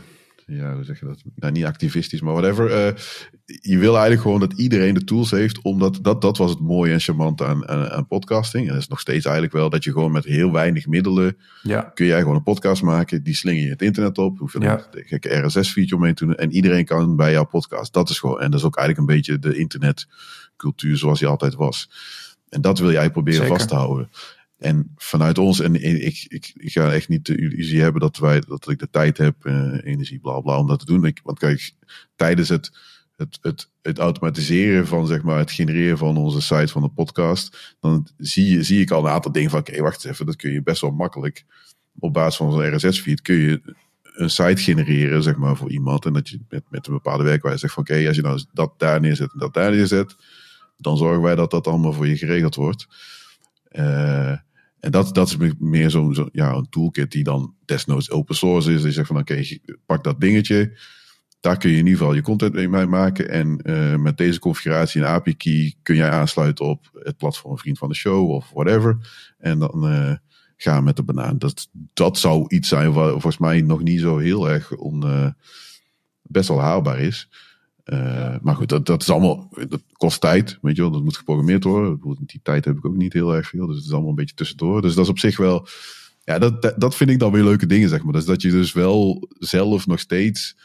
ja, 0.57 0.73
hoe 0.73 0.83
zeg 0.83 0.99
je 0.99 1.05
dat? 1.05 1.21
Nou, 1.35 1.53
niet 1.53 1.65
activistisch, 1.65 2.21
maar 2.21 2.33
whatever. 2.33 2.69
Uh, 2.69 2.97
je 3.45 3.77
wil 3.77 3.91
eigenlijk 3.91 4.21
gewoon 4.21 4.39
dat 4.39 4.53
iedereen 4.53 4.93
de 4.93 5.03
tools 5.03 5.31
heeft, 5.31 5.61
omdat 5.61 5.99
dat, 6.01 6.21
dat 6.21 6.37
was 6.37 6.49
het 6.49 6.59
mooie 6.59 6.93
en 6.93 6.99
charmante 6.99 7.45
aan, 7.45 7.67
aan, 7.67 8.07
podcasting. 8.07 8.65
En 8.65 8.73
dat 8.73 8.81
is 8.81 8.87
nog 8.87 8.99
steeds 8.99 9.25
eigenlijk 9.25 9.55
wel 9.55 9.69
dat 9.69 9.83
je 9.83 9.91
gewoon 9.91 10.11
met 10.11 10.25
heel 10.25 10.51
weinig 10.51 10.87
middelen 10.87 11.37
ja. 11.61 11.81
kun 11.81 12.05
jij 12.05 12.19
gewoon 12.19 12.35
een 12.35 12.43
podcast 12.43 12.81
maken. 12.81 13.23
Die 13.23 13.35
slinger 13.35 13.63
je 13.63 13.69
het 13.69 13.81
internet 13.81 14.17
op. 14.17 14.37
Hoeveel 14.37 14.61
ja. 14.61 14.87
gekke 14.91 15.45
RSS-feature 15.45 16.01
mee 16.01 16.13
te 16.13 16.25
doen. 16.25 16.35
En 16.35 16.51
iedereen 16.51 16.85
kan 16.85 17.15
bij 17.15 17.31
jouw 17.31 17.45
podcast. 17.45 17.93
Dat 17.93 18.09
is 18.09 18.19
gewoon, 18.19 18.39
en 18.39 18.51
dat 18.51 18.59
is 18.59 18.65
ook 18.65 18.77
eigenlijk 18.77 19.09
een 19.09 19.15
beetje 19.15 19.39
de 19.39 19.57
internetcultuur 19.57 20.97
zoals 20.97 21.19
die 21.19 21.27
altijd 21.27 21.55
was. 21.55 21.89
En 22.51 22.61
dat 22.61 22.79
wil 22.79 22.91
jij 22.91 23.11
proberen 23.11 23.47
vast 23.47 23.67
te 23.67 23.75
houden. 23.75 24.09
En 24.57 24.91
vanuit 24.95 25.37
ons, 25.37 25.59
en 25.59 25.75
ik, 26.05 26.25
ik, 26.27 26.51
ik 26.55 26.71
ga 26.71 26.91
echt 26.91 27.09
niet 27.09 27.25
de 27.25 27.37
illusie 27.37 27.81
hebben 27.81 28.01
dat, 28.01 28.17
wij, 28.17 28.43
dat 28.47 28.69
ik 28.69 28.79
de 28.79 28.89
tijd 28.89 29.17
heb, 29.17 29.35
uh, 29.45 29.77
energie, 29.83 30.19
bla 30.19 30.39
bla, 30.39 30.57
om 30.57 30.67
dat 30.67 30.79
te 30.79 30.85
doen. 30.85 31.05
Ik, 31.05 31.19
want 31.23 31.39
kijk, 31.39 31.71
tijdens 32.15 32.49
het, 32.49 32.71
het, 33.15 33.37
het, 33.41 33.69
het 33.81 33.97
automatiseren 33.97 34.87
van 34.87 35.07
zeg 35.07 35.21
maar, 35.21 35.37
het 35.37 35.51
genereren 35.51 35.97
van 35.97 36.17
onze 36.17 36.41
site 36.41 36.67
van 36.67 36.81
de 36.81 36.89
podcast, 36.89 37.75
dan 37.79 38.07
zie, 38.17 38.63
zie 38.63 38.81
ik 38.81 38.91
al 38.91 39.05
een 39.05 39.11
aantal 39.11 39.31
dingen 39.31 39.49
van, 39.49 39.59
oké, 39.59 39.81
wacht 39.81 40.05
even, 40.05 40.25
dat 40.25 40.35
kun 40.35 40.51
je 40.51 40.63
best 40.63 40.81
wel 40.81 40.91
makkelijk 40.91 41.45
op 41.99 42.13
basis 42.13 42.35
van 42.35 42.51
zo'n 42.51 42.75
RSS-feed 42.75 43.21
kun 43.21 43.35
je 43.35 43.61
een 44.03 44.29
site 44.29 44.61
genereren, 44.61 45.23
zeg 45.23 45.35
maar, 45.35 45.55
voor 45.55 45.71
iemand. 45.71 46.05
En 46.05 46.13
dat 46.13 46.29
je 46.29 46.39
met, 46.49 46.63
met 46.69 46.87
een 46.87 46.93
bepaalde 46.93 47.23
werkwijze 47.23 47.59
zegt 47.59 47.73
van, 47.73 47.83
oké, 47.83 48.07
als 48.07 48.15
je 48.15 48.21
nou 48.21 48.43
dat 48.53 48.73
daar 48.77 48.99
neerzet 48.99 49.33
en 49.33 49.39
dat 49.39 49.53
daar 49.53 49.71
neerzet, 49.71 50.15
dan 50.81 50.97
zorgen 50.97 51.21
wij 51.21 51.35
dat 51.35 51.51
dat 51.51 51.67
allemaal 51.67 51.93
voor 51.93 52.07
je 52.07 52.17
geregeld 52.17 52.55
wordt. 52.55 52.87
Uh, 53.71 54.35
en 54.79 54.91
dat, 54.91 55.15
dat 55.15 55.27
is 55.27 55.53
meer 55.59 55.89
zo'n 55.89 56.13
zo, 56.13 56.29
ja, 56.31 56.53
een 56.53 56.69
toolkit 56.69 57.11
die 57.11 57.23
dan 57.23 57.55
desnoods 57.65 58.11
open 58.11 58.35
source 58.35 58.73
is. 58.73 58.81
Die 58.81 58.91
zegt 58.91 59.07
van 59.07 59.17
oké, 59.17 59.43
pak 59.85 60.03
dat 60.03 60.19
dingetje. 60.19 60.77
Daar 61.39 61.57
kun 61.57 61.69
je 61.69 61.77
in 61.77 61.85
ieder 61.85 61.99
geval 61.99 62.13
je 62.13 62.21
content 62.21 62.53
mee 62.53 62.85
maken. 62.85 63.29
En 63.29 63.59
uh, 63.63 63.95
met 63.95 64.17
deze 64.17 64.39
configuratie 64.39 65.01
en 65.01 65.07
API 65.07 65.35
key 65.35 65.75
kun 65.83 65.95
jij 65.95 66.09
aansluiten 66.09 66.65
op 66.65 66.89
het 66.93 67.17
platform 67.17 67.57
Vriend 67.57 67.77
van 67.77 67.89
de 67.89 67.95
Show 67.95 68.29
of 68.29 68.49
whatever. 68.53 68.97
En 69.37 69.59
dan 69.59 69.93
uh, 69.93 70.13
gaan 70.55 70.83
met 70.83 70.95
de 70.95 71.03
banaan. 71.03 71.37
Dat, 71.37 71.69
dat 71.93 72.17
zou 72.17 72.45
iets 72.47 72.67
zijn 72.67 72.93
wat 72.93 73.11
volgens 73.11 73.37
mij 73.37 73.61
nog 73.61 73.83
niet 73.83 73.99
zo 73.99 74.17
heel 74.17 74.49
erg 74.49 74.75
on, 74.75 75.33
best 76.21 76.47
wel 76.47 76.59
haalbaar 76.59 76.99
is. 76.99 77.29
Uh, 77.91 78.35
maar 78.41 78.55
goed, 78.55 78.69
dat, 78.69 78.85
dat 78.85 79.01
is 79.01 79.09
allemaal, 79.09 79.49
dat 79.67 79.81
kost 79.91 80.21
tijd, 80.21 80.57
weet 80.61 80.75
je 80.75 80.81
wel, 80.81 80.91
dat 80.91 81.03
moet 81.03 81.17
geprogrammeerd 81.17 81.63
worden. 81.63 81.99
Die 82.25 82.39
tijd 82.43 82.65
heb 82.65 82.77
ik 82.77 82.85
ook 82.85 82.95
niet 82.95 83.13
heel 83.13 83.35
erg 83.35 83.47
veel, 83.47 83.67
dus 83.67 83.75
het 83.75 83.85
is 83.85 83.91
allemaal 83.91 84.09
een 84.09 84.15
beetje 84.15 84.35
tussendoor. 84.35 84.81
Dus 84.81 84.93
dat 84.93 85.03
is 85.03 85.09
op 85.09 85.19
zich 85.19 85.37
wel, 85.37 85.67
ja, 86.23 86.39
dat, 86.39 86.73
dat 86.77 86.95
vind 86.95 87.09
ik 87.09 87.19
dan 87.19 87.31
weer 87.31 87.43
leuke 87.43 87.65
dingen, 87.65 87.89
zeg 87.89 88.03
maar. 88.03 88.13
Dus 88.13 88.25
dat 88.25 88.41
je 88.41 88.51
dus 88.51 88.73
wel 88.73 89.27
zelf 89.39 89.87
nog 89.87 89.99
steeds 89.99 90.55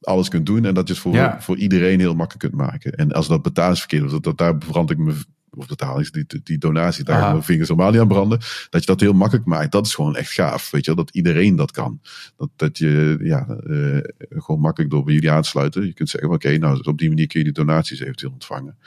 alles 0.00 0.28
kunt 0.28 0.46
doen 0.46 0.64
en 0.64 0.74
dat 0.74 0.88
je 0.88 0.94
het 0.94 1.02
voor, 1.02 1.36
voor 1.38 1.56
iedereen 1.56 2.00
heel 2.00 2.14
makkelijk 2.14 2.50
kunt 2.50 2.62
maken. 2.62 2.92
En 2.92 3.12
als 3.12 3.28
dat 3.28 3.42
betalingsverkeer 3.42 4.04
is, 4.04 4.10
dat, 4.10 4.22
dat, 4.22 4.38
daar 4.38 4.56
brand 4.56 4.90
ik 4.90 4.98
me 4.98 5.14
of 5.56 5.66
betalings, 5.66 6.10
die, 6.10 6.26
die 6.42 6.58
donatie, 6.58 7.04
daar 7.04 7.30
mijn 7.30 7.42
vingers 7.42 7.68
normaal 7.68 7.90
niet 7.90 8.00
aan 8.00 8.08
branden. 8.08 8.38
Dat 8.70 8.80
je 8.80 8.86
dat 8.86 9.00
heel 9.00 9.12
makkelijk 9.12 9.46
maakt, 9.46 9.72
dat 9.72 9.86
is 9.86 9.94
gewoon 9.94 10.16
echt 10.16 10.32
gaaf. 10.32 10.70
Weet 10.70 10.84
je 10.84 10.94
dat 10.94 11.10
iedereen 11.10 11.56
dat 11.56 11.70
kan. 11.70 12.00
Dat, 12.36 12.50
dat 12.56 12.78
je 12.78 13.18
ja, 13.22 13.58
uh, 13.66 13.98
gewoon 14.28 14.60
makkelijk 14.60 14.90
door 14.90 15.04
bij 15.04 15.14
jullie 15.14 15.30
aansluiten. 15.30 15.86
Je 15.86 15.92
kunt 15.92 16.10
zeggen, 16.10 16.30
oké, 16.30 16.58
nou 16.58 16.80
op 16.82 16.98
die 16.98 17.08
manier 17.08 17.26
kun 17.26 17.38
je 17.38 17.44
die 17.44 17.54
donaties 17.54 18.00
eventueel 18.00 18.32
ontvangen. 18.32 18.78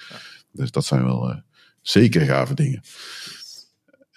Dus 0.52 0.72
dat 0.72 0.86
zijn 0.86 1.04
wel 1.04 1.30
uh, 1.30 1.38
zeker 1.82 2.22
gave 2.22 2.54
dingen. 2.54 2.82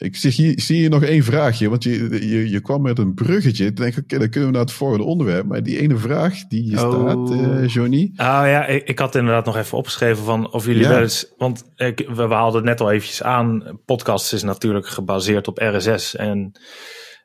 Ik 0.03 0.16
zie 0.16 0.30
hier, 0.30 0.61
zie 0.61 0.76
hier 0.76 0.90
nog 0.90 1.03
één 1.03 1.22
vraagje, 1.22 1.68
want 1.68 1.84
je, 1.84 2.28
je, 2.28 2.50
je 2.50 2.61
kwam 2.61 2.82
met 2.82 2.98
een 2.98 3.14
bruggetje. 3.14 3.66
Ik 3.66 3.76
denk, 3.76 3.96
oké, 3.96 4.18
dan 4.18 4.28
kunnen 4.28 4.48
we 4.48 4.55
naar 4.55 4.64
het 4.64 4.72
volgende 4.72 5.05
onderwerp. 5.05 5.46
Maar 5.46 5.62
die 5.62 5.78
ene 5.78 5.96
vraag 5.96 6.46
die 6.48 6.62
hier 6.62 6.86
oh. 6.86 7.00
staat, 7.00 7.30
uh, 7.30 7.68
Johnny. 7.68 8.11
Oh 8.12 8.42
ja, 8.44 8.66
ik, 8.66 8.88
ik, 8.88 8.98
had 8.98 9.14
inderdaad 9.14 9.44
nog 9.44 9.57
even 9.57 9.78
opgeschreven 9.78 10.24
van 10.24 10.53
of 10.53 10.66
jullie 10.66 10.88
wel 10.88 11.00
eens... 11.00 11.32
Want 11.36 11.64
ik, 11.76 12.09
we, 12.09 12.26
we 12.28 12.34
haalden 12.34 12.61
het 12.61 12.64
net 12.64 12.80
al 12.80 12.90
eventjes 12.90 13.22
aan. 13.22 13.80
Podcast 13.84 14.32
is 14.32 14.42
natuurlijk 14.42 14.86
gebaseerd 14.86 15.48
op 15.48 15.59
RSS. 15.59 16.16
En 16.16 16.53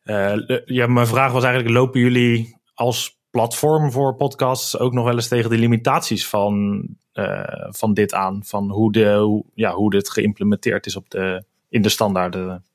uh, 0.03 0.35
ja, 0.65 0.87
mijn 0.87 1.07
vraag 1.07 1.31
was 1.31 1.43
eigenlijk, 1.43 1.75
lopen 1.75 1.99
jullie 1.99 2.59
als 2.73 3.19
platform 3.29 3.91
voor 3.91 4.15
podcasts 4.15 4.79
ook 4.79 4.93
nog 4.93 5.05
wel 5.05 5.15
eens 5.15 5.27
tegen 5.27 5.49
de 5.49 5.57
limitaties 5.57 6.27
van, 6.27 6.87
uh, 7.13 7.43
van 7.69 7.93
dit 7.93 8.13
aan? 8.13 8.41
Van 8.45 8.71
hoe, 8.71 8.91
de, 8.91 9.15
hoe, 9.15 9.45
ja, 9.53 9.73
hoe 9.73 9.89
dit 9.89 10.09
geïmplementeerd 10.09 10.85
is 10.85 10.95
op 10.95 11.09
de 11.09 11.43
in 11.77 11.83
de 11.83 11.89
standaarden? 11.89 12.65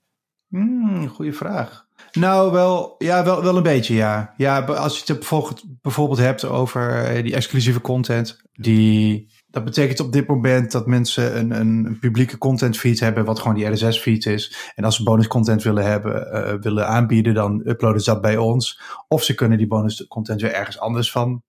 Hmm, 0.49 1.09
goeie 1.09 1.33
vraag. 1.33 1.87
Nou, 2.13 2.53
wel, 2.53 2.95
ja, 2.99 3.25
wel, 3.25 3.43
wel 3.43 3.57
een 3.57 3.63
beetje, 3.63 3.95
ja. 3.95 4.35
Ja, 4.37 4.61
als 4.61 4.95
je 4.99 5.05
het 5.07 5.19
bijvoorbeeld, 5.19 5.65
bijvoorbeeld 5.83 6.19
hebt 6.19 6.45
over 6.45 7.05
eh, 7.05 7.23
die 7.23 7.35
exclusieve 7.35 7.81
content, 7.81 8.43
die, 8.53 9.29
dat 9.47 9.65
betekent 9.65 10.01
op 10.01 10.13
dit 10.13 10.27
moment 10.27 10.73
dat 10.73 10.87
mensen 10.87 11.39
een, 11.39 11.51
een, 11.51 11.99
publieke 12.01 12.39
content 12.39 12.79
feed 12.79 13.01
hebben, 13.01 13.25
wat 13.25 13.39
gewoon 13.39 13.55
die 13.55 13.71
RSS 13.71 13.99
feed 13.99 14.27
is. 14.27 14.73
En 14.75 14.85
als 14.85 14.97
ze 14.97 15.03
bonus 15.03 15.27
content 15.27 15.63
willen 15.63 15.85
hebben, 15.85 16.29
uh, 16.33 16.61
willen 16.61 16.87
aanbieden, 16.87 17.35
dan 17.35 17.63
uploaden 17.65 18.01
ze 18.01 18.11
dat 18.11 18.21
bij 18.21 18.37
ons. 18.37 18.81
Of 19.09 19.23
ze 19.23 19.35
kunnen 19.35 19.59
die 19.59 19.67
bonus 19.67 20.07
content 20.07 20.41
weer 20.41 20.53
ergens 20.53 20.79
anders 20.79 21.11
van, 21.11 21.43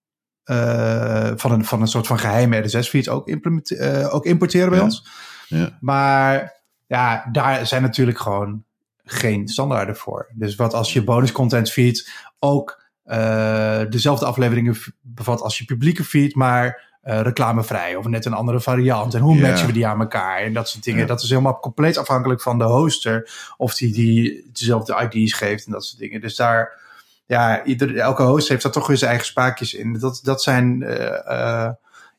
uh, 0.45 1.32
van, 1.36 1.51
een, 1.51 1.66
van 1.66 1.82
een 1.82 1.88
soort 1.88 2.08
van 2.08 2.20
geheime 2.20 2.60
RSS 2.60 2.89
feed 2.89 3.10
ook, 3.10 3.30
uh, 3.30 4.14
ook 4.14 4.26
importeren 4.26 4.70
bij 4.70 4.80
ons. 4.80 5.08
Ja. 5.47 5.78
Maar 5.80 6.62
ja, 6.94 7.30
daar 7.32 7.68
zijn 7.68 7.82
natuurlijk 7.82 8.20
gewoon 8.20 8.64
geen 9.04 9.48
standaarden 9.48 9.96
voor. 9.96 10.28
Dus 10.34 10.56
wat 10.56 10.74
als 10.74 10.94
je 10.94 11.04
bonus 11.04 11.32
content 11.32 11.72
feed 11.72 12.12
ook 12.39 12.84
uh, 13.06 13.82
dezelfde 13.89 14.26
afleveringen 14.26 14.78
bevat 15.02 15.41
als 15.41 15.58
je 15.58 15.66
publieke 15.66 16.04
feed, 16.04 16.36
maar 16.36 16.91
uh, 17.04 17.22
reclamevrij 17.22 17.96
of 17.96 18.08
net 18.08 18.26
een 18.26 18.34
andere 18.34 18.60
variant. 18.60 19.14
En 19.14 19.22
hoe 19.22 19.39
matchen 19.39 19.68
we 19.68 19.74
die 19.74 19.88
aan 19.88 20.00
elkaar 20.00 20.38
en 20.38 20.54
dat 20.54 20.70
soort 20.70 20.84
dingen. 20.84 21.08
Dat 21.08 21.22
is 21.22 21.30
helemaal 21.30 21.60
compleet 21.60 21.98
afhankelijk 21.98 22.41
van 22.41 22.58
de 22.58 22.64
hoster 22.64 23.32
of 23.58 23.76
die, 23.76 23.94
die 23.94 24.50
dezelfde 24.52 25.10
ID's 25.10 25.34
geeft 25.34 25.66
en 25.66 25.72
dat 25.72 25.86
soort 25.86 26.00
dingen. 26.00 26.22
Dus 26.22 26.36
daar, 26.36 26.82
ja, 27.26 27.64
ieder, 27.64 27.98
elke 27.98 28.24
host 28.24 28.48
heeft 28.48 28.64
daar 28.64 28.72
toch 28.72 28.88
weer 28.88 28.98
zijn 28.98 29.10
eigen 29.10 29.28
spaakjes 29.28 29.74
in. 29.74 30.00
Dat, 30.00 30.20
dat 30.24 30.44
zijn 30.44 30.82
uh, 30.82 31.70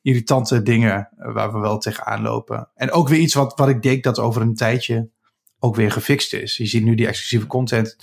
irritante 0.04 0.62
dingen 0.62 1.08
waar 1.16 1.52
we 1.52 1.58
wel 1.58 1.78
tegenaan 1.78 2.22
lopen. 2.22 2.68
En 2.74 2.90
ook 2.90 3.08
weer 3.08 3.18
iets 3.18 3.34
wat, 3.34 3.58
wat 3.58 3.68
ik 3.68 3.82
denk 3.82 4.04
dat 4.04 4.18
over 4.18 4.42
een 4.42 4.54
tijdje 4.54 5.08
ook 5.58 5.76
weer 5.76 5.90
gefixt 5.90 6.32
is. 6.32 6.56
Je 6.56 6.66
ziet 6.66 6.84
nu 6.84 6.94
die 6.94 7.06
exclusieve 7.06 7.46
content 7.46 7.96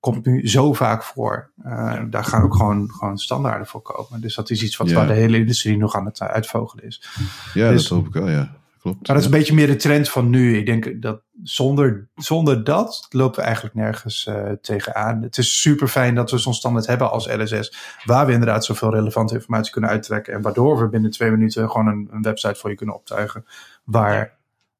komt 0.00 0.26
nu 0.26 0.48
zo 0.48 0.72
vaak 0.72 1.02
voor. 1.02 1.50
Uh, 1.64 2.02
daar 2.10 2.24
gaan 2.24 2.42
ook 2.42 2.56
gewoon, 2.56 2.90
gewoon 2.90 3.18
standaarden 3.18 3.66
voor 3.66 3.82
komen. 3.82 4.20
Dus 4.20 4.34
dat 4.34 4.50
is 4.50 4.62
iets 4.62 4.76
wat 4.76 4.90
waar 4.90 5.06
de 5.06 5.12
hele 5.12 5.38
industrie 5.38 5.76
nog 5.76 5.94
aan 5.94 6.04
het 6.04 6.20
uitvogelen 6.20 6.84
is. 6.84 7.08
Ja, 7.54 7.70
dus, 7.70 7.88
dat 7.88 7.98
hoop 7.98 8.06
ik 8.06 8.12
wel, 8.12 8.30
ja. 8.30 8.56
Klopt. 8.86 9.06
Maar 9.06 9.16
dat 9.16 9.24
is 9.24 9.32
een 9.32 9.38
beetje 9.38 9.54
meer 9.54 9.66
de 9.66 9.76
trend 9.76 10.08
van 10.08 10.30
nu. 10.30 10.56
Ik 10.56 10.66
denk 10.66 11.02
dat 11.02 11.22
zonder, 11.42 12.08
zonder 12.14 12.64
dat 12.64 13.06
lopen 13.10 13.38
we 13.38 13.44
eigenlijk 13.44 13.74
nergens 13.74 14.26
uh, 14.26 14.50
tegenaan. 14.60 15.22
Het 15.22 15.38
is 15.38 15.60
super 15.60 15.88
fijn 15.88 16.14
dat 16.14 16.30
we 16.30 16.38
zo'n 16.38 16.54
standaard 16.54 16.86
hebben 16.86 17.10
als 17.10 17.26
LSS. 17.26 17.76
Waar 18.04 18.26
we 18.26 18.32
inderdaad 18.32 18.64
zoveel 18.64 18.90
relevante 18.90 19.34
informatie 19.34 19.72
kunnen 19.72 19.90
uittrekken. 19.90 20.34
En 20.34 20.42
waardoor 20.42 20.78
we 20.78 20.88
binnen 20.88 21.10
twee 21.10 21.30
minuten 21.30 21.70
gewoon 21.70 21.86
een, 21.86 22.08
een 22.10 22.22
website 22.22 22.54
voor 22.54 22.70
je 22.70 22.76
kunnen 22.76 22.94
optuigen. 22.94 23.44
Waar 23.84 24.34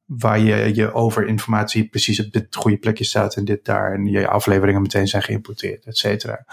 waar 0.04 0.38
je, 0.38 0.74
je 0.74 0.92
over 0.92 1.26
informatie 1.26 1.88
precies 1.88 2.24
op 2.24 2.32
dit 2.32 2.56
goede 2.56 2.78
plekje 2.78 3.04
staat 3.04 3.36
en 3.36 3.44
dit 3.44 3.64
daar. 3.64 3.92
En 3.92 4.06
je 4.06 4.28
afleveringen 4.28 4.82
meteen 4.82 5.08
zijn 5.08 5.22
geïmporteerd, 5.22 5.84
et 5.84 5.96
cetera. 5.96 6.44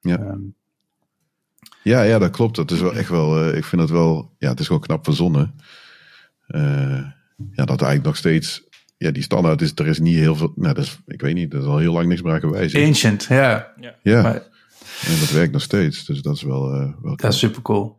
Ja. 0.00 0.18
Um, 0.18 0.54
ja, 1.82 2.02
ja, 2.02 2.18
dat 2.18 2.30
klopt. 2.30 2.56
Dat 2.56 2.70
is 2.70 2.80
wel 2.80 2.94
echt 2.94 3.08
wel, 3.08 3.48
uh, 3.48 3.56
ik 3.56 3.64
vind 3.64 3.82
het 3.82 3.90
wel, 3.90 4.34
ja, 4.38 4.48
het 4.48 4.60
is 4.60 4.66
gewoon 4.66 4.82
knap 4.82 5.04
verzonnen. 5.04 5.54
Uh, 6.50 7.06
ja, 7.52 7.64
dat 7.64 7.68
eigenlijk 7.68 8.04
nog 8.04 8.16
steeds 8.16 8.68
ja, 8.96 9.10
die 9.10 9.22
standaard 9.22 9.62
is, 9.62 9.72
er 9.74 9.86
is 9.86 9.98
niet 9.98 10.16
heel 10.16 10.36
veel, 10.36 10.52
nou, 10.56 10.74
dat 10.74 10.84
is, 10.84 10.98
ik 11.06 11.20
weet 11.20 11.34
niet, 11.34 11.52
er 11.52 11.58
is 11.58 11.64
al 11.64 11.78
heel 11.78 11.92
lang 11.92 12.08
niks 12.08 12.22
meer 12.22 12.32
aan 12.32 12.40
gewijzigd. 12.40 12.86
Ancient, 12.86 13.24
ja. 13.24 13.72
Ja, 14.02 14.22
Maar 14.22 14.48
en 15.06 15.18
dat 15.18 15.30
werkt 15.30 15.52
nog 15.52 15.62
steeds, 15.62 16.04
dus 16.04 16.22
dat 16.22 16.36
is 16.36 16.42
wel, 16.42 16.72
eh, 16.72 16.92
wel 17.02 17.16
dat 17.16 17.32
is 17.32 17.38
super 17.38 17.62
cool. 17.62 17.98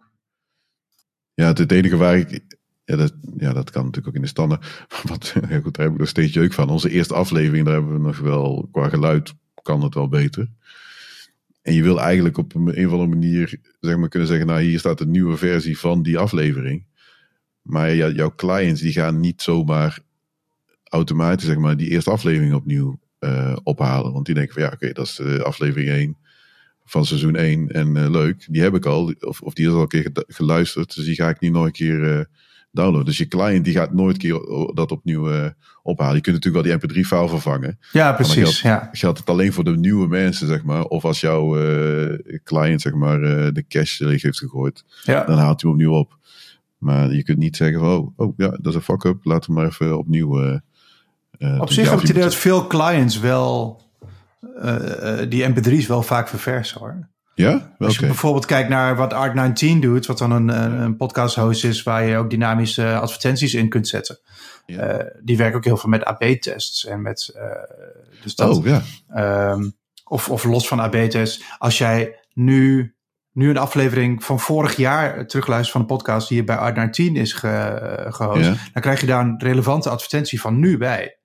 Ja, 1.33 1.47
het, 1.47 1.57
het 1.57 1.71
enige 1.71 1.97
waar 1.97 2.17
ik. 2.17 2.39
Ja 2.85 2.95
dat, 2.95 3.13
ja, 3.37 3.53
dat 3.53 3.69
kan 3.69 3.81
natuurlijk 3.81 4.07
ook 4.07 4.15
in 4.15 4.21
de 4.21 4.27
standaard. 4.27 4.85
Wat, 5.09 5.33
ja 5.49 5.59
goed, 5.59 5.75
daar 5.75 5.85
heb 5.85 5.93
ik 5.93 5.99
nog 5.99 6.07
steeds 6.07 6.33
jeuk 6.33 6.53
van. 6.53 6.69
Onze 6.69 6.89
eerste 6.89 7.13
aflevering, 7.13 7.65
daar 7.65 7.73
hebben 7.73 7.93
we 7.93 7.99
nog 7.99 8.19
wel. 8.19 8.69
Qua 8.71 8.89
geluid 8.89 9.33
kan 9.61 9.83
het 9.83 9.93
wel 9.93 10.07
beter. 10.07 10.49
En 11.61 11.73
je 11.73 11.83
wil 11.83 12.01
eigenlijk 12.01 12.37
op 12.37 12.55
een, 12.55 12.79
een 12.79 12.85
of 12.85 12.91
andere 12.91 13.09
manier 13.09 13.59
zeg 13.79 13.97
maar, 13.97 14.09
kunnen 14.09 14.27
zeggen: 14.27 14.47
Nou, 14.47 14.61
hier 14.61 14.79
staat 14.79 14.99
een 14.99 15.11
nieuwe 15.11 15.37
versie 15.37 15.77
van 15.77 16.03
die 16.03 16.17
aflevering. 16.17 16.85
Maar 17.61 17.95
jouw 17.95 18.35
clients 18.35 18.81
die 18.81 18.91
gaan 18.91 19.19
niet 19.19 19.41
zomaar 19.41 19.99
automatisch 20.83 21.45
zeg 21.45 21.57
maar, 21.57 21.77
die 21.77 21.89
eerste 21.89 22.11
aflevering 22.11 22.53
opnieuw 22.53 22.99
eh, 23.19 23.55
ophalen. 23.63 24.13
Want 24.13 24.25
die 24.25 24.35
denken 24.35 24.53
van 24.53 24.63
ja, 24.63 24.71
oké, 24.73 24.91
dat 24.91 25.05
is 25.05 25.15
de 25.15 25.43
aflevering 25.43 25.89
1 25.89 26.17
van 26.85 27.05
seizoen 27.05 27.35
1 27.35 27.69
en 27.69 27.97
eh, 27.97 28.09
leuk. 28.09 28.45
Die 28.49 28.61
heb 28.61 28.75
ik 28.75 28.85
al, 28.85 29.13
of, 29.19 29.41
of 29.41 29.53
die 29.53 29.67
is 29.67 29.73
al 29.73 29.81
een 29.81 29.87
keer 29.87 30.11
geluisterd. 30.13 30.95
Dus 30.95 31.05
die 31.05 31.15
ga 31.15 31.29
ik 31.29 31.39
niet 31.39 31.51
nog 31.51 31.65
een 31.65 31.71
keer 31.71 32.17
eh, 32.17 32.25
downloaden. 32.71 33.05
Dus 33.05 33.17
je 33.17 33.27
client 33.27 33.65
die 33.65 33.73
gaat 33.73 33.93
nooit 33.93 34.13
een 34.13 34.19
keer 34.21 34.73
dat 34.73 34.91
opnieuw 34.91 35.31
eh, 35.31 35.49
ophalen. 35.83 36.15
Je 36.15 36.21
kunt 36.21 36.35
natuurlijk 36.35 36.65
wel 36.65 36.77
die 36.79 37.03
mp3-file 37.03 37.29
vervangen. 37.29 37.79
Ja, 37.91 38.13
precies. 38.13 38.61
Ja. 38.61 38.89
Geldt 38.91 39.17
het 39.17 39.29
alleen 39.29 39.53
voor 39.53 39.63
de 39.63 39.77
nieuwe 39.77 40.07
mensen, 40.07 40.47
zeg 40.47 40.63
maar. 40.63 40.83
Of 40.83 41.05
als 41.05 41.19
jouw 41.19 41.57
eh, 41.57 42.39
client, 42.43 42.81
zeg 42.81 42.93
maar, 42.93 43.21
eh, 43.21 43.53
de 43.53 43.65
cache 43.67 44.05
leeg 44.05 44.21
heeft 44.21 44.37
gegooid. 44.37 44.83
Ja. 45.03 45.23
Dan 45.23 45.37
haalt 45.37 45.61
hij 45.61 45.69
hem 45.71 45.79
opnieuw 45.79 45.99
op. 45.99 46.19
Maar 46.81 47.13
je 47.13 47.23
kunt 47.23 47.37
niet 47.37 47.55
zeggen 47.55 47.79
van, 47.79 47.89
oh, 47.89 48.11
oh 48.15 48.33
ja, 48.37 48.49
dat 48.49 48.65
is 48.67 48.75
een 48.75 48.81
fuck-up. 48.81 49.25
Laten 49.25 49.49
we 49.49 49.59
maar 49.59 49.67
even 49.69 49.97
opnieuw... 49.97 50.41
eh, 51.39 51.59
Op 51.59 51.71
zich 51.71 51.85
heb 51.85 51.93
ik 51.93 52.01
het 52.01 52.09
idee 52.09 52.23
dat 52.23 52.35
veel 52.35 52.67
clients 52.67 53.19
wel 53.19 53.81
eh, 54.61 55.19
die 55.29 55.49
mp3's 55.49 55.87
wel 55.87 56.03
vaak 56.03 56.27
verversen 56.27 56.79
hoor. 56.79 57.09
Ja? 57.35 57.75
Als 57.77 57.97
je 57.97 58.05
bijvoorbeeld 58.05 58.45
kijkt 58.45 58.69
naar 58.69 58.95
wat 58.95 59.13
Art19 59.13 59.79
doet, 59.79 60.05
wat 60.05 60.17
dan 60.17 60.31
een, 60.31 60.47
een, 60.81 60.95
podcast 60.95 61.35
host 61.35 61.63
is 61.63 61.83
waar 61.83 62.03
je 62.05 62.17
ook 62.17 62.29
dynamische 62.29 62.95
advertenties 62.95 63.53
in 63.53 63.69
kunt 63.69 63.87
zetten. 63.87 64.19
Ja. 64.65 65.11
Die 65.23 65.37
werken 65.37 65.57
ook 65.57 65.65
heel 65.65 65.77
veel 65.77 65.89
met 65.89 66.03
AB-tests 66.03 66.85
en 66.85 67.01
met 67.01 67.33
dus 68.23 68.35
dat, 68.35 68.57
Oh, 68.57 68.65
ja. 68.65 68.81
Ehm, 69.07 69.69
of, 70.03 70.29
of 70.29 70.43
los 70.43 70.67
van 70.67 70.79
AB-test. 70.79 71.43
Als 71.57 71.77
jij 71.77 72.19
nu, 72.33 72.95
nu 73.33 73.49
een 73.49 73.57
aflevering 73.57 74.23
van 74.23 74.39
vorig 74.39 74.75
jaar 74.75 75.27
terugluistert 75.27 75.71
van 75.71 75.81
een 75.81 75.87
podcast 75.97 76.29
die 76.29 76.43
bij 76.43 76.71
Art19 76.73 77.11
is 77.13 77.33
ge, 77.33 78.05
gehost, 78.09 78.45
Ja. 78.45 78.55
dan 78.73 78.81
krijg 78.81 78.99
je 79.01 79.07
daar 79.07 79.25
een 79.25 79.39
relevante 79.39 79.89
advertentie 79.89 80.41
van 80.41 80.59
nu 80.59 80.77
bij. 80.77 81.15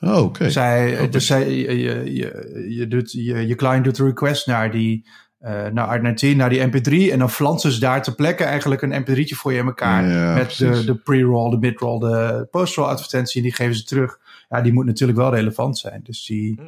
Oh, 0.00 0.22
oké. 0.22 0.50
Zij, 0.50 0.92
Oké. 1.00 1.08
dus 1.08 1.26
zij, 1.26 1.50
je, 1.50 1.78
je, 1.78 2.14
je, 2.14 2.66
je 2.68 2.88
doet, 2.88 3.12
je, 3.12 3.46
je 3.46 3.54
client 3.54 3.84
doet 3.84 3.98
een 3.98 4.06
request 4.06 4.46
naar 4.46 4.70
die 4.70 5.08
eh 5.38 5.66
naar 5.66 5.98
Art19, 6.00 6.36
naar 6.36 6.48
die 6.50 6.66
mp3 6.66 7.12
en 7.12 7.18
dan 7.18 7.30
flansen 7.30 7.72
ze 7.72 7.80
daar 7.80 8.02
ter 8.02 8.14
plekke 8.14 8.44
eigenlijk 8.44 8.82
een 8.82 9.02
mp3'tje 9.04 9.36
voor 9.36 9.52
je 9.52 9.58
in 9.58 9.66
elkaar 9.66 10.08
Ja, 10.08 10.34
met 10.34 10.42
precies. 10.44 10.78
de, 10.78 10.84
de 10.84 10.94
pre-roll, 10.94 11.50
de 11.50 11.58
mid-roll, 11.58 11.98
de 11.98 12.48
post-roll 12.50 12.86
advertentie 12.88 13.36
en 13.36 13.42
die 13.42 13.54
geven 13.56 13.74
ze 13.74 13.84
terug. 13.84 14.18
Ja, 14.48 14.60
die 14.60 14.72
moet 14.72 14.84
natuurlijk 14.86 15.18
wel 15.18 15.34
relevant 15.34 15.78
zijn. 15.78 16.00
Dus 16.02 16.24
die, 16.26 16.60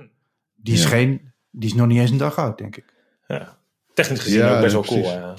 die 0.57 0.75
is 0.75 0.83
Ja. 0.83 0.89
geen, 0.89 1.33
die 1.51 1.69
is 1.69 1.75
nog 1.75 1.87
niet 1.87 1.99
eens 1.99 2.11
een 2.11 2.17
dag 2.17 2.37
oud, 2.39 2.59
denk 2.59 2.77
ik. 2.77 2.85
Ja. 3.27 3.58
Technisch 4.03 4.21
gezien 4.21 4.39
Ja, 4.39 4.55
ook 4.55 4.61
best 4.61 4.75
ja, 4.75 4.81
wel 4.81 4.85
cool. 4.89 5.01
precies. 5.01 5.19
Ja. 5.19 5.35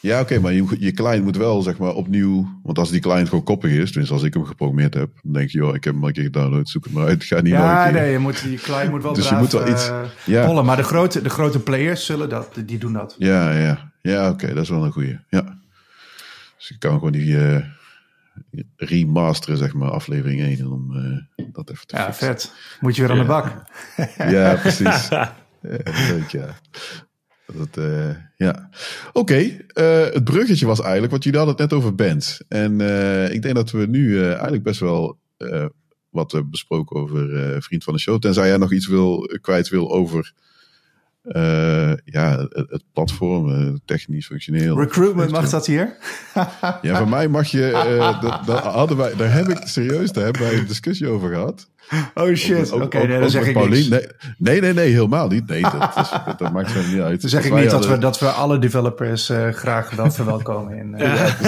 Ja, 0.00 0.20
oké, 0.20 0.38
maar 0.38 0.52
je, 0.52 0.76
je 0.78 0.92
client 0.92 1.24
moet 1.24 1.36
wel 1.36 1.62
zeg 1.62 1.78
maar 1.78 1.94
opnieuw. 1.94 2.48
Want 2.62 2.78
als 2.78 2.90
die 2.90 3.00
client 3.00 3.28
gewoon 3.28 3.44
koppig 3.44 3.70
is, 3.70 3.86
tenminste 3.88 4.14
als 4.14 4.22
ik 4.22 4.34
hem 4.34 4.44
geprogrammeerd 4.44 4.94
heb, 4.94 5.10
dan 5.22 5.32
denk 5.32 5.50
je, 5.50 5.58
joh, 5.58 5.74
ik 5.74 5.84
heb 5.84 5.92
hem 5.92 6.02
al 6.02 6.08
een 6.08 6.14
keer 6.14 6.22
gedownload, 6.24 6.68
zoek 6.68 6.84
het 6.84 6.92
maar 6.92 7.06
uit. 7.06 7.24
Ga 7.24 7.40
niet 7.40 7.52
nog 7.52 7.62
Ja, 7.62 7.86
een 7.86 7.92
keer. 7.92 8.00
nee, 8.02 8.12
je, 8.12 8.18
moet, 8.18 8.38
je 8.38 8.54
client 8.56 8.90
moet 8.90 9.02
wel 9.02 9.12
Dus 9.18 9.28
je 9.28 9.34
moet 9.34 9.52
wel 9.52 9.68
iets- 9.68 9.88
eh, 9.88 10.00
Ja. 10.26 10.46
pollen. 10.46 10.64
Maar 10.64 10.76
de 10.76 10.82
grote, 10.82 11.22
de 11.22 11.30
grote 11.30 11.60
players 11.60 12.04
zullen 12.06 12.28
dat, 12.28 12.48
die 12.66 12.78
doen 12.78 12.92
dat. 12.92 13.14
Ja, 13.18 13.50
ja, 13.58 13.92
ja, 14.02 14.30
oké, 14.30 14.54
dat 14.54 14.62
is 14.62 14.68
wel 14.68 14.84
een 14.84 14.92
goeie. 14.92 15.18
Ja. 15.28 15.58
Dus 16.56 16.70
ik 16.70 16.78
kan 16.78 16.92
gewoon 16.92 17.12
die 17.12 17.38
eh, 17.38 17.64
remasteren, 18.76 19.56
zeg 19.58 19.74
maar, 19.74 19.90
aflevering 19.90 20.40
1 20.40 20.66
om 20.72 20.96
eh, 21.36 21.44
dat 21.52 21.70
even 21.70 21.86
te 21.86 21.96
Ja, 21.96 22.04
fixen. 22.04 22.26
vet. 22.26 22.52
Moet 22.80 22.96
je 22.96 23.02
weer 23.02 23.10
aan 23.10 23.18
de 23.18 23.24
bak. 23.24 23.46
Ja, 24.18 24.54
precies. 24.54 25.08
ja, 25.14 25.34
leuk, 26.08 26.28
ja. 26.30 26.46
Dat, 27.52 27.76
eh, 27.84 28.10
ja. 28.36 28.68
Oké, 29.12 29.36
eh, 29.66 30.04
het 30.04 30.24
bruggetje 30.24 30.66
was 30.66 30.80
eigenlijk, 30.80 31.10
want 31.10 31.24
jullie 31.24 31.38
hadden 31.38 31.56
het 31.56 31.70
net 31.70 31.78
over 31.78 31.94
bands. 31.94 32.42
En 32.48 32.80
eh, 32.80 33.32
ik 33.32 33.42
denk 33.42 33.54
dat 33.54 33.70
we 33.70 33.86
nu 33.86 34.24
eigenlijk 34.24 34.62
best 34.62 34.80
wel 34.80 35.18
wat 36.10 36.32
hebben 36.32 36.50
besproken 36.50 37.00
over 37.00 37.62
Vriend 37.62 37.84
van 37.84 37.92
de 37.92 38.00
Show. 38.00 38.20
Tenzij 38.20 38.48
jij 38.48 38.56
nog 38.56 38.72
iets 38.72 38.86
wil, 38.86 39.38
kwijt 39.40 39.68
wil 39.68 39.92
over 39.92 40.32
ja, 42.04 42.46
het, 42.48 42.82
platform, 42.92 43.80
technisch, 43.84 44.26
functioneel. 44.26 44.78
Recruitment, 44.78 45.30
mag 45.30 45.50
dat 45.50 45.66
hier? 45.66 45.96
Ja, 46.82 46.98
van 46.98 47.08
mij 47.08 47.28
mag 47.28 47.46
je, 47.46 47.70
dat, 48.20 48.46
dat 48.46 48.62
hadden 48.62 48.96
wij, 48.96 49.14
daar 49.16 49.32
heb 49.32 49.48
ik 49.48 49.58
serieus, 49.64 50.12
daar 50.12 50.24
hebben 50.24 50.42
wij 50.42 50.58
een 50.58 50.66
discussie 50.66 51.08
over 51.08 51.28
gehad. 51.28 51.68
Oh 52.14 52.34
shit, 52.34 52.72
oké, 52.72 53.06
nee, 53.06 53.20
dan 53.20 53.30
zeg 53.30 53.46
ik 53.46 53.52
Paulien. 53.52 53.72
niks. 53.72 53.88
Nee, 53.88 54.06
nee, 54.38 54.60
nee, 54.60 54.72
nee, 54.72 54.92
helemaal 54.92 55.28
niet. 55.28 55.46
Nee, 55.46 55.62
dat, 55.62 55.96
is, 55.96 56.10
dat 56.38 56.52
maakt 56.52 56.74
niet 56.92 57.00
uit. 57.00 57.20
Dan 57.20 57.30
zeg 57.30 57.44
ik 57.44 57.54
niet 57.54 57.70
dat 57.70 57.86
we, 57.86 57.98
dat 57.98 58.18
we 58.18 58.28
alle 58.28 58.58
developers 58.58 59.28
eh, 59.28 59.48
graag 59.48 59.90
wel 59.90 60.10
verwelkomen 60.10 60.76
in 60.78 60.94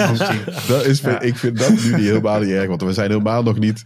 ons 0.09 0.17
team. 0.17 0.39
Dat 0.67 0.85
is, 0.85 0.99
Ja. 0.99 1.21
Ik 1.21 1.37
vind 1.37 1.57
dat 1.59 1.69
nu 1.69 1.75
niet 1.75 2.05
helemaal 2.05 2.39
niet 2.39 2.49
erg, 2.49 2.67
want 2.67 2.81
we 2.81 2.93
zijn 2.93 3.09
helemaal 3.09 3.43
nog 3.43 3.59
niet, 3.59 3.85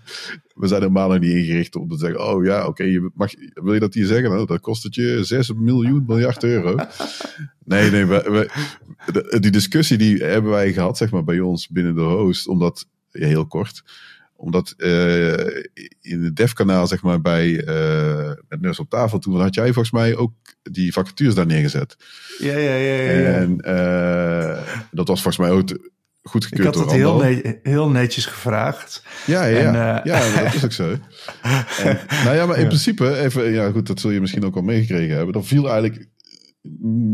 we 0.54 0.68
zijn 0.68 0.82
helemaal 0.82 1.10
nog 1.10 1.20
niet 1.20 1.32
ingericht 1.36 1.76
om 1.76 1.88
te 1.90 1.98
zeggen, 1.98 2.28
oh 2.28 2.46
ja, 2.46 2.66
oké, 2.68 2.84
je 2.84 3.12
mag, 3.14 3.32
wil 3.54 3.74
je 3.74 3.80
dat 3.80 3.94
hier 3.94 4.06
zeggen? 4.06 4.30
Nou, 4.30 4.46
dat 4.46 4.60
kost 4.60 4.84
het 4.84 4.96
je 4.96 5.20
6 5.24 5.54
miljoen 5.54 6.04
miljard 6.08 6.44
euro. 6.44 6.76
Nee, 7.64 7.92
nee, 7.92 8.06
we, 8.06 8.50
die 9.40 9.52
discussie 9.52 9.98
die 9.98 10.24
hebben 10.24 10.52
wij 10.52 10.74
gehad, 10.74 10.98
zeg 10.98 11.12
maar, 11.12 11.24
bij 11.24 11.40
ons 11.40 11.70
binnen 11.70 11.96
de 11.96 12.02
host, 12.02 12.48
omdat, 12.48 12.86
ja, 13.12 13.28
heel 13.28 13.48
kort, 13.48 13.84
omdat 14.42 14.74
eh, 14.78 15.32
in 16.02 16.24
het 16.24 16.36
dev-kanaal, 16.36 16.88
zeg 16.88 17.02
maar, 17.02 17.22
bij 17.22 17.48
uh, 17.68 18.32
met 18.48 18.62
Nurse 18.62 18.82
op 18.82 18.90
tafel, 18.90 19.20
toen 19.20 19.42
had 19.42 19.54
jij 19.56 19.66
volgens 19.66 19.92
mij 19.92 20.16
ook 20.16 20.34
die 20.62 20.94
vacatures 20.94 21.36
daar 21.36 21.46
neergezet. 21.46 21.96
Ja, 22.40 22.58
ja, 22.58 22.74
ja. 22.76 22.94
ja, 23.02 23.12
ja. 23.12 23.26
En 23.34 23.60
eh, 23.60 24.62
dat 24.92 25.08
was 25.08 25.22
volgens 25.22 25.38
mij 25.48 25.50
ook 25.58 25.68
te- 25.68 25.92
Ik 26.24 26.30
goedgekeurd 26.30 26.76
had 26.76 26.84
het 26.84 26.92
heel, 26.94 27.10
Randal. 27.22 27.30
ne- 27.44 27.60
heel 27.64 27.90
netjes 27.90 28.26
gevraagd. 28.26 29.04
Ja, 29.26 29.46
ja, 29.46 29.58
En, 29.60 29.74
ja. 29.74 30.02
ja, 30.04 30.44
dat 30.44 30.54
is 30.54 30.64
ook 30.66 30.72
zo. 30.72 30.90
En, 31.84 32.00
nou 32.24 32.36
ja, 32.36 32.46
maar 32.46 32.58
in 32.58 32.68
principe, 32.68 33.18
even, 33.18 33.52
ja 33.52 33.72
goed, 33.72 33.88
dat 33.88 34.00
zul 34.00 34.12
je 34.12 34.22
misschien 34.22 34.46
ook 34.46 34.56
al 34.56 34.62
meegekregen 34.62 35.16
hebben. 35.16 35.34
Dan 35.34 35.46
viel 35.46 35.70
eigenlijk 35.70 36.08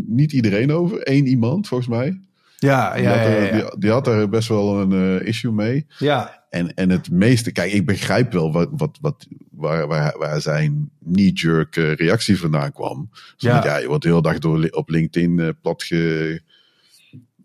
niet 0.08 0.32
iedereen 0.34 0.72
over. 0.72 1.00
Eén 1.04 1.28
iemand, 1.28 1.68
volgens 1.68 1.90
mij. 1.90 2.22
Ja, 2.60 2.94
Die, 2.94 3.04
ja, 3.04 3.10
had, 3.10 3.18
ja. 3.20 3.24
er, 3.26 3.56
ja, 3.56 3.70
die, 3.70 3.80
die 3.80 3.92
had 3.92 4.08
er 4.08 4.30
best 4.30 4.48
wel 4.48 4.80
een 4.82 5.20
eh, 5.20 5.28
issue 5.28 5.52
mee. 5.52 5.86
ja. 6.00 6.46
En, 6.50 6.74
en 6.74 6.90
het 6.90 7.12
meeste, 7.12 7.52
kijk, 7.52 7.72
ik 7.72 7.86
begrijp 7.86 8.32
wel 8.34 8.52
wat, 8.52 8.70
wat, 8.72 8.98
wat, 9.02 9.28
waar, 9.52 9.88
waar, 9.88 10.16
waar 10.18 10.42
zijn 10.42 10.90
knee-jerk 11.12 11.76
eh, 11.76 11.94
reactie 11.94 12.40
vandaan 12.40 12.72
kwam. 12.72 13.10
Ja. 13.38 13.78
je 13.78 13.88
wordt 13.88 14.04
de 14.04 14.10
hele 14.10 14.22
dag 14.22 14.38
door, 14.40 14.68
op 14.70 14.90
LinkedIn 14.90 15.40
eh, 15.40 15.50
plat 15.62 15.84
ge, 15.84 16.42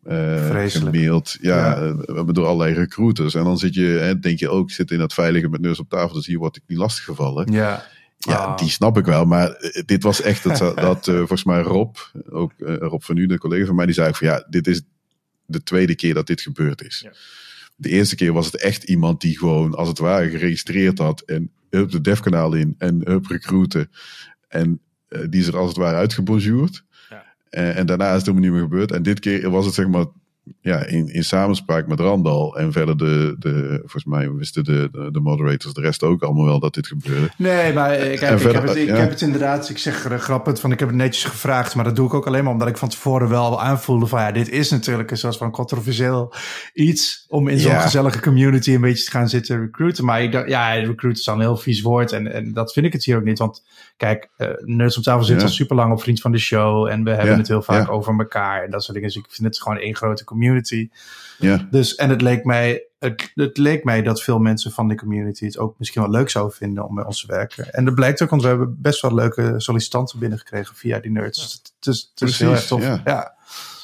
Vreselijk. 0.04 0.94
gemaild. 0.96 1.36
Ja, 1.40 1.80
Ja. 2.06 2.22
door 2.24 2.46
allerlei 2.46 2.74
recruiters. 2.74 3.34
En 3.34 3.44
dan 3.44 3.58
zit 3.58 3.74
je, 3.74 3.84
hè, 3.86 4.18
denk 4.18 4.38
je 4.38 4.48
ook, 4.48 4.68
ik 4.68 4.74
zit 4.74 4.90
in 4.90 4.98
dat 4.98 5.14
veilige 5.14 5.48
met 5.48 5.60
neus 5.60 5.78
op 5.80 5.88
tafel, 5.88 6.14
dus 6.14 6.26
hier 6.26 6.38
word 6.38 6.56
ik 6.56 6.62
niet 6.66 6.78
lastiggevallen. 6.78 7.52
ja. 7.52 7.82
Ja, 8.18 8.34
Ah. 8.36 8.56
die 8.58 8.68
snap 8.70 8.98
ik 8.98 9.04
wel. 9.04 9.24
Maar 9.24 9.72
dit 9.86 10.02
was 10.02 10.20
echt, 10.22 10.42
dat, 10.58 10.76
dat 10.76 11.04
volgens 11.04 11.44
mij 11.44 11.60
Rob, 11.62 11.96
ook 12.30 12.52
Rob 12.58 13.02
van 13.02 13.14
nu, 13.14 13.26
de 13.26 13.38
collega 13.38 13.66
van 13.66 13.74
mij, 13.74 13.84
die 13.86 13.94
zei 13.94 14.14
van 14.14 14.26
ja, 14.26 14.46
dit 14.50 14.66
is 14.66 14.82
de 15.52 15.62
tweede 15.62 15.94
keer 15.94 16.14
dat 16.14 16.26
dit 16.26 16.40
gebeurd 16.40 16.82
is. 16.82 17.00
Ja. 17.04 17.12
De 17.76 17.88
eerste 17.88 18.16
keer 18.16 18.32
was 18.32 18.46
het 18.46 18.56
echt 18.56 18.82
iemand 18.82 19.20
die 19.20 19.38
gewoon, 19.38 19.74
als 19.74 19.88
het 19.88 19.98
ware, 19.98 20.30
geregistreerd 20.30 20.98
had 20.98 21.20
en 21.20 21.50
hup 21.70 21.90
de 21.90 22.00
devkanaal 22.00 22.52
in 22.54 22.74
en 22.78 23.00
hup 23.04 23.26
recruiten. 23.26 23.90
En 24.48 24.80
eh, 25.08 25.20
die 25.28 25.40
is 25.40 25.46
er 25.46 25.56
als 25.56 25.68
het 25.68 25.76
ware 25.76 25.96
uitgebonjourd. 25.96 26.84
Ja. 27.10 27.24
En, 27.50 27.74
en 27.74 27.86
daarna 27.86 28.08
is 28.08 28.16
het 28.16 28.26
helemaal 28.26 28.44
niet 28.44 28.52
meer 28.52 28.68
gebeurd. 28.68 28.92
En 28.92 29.02
dit 29.02 29.20
keer 29.20 29.50
was 29.50 29.64
het 29.64 29.74
zeg 29.74 29.88
maar 29.88 30.06
ja, 30.60 30.86
in, 30.86 31.08
in 31.08 31.24
samenspraak 31.24 31.86
met 31.86 32.00
Randal. 32.00 32.58
En 32.58 32.72
verder 32.72 32.96
de, 32.96 33.36
de 33.38 33.78
volgens 33.78 34.04
mij 34.04 34.32
wisten 34.32 34.64
de, 34.64 34.88
de, 34.92 35.10
de 35.10 35.20
moderators 35.20 35.74
de 35.74 35.80
rest 35.80 36.02
ook 36.02 36.22
allemaal 36.22 36.44
wel 36.44 36.60
dat 36.60 36.74
dit 36.74 36.86
gebeurde. 36.86 37.30
Nee, 37.36 37.72
maar 37.72 37.94
ik, 37.94 38.20
heb, 38.20 38.32
ik, 38.32 38.40
verder, 38.40 38.60
heb 38.60 38.68
het, 38.68 38.76
ik 38.76 38.86
ja. 38.86 38.94
heb 38.96 39.10
het 39.10 39.20
inderdaad, 39.20 39.68
ik 39.68 39.78
zeg 39.78 40.04
er 40.04 40.18
grappend 40.18 40.60
van, 40.60 40.72
ik 40.72 40.78
heb 40.78 40.88
het 40.88 40.96
netjes 40.96 41.24
gevraagd, 41.24 41.74
maar 41.74 41.84
dat 41.84 41.96
doe 41.96 42.06
ik 42.06 42.14
ook 42.14 42.26
alleen 42.26 42.44
maar 42.44 42.52
omdat 42.52 42.68
ik 42.68 42.76
van 42.76 42.88
tevoren 42.88 43.28
wel 43.28 43.62
aanvoelde 43.62 44.06
van, 44.06 44.20
ja, 44.20 44.32
dit 44.32 44.48
is 44.48 44.70
natuurlijk 44.70 45.10
een 45.10 45.16
soort 45.16 45.36
van 45.36 45.50
controversieel 45.50 46.34
iets 46.72 47.24
om 47.28 47.48
in 47.48 47.58
zo'n 47.58 47.70
Ja. 47.72 47.80
gezellige 47.80 48.20
community 48.20 48.74
een 48.74 48.80
beetje 48.80 49.04
te 49.04 49.10
gaan 49.10 49.28
zitten 49.28 49.60
recruiten. 49.60 50.04
Maar 50.04 50.22
ik 50.22 50.32
dacht, 50.32 50.48
ja, 50.48 50.72
recruiten 50.72 51.10
is 51.10 51.24
dan 51.24 51.34
een 51.34 51.40
heel 51.40 51.56
vies 51.56 51.82
woord 51.82 52.12
en, 52.12 52.32
en 52.32 52.52
dat 52.52 52.72
vind 52.72 52.86
ik 52.86 52.92
het 52.92 53.04
hier 53.04 53.16
ook 53.16 53.24
niet, 53.24 53.38
want 53.38 53.62
kijk, 54.02 54.28
eh 54.36 54.48
Nerds 54.64 54.96
op 54.96 55.02
tafel 55.02 55.24
zit 55.24 55.36
Ja. 55.36 55.42
al 55.42 55.48
super 55.48 55.76
lang 55.76 55.92
op 55.92 56.02
Vriend 56.02 56.20
van 56.20 56.32
de 56.32 56.38
Show 56.38 56.86
en 56.86 57.04
we 57.04 57.10
hebben 57.10 57.30
Ja, 57.30 57.36
het 57.36 57.48
heel 57.48 57.62
vaak 57.62 57.86
ja. 57.86 57.92
over 57.92 58.18
elkaar 58.18 58.64
en 58.64 58.70
dat 58.70 58.82
soort 58.82 58.94
dingen, 58.94 59.12
dus 59.12 59.22
ik 59.22 59.26
vind 59.28 59.48
het 59.48 59.62
gewoon 59.62 59.78
één 59.78 59.96
grote 59.96 60.24
community. 60.24 60.88
Ja, 61.38 61.68
Dus, 61.70 61.94
en 61.94 62.10
het 62.10 62.22
leek 62.22 62.44
mij 62.44 62.86
het, 62.98 63.30
het 63.34 63.56
leek 63.58 63.84
mij 63.84 64.02
dat 64.02 64.22
veel 64.22 64.38
mensen 64.38 64.70
van 64.72 64.88
de 64.88 64.94
community 64.94 65.44
het 65.44 65.58
ook 65.58 65.78
misschien 65.78 66.02
wel 66.02 66.10
leuk 66.10 66.30
zouden 66.30 66.56
vinden 66.56 66.88
om 66.88 66.94
bij 66.94 67.04
ons 67.04 67.20
te 67.20 67.26
werken. 67.26 67.72
En 67.72 67.84
dat 67.84 67.94
blijkt 67.94 68.22
ook, 68.22 68.30
want 68.30 68.42
we 68.42 68.48
hebben 68.48 68.76
best 68.80 69.00
wel 69.02 69.14
leuke 69.14 69.54
sollicitanten 69.56 70.18
binnengekregen 70.18 70.76
via 70.76 70.98
die 71.00 71.10
nerds. 71.10 71.38
Dus 71.40 71.52
het 71.78 71.86
is, 71.94 72.10
het 72.14 72.28
is 72.28 72.38
heel 72.38 72.50
erg 72.50 72.66
tof. 72.66 72.82
ja. 72.82 73.00
Ja. 73.04 73.34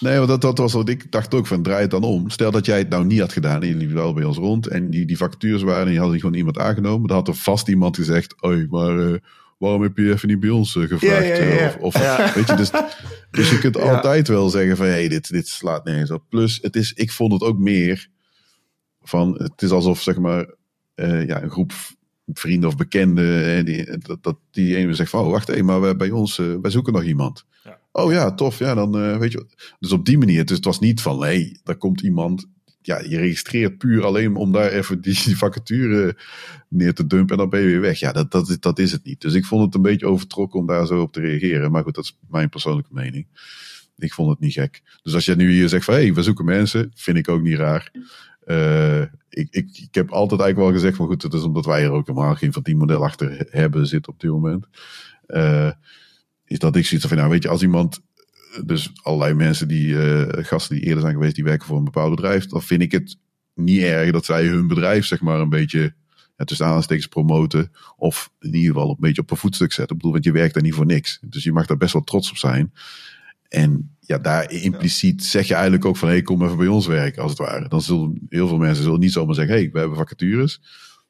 Nee, 0.01 0.17
want 0.17 0.29
dat, 0.29 0.41
dat 0.41 0.59
was 0.59 0.73
wat 0.73 0.89
ik 0.89 1.13
dacht 1.13 1.35
ook 1.35 1.47
van 1.47 1.63
draai 1.63 1.81
het 1.83 1.91
dan 1.91 2.03
om. 2.03 2.31
Stel 2.31 2.51
dat 2.51 2.67
jij 2.67 2.79
het 2.79 2.89
nou 2.89 3.05
niet 3.05 3.21
had 3.21 3.33
gedaan 3.33 3.63
en 3.63 3.69
je 3.69 3.75
liep 3.75 3.91
wel 3.91 4.13
bij 4.13 4.25
ons 4.25 4.37
rond 4.37 4.67
en 4.67 4.91
die, 4.91 5.07
die 5.07 5.17
vacatures 5.17 5.63
waren 5.63 5.87
en 5.87 5.93
je 5.93 5.99
had 6.01 6.15
gewoon 6.15 6.35
iemand 6.35 6.59
aangenomen. 6.59 7.09
Dan 7.09 7.17
had 7.17 7.29
er 7.29 7.35
vast 7.35 7.69
iemand 7.69 7.97
gezegd, 7.97 8.45
oei, 8.45 8.67
maar 8.71 8.99
eh, 8.99 9.15
waarom 9.59 9.83
heb 9.83 9.97
je 9.97 10.13
even 10.13 10.29
niet 10.29 10.41
bij 10.41 10.51
ons 10.51 10.77
eh, 10.77 10.83
gevraagd? 10.83 11.27
Ja, 11.27 11.35
ja, 11.35 11.45
ja. 11.45 11.71
Eh, 11.75 11.83
Of, 11.83 11.95
of 11.95 12.35
weet 12.35 12.47
je, 12.47 12.55
dus, 12.57 12.71
dus 13.31 13.51
je 13.51 13.59
kunt 13.59 13.77
Ja. 13.77 13.83
altijd 13.83 14.29
wel 14.29 14.49
zeggen 14.49 14.77
van, 14.77 14.87
hé, 14.87 14.93
hey, 14.93 15.09
dit, 15.09 15.31
dit 15.31 15.49
slaat 15.49 15.85
nergens 15.85 16.11
op. 16.11 16.25
Plus, 16.29 16.59
het 16.63 16.77
is, 16.77 16.93
ik 16.93 17.11
vond 17.13 17.33
het 17.33 17.43
ook 17.43 17.59
meer 17.59 18.09
van, 19.03 19.35
het 19.43 19.63
is 19.63 19.71
alsof, 19.71 20.03
zeg 20.03 20.19
maar, 20.19 20.55
eh, 20.95 21.27
ja, 21.27 21.43
een 21.43 21.51
groep 21.51 21.73
vrienden 22.33 22.69
of 22.69 22.77
bekenden, 22.77 23.45
en 23.45 23.65
die, 23.65 23.99
dat, 23.99 24.23
dat 24.23 24.39
die 24.51 24.77
ene 24.77 24.95
zegt 24.95 25.11
van, 25.11 25.25
oh, 25.25 25.31
wacht 25.31 25.49
even, 25.49 25.65
maar 25.65 25.81
wij, 25.81 25.97
bij 25.97 26.11
ons, 26.11 26.39
eh, 26.39 26.55
wij 26.63 26.71
zoeken 26.71 26.93
nog 26.93 27.03
iemand. 27.03 27.45
Ja. 27.65 27.79
Oh 27.93 28.13
ja, 28.13 28.35
tof, 28.35 28.59
ja, 28.59 28.75
dan 28.75 28.99
eh, 28.99 29.19
weet 29.19 29.33
je 29.33 29.39
wat. 29.39 29.75
Dus 29.79 29.93
op 29.93 30.05
die 30.07 30.19
manier, 30.19 30.45
dus 30.45 30.57
het 30.57 30.65
was 30.65 30.79
niet 30.79 31.01
van, 31.03 31.19
hé, 31.21 31.27
hey, 31.27 31.61
daar 31.63 31.77
komt 31.77 32.01
iemand, 32.01 32.47
ja, 32.89 33.01
je 33.09 33.19
registreert 33.19 33.79
puur 33.79 34.05
alleen 34.05 34.37
om 34.37 34.53
daar 34.53 34.71
even 34.71 35.01
die, 35.01 35.37
vacature 35.37 36.17
neer 36.69 36.95
te 36.95 37.07
dumpen 37.07 37.31
en 37.31 37.37
dan 37.37 37.51
ben 37.51 37.61
je 37.61 37.67
weer 37.67 37.81
weg. 37.81 37.99
Ja, 37.99 38.13
dat, 38.13 38.31
dat, 38.31 38.57
dat 38.61 38.79
is 38.79 38.93
het 38.93 39.05
niet. 39.05 39.21
Dus 39.21 39.35
ik 39.35 39.45
vond 39.45 39.65
het 39.65 39.75
een 39.75 39.83
beetje 39.83 40.07
overtrokken 40.07 40.61
om 40.61 40.67
daar 40.67 40.87
zo 40.87 41.01
op 41.01 41.13
te 41.13 41.21
reageren. 41.21 41.71
Maar 41.71 41.83
goed, 41.83 41.95
dat 41.95 42.05
is 42.05 42.19
mijn 42.29 42.49
persoonlijke 42.49 42.95
mening. 42.95 43.27
Ik 43.97 44.13
vond 44.13 44.31
het 44.31 44.41
niet 44.41 44.53
gek. 44.53 44.83
Dus 45.03 45.15
als 45.15 45.25
je 45.25 45.37
nu 45.37 45.51
hier 45.51 45.69
zegt 45.69 45.85
van, 45.85 45.95
hé, 45.95 46.01
hey, 46.01 46.15
we 46.15 46.23
zoeken 46.23 46.45
mensen, 46.45 46.91
vind 46.95 47.17
ik 47.17 47.29
ook 47.29 47.43
niet 47.43 47.57
raar. 47.57 47.93
Eh, 48.45 49.01
ik, 49.29 49.49
ik, 49.51 49.69
ik 49.73 49.95
heb 49.95 50.11
altijd 50.11 50.41
eigenlijk 50.41 50.71
wel 50.71 50.81
gezegd 50.81 50.97
van 50.97 51.07
goed, 51.07 51.23
het 51.23 51.33
is 51.33 51.43
omdat 51.43 51.65
wij 51.65 51.83
er 51.83 51.91
ook 51.91 52.07
helemaal 52.07 52.35
geen 52.35 52.53
van 52.53 52.63
die 52.63 52.77
model 52.77 53.05
achter 53.05 53.47
hebben 53.51 53.87
zitten 53.87 54.13
op 54.13 54.21
dit 54.21 54.31
moment. 54.31 54.67
Eh, 55.27 55.71
is 56.45 56.59
dat 56.59 56.77
ik 56.77 56.87
zoiets 56.87 57.07
van, 57.07 57.17
nou 57.17 57.31
weet 57.31 57.43
je, 57.43 57.49
als 57.49 57.63
iemand, 57.63 58.01
dus 58.65 58.91
allerlei 59.03 59.35
mensen 59.35 59.69
die, 59.69 59.99
eh, 59.99 60.45
gasten 60.45 60.77
die 60.77 60.85
eerder 60.85 61.01
zijn 61.01 61.15
geweest, 61.15 61.35
die 61.35 61.45
werken 61.45 61.67
voor 61.67 61.77
een 61.77 61.85
bepaald 61.85 62.15
bedrijf, 62.15 62.47
dan 62.47 62.63
vind 62.63 62.83
ik 62.83 62.93
het 62.93 63.17
niet 63.55 63.83
erg 63.83 64.11
dat 64.11 64.25
zij 64.25 64.47
hun 64.47 64.67
bedrijf 64.67 65.07
zeg 65.07 65.21
maar 65.21 65.41
een 65.41 65.49
beetje, 65.49 65.95
ja, 66.37 66.45
tussen 66.45 66.67
aanstekens 66.67 67.07
promoten. 67.07 67.73
Of 67.97 68.31
in 68.41 68.55
ieder 68.55 68.73
geval 68.73 68.91
een 68.91 68.97
beetje 68.99 69.23
op 69.23 69.31
een 69.31 69.37
voetstuk 69.37 69.73
zetten. 69.73 69.97
Ik 69.97 70.03
bedoel, 70.03 70.13
want 70.13 70.25
je 70.25 70.33
werkt 70.33 70.55
daar 70.55 70.63
niet 70.63 70.75
voor 70.75 70.87
niks. 70.87 71.19
Dus 71.27 71.45
je 71.45 71.53
mag 71.53 71.67
daar 71.67 71.77
best 71.77 71.93
wel 71.93 72.05
trots 72.05 72.31
op 72.31 72.37
zijn. 72.37 72.73
En 73.49 73.97
ja, 74.01 74.19
daar 74.19 74.51
impliciet 74.51 75.25
zeg 75.25 75.49
je 75.49 75.55
eigenlijk 75.55 75.85
ook 75.85 75.97
van, 75.97 76.09
hé, 76.09 76.15
hey, 76.15 76.23
kom 76.23 76.45
even 76.45 76.57
bij 76.57 76.67
ons 76.67 76.87
werken, 76.87 77.23
als 77.23 77.31
het 77.31 77.41
ware. 77.41 77.69
Dan 77.69 77.83
zullen 77.83 78.27
heel 78.29 78.49
veel 78.49 78.59
mensen 78.59 78.85
zullen 78.85 79.01
niet 79.01 79.13
zomaar 79.13 79.35
zeggen, 79.35 79.55
hé, 79.55 79.61
hey, 79.61 79.71
we 79.73 79.79
hebben 79.79 79.97
vacatures. 79.97 80.61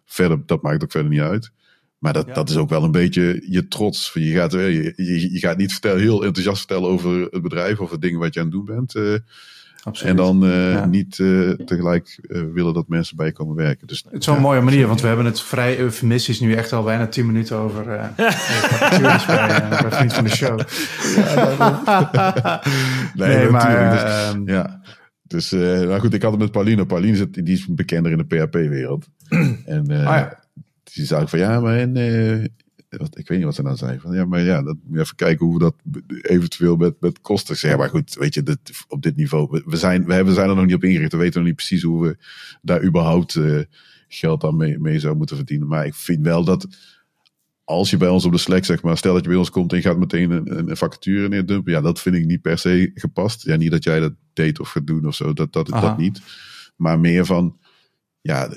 Verder, 0.05 0.47
dat 0.47 0.63
maakt 0.63 0.83
ook 0.83 0.91
verder 0.91 1.11
niet 1.11 1.21
uit. 1.21 1.53
Maar 1.99 2.13
dat, 2.13 2.27
Ja. 2.27 2.33
dat 2.35 2.51
is 2.51 2.57
ook 2.57 2.69
wel 2.71 2.83
een 2.85 2.91
beetje 2.91 3.45
je 3.49 3.69
trots. 3.69 4.11
Je 4.15 4.33
gaat, 4.33 4.55
eh, 4.55 4.73
je, 4.75 4.93
je, 4.97 5.33
je 5.33 5.39
gaat 5.39 5.57
niet 5.57 5.73
vertellen, 5.73 6.01
heel 6.01 6.25
enthousiast 6.25 6.59
vertellen 6.59 6.89
over 6.91 7.21
het 7.31 7.43
bedrijf 7.43 7.79
of 7.81 7.91
het 7.91 8.01
ding 8.01 8.19
wat 8.19 8.35
je 8.35 8.41
aan 8.41 8.47
het 8.47 8.55
doen 8.55 8.65
bent. 8.65 8.95
eh, 8.95 9.03
Absoluut. 9.83 10.11
en 10.11 10.17
dan 10.17 10.45
eh, 10.45 10.73
Ja. 10.73 10.87
niet 10.87 11.19
eh, 11.19 11.51
tegelijk 11.51 12.19
eh, 12.29 12.43
willen 12.53 12.75
dat 12.75 12.89
mensen 12.89 13.17
bij 13.17 13.27
je 13.27 13.33
komen 13.33 13.55
werken. 13.57 13.87
Dus, 13.87 14.05
Het 14.11 14.21
is 14.21 14.27
wel 14.27 14.35
een 14.37 14.41
mooie 14.43 14.61
manier, 14.61 14.87
want 14.87 15.01
we 15.01 15.07
hebben 15.07 15.25
het 15.27 15.41
vrij 15.41 15.79
eufemistisch 15.79 16.41
nu 16.41 16.53
echt 16.55 16.73
al 16.73 16.83
bijna 16.83 17.07
10 17.07 17.27
minuten 17.27 17.57
over 17.57 17.89
eh 17.89 18.05
bij, 19.27 19.49
eh, 19.49 19.81
bij 19.83 19.91
Vriend 19.91 20.15
van 20.15 20.25
de 20.25 20.31
Show. 20.31 20.61
Nee, 23.15 23.37
nee, 23.37 23.49
maar 23.51 23.65
natuurlijk. 23.71 24.45
Dus- 24.45 24.55
Ja, 24.55 24.81
dus 25.23 25.53
eh, 25.53 25.61
nou 25.61 26.01
goed, 26.01 26.15
ik 26.15 26.23
had 26.23 26.31
het 26.31 26.41
met 26.41 26.51
Pauline. 26.51 26.87
Pauline 26.87 27.17
zit, 27.17 27.35
die 27.35 27.55
is 27.55 27.67
bekender 27.67 28.13
in 28.13 28.19
de 28.19 28.25
PHP-wereld. 28.25 29.07
en 29.67 29.85
eh, 29.91 30.07
Ah, 30.07 30.17
ja. 30.17 30.38
Die 30.93 31.07
zei 31.07 31.28
van 31.28 31.39
ja, 31.39 31.61
maar 31.61 31.78
en, 31.78 31.97
eh, 31.97 32.45
wat, 32.99 33.18
ik 33.18 33.28
weet 33.28 33.39
niet 33.39 33.47
wat 33.47 33.55
ze 33.55 33.62
nou 33.62 33.76
zei. 33.76 33.99
Van, 33.99 34.14
ja, 34.14 34.24
maar 34.24 34.41
ja, 34.41 34.62
dat 34.62 34.76
even 34.93 35.16
kijken 35.16 35.47
hoe 35.47 35.59
we 35.59 35.61
dat 35.61 35.74
eventueel 36.22 36.76
met, 36.76 37.01
met 37.01 37.20
kosten. 37.20 37.68
Ja, 37.68 37.76
maar 37.76 37.89
goed, 37.89 38.14
weet 38.14 38.34
je, 38.34 38.43
dit, 38.43 38.59
op 38.89 39.03
dit 39.03 39.16
niveau, 39.16 39.62
we, 39.64 39.76
zijn, 39.76 40.05
we 40.05 40.14
hebben, 40.14 40.34
zijn 40.34 40.49
er 40.49 40.55
nog 40.55 40.64
niet 40.64 40.74
op 40.74 40.84
ingericht. 40.84 41.12
We 41.12 41.18
weten 41.18 41.39
nog 41.39 41.49
niet 41.49 41.57
precies 41.57 41.82
hoe 41.82 42.07
we 42.07 42.16
daar 42.62 42.84
überhaupt 42.84 43.34
eh, 43.34 43.61
geld 44.09 44.45
aan 44.45 44.57
mee, 44.57 44.78
mee 44.78 44.99
zou 44.99 45.16
moeten 45.16 45.36
verdienen. 45.36 45.68
Maar 45.68 45.86
ik 45.86 45.95
vind 45.95 46.24
wel 46.24 46.45
dat 46.45 46.66
als 47.64 47.91
je 47.91 47.97
bij 47.97 48.09
ons 48.09 48.24
op 48.24 48.32
de 48.32 48.39
Slack, 48.39 48.64
zeg 48.64 48.82
maar, 48.82 48.97
stel 48.97 49.12
dat 49.14 49.22
je 49.22 49.28
bij 49.28 49.39
ons 49.39 49.51
komt 49.51 49.70
en 49.70 49.76
je 49.76 49.82
gaat 49.82 49.99
meteen 49.99 50.30
een, 50.30 50.68
een 50.68 50.76
vacature 50.76 51.28
neerdumpen. 51.28 51.72
Ja, 51.72 51.80
dat 51.80 52.01
vind 52.01 52.14
ik 52.14 52.26
niet 52.26 52.43
per 52.43 52.59
se 52.59 52.91
gepast. 52.95 53.45
Ja, 53.45 53.57
niet 53.57 53.70
dat 53.70 53.84
jij 53.84 54.01
dat 54.01 54.12
deed 54.32 54.61
of 54.61 54.68
gaat 54.68 54.86
doen 54.86 55.07
of 55.07 55.14
zo, 55.14 55.32
dat, 55.32 55.53
dat, 55.53 55.72
Aha. 55.72 55.80
dat 55.80 55.99
niet. 55.99 56.20
Maar 56.76 57.01
meer 57.01 57.26
van, 57.26 57.57
ja, 58.29 58.49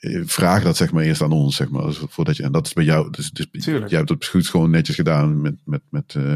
eh, 0.00 0.22
vraag 0.26 0.62
dat 0.62 0.76
zeg 0.76 0.92
maar 0.92 1.02
eerst 1.04 1.22
aan 1.22 1.32
ons, 1.32 1.56
zeg 1.56 1.68
maar. 1.68 1.92
Voordat 1.92 2.36
je, 2.36 2.42
en 2.42 2.52
dat 2.52 2.66
is 2.66 2.72
bij 2.72 2.84
jou, 2.84 3.10
dus, 3.10 3.30
dus 3.30 3.46
Tuurlijk. 3.64 3.88
jij 3.90 3.98
hebt 3.98 4.10
het 4.10 4.26
goed 4.26 4.48
gewoon 4.48 4.70
netjes 4.70 4.96
gedaan 4.96 5.40
met, 5.40 5.54
met, 5.64 5.80
met, 5.90 6.14
eh 6.16 6.34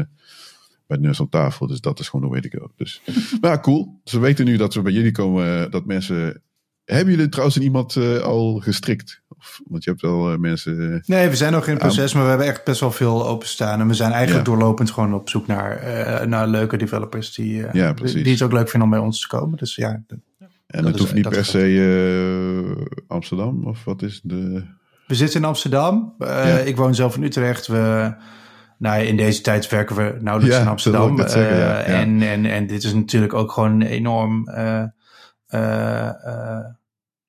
bij 0.87 0.99
de 0.99 1.05
nurse 1.05 1.21
aan 1.21 1.29
tafel. 1.29 1.67
Dus 1.67 1.81
dat 1.81 1.99
is 1.99 2.09
gewoon 2.09 2.25
de 2.25 2.31
way 2.39 2.49
to 2.49 2.59
go. 2.59 2.71
Dus, 2.75 3.01
maar 3.41 3.51
ja, 3.51 3.59
cool. 3.59 3.99
Dus 4.03 4.13
we 4.13 4.19
weten 4.19 4.45
nu 4.45 4.57
dat 4.57 4.73
we 4.73 4.81
bij 4.81 4.91
jullie 4.91 5.11
komen, 5.11 5.65
eh, 5.65 5.71
dat 5.71 5.85
mensen... 5.85 6.41
Hebben 6.85 7.13
jullie 7.13 7.29
trouwens 7.29 7.57
iemand 7.59 7.95
eh, 7.95 8.17
al 8.19 8.59
gestrikt? 8.59 9.21
Of, 9.37 9.61
want 9.69 9.83
je 9.83 9.89
hebt 9.89 10.01
wel 10.01 10.31
eh, 10.31 10.37
mensen... 10.37 10.93
eh, 10.93 10.99
Nee, 11.05 11.29
we 11.29 11.35
zijn 11.35 11.51
nog 11.51 11.65
in 11.65 11.73
het 11.73 11.81
proces, 11.81 12.13
maar 12.13 12.23
we 12.23 12.29
hebben 12.29 12.47
echt 12.47 12.63
best 12.63 12.79
wel 12.79 12.91
veel 12.91 13.27
openstaan. 13.27 13.79
En 13.79 13.87
we 13.87 13.93
zijn 13.93 14.11
eigenlijk 14.11 14.47
Ja. 14.47 14.53
doorlopend 14.53 14.91
gewoon 14.91 15.13
op 15.13 15.29
zoek 15.29 15.47
naar, 15.47 15.77
eh, 15.77 16.27
naar 16.27 16.47
leuke 16.47 16.77
developers 16.77 17.33
die, 17.33 17.65
eh, 17.65 17.73
Ja, 17.73 17.93
die, 17.93 18.23
die 18.23 18.31
het 18.33 18.41
ook 18.41 18.51
leuk 18.51 18.69
vinden 18.69 18.89
om 18.89 18.95
bij 18.95 19.03
ons 19.05 19.21
te 19.21 19.27
komen. 19.27 19.57
Dus 19.57 19.75
ja, 19.75 20.03
En 20.71 20.81
Dat 20.83 20.91
het 20.91 20.99
hoeft 20.99 21.13
niet 21.13 21.29
per 21.29 21.45
se 21.45 22.75
eh, 22.77 22.85
Amsterdam, 23.07 23.65
of 23.67 23.83
wat 23.83 24.01
is 24.01 24.19
de... 24.23 24.63
we 25.07 25.15
zitten 25.15 25.39
in 25.41 25.47
Amsterdam. 25.47 26.15
Eh, 26.19 26.27
Ja. 26.27 26.57
Ik 26.57 26.75
woon 26.75 26.95
zelf 26.95 27.15
in 27.15 27.23
Utrecht. 27.23 27.67
We, 27.67 28.13
nou, 28.77 29.01
ja, 29.01 29.07
in 29.07 29.17
deze 29.17 29.41
tijd 29.41 29.69
werken 29.69 29.95
we 29.95 30.17
nauwelijks 30.19 30.57
Ja, 30.57 30.61
in 30.63 30.69
Amsterdam. 30.69 31.17
zeggen, 31.17 31.57
ja, 31.57 31.81
Eh, 31.81 31.87
ja. 31.87 31.99
En, 31.99 32.21
en, 32.21 32.45
en 32.45 32.67
dit 32.67 32.83
is 32.83 32.93
natuurlijk 32.93 33.33
ook 33.33 33.51
gewoon 33.51 33.81
enorm 33.81 34.49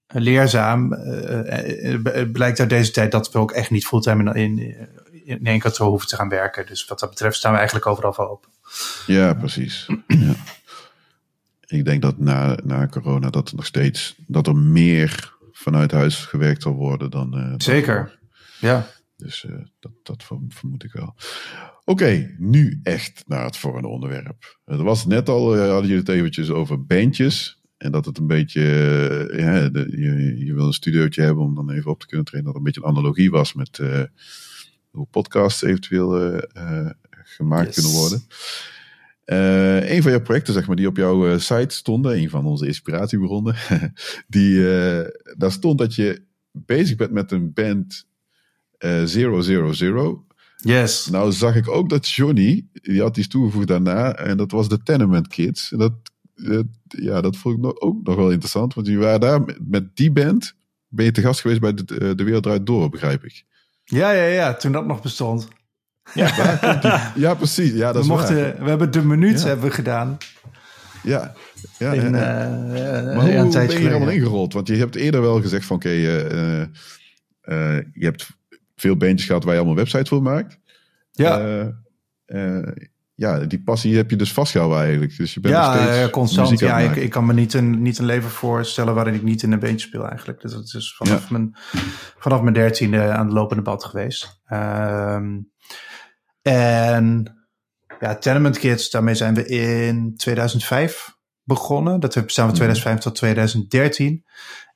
leerzaam. 0.07 0.93
Het 0.93 2.32
blijkt 2.32 2.61
uit 2.61 2.68
deze 2.68 2.90
tijd 2.90 3.12
dat 3.12 3.32
we 3.32 3.38
ook 3.38 3.51
echt 3.53 3.70
niet 3.70 3.86
fulltime 3.86 4.34
in, 4.34 4.59
in, 4.59 4.88
in 5.24 5.47
één 5.47 5.59
kantoor 5.59 5.88
hoeven 5.88 6.09
te 6.09 6.16
gaan 6.16 6.28
werken. 6.28 6.66
Dus 6.66 6.84
wat 6.84 7.01
dat 7.01 7.11
betreft 7.11 7.36
staan 7.36 7.51
we 7.51 7.57
eigenlijk 7.57 7.86
overal 7.86 8.12
voor 8.12 8.28
open. 8.30 8.51
Ja, 9.07 9.34
precies. 9.34 9.86
Ik 11.73 11.85
denk 11.85 12.03
dat 12.03 12.18
na, 12.18 12.59
na 12.64 12.87
corona 12.87 13.31
dat 13.31 13.49
er 13.49 13.57
nog 13.57 13.66
steeds... 13.66 14.14
dat 14.27 14.47
er 14.47 14.57
meer 14.57 15.35
vanuit 15.53 15.91
huis 15.91 16.16
gewerkt 16.16 16.62
zal 16.62 16.73
worden 16.75 17.11
dan... 17.11 17.35
eh, 17.37 17.55
Zeker. 17.57 18.18
Ja. 18.61 18.87
Dus 19.16 19.45
eh, 19.45 19.55
dat, 19.81 19.93
dat 20.03 20.23
verm- 20.25 20.53
vermoed 20.53 20.85
ik 20.85 20.93
wel. 20.93 21.14
Oké, 21.85 22.35
nu 22.39 22.81
echt 22.83 23.25
naar 23.27 23.45
het 23.45 23.57
volgende 23.57 23.89
onderwerp. 23.89 24.59
Er 24.64 24.83
was 24.85 25.07
net 25.07 25.29
al, 25.29 25.55
eh, 25.55 25.61
hadden 25.61 25.83
jullie 25.83 25.97
het 25.97 26.09
eventjes 26.09 26.51
over 26.51 26.85
bandjes. 26.87 27.61
En 27.77 27.93
dat 27.93 28.05
het 28.05 28.18
een 28.18 28.27
beetje, 28.27 28.61
ja, 29.37 29.68
de, 29.68 29.87
je, 29.91 30.44
je 30.47 30.55
wil 30.55 30.66
een 30.66 30.73
studiootje 30.73 31.23
hebben 31.23 31.44
om 31.44 31.55
dan 31.55 31.70
even 31.70 31.90
op 31.90 32.01
te 32.01 32.07
kunnen 32.07 32.27
treden. 32.27 32.47
Dat 32.47 32.57
een 32.57 32.62
beetje 32.62 32.81
een 32.81 32.86
analogie 32.97 33.31
was 33.31 33.53
met 33.53 33.78
eh, 33.78 34.03
hoe 34.90 35.07
podcasts 35.11 35.62
eventueel 35.62 36.40
gemaakt 37.24 37.66
Yes. 37.66 37.74
kunnen 37.74 37.93
worden. 38.01 38.23
Eh, 39.33 39.91
een 39.91 40.03
van 40.03 40.11
jouw 40.11 40.21
projecten, 40.21 40.55
zeg 40.55 40.67
maar, 40.67 40.77
die 40.77 40.87
op 40.87 40.97
jouw 40.97 41.29
eh, 41.29 41.39
site 41.39 41.75
stonden, 41.75 42.17
een 42.17 42.31
van 42.31 42.47
onze 42.47 42.67
inspiratiebronnen, 42.67 43.55
die, 44.27 44.77
eh, 44.77 45.09
daar 45.37 45.53
stond 45.53 45.79
dat 45.79 45.95
je 45.95 46.23
bezig 46.51 46.97
bent 46.97 47.11
met 47.11 47.33
een 47.33 47.53
band 47.53 48.07
eh 48.79 49.03
000. 49.03 50.25
Yes. 50.57 51.07
Nou 51.07 51.33
zag 51.33 51.57
ik 51.57 51.69
ook 51.69 51.89
dat 51.89 52.09
Johnny, 52.09 52.67
die 52.73 53.01
had 53.01 53.17
iets 53.17 53.29
toegevoegd 53.29 53.67
daarna, 53.67 54.15
en 54.17 54.37
dat 54.37 54.51
was 54.51 54.69
de 54.69 54.83
Tenement 54.83 55.29
Kids. 55.29 55.73
En 55.73 55.79
dat, 55.79 55.93
ja, 56.89 57.21
dat 57.21 57.37
vond 57.37 57.59
ik 57.59 57.85
ook 57.85 58.03
nog 58.03 58.17
wel 58.17 58.31
interessant, 58.31 58.75
want 58.75 58.87
die 58.87 58.99
waren 58.99 59.21
daar 59.21 59.57
met, 59.61 59.97
die 59.97 60.13
band, 60.13 60.55
ben 60.89 61.05
je 61.05 61.11
te 61.13 61.21
gast 61.21 61.41
geweest 61.41 61.61
bij 61.61 61.75
de, 61.75 62.15
de 62.15 62.25
Wereld 62.25 62.43
Draait 62.43 62.67
Door, 62.67 62.89
begrijp 62.89 63.25
ik. 63.25 63.45
Ja, 63.85 64.13
ja, 64.13 64.25
ja. 64.25 64.55
Toen 64.55 64.73
dat 64.73 64.87
nog 64.87 65.03
bestond. 65.03 65.49
Ja, 67.15 67.35
precies. 67.35 67.73
Ja, 67.73 67.87
dat 67.87 67.95
we, 67.95 68.01
is 68.01 68.07
mochten, 68.07 68.37
waar. 68.43 68.62
we 68.65 68.69
hebben 68.69 68.91
de 68.91 69.05
minuut 69.05 69.41
Ja. 69.41 69.47
hebben 69.47 69.66
we 69.66 69.74
gedaan. 69.74 70.16
Ja, 71.03 71.33
ja, 71.79 71.93
In, 71.93 72.12
ja, 72.15 72.45
eh, 72.73 72.79
ja. 72.79 73.03
Maar 73.03 73.15
hoe 73.15 73.31
ja, 73.31 73.41
een 73.41 73.51
ben 73.51 73.81
je 73.81 73.87
er 73.89 73.95
allemaal 73.95 74.15
ingerold? 74.15 74.53
Want 74.53 74.69
je 74.69 74.77
hebt 74.77 74.95
eerder 74.95 75.20
wel 75.20 75.41
gezegd 75.41 75.65
van, 75.66 75.77
oké, 75.77 75.89
eh, 75.89 76.61
eh, 76.62 76.69
je 77.93 78.05
hebt 78.05 78.29
veel 78.77 78.97
bandjes 78.97 79.27
gehad 79.27 79.45
waar 79.45 79.53
je 79.53 79.59
allemaal 79.59 79.77
websites 79.79 80.09
voor 80.09 80.23
maakt. 80.23 80.59
Ja, 81.12 81.39
Eh, 81.41 81.66
eh, 82.24 82.73
ja, 83.15 83.39
die 83.39 83.62
passie 83.62 83.97
heb 83.97 84.11
je 84.11 84.16
dus 84.16 84.33
vastgehouden 84.33 84.81
eigenlijk. 84.81 85.16
Dus 85.16 85.35
je 85.35 85.41
bent 85.41 85.55
nog 85.55 85.65
ja 85.65 85.93
steeds 85.93 86.11
constant. 86.11 86.59
Ja, 86.59 86.79
ik, 86.79 86.97
ik 86.97 87.11
kan 87.11 87.27
me 87.27 87.33
niet 87.33 87.55
een, 87.55 87.83
niet 87.83 87.99
een 87.99 88.05
leven 88.05 88.31
voorstellen 88.31 88.95
waarin 88.95 89.15
ik 89.15 89.23
niet 89.23 89.43
in 89.43 89.53
een 89.53 89.59
beentje 89.59 89.87
speel 89.87 90.09
eigenlijk. 90.09 90.41
Dus 90.41 90.53
dat 90.53 90.74
is 90.74 90.95
vanaf, 90.97 91.31
mijn, 91.31 91.57
vanaf 92.19 92.41
mijn 92.41 92.55
dertiende 92.55 93.11
aan 93.11 93.27
de 93.29 93.33
lopende 93.35 93.62
band 93.62 93.85
geweest. 93.85 94.41
Ehm, 94.47 95.39
en 96.43 97.36
ja, 98.01 98.14
Tenement 98.14 98.59
Kids, 98.59 98.90
daarmee 98.90 99.14
zijn 99.14 99.35
we 99.35 99.47
in 99.47 100.16
2005 100.16 101.16
begonnen. 101.44 102.01
Dat 102.01 102.14
bestaan 102.24 102.47
van 102.47 102.55
2005 102.55 102.98
tot 102.98 103.14
2013. 103.14 104.24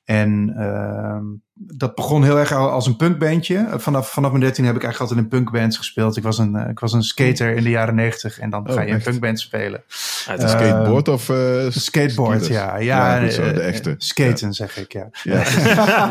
En 0.07 0.53
ehm, 0.57 1.23
dat 1.53 1.95
begon 1.95 2.23
heel 2.23 2.37
erg 2.39 2.51
als 2.53 2.87
een 2.87 2.95
punkbandje. 2.95 3.67
Vanaf, 3.75 4.11
vanaf 4.11 4.29
mijn 4.31 4.43
13 4.43 4.65
heb 4.65 4.75
ik 4.75 4.83
eigenlijk 4.83 5.11
altijd 5.11 5.31
in 5.31 5.39
punkbands 5.39 5.77
gespeeld. 5.77 6.17
Ik 6.17 6.23
was 6.23 6.37
een, 6.37 6.55
ik 6.55 6.79
was 6.79 6.93
een 6.93 7.03
skater 7.03 7.55
in 7.55 7.63
de 7.63 7.69
jaren 7.69 7.95
90 7.95 8.39
en 8.39 8.49
dan 8.49 8.67
Oh, 8.69 8.73
ga 8.73 8.81
je 8.81 8.87
in 8.87 8.93
echt? 8.95 9.03
punkband 9.03 9.39
spelen. 9.39 9.83
Een 10.27 10.49
skateboard 10.49 11.07
of... 11.07 11.29
eh, 11.29 11.63
Een 11.63 11.71
skateboard, 11.73 12.43
skielers? 12.43 12.65
ja. 12.65 12.77
Ja, 12.77 13.19
goed 13.21 13.33
zo, 13.33 13.41
de 13.53 13.59
eh, 13.61 13.67
echte. 13.67 13.95
Skaten, 13.97 14.53
zeg 14.53 14.77
ik, 14.77 14.91
ja. 14.93 15.09
Ja, 15.23 15.43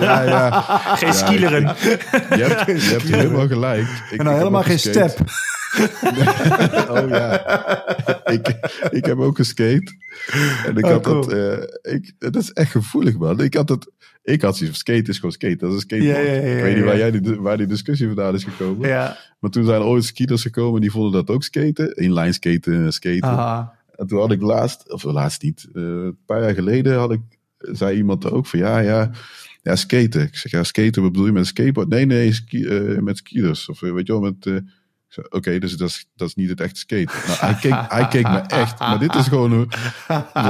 ja, 0.00 0.22
ja. 0.22 0.60
Geen 0.96 1.08
Ja, 1.08 1.14
skileren. 1.14 1.62
Je 1.62 2.44
hebt, 2.44 2.82
je 2.82 2.90
hebt 2.90 3.02
helemaal 3.02 3.46
gelijk. 3.46 3.82
Ik, 4.10 4.18
En 4.18 4.24
nou 4.24 4.30
ik 4.30 4.36
helemaal 4.36 4.62
geen 4.62 4.78
step. 4.78 5.18
oh 6.90 7.08
ja. 7.08 7.42
ik, 8.30 8.48
ik 8.90 9.04
heb 9.04 9.18
ook 9.18 9.36
geskate. 9.36 9.92
En 10.66 10.76
ik 10.76 10.84
Oh, 10.84 10.90
had 10.90 11.02
cool. 11.02 11.20
dat... 11.28 11.32
eh, 11.82 11.94
ik, 11.94 12.12
dat 12.18 12.36
is 12.36 12.52
echt 12.52 12.70
gevoelig, 12.70 13.16
man. 13.18 13.40
Ik 13.40 13.54
had 13.54 13.68
het... 13.68 13.90
Ik 14.22 14.42
had 14.42 14.56
zoiets 14.56 14.82
van 14.82 14.94
skate 14.94 15.10
is 15.10 15.16
gewoon 15.16 15.32
skate. 15.32 15.56
Dat 15.56 15.68
is 15.68 15.74
een 15.74 15.80
skateboard. 15.80 16.16
Ja, 16.16 16.22
ja, 16.22 16.32
ja, 16.32 16.56
ik 16.56 16.62
weet 16.62 16.74
niet 16.76 16.84
waar, 16.84 16.96
jij 16.98 17.10
die, 17.10 17.40
waar 17.40 17.56
die 17.56 17.66
discussie 17.66 18.06
vandaan 18.06 18.34
is 18.34 18.44
gekomen. 18.44 18.88
Ja, 18.88 19.16
Maar 19.40 19.50
toen 19.50 19.64
zijn 19.64 19.80
er 19.80 19.86
ooit 19.86 20.04
skiers 20.04 20.42
gekomen 20.42 20.80
die 20.80 20.90
vonden 20.90 21.12
dat 21.12 21.30
ook 21.36 21.42
skaten. 21.42 21.94
Inline 21.96 22.32
skaten, 22.32 22.92
skaten. 22.92 23.22
aha. 23.28 23.74
En 23.96 24.06
toen 24.06 24.18
had 24.18 24.32
ik 24.32 24.40
laatst, 24.42 24.92
of 24.92 25.02
laatst 25.02 25.42
niet, 25.42 25.66
eh, 25.74 25.82
een 25.82 26.16
paar 26.26 26.40
jaar 26.42 26.54
geleden 26.54 26.98
had 26.98 27.12
ik, 27.12 27.20
zei 27.58 27.96
iemand 27.96 28.30
ook 28.30 28.46
van 28.46 28.58
ja, 28.58 28.78
ja, 28.78 29.10
ja, 29.62 29.76
skaten. 29.76 30.22
Ik 30.22 30.36
zeg 30.36 30.52
ja, 30.52 30.62
skaten, 30.64 31.02
wat 31.02 31.10
bedoel 31.12 31.26
je 31.26 31.32
met 31.32 31.40
een 31.42 31.46
skateboard? 31.48 31.88
Nee, 31.88 32.06
nee, 32.06 32.32
ski, 32.32 32.64
eh, 32.66 32.98
met 32.98 33.16
skiers. 33.16 33.68
Of 33.68 33.80
weet 33.80 34.06
je 34.06 34.12
wel, 34.12 34.20
met... 34.20 34.62
Oké, 35.28 35.58
dus 35.58 35.76
dat 35.76 35.88
is, 35.88 36.06
dat 36.16 36.28
is 36.28 36.34
niet 36.34 36.48
het 36.48 36.60
echte 36.60 36.78
skaten. 36.78 37.08
Nou, 37.26 37.38
hij, 37.38 37.54
keek, 37.54 37.74
hij 37.88 38.08
keek 38.08 38.28
me 38.28 38.38
echt, 38.38 38.78
maar 38.78 38.98
dit 38.98 39.14
is 39.14 39.26
gewoon... 39.26 39.52
een- 39.52 39.68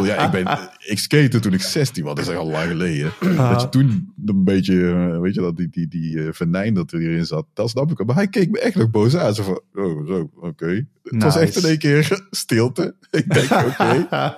ja, 0.05 0.25
ik, 0.25 0.31
ben, 0.31 0.59
ik 0.79 0.99
skate 0.99 1.39
toen 1.39 1.53
ik 1.53 1.61
16 1.63 2.05
was, 2.05 2.15
dat 2.15 2.25
is 2.25 2.31
echt 2.31 2.41
al 2.41 2.51
lang 2.51 2.69
geleden. 2.69 3.13
Dat 3.37 3.61
je 3.61 3.69
toen 3.69 4.13
een 4.27 4.45
beetje, 4.45 4.91
eh, 5.13 5.21
weet 5.21 5.35
je, 5.35 5.41
dat 5.41 5.57
die, 5.57 5.69
die, 5.71 5.89
die 5.89 6.23
eh, 6.25 6.29
venijn 6.33 6.75
dat 6.75 6.93
er 6.93 6.99
hierin 6.99 7.27
zat, 7.27 7.47
dat 7.55 7.71
snap 7.71 7.91
ik 7.91 7.97
wel. 7.97 8.07
Maar 8.07 8.17
hij 8.17 8.29
keek 8.29 8.51
me 8.51 8.61
echt 8.61 8.75
nog 8.77 8.91
boos 8.91 9.17
aan. 9.17 9.35
Zo 9.35 9.43
van, 9.43 9.61
oh, 9.85 10.07
zo, 10.07 10.31
oké. 10.35 10.87
Het 11.03 11.23
was 11.23 11.37
echt 11.37 11.57
in 11.57 11.65
één 11.69 11.79
keer 11.79 12.21
stilte. 12.31 12.95
Ik 13.11 13.35
denk, 13.35 13.51
oké. 13.51 14.07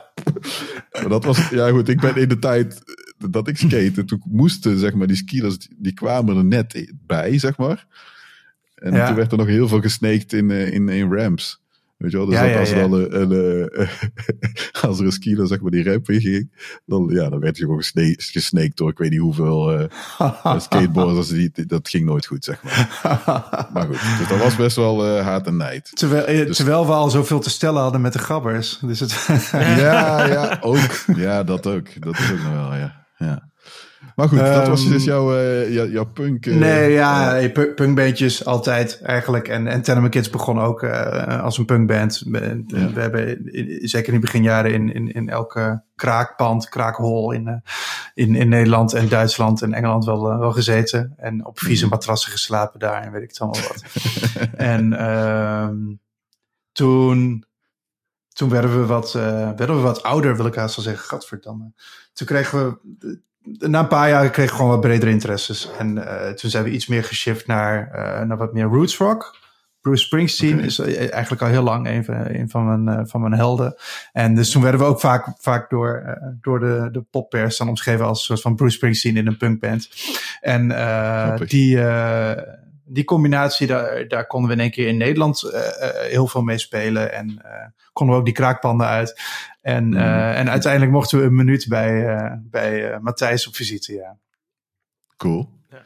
Maar 0.92 1.08
dat 1.08 1.24
was, 1.24 1.48
ja 1.48 1.70
goed, 1.70 1.88
ik 1.88 2.00
ben 2.00 2.16
in 2.16 2.28
de 2.28 2.38
tijd 2.38 2.82
dat 3.30 3.48
ik 3.48 3.56
skate, 3.56 4.04
toen 4.04 4.22
moesten, 4.24 4.78
zeg 4.78 4.94
maar, 4.94 5.06
die 5.06 5.16
skiers, 5.16 5.56
die 5.76 5.92
kwamen 5.92 6.36
er 6.36 6.44
net 6.44 6.92
bij, 7.06 7.38
zeg 7.38 7.56
maar. 7.56 7.86
En 8.78 8.94
Ja. 8.94 9.06
toen 9.06 9.16
werd 9.16 9.32
er 9.32 9.38
nog 9.38 9.46
heel 9.46 9.68
veel 9.68 9.80
gesneakt 9.80 10.32
in, 10.32 10.50
eh, 10.50 10.72
in, 10.72 10.88
in 10.88 11.12
ramps. 11.14 11.60
Weet 11.96 12.10
je 12.10 12.16
wel, 12.16 12.26
dus 12.26 12.34
Ja, 12.34 12.42
dat 12.42 12.50
ja, 12.52 12.58
als, 12.58 12.70
er 12.70 12.82
al 12.82 12.98
een, 13.00 13.20
een, 13.20 13.70
eh, 13.70 14.82
als 14.88 14.98
er 14.98 15.04
een 15.04 15.12
skier, 15.12 15.46
zeg 15.46 15.60
maar, 15.60 15.70
die 15.70 15.84
ramp 15.90 16.10
in 16.10 16.20
ging, 16.20 16.50
dan, 16.86 17.08
ja, 17.12 17.28
dan 17.28 17.40
werd 17.40 17.56
je 17.56 17.62
gewoon 17.62 17.78
gesne 17.78 18.14
gesneakt 18.18 18.76
door 18.76 18.90
ik 18.90 18.98
weet 18.98 19.10
niet 19.10 19.20
hoeveel 19.20 19.72
eh 19.78 20.60
skateboarders. 20.60 21.28
Die, 21.28 21.50
dat 21.66 21.88
ging 21.88 22.04
nooit 22.04 22.26
goed, 22.26 22.44
zeg 22.44 22.62
maar. 22.62 22.88
Maar 23.72 23.86
goed, 23.86 24.18
dus 24.18 24.28
dat 24.28 24.38
was 24.38 24.56
best 24.56 24.76
wel 24.76 25.06
eh 25.06 25.24
haat 25.24 25.46
en 25.46 25.56
nijd. 25.56 25.90
Terwijl, 25.94 26.46
Dus- 26.46 26.56
terwijl 26.56 26.86
we 26.86 26.92
al 26.92 27.10
zoveel 27.10 27.40
te 27.40 27.50
stellen 27.50 27.82
hadden 27.82 28.00
met 28.00 28.12
de 28.12 28.18
gabbers. 28.18 28.78
Dus 28.82 29.00
het, 29.00 29.26
Ja, 29.52 30.26
ja, 30.26 30.58
ook. 30.60 31.04
Ja, 31.16 31.42
dat 31.44 31.66
ook. 31.66 32.02
Dat 32.02 32.18
is 32.18 32.32
ook 32.32 32.38
nog 32.42 32.52
wel, 32.52 32.74
ja. 32.74 33.06
ja. 33.18 33.47
Maar 34.18 34.28
goed, 34.28 34.38
dat 34.38 34.66
was 34.68 34.82
Ehm, 34.82 34.92
dus 34.92 35.04
jouw, 35.04 35.36
eh, 35.36 35.72
jouw, 35.74 35.86
jouw 35.86 36.04
punk. 36.04 36.46
eh, 36.46 36.54
nee, 36.56 36.92
ja, 36.92 37.36
eh, 37.36 37.44
eh, 37.44 37.52
pu- 37.52 37.72
punkbandjes 37.74 38.44
altijd 38.44 39.00
eigenlijk. 39.02 39.48
En, 39.48 39.66
en 39.66 39.82
Tenement 39.82 40.10
Kids 40.12 40.30
begon 40.30 40.58
ook 40.60 40.84
als 41.42 41.58
een 41.58 41.64
punkband. 41.64 42.22
We, 42.26 42.64
Ja. 42.66 42.92
we 42.92 43.00
hebben 43.00 43.52
in- 43.52 43.88
zeker 43.88 44.08
in 44.08 44.14
de 44.20 44.24
beginjaren 44.26 44.72
in, 44.72 44.94
in, 44.94 45.12
in 45.12 45.28
elke 45.28 45.82
kraakpand, 45.94 46.68
kraakhol 46.68 47.32
in, 47.32 47.62
in, 48.14 48.34
in 48.34 48.48
Nederland 48.48 48.92
en 48.92 49.08
Duitsland 49.08 49.62
en 49.62 49.72
Engeland 49.72 50.04
wel, 50.04 50.38
wel 50.38 50.52
gezeten. 50.52 51.14
En 51.16 51.46
op 51.46 51.58
vieze 51.60 51.84
Mhm. 51.84 51.92
matrassen 51.94 52.30
geslapen 52.32 52.80
daar 52.80 53.02
en 53.02 53.12
weet 53.12 53.22
ik 53.22 53.28
het 53.28 53.38
allemaal 53.40 53.60
wat. 53.62 53.82
en 54.74 54.92
ehm, 54.92 55.76
toen, 56.72 57.44
toen 58.28 58.48
werden 58.48 58.80
we, 58.80 58.86
wat, 58.86 59.12
werden 59.12 59.76
we 59.76 59.82
wat 59.82 60.02
ouder, 60.02 60.36
wil 60.36 60.46
ik 60.46 60.54
haast 60.54 60.76
wel 60.76 60.84
zeggen. 60.84 61.04
Gadverdamme. 61.08 61.72
Toen 62.12 62.26
kregen 62.26 62.78
we 62.98 63.20
na 63.58 63.78
een 63.80 63.88
paar 63.88 64.08
jaar 64.08 64.30
kreeg 64.30 64.50
ik 64.50 64.54
gewoon 64.56 64.70
wat 64.70 64.80
bredere 64.80 65.10
interesses. 65.10 65.70
En 65.78 66.06
eh, 66.06 66.32
toen 66.32 66.50
zijn 66.50 66.64
we 66.64 66.70
iets 66.70 66.86
meer 66.86 67.04
geshift 67.04 67.46
naar, 67.46 67.90
eh, 67.90 68.26
naar 68.26 68.36
wat 68.36 68.52
meer 68.52 68.64
roots 68.64 68.96
rock. 68.96 69.36
Bruce 69.80 70.04
Springsteen 70.04 70.60
is 70.60 70.78
eh, 70.78 71.12
eigenlijk 71.12 71.42
al 71.42 71.48
heel 71.48 71.62
lang 71.62 71.88
een, 71.88 72.04
van- 72.04 72.26
een 72.28 72.50
van, 72.50 72.82
mijn, 72.84 73.08
van 73.08 73.20
mijn 73.20 73.32
helden. 73.32 73.74
En 74.12 74.34
dus 74.34 74.50
toen 74.50 74.62
werden 74.62 74.80
we 74.80 74.86
ook 74.86 75.00
vaak, 75.00 75.26
vaak 75.38 75.70
door, 75.70 76.18
door 76.40 76.60
de, 76.60 76.88
de 76.92 77.02
poppers 77.10 77.56
dan 77.56 77.68
omschreven 77.68 78.06
als 78.06 78.18
een 78.18 78.24
soort 78.24 78.40
van 78.40 78.54
Bruce 78.54 78.76
Springsteen 78.76 79.16
in 79.16 79.26
een 79.26 79.36
punkband. 79.36 79.88
En 80.40 80.68
die, 81.46 81.76
die 82.88 83.04
combinatie, 83.04 83.66
daar, 83.66 84.08
daar 84.08 84.26
konden 84.26 84.48
we 84.50 84.54
in 84.56 84.62
één 84.62 84.70
keer 84.70 84.86
in 84.88 84.96
Nederland 84.96 85.42
eh, 85.42 85.60
eh, 85.88 86.10
heel 86.10 86.26
veel 86.26 86.42
mee 86.42 86.58
spelen. 86.58 87.12
En 87.12 87.42
eh, 87.44 87.66
konden 87.92 88.14
we 88.14 88.20
ook 88.20 88.26
die 88.26 88.36
kraakpanden 88.36 88.86
uit. 88.86 89.20
En, 89.62 89.94
eh, 89.94 90.02
Mhm. 90.04 90.34
en 90.34 90.50
uiteindelijk 90.50 90.92
mochten 90.92 91.18
we 91.18 91.24
een 91.24 91.34
minuut 91.34 91.66
bij, 91.68 92.06
eh, 92.16 92.32
bij 92.38 92.90
eh, 92.92 92.98
Matthijs 93.00 93.46
op 93.48 93.54
visite, 93.54 93.92
ja. 93.94 94.16
Cool. 95.16 95.50
Ja. 95.70 95.78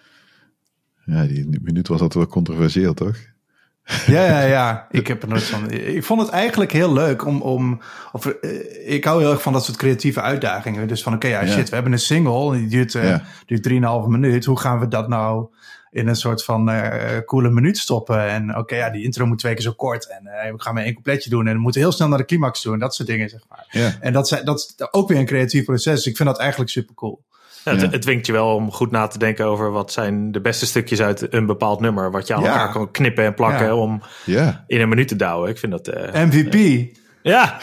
Ja, 1.04 1.26
die, 1.26 1.50
die 1.50 1.60
minuut 1.62 1.88
was 1.88 2.00
altijd 2.00 2.24
wel 2.24 2.32
controversieel, 2.32 2.94
toch? 2.94 3.16
Ja, 4.06 4.24
ja, 4.26 4.40
ja. 4.40 4.86
Ik 4.90 5.06
heb 5.06 5.22
er 5.22 5.28
nooit 5.28 5.42
van. 5.42 5.70
Ik 5.70 6.04
vond 6.04 6.20
het 6.20 6.30
eigenlijk 6.30 6.72
heel 6.72 6.92
leuk 6.92 7.26
om. 7.26 7.40
om 7.40 7.80
of, 8.12 8.26
ik 8.86 9.04
hou 9.04 9.20
heel 9.20 9.30
erg 9.30 9.42
van 9.42 9.52
dat 9.52 9.64
soort 9.64 9.76
creatieve 9.76 10.20
uitdagingen. 10.20 10.88
Dus 10.88 11.02
van 11.02 11.14
oké, 11.14 11.26
ja, 11.28 11.40
Ja. 11.40 11.46
shit, 11.52 11.68
we 11.68 11.74
hebben 11.74 11.92
een 11.92 11.98
single. 11.98 12.56
Die 12.56 12.68
duurt, 12.68 12.92
Ja. 12.92 13.22
duurt 13.46 13.62
3,5 13.62 14.06
minuut. 14.08 14.44
Hoe 14.44 14.58
gaan 14.58 14.80
we 14.80 14.88
dat 14.88 15.08
nou 15.08 15.46
in 15.93 16.09
een 16.09 16.16
soort 16.16 16.44
van 16.44 16.70
eh 16.70 17.19
coole 17.27 17.51
minuut 17.51 17.78
stoppen? 17.78 18.28
En 18.28 18.56
oké, 18.56 18.77
ja, 18.77 18.90
die 18.90 19.05
intro 19.05 19.27
moet 19.27 19.39
twee 19.39 19.52
keer 19.55 19.62
zo 19.62 19.73
kort. 19.73 20.09
En 20.09 20.27
eh, 20.27 20.52
we 20.52 20.60
gaan 20.62 20.74
maar 20.74 20.82
één 20.85 20.94
coupletje 20.94 21.31
doen. 21.31 21.47
En 21.47 21.55
we 21.55 21.60
moeten 21.60 21.81
heel 21.81 21.93
snel 21.93 22.09
naar 22.09 22.19
de 22.19 22.24
climax 22.24 22.60
toe. 22.62 22.73
En 22.73 22.78
dat 22.78 22.94
soort 22.94 23.09
dingen, 23.09 23.28
zeg 23.28 23.40
maar. 23.48 23.66
Ja. 23.70 23.93
En 24.01 24.12
dat, 24.12 24.28
zijn, 24.28 24.44
dat 24.44 24.59
is 24.59 24.86
ook 24.90 25.09
weer 25.09 25.19
een 25.19 25.27
creatief 25.27 25.64
proces. 25.64 25.94
Dus 25.94 26.06
ik 26.06 26.16
vind 26.16 26.28
dat 26.28 26.39
eigenlijk 26.39 26.70
super 26.70 26.94
cool. 26.94 27.23
Ja, 27.64 27.73
het, 27.73 27.81
Ja. 27.81 27.89
het 27.90 28.02
dwingt 28.02 28.27
je 28.27 28.32
wel 28.32 28.55
om 28.55 28.73
goed 28.73 28.90
na 28.90 29.06
te 29.06 29.19
denken 29.19 29.44
over 29.47 29.70
wat 29.70 29.93
zijn 29.93 30.32
de 30.32 30.40
beste 30.40 30.66
stukjes 30.66 31.01
uit 31.02 31.32
een 31.35 31.47
bepaald 31.47 31.81
nummer. 31.81 32.10
Wat 32.10 32.27
je 32.27 32.35
aan 32.35 32.43
Ja. 32.43 32.48
elkaar 32.52 32.73
kan 32.73 32.90
knippen 32.90 33.24
en 33.24 33.35
plakken 33.35 33.66
Ja. 33.66 33.74
om 33.74 34.02
Ja. 34.24 34.64
in 34.66 34.81
een 34.81 34.89
minuut 34.89 35.09
te 35.09 35.16
douwen. 35.16 35.51
Ik 35.51 35.59
vind 35.59 35.73
dat... 35.73 35.89
eh, 35.89 36.23
MVP. 36.24 36.86
Ja, 37.23 37.59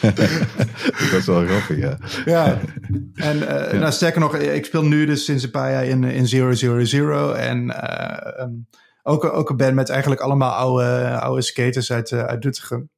dat 0.00 1.18
is 1.18 1.26
wel 1.26 1.44
grappig, 1.46 1.76
ja. 1.78 1.96
Ja. 2.24 2.58
En 3.14 3.48
eh, 3.70 3.80
Nou, 3.80 3.92
sterker 3.92 4.20
nog, 4.20 4.36
ik 4.36 4.64
speel 4.64 4.84
nu 4.84 5.06
dus 5.06 5.24
sinds 5.24 5.42
een 5.44 5.50
paar 5.50 5.70
jaar 5.70 5.84
in, 5.84 6.04
in 6.04 6.26
Zero 6.28 6.52
Zero 6.52 6.84
Zero. 6.84 7.32
En 7.32 7.70
eh, 7.70 8.40
ehm, 8.42 8.50
ook, 9.02 9.24
ook 9.24 9.50
een 9.50 9.56
band 9.56 9.74
met 9.74 9.88
eigenlijk 9.88 10.20
allemaal 10.20 10.52
oude, 10.52 11.18
oude 11.20 11.42
skaters 11.42 11.92
uit, 11.92 12.12
eh, 12.12 12.24
uit 12.24 12.42
Doetinchem. 12.42 12.90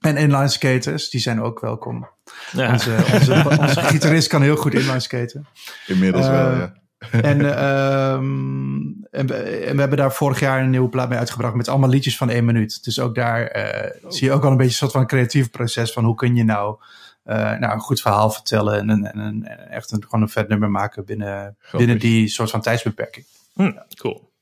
En 0.00 0.16
inline 0.16 0.48
skaters, 0.48 1.10
die 1.10 1.20
zijn 1.20 1.42
ook 1.42 1.60
welkom. 1.60 2.08
ja. 2.52 2.72
Onze, 2.72 2.96
onze, 3.12 3.44
onze 3.60 3.80
gitarist 3.80 4.28
kan 4.28 4.42
heel 4.42 4.56
goed 4.56 4.74
inline 4.74 5.00
skaten. 5.00 5.46
Inmiddels 5.86 6.28
wel, 6.28 6.50
Eh, 6.50 6.58
ja. 6.58 6.72
En, 7.20 7.56
ehm, 7.56 8.85
en, 9.16 9.26
we, 9.26 9.34
en 9.34 9.74
we 9.74 9.80
hebben 9.80 9.98
daar 9.98 10.12
vorig 10.12 10.40
jaar 10.40 10.62
een 10.62 10.70
nieuwe 10.70 10.88
plaat 10.88 11.08
mee 11.08 11.18
uitgebracht 11.18 11.54
met 11.54 11.68
allemaal 11.68 11.88
liedjes 11.88 12.16
van 12.16 12.30
één 12.30 12.44
minuut. 12.44 12.84
Dus 12.84 13.00
ook 13.00 13.14
daar 13.14 13.46
eh, 13.46 13.90
zie 14.08 14.26
je 14.26 14.32
ook 14.32 14.44
al 14.44 14.50
een 14.50 14.56
beetje 14.56 14.70
een 14.72 14.78
soort 14.78 14.92
van 14.92 15.06
creatief 15.06 15.50
proces 15.50 15.92
van 15.92 16.04
hoe 16.04 16.14
kun 16.14 16.36
je 16.36 16.44
nou, 16.44 16.76
eh, 17.22 17.36
nou 17.36 17.72
een 17.72 17.80
goed 17.80 18.00
verhaal 18.00 18.30
vertellen 18.30 18.78
en, 18.78 18.90
en, 18.90 19.12
en, 19.12 19.44
en 19.44 19.70
echt 19.70 19.90
een, 19.90 20.02
gewoon 20.02 20.22
een 20.22 20.28
vet 20.28 20.48
nummer 20.48 20.70
maken 20.70 21.04
binnen, 21.04 21.56
binnen 21.72 21.98
die 21.98 22.28
soort 22.28 22.50
van 22.50 22.60
tijdsbeperking. 22.60 23.26
Hm, 23.54 23.72
cool. 23.94 24.32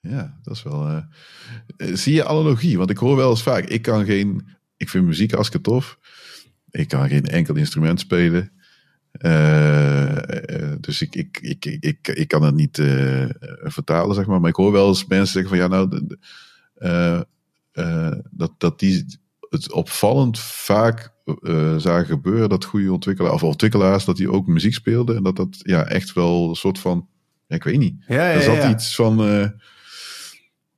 Ja, 0.00 0.38
dat 0.42 0.54
is 0.54 0.62
wel. 0.62 0.86
eh, 0.86 0.96
eh, 1.76 1.96
zie 1.96 2.14
je 2.14 2.26
analogie? 2.26 2.78
Want 2.78 2.90
ik 2.90 2.98
hoor 2.98 3.16
wel 3.16 3.30
eens 3.30 3.42
vaak. 3.42 3.64
Ik 3.64 3.82
kan 3.82 4.04
geen. 4.04 4.46
Ik 4.76 4.88
vind 4.88 5.04
muziek 5.04 5.32
hartstikke 5.32 5.70
tof. 5.70 5.98
Ik 6.70 6.88
kan 6.88 7.08
geen 7.08 7.24
enkel 7.24 7.54
instrument 7.54 8.00
spelen. 8.00 8.52
Eh, 9.14 10.62
eh, 10.62 10.72
dus 10.80 11.02
ik, 11.02 11.14
ik, 11.16 11.38
ik, 11.40 11.64
ik, 11.80 12.08
ik 12.08 12.28
kan 12.28 12.42
het 12.42 12.54
niet 12.54 12.78
eh, 12.78 13.24
vertalen, 13.62 14.14
zeg 14.14 14.26
maar. 14.26 14.40
Maar 14.40 14.50
ik 14.50 14.56
hoor 14.56 14.72
wel 14.72 14.88
eens 14.88 15.06
mensen 15.06 15.32
zeggen 15.32 15.48
van 15.48 15.58
ja, 15.58 15.66
nou, 15.68 15.88
de- 15.90 16.06
de- 16.06 16.18
dat, 18.30 18.52
dat 18.58 18.78
die 18.78 19.04
het 19.50 19.72
opvallend 19.72 20.38
vaak 20.38 21.12
zagen 21.76 22.06
gebeuren 22.06 22.48
dat 22.48 22.64
goede 22.64 22.92
ontwikkelaars 22.92 23.34
of 23.34 23.42
ontwikkelaars 23.42 24.04
dat 24.04 24.16
die 24.16 24.30
ook 24.30 24.46
muziek 24.46 24.74
speelden 24.74 25.16
en 25.16 25.22
dat 25.22 25.36
dat 25.36 25.48
ja 25.58 25.84
echt 25.84 26.12
wel 26.12 26.48
een 26.48 26.54
soort 26.54 26.78
van 26.78 27.08
ja, 27.46 27.56
ik 27.56 27.64
weet 27.64 27.78
niet 27.78 28.04
Ja, 28.08 28.30
er 28.30 28.42
zat 28.42 28.56
iets 28.70 28.94
van. 28.94 29.16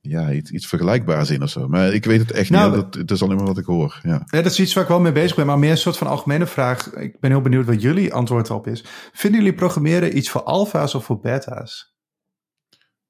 Ja, 0.07 0.31
iets, 0.31 0.51
iets 0.51 0.67
vergelijkbaars 0.67 1.29
in 1.29 1.43
of 1.43 1.49
zo. 1.49 1.67
Maar 1.67 1.93
ik 1.93 2.05
weet 2.05 2.19
het 2.19 2.31
echt 2.31 2.49
Nou, 2.49 2.75
niet. 2.75 2.81
Dat, 2.83 2.93
het 2.93 3.11
is 3.11 3.23
alleen 3.23 3.37
maar 3.37 3.45
wat 3.45 3.57
ik 3.57 3.65
hoor. 3.65 3.99
Ja. 4.03 4.21
Ja, 4.25 4.41
dat 4.41 4.51
is 4.51 4.59
iets 4.59 4.73
waar 4.73 4.83
ik 4.83 4.89
wel 4.89 4.99
mee 4.99 5.11
bezig 5.11 5.35
ben, 5.35 5.45
maar 5.45 5.59
meer 5.59 5.71
een 5.71 5.77
soort 5.77 5.97
van 5.97 6.07
algemene 6.07 6.45
vraag. 6.45 6.93
Ik 6.93 7.19
ben 7.19 7.31
heel 7.31 7.41
benieuwd 7.41 7.65
wat 7.65 7.81
jullie 7.81 8.13
antwoord 8.13 8.49
op 8.49 8.67
is. 8.67 8.83
Vinden 9.13 9.39
jullie 9.39 9.55
programmeren 9.55 10.17
iets 10.17 10.29
voor 10.29 10.43
alfa's 10.43 10.93
of 10.93 11.05
voor 11.05 11.19
beta's? 11.19 11.95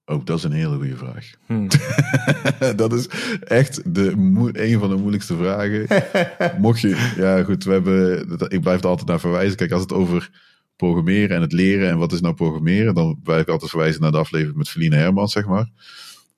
Oh, 0.05 0.25
dat 0.25 0.37
is 0.37 0.43
een 0.43 0.51
hele 0.51 0.75
goede 0.75 0.97
vraag. 0.97 1.31
Hmm. 1.45 1.67
dat 2.75 2.93
is 2.93 3.07
echt 3.39 3.93
de, 3.93 4.11
een 4.51 4.79
van 4.79 4.89
de 4.89 4.95
moeilijkste 4.95 5.37
vragen. 5.37 5.87
Mocht 6.61 6.79
je, 6.79 7.13
ja 7.15 7.43
goed, 7.43 7.63
we 7.63 7.71
hebben, 7.71 8.19
ik 8.47 8.61
blijf 8.61 8.79
er 8.79 8.87
altijd 8.87 9.07
naar 9.07 9.19
verwijzen. 9.19 9.57
Kijk, 9.57 9.71
als 9.71 9.81
het 9.81 9.93
over 9.93 10.29
programmeren 10.75 11.35
en 11.35 11.41
het 11.41 11.51
leren 11.51 11.89
en 11.89 11.97
wat 11.97 12.11
is 12.11 12.21
nou 12.21 12.33
programmeren, 12.33 12.93
dan 12.93 13.19
blijf 13.23 13.41
ik 13.41 13.47
altijd 13.47 13.69
verwijzen 13.69 14.01
naar 14.01 14.11
de 14.11 14.17
aflevering 14.17 14.57
met 14.57 14.69
Feline 14.69 14.95
Hermans, 14.95 15.31
zeg 15.31 15.45
maar. 15.45 15.69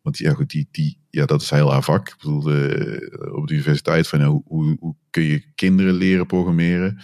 Want 0.09 0.21
ja, 0.21 0.33
goed, 0.33 0.49
die, 0.49 0.67
die, 0.71 0.97
ja, 1.09 1.25
dat 1.25 1.41
is 1.41 1.49
heel 1.49 1.71
haar 1.71 1.83
vak. 1.83 2.07
Ik 2.07 2.15
bedoel, 2.21 2.41
de, 2.41 3.31
op 3.33 3.47
de 3.47 3.53
universiteit 3.53 4.07
van 4.07 4.19
ja, 4.19 4.25
hoe, 4.25 4.43
hoe, 4.45 4.77
hoe, 4.79 4.95
kun 5.09 5.23
je 5.23 5.43
kinderen 5.55 5.93
leren 5.93 6.25
programmeren? 6.25 6.99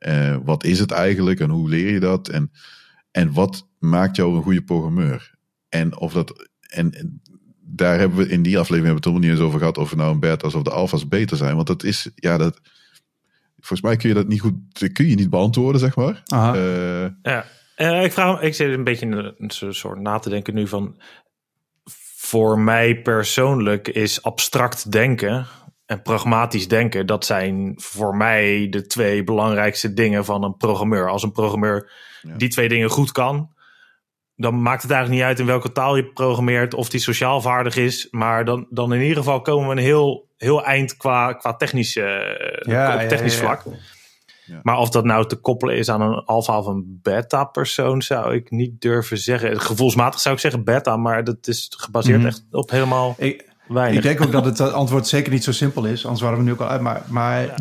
Uh, 0.00 0.36
wat 0.44 0.64
is 0.64 0.78
het 0.78 0.90
eigenlijk 0.90 1.40
en 1.40 1.50
hoe 1.50 1.68
leer 1.68 1.92
je 1.92 2.00
dat? 2.00 2.28
En, 2.28 2.52
en 3.10 3.32
wat 3.32 3.68
maakt 3.78 4.16
jou 4.16 4.36
een 4.36 4.42
goede 4.42 4.62
programmeur? 4.62 5.34
En 5.68 5.96
of 5.96 6.12
dat. 6.12 6.48
En 6.60 7.20
daar 7.60 7.98
hebben 7.98 8.18
we 8.18 8.28
in 8.28 8.42
die 8.42 8.58
aflevering 8.58 8.94
hebben 8.94 9.12
we 9.12 9.18
het 9.18 9.28
niet 9.28 9.38
eens 9.38 9.46
over 9.46 9.58
gehad 9.58 9.78
of 9.78 9.90
we 9.90 9.96
nou 9.96 10.12
een 10.12 10.20
beta's 10.20 10.54
of 10.54 10.62
de 10.62 10.70
alfa's 10.70 11.08
beter 11.08 11.36
zijn. 11.36 11.54
Want 11.54 11.66
dat 11.66 11.82
is, 11.82 12.10
ja, 12.14 12.38
dat. 12.38 12.60
Volgens 13.56 13.80
mij 13.80 13.96
kun 13.96 14.08
je 14.08 14.14
dat 14.14 14.28
niet 14.28 14.40
goed, 14.40 14.54
kun 14.92 15.06
je 15.06 15.14
niet 15.14 15.30
beantwoorden, 15.30 15.80
zeg 15.80 15.96
maar. 15.96 16.22
Uh, 16.32 17.06
ja, 17.22 17.46
uh, 17.76 18.04
ik 18.04 18.12
vraag, 18.12 18.40
ik 18.40 18.54
zit 18.54 18.72
een 18.72 18.84
beetje 18.84 19.06
een, 19.06 19.34
een 19.38 19.74
soort 19.74 20.00
na 20.00 20.18
te 20.18 20.28
denken 20.28 20.54
nu 20.54 20.68
van. 20.68 20.96
Voor 22.30 22.58
mij 22.58 23.02
persoonlijk 23.02 23.88
is 23.88 24.22
abstract 24.22 24.92
denken 24.92 25.46
en 25.86 26.02
pragmatisch 26.02 26.68
denken, 26.68 27.06
dat 27.06 27.24
zijn 27.24 27.72
voor 27.76 28.16
mij 28.16 28.68
de 28.68 28.86
twee 28.86 29.24
belangrijkste 29.24 29.94
dingen 29.94 30.24
van 30.24 30.44
een 30.44 30.56
programmeur. 30.56 31.08
Als 31.08 31.22
een 31.22 31.32
programmeur 31.32 31.90
ja. 32.22 32.36
die 32.36 32.48
twee 32.48 32.68
dingen 32.68 32.90
goed 32.90 33.12
kan, 33.12 33.54
dan 34.36 34.62
maakt 34.62 34.82
het 34.82 34.90
eigenlijk 34.90 35.20
niet 35.20 35.30
uit 35.30 35.38
in 35.38 35.46
welke 35.46 35.72
taal 35.72 35.96
je 35.96 36.04
programmeert 36.04 36.74
of 36.74 36.88
die 36.88 37.00
sociaal 37.00 37.40
vaardig 37.40 37.76
is. 37.76 38.08
Maar 38.10 38.44
dan, 38.44 38.66
dan 38.70 38.92
in 38.92 39.00
ieder 39.00 39.16
geval 39.16 39.40
komen 39.40 39.68
we 39.68 39.72
een 39.72 39.82
heel, 39.82 40.28
heel 40.36 40.64
eind 40.64 40.96
qua, 40.96 41.32
qua 41.32 41.54
technisch, 41.54 41.92
ja, 41.92 43.06
technisch 43.06 43.34
ja, 43.34 43.40
vlak. 43.40 43.64
Maar 44.62 44.78
of 44.78 44.90
dat 44.90 45.04
nou 45.04 45.26
te 45.26 45.36
koppelen 45.36 45.76
is 45.76 45.88
aan 45.88 46.00
een 46.00 46.14
alfa 46.14 46.58
of 46.58 46.66
een 46.66 46.98
beta 47.02 47.44
persoon, 47.44 48.02
zou 48.02 48.34
ik 48.34 48.50
niet 48.50 48.80
durven 48.80 49.18
zeggen. 49.18 49.60
Gevoelsmatig 49.60 50.20
zou 50.20 50.34
ik 50.34 50.40
zeggen 50.40 50.64
beta, 50.64 50.96
maar 50.96 51.24
dat 51.24 51.46
is 51.46 51.72
gebaseerd 51.76 52.16
mm 52.16 52.22
-hmm. 52.22 52.30
echt 52.30 52.44
op 52.50 52.70
helemaal 52.70 53.14
ik, 53.18 53.48
weinig. 53.68 53.96
Ik 53.96 54.02
denk 54.02 54.20
ook 54.20 54.32
dat 54.32 54.44
het 54.44 54.60
antwoord 54.72 55.06
zeker 55.06 55.32
niet 55.32 55.44
zo 55.44 55.52
simpel 55.52 55.84
is, 55.84 56.04
anders 56.04 56.22
waren 56.22 56.38
we 56.38 56.44
nu 56.44 56.52
ook 56.52 56.60
al 56.60 56.68
uit. 56.68 56.80
Maar, 56.80 57.02
maar 57.08 57.54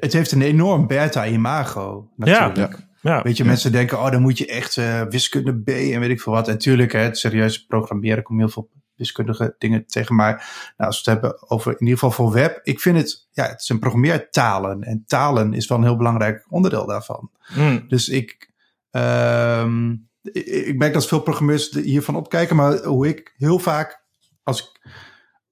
het 0.00 0.12
heeft 0.12 0.32
een 0.32 0.42
enorm 0.42 0.86
beta 0.86 1.26
imago 1.26 2.08
natuurlijk. 2.16 2.56
Ja. 2.56 2.90
Ja, 3.02 3.22
weet 3.22 3.36
je, 3.36 3.44
mensen 3.44 3.72
denken, 3.72 3.98
oh, 3.98 4.10
dan 4.10 4.20
moet 4.20 4.38
je 4.38 4.46
echt 4.46 4.76
uh, 4.76 5.02
wiskunde 5.08 5.60
B 5.62 5.68
en 5.68 6.00
weet 6.00 6.10
ik 6.10 6.20
veel 6.20 6.32
wat. 6.32 6.48
En 6.48 6.58
tuurlijk, 6.58 6.92
hè, 6.92 6.98
het 6.98 7.18
serieuze 7.18 7.66
programmeren 7.66 8.22
komt 8.22 8.38
heel 8.38 8.48
veel 8.48 8.70
wiskundige 8.96 9.54
dingen 9.58 9.86
tegen. 9.86 10.14
Maar 10.14 10.32
nou, 10.76 10.90
als 10.90 11.04
we 11.04 11.10
het 11.10 11.20
hebben 11.20 11.50
over 11.50 11.72
in 11.72 11.78
ieder 11.78 11.98
geval 11.98 12.10
voor 12.10 12.32
web. 12.32 12.60
Ik 12.62 12.80
vind 12.80 12.96
het, 12.96 13.28
ja, 13.30 13.46
het 13.46 13.68
een 13.68 13.78
programmeertalen. 13.78 14.82
En 14.82 15.04
talen 15.06 15.54
is 15.54 15.66
wel 15.66 15.78
een 15.78 15.84
heel 15.84 15.96
belangrijk 15.96 16.46
onderdeel 16.48 16.86
daarvan. 16.86 17.30
Mm. 17.54 17.84
Dus 17.88 18.08
ik, 18.08 18.50
um, 18.90 20.08
ik, 20.22 20.46
ik 20.46 20.78
merk 20.78 20.92
dat 20.92 21.06
veel 21.06 21.20
programmeurs 21.20 21.70
hiervan 21.70 22.16
opkijken. 22.16 22.56
Maar 22.56 22.84
hoe 22.84 23.08
ik 23.08 23.34
heel 23.36 23.58
vaak, 23.58 24.02
als 24.42 24.60
ik, 24.60 24.90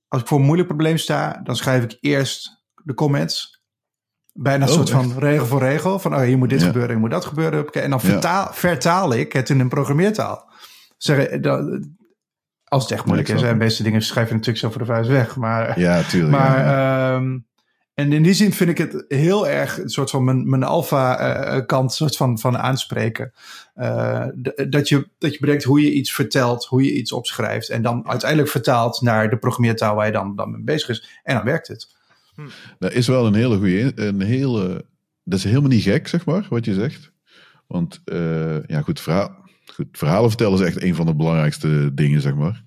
als 0.09 0.21
ik 0.21 0.27
voor 0.27 0.39
een 0.39 0.45
moeilijk 0.45 0.69
probleem 0.69 0.97
sta, 0.97 1.41
dan 1.45 1.57
schrijf 1.57 1.85
ik 1.85 1.99
eerst 2.01 2.63
de 2.85 2.95
comments. 2.95 3.63
Bijna 4.33 4.65
een 4.65 4.71
oh, 4.71 4.77
soort 4.77 4.91
van 4.91 5.19
regel 5.19 5.47
voor 5.47 5.61
regel. 5.61 5.99
Van 5.99 6.15
oh, 6.15 6.21
hier 6.21 6.39
moet 6.39 6.51
dit 6.51 6.63
gebeuren, 6.63 6.91
hier 6.91 7.01
moet 7.01 7.11
dat 7.11 7.25
gebeuren. 7.25 7.71
En 7.71 7.91
dan 7.91 8.01
vertaal, 8.01 8.53
vertaal 8.53 9.15
ik 9.15 9.33
het 9.33 9.49
in 9.49 9.61
een 9.61 9.69
programmeertaal. 9.69 10.49
Zeggen, 10.97 11.43
dat, 11.43 11.81
als 12.71 12.83
het 12.83 12.93
echt 12.93 13.05
moeilijk 13.05 13.29
is. 13.29 13.43
En 13.43 13.57
meeste 13.57 13.83
dingen 13.83 14.03
schrijf 14.03 14.29
je 14.29 14.35
natuurlijk 14.35 14.59
zo 14.59 14.71
voor 14.71 14.81
de 14.81 14.87
vuist 14.87 15.11
weg. 15.11 15.37
Maar, 15.37 15.81
ja, 15.81 16.03
tuurlijk. 16.03 16.33
Maar, 16.33 16.59
ja. 16.59 17.15
Um, 17.15 17.47
en 17.95 18.13
in 18.13 18.23
die 18.23 18.33
zin 18.33 18.53
vind 18.53 18.71
ik 18.71 18.79
het 18.79 19.05
heel 19.09 19.49
erg 19.49 19.79
een 19.79 19.89
soort 19.89 20.11
van 20.11 20.25
mijn, 20.25 20.49
mijn 20.49 20.63
alfa-kant 20.63 21.91
uh, 21.91 21.97
soort 21.97 22.17
van, 22.17 22.39
van 22.39 22.59
aanspreken. 22.59 23.33
Uh, 23.77 24.27
dat, 24.69 24.89
je, 24.89 25.09
dat 25.19 25.33
je 25.33 25.41
bedenkt 25.41 25.65
hoe 25.65 25.81
je 25.81 25.93
iets 25.93 26.13
vertelt, 26.13 26.65
hoe 26.65 26.85
je 26.85 26.93
iets 26.93 27.13
opschrijft. 27.13 27.69
En 27.69 27.83
dan 27.83 28.09
uiteindelijk 28.09 28.51
vertaalt 28.51 29.01
naar 29.01 29.31
de 29.31 29.39
programmeertaal 29.39 29.95
waar 29.95 30.07
je 30.07 30.13
dan, 30.13 30.37
dan 30.37 30.51
mee 30.51 30.63
bezig 30.63 30.89
is. 30.89 31.21
En 31.23 31.35
dan 31.35 31.45
werkt 31.45 31.69
het. 31.69 31.89
Dat 32.79 32.93
is 32.93 33.07
wel 33.07 33.27
een 33.27 33.35
hele 33.35 33.57
goede, 33.57 33.93
een 33.95 34.21
hele, 34.21 34.85
dat 35.25 35.39
is 35.39 35.45
helemaal 35.45 35.69
niet 35.69 35.83
gek, 35.83 36.09
zeg 36.09 36.25
maar, 36.25 36.47
wat 36.51 36.65
je 36.65 36.75
zegt. 36.75 37.13
Want, 37.67 38.03
uh, 38.05 38.63
ja, 38.67 38.81
goed, 38.81 39.01
verhaal, 39.01 39.37
goed, 39.75 39.87
verhalen 39.93 40.29
vertellen 40.29 40.61
is 40.61 40.67
echt 40.67 40.83
een 40.83 40.95
van 40.95 41.07
de 41.07 41.15
belangrijkste 41.15 41.91
dingen, 41.95 42.21
zeg 42.21 42.35
maar. 42.35 42.63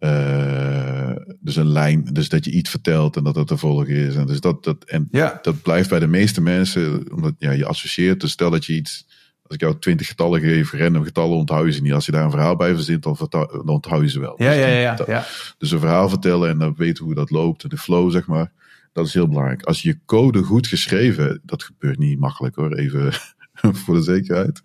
Uh, 0.00 1.16
dus 1.40 1.56
een 1.56 1.68
lijn, 1.68 2.04
dus 2.04 2.28
dat 2.28 2.44
je 2.44 2.50
iets 2.50 2.70
vertelt 2.70 3.16
en 3.16 3.24
dat 3.24 3.34
dat 3.34 3.46
te 3.46 3.56
volgen 3.56 3.94
is. 3.94 4.14
En, 4.14 4.26
dus 4.26 4.40
dat, 4.40 4.64
dat, 4.64 4.84
en 4.84 5.08
ja. 5.10 5.38
dat 5.42 5.62
blijft 5.62 5.88
bij 5.88 5.98
de 5.98 6.06
meeste 6.06 6.40
mensen, 6.40 7.12
omdat 7.12 7.34
ja, 7.38 7.50
je 7.50 7.66
associeert. 7.66 8.20
Dus 8.20 8.30
stel 8.30 8.50
dat 8.50 8.64
je 8.64 8.74
iets, 8.74 9.06
als 9.42 9.54
ik 9.54 9.60
jou 9.60 9.78
twintig 9.78 10.06
getallen 10.06 10.40
geef, 10.40 10.72
random 10.72 11.04
getallen 11.04 11.36
onthoud 11.36 11.66
je 11.66 11.72
ze 11.72 11.82
niet. 11.82 11.92
Als 11.92 12.06
je 12.06 12.12
daar 12.12 12.24
een 12.24 12.30
verhaal 12.30 12.56
bij 12.56 12.74
verzint, 12.74 13.02
dan, 13.02 13.16
dan 13.28 13.68
onthoud 13.68 14.02
je 14.02 14.08
ze 14.08 14.20
wel. 14.20 14.34
Ja, 14.36 14.50
dus, 14.50 14.58
ja, 14.58 14.66
ja, 14.66 14.94
dat, 14.94 15.06
ja. 15.06 15.26
dus 15.58 15.70
een 15.70 15.80
verhaal 15.80 16.08
vertellen 16.08 16.48
en 16.48 16.58
dan 16.58 16.74
weten 16.76 17.04
hoe 17.04 17.14
dat 17.14 17.30
loopt, 17.30 17.62
en 17.62 17.68
de 17.68 17.78
flow, 17.78 18.10
zeg 18.10 18.26
maar. 18.26 18.52
Dat 18.92 19.06
is 19.06 19.14
heel 19.14 19.28
belangrijk. 19.28 19.62
Als 19.62 19.82
je 19.82 19.88
je 19.88 19.98
code 20.04 20.42
goed 20.42 20.66
geschreven, 20.66 21.40
dat 21.44 21.62
gebeurt 21.62 21.98
niet 21.98 22.18
makkelijk 22.18 22.56
hoor, 22.56 22.72
even 22.72 23.12
voor 23.84 23.94
de 23.94 24.02
zekerheid. 24.02 24.60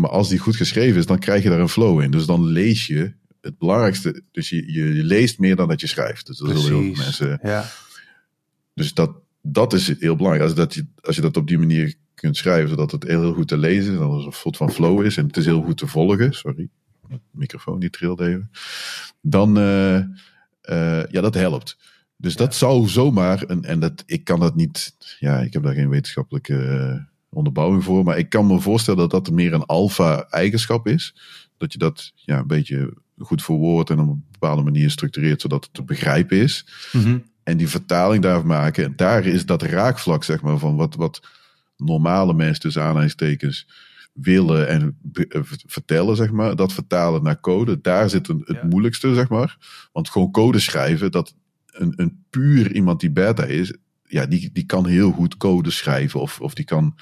Maar 0.00 0.10
als 0.10 0.28
die 0.28 0.38
goed 0.38 0.56
geschreven 0.56 0.98
is, 0.98 1.06
dan 1.06 1.18
krijg 1.18 1.42
je 1.42 1.48
daar 1.48 1.60
een 1.60 1.68
flow 1.68 2.00
in. 2.00 2.10
Dus 2.10 2.26
dan 2.26 2.44
lees 2.44 2.86
je 2.86 3.12
het 3.40 3.58
belangrijkste. 3.58 4.22
Dus 4.32 4.48
je, 4.48 4.72
je, 4.72 4.94
je 4.94 5.04
leest 5.04 5.38
meer 5.38 5.56
dan 5.56 5.68
dat 5.68 5.80
je 5.80 5.86
schrijft. 5.86 6.26
Dus 6.26 6.38
dat 6.38 6.48
Precies. 6.48 6.68
heel 6.68 6.78
veel 6.78 7.04
mensen. 7.04 7.38
Ja. 7.42 7.70
Dus 8.74 8.94
dat, 8.94 9.12
dat 9.42 9.72
is 9.72 9.98
heel 9.98 10.16
belangrijk. 10.16 10.44
Als, 10.44 10.54
dat 10.54 10.74
je, 10.74 10.86
als 11.00 11.16
je 11.16 11.22
dat 11.22 11.36
op 11.36 11.48
die 11.48 11.58
manier 11.58 11.94
kunt 12.14 12.36
schrijven, 12.36 12.68
zodat 12.68 12.90
het 12.90 13.02
heel, 13.02 13.20
heel 13.20 13.34
goed 13.34 13.48
te 13.48 13.56
lezen 13.56 13.92
is, 13.92 13.98
dat 13.98 14.12
het 14.12 14.26
een 14.26 14.32
soort 14.32 14.56
van 14.56 14.72
flow 14.72 15.04
is 15.04 15.16
en 15.16 15.26
het 15.26 15.36
is 15.36 15.44
heel 15.44 15.62
goed 15.62 15.78
te 15.78 15.86
volgen. 15.86 16.32
Sorry, 16.32 16.68
de 17.08 17.20
microfoon 17.30 17.80
die 17.80 17.90
trilde 17.90 18.26
even. 18.26 18.50
Dan, 19.20 19.58
uh, 19.58 19.96
uh, 19.96 21.06
ja, 21.10 21.20
dat 21.20 21.34
helpt. 21.34 21.76
Dus 22.16 22.36
dat 22.36 22.54
zou 22.54 22.88
zomaar, 22.88 23.42
en, 23.42 23.64
en 23.64 23.80
dat, 23.80 24.02
ik 24.06 24.24
kan 24.24 24.40
dat 24.40 24.56
niet, 24.56 24.96
ja, 25.18 25.40
ik 25.40 25.52
heb 25.52 25.62
daar 25.62 25.74
geen 25.74 25.88
wetenschappelijke 25.88 26.54
uh, 26.54 27.00
onderbouwing 27.30 27.84
voor, 27.84 28.04
maar 28.04 28.18
ik 28.18 28.28
kan 28.28 28.46
me 28.46 28.60
voorstellen 28.60 29.08
dat 29.08 29.24
dat 29.24 29.34
meer 29.34 29.52
een 29.52 29.64
alfa-eigenschap 29.66 30.86
is. 30.86 31.14
Dat 31.56 31.72
je 31.72 31.78
dat 31.78 32.12
ja, 32.14 32.38
een 32.38 32.46
beetje 32.46 32.92
goed 33.18 33.42
verwoordt 33.44 33.90
en 33.90 33.98
op 34.00 34.08
een 34.08 34.24
bepaalde 34.30 34.62
manier 34.62 34.90
structureert, 34.90 35.40
zodat 35.40 35.64
het 35.64 35.74
te 35.74 35.82
begrijpen 35.82 36.36
is. 36.36 36.66
Mm 36.92 37.02
-hmm. 37.02 37.22
En 37.42 37.56
die 37.56 37.68
vertaling 37.68 38.22
daar 38.22 38.46
maken, 38.46 38.84
en 38.84 38.92
daar 38.96 39.26
is 39.26 39.46
dat 39.46 39.62
raakvlak, 39.62 40.24
zeg 40.24 40.40
maar, 40.40 40.58
van 40.58 40.76
wat, 40.76 40.94
wat 40.94 41.20
normale 41.76 42.34
mensen 42.34 42.60
tussen 42.60 42.82
aanhalingstekens 42.82 43.66
willen 44.12 44.68
en 44.68 44.98
vertellen, 45.66 46.16
zeg 46.16 46.30
maar. 46.30 46.56
Dat 46.56 46.72
vertalen 46.72 47.22
naar 47.22 47.40
code, 47.40 47.80
daar 47.80 48.10
zit 48.10 48.28
een, 48.28 48.42
het 48.44 48.56
Ja. 48.56 48.66
moeilijkste, 48.66 49.14
zeg 49.14 49.28
maar. 49.28 49.56
Want 49.92 50.10
gewoon 50.10 50.30
code 50.30 50.58
schrijven, 50.58 51.10
dat 51.10 51.34
een, 51.66 51.92
een 51.96 52.24
puur 52.30 52.72
iemand 52.72 53.00
die 53.00 53.10
beta 53.10 53.44
is, 53.44 53.74
ja, 54.10 54.26
die, 54.26 54.50
die 54.52 54.64
kan 54.66 54.86
heel 54.86 55.10
goed 55.10 55.36
code 55.36 55.70
schrijven 55.70 56.20
of, 56.20 56.40
of 56.40 56.54
die 56.54 56.64
kan 56.64 56.96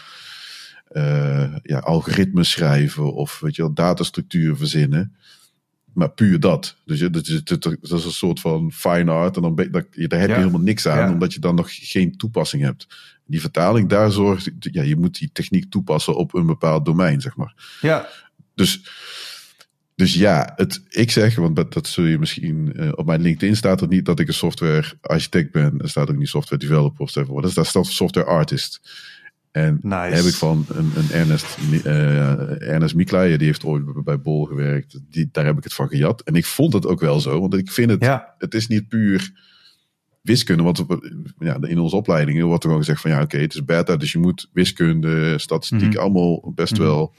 eh, 0.88 1.54
ja, 1.62 1.78
algoritmes 1.78 2.50
schrijven 2.50 3.14
of 3.14 3.40
weet 3.40 3.56
je 3.56 3.62
wel, 3.62 3.72
datastructuur 3.74 4.56
verzinnen. 4.56 5.16
Maar 5.92 6.10
puur 6.10 6.40
dat. 6.40 6.76
Dus 6.84 6.98
je, 6.98 7.10
dat, 7.10 7.26
is, 7.26 7.44
dat 7.44 7.76
is 7.80 8.04
een 8.04 8.10
soort 8.10 8.40
van 8.40 8.72
fine 8.72 9.10
art. 9.10 9.36
En 9.36 9.42
dan 9.42 9.54
ben, 9.54 9.72
dat, 9.72 9.84
daar 9.94 10.20
heb 10.20 10.28
je 10.28 10.34
Ja. 10.34 10.40
helemaal 10.40 10.60
niks 10.60 10.86
aan, 10.88 10.98
Ja. 11.06 11.12
omdat 11.12 11.32
je 11.32 11.40
dan 11.40 11.54
nog 11.54 11.68
geen 11.70 12.16
toepassing 12.16 12.62
hebt. 12.62 12.86
Die 13.26 13.40
vertaling, 13.40 13.88
daar 13.88 14.10
zorgt. 14.10 14.50
Ja, 14.58 14.82
je 14.82 14.96
moet 14.96 15.18
die 15.18 15.30
techniek 15.32 15.70
toepassen 15.70 16.16
op 16.16 16.34
een 16.34 16.46
bepaald 16.46 16.84
domein, 16.84 17.20
zeg 17.20 17.36
maar. 17.36 17.78
Ja, 17.80 18.08
Dus, 18.54 18.80
dus 19.98 20.14
ja, 20.14 20.52
het, 20.56 20.82
ik 20.88 21.10
zeg, 21.10 21.34
want 21.34 21.56
dat, 21.56 21.72
dat 21.72 21.86
zul 21.86 22.04
je 22.04 22.18
misschien. 22.18 22.72
eh, 22.76 22.88
op 22.94 23.06
mijn 23.06 23.20
LinkedIn 23.20 23.56
staat 23.56 23.80
er 23.80 23.88
niet 23.88 24.04
dat 24.04 24.18
ik 24.20 24.28
een 24.28 24.34
software 24.34 24.84
architect 25.00 25.52
ben. 25.52 25.80
Er 25.80 25.88
staat 25.88 26.10
ook 26.10 26.16
niet 26.16 26.28
software 26.28 26.60
developer 26.60 27.00
of 27.00 27.10
zo. 27.10 27.40
Daar 27.40 27.66
staat 27.66 27.86
software 27.86 28.26
artist. 28.26 28.80
En 29.50 29.78
Nice. 29.82 30.14
heb 30.16 30.24
ik 30.24 30.34
van 30.34 30.66
een, 30.68 30.90
een 30.96 31.10
Ernest, 31.10 31.58
eh 31.84 32.68
Ernest 32.68 32.96
die 32.96 33.36
heeft 33.46 33.64
ooit 33.64 34.04
bij- 34.04 34.20
Bol 34.20 34.44
gewerkt. 34.44 35.00
Die, 35.10 35.28
daar 35.32 35.44
heb 35.44 35.56
ik 35.58 35.64
het 35.64 35.74
van 35.74 35.88
gejat. 35.88 36.20
En 36.22 36.34
ik 36.34 36.46
vond 36.46 36.72
het 36.72 36.86
ook 36.86 37.00
wel 37.00 37.20
zo, 37.20 37.40
want 37.40 37.54
ik 37.54 37.70
vind 37.70 37.90
het, 37.90 38.04
ja, 38.04 38.34
het 38.38 38.54
is 38.54 38.66
niet 38.66 38.88
puur 38.88 39.32
wiskunde. 40.22 40.62
Want 40.62 40.84
ja, 41.38 41.58
in 41.60 41.78
onze 41.78 41.96
opleidingen 41.96 42.46
wordt 42.46 42.62
er 42.62 42.68
gewoon 42.68 42.84
gezegd 42.84 43.00
van 43.02 43.10
ja, 43.10 43.22
oké, 43.22 43.38
het 43.38 43.54
is 43.54 43.64
beta, 43.64 43.96
dus 43.96 44.12
je 44.12 44.18
moet 44.18 44.48
wiskunde, 44.52 45.38
statistiek, 45.38 45.92
Mhm. 45.92 45.98
allemaal 45.98 46.52
best 46.54 46.72
Mhm. 46.72 46.82
wel 46.82 47.14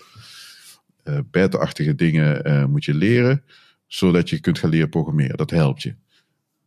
beta-achtige 1.32 1.96
dingen 1.96 2.44
eh, 2.44 2.66
moet 2.66 2.86
je 2.86 2.94
leren, 2.94 3.44
zodat 3.88 4.30
je 4.30 4.40
kunt 4.40 4.60
gaan 4.60 4.70
leren 4.70 4.90
programmeren. 4.90 5.38
Dat 5.38 5.50
helpt 5.50 5.82
je. 5.82 5.96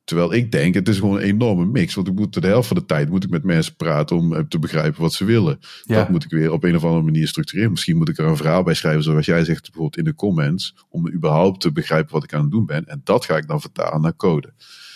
Terwijl 0.05 0.33
ik 0.33 0.53
denk, 0.53 0.75
het 0.75 0.89
is 0.89 0.99
gewoon 0.99 1.17
een 1.17 1.23
enorme 1.23 1.65
mix. 1.65 1.95
Want 1.95 2.09
ik 2.09 2.15
moet 2.15 2.43
de 2.43 2.47
helft 2.47 2.69
van 2.69 2.77
de 2.77 2.85
tijd 2.85 3.09
moet 3.09 3.25
ik 3.25 3.31
met 3.31 3.45
mensen 3.45 3.77
praten 3.77 4.17
om 4.17 4.35
eh, 4.35 4.43
te 4.49 4.59
begrijpen 4.59 5.01
wat 5.01 5.13
ze 5.13 5.25
willen. 5.25 5.59
Ja. 5.85 5.97
Dat 5.97 6.09
moet 6.09 6.25
ik 6.25 6.31
weer 6.31 6.53
op 6.53 6.65
een 6.65 6.77
of 6.77 6.85
andere 6.85 7.03
manier 7.03 7.29
structureren. 7.29 7.71
Misschien 7.71 7.97
moet 7.97 8.09
ik 8.09 8.19
er 8.19 8.27
een 8.27 8.37
verhaal 8.37 8.63
bij 8.63 8.75
schrijven, 8.75 9.03
zoals 9.03 9.27
jij 9.27 9.45
zegt, 9.45 9.63
bijvoorbeeld 9.63 9.97
in 9.97 10.05
de 10.05 10.15
comments. 10.15 10.75
Om 10.89 11.13
überhaupt 11.13 11.61
te 11.61 11.73
begrijpen 11.73 12.13
wat 12.13 12.25
ik 12.25 12.35
aan 12.35 12.43
het 12.43 12.51
doen 12.51 12.67
ben. 12.67 12.87
En 12.87 13.01
dat 13.05 13.25
ga 13.25 13.37
ik 13.37 13.47
dan 13.47 13.61
vertalen 13.61 14.01
naar 14.01 14.17
code. 14.17 14.53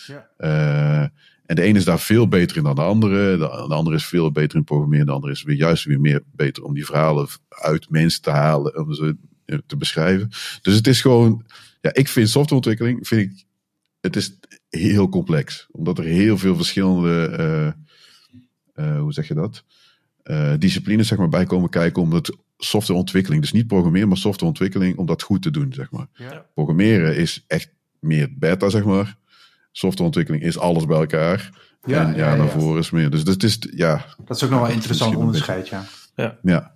Ja. 0.07 0.29
Eh, 0.37 1.09
en 1.47 1.57
de 1.57 1.63
ene 1.63 1.79
is 1.79 1.85
daar 1.85 2.01
veel 2.01 2.29
beter 2.29 2.57
in 2.57 2.63
dan 2.63 2.75
de 2.75 2.83
andere. 2.83 3.31
De, 3.31 3.67
de 3.69 3.75
andere 3.75 3.97
is 3.97 4.07
veel 4.07 4.33
beter 4.33 4.59
in 4.59 4.65
programmeren. 4.65 5.07
De 5.07 5.13
andere 5.13 5.33
is 5.33 5.43
weer 5.43 5.57
juist 5.57 5.85
weer 5.85 6.01
meer 6.01 6.23
beter 6.33 6.63
om 6.63 6.75
die 6.75 6.85
verhalen 6.85 7.29
uit 7.49 7.91
mensen 7.91 8.23
te 8.23 8.31
halen. 8.31 8.79
Om 8.79 8.93
ze 8.93 9.05
eh, 9.05 9.13
te 9.67 9.77
beschrijven. 9.77 10.29
Dus 10.63 10.75
het 10.75 10.87
is 10.87 11.01
gewoon. 11.01 11.45
Ja, 11.81 11.95
ik 11.95 12.09
vind 12.09 12.29
softwareontwikkeling. 12.29 13.07
Vind 13.07 13.21
ik, 13.21 13.45
het 14.01 14.17
is 14.17 14.39
heel 14.71 15.09
complex. 15.09 15.67
Omdat 15.71 15.99
er 15.99 16.05
heel 16.05 16.39
veel 16.39 16.57
verschillende. 16.57 17.27
eh, 17.29 17.67
eh, 18.93 19.01
hoe 19.01 19.13
zeg 19.13 19.29
je 19.29 19.35
dat? 19.35 19.65
eh, 20.23 20.53
disciplines 20.59 21.09
zeg 21.09 21.19
maar, 21.19 21.29
bij 21.29 21.45
komen 21.45 21.71
kijken 21.71 22.03
om 22.03 22.13
het 22.13 22.37
softwareontwikkeling, 22.59 23.43
dus 23.43 23.53
niet 23.53 23.67
programmeren, 23.67 24.09
maar 24.09 24.17
softwareontwikkeling, 24.17 24.97
om 24.97 25.07
dat 25.07 25.23
goed 25.23 25.43
te 25.43 25.51
doen. 25.51 25.73
Zeg 25.73 25.91
maar. 25.91 26.07
Ja. 26.13 26.47
Programmeren 26.55 27.17
is 27.17 27.45
echt 27.47 27.69
meer 28.01 28.29
beta, 28.39 28.69
zeg 28.69 28.85
maar. 28.85 29.17
Softwareontwikkeling 29.73 30.43
is 30.45 30.59
alles 30.59 30.85
bij 30.87 30.97
elkaar. 30.99 31.51
Ja, 31.85 32.07
en 32.07 32.11
ja, 32.11 32.17
ja, 32.17 32.31
ja. 32.31 32.37
daarvoor 32.37 32.79
is 32.79 32.91
meer. 32.91 33.11
Dus 33.11 33.23
het 33.23 33.43
is, 33.43 33.59
ja, 33.71 34.05
Dat 34.25 34.37
is 34.37 34.43
ook 34.45 34.51
nog 34.51 34.59
wel 34.61 34.69
een 34.69 34.75
interessant 34.75 35.17
onderscheid, 35.17 35.69
ja. 35.69 35.85
ja. 36.43 36.73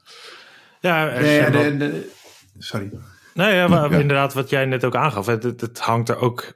Ja, 0.80 1.08
er 1.08 1.52
wel- 1.52 1.62
de- 1.62 1.76
de- 1.76 2.10
sorry. 2.58 2.90
Nee, 3.34 3.54
ja, 3.54 3.68
maar 3.68 3.90
Ja. 3.90 3.98
inderdaad, 3.98 4.34
wat 4.34 4.50
jij 4.50 4.64
net 4.64 4.84
ook 4.84 4.96
aangaf. 4.96 5.26
Het, 5.26 5.42
het, 5.42 5.60
het 5.60 5.78
hangt 5.78 6.08
er 6.08 6.18
ook 6.18 6.52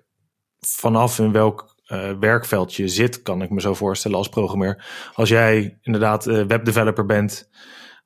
vanaf 0.60 1.18
in 1.18 1.32
welk 1.32 1.74
eh, 1.84 2.10
werkveld 2.20 2.74
je 2.74 2.88
zit, 2.88 3.22
kan 3.22 3.42
ik 3.42 3.50
me 3.50 3.60
zo 3.60 3.74
voorstellen 3.74 4.16
als 4.16 4.28
programmeur. 4.28 4.84
Als 5.14 5.28
jij 5.28 5.78
inderdaad 5.82 6.26
eh, 6.26 6.42
webdeveloper 6.46 7.06
bent, 7.06 7.50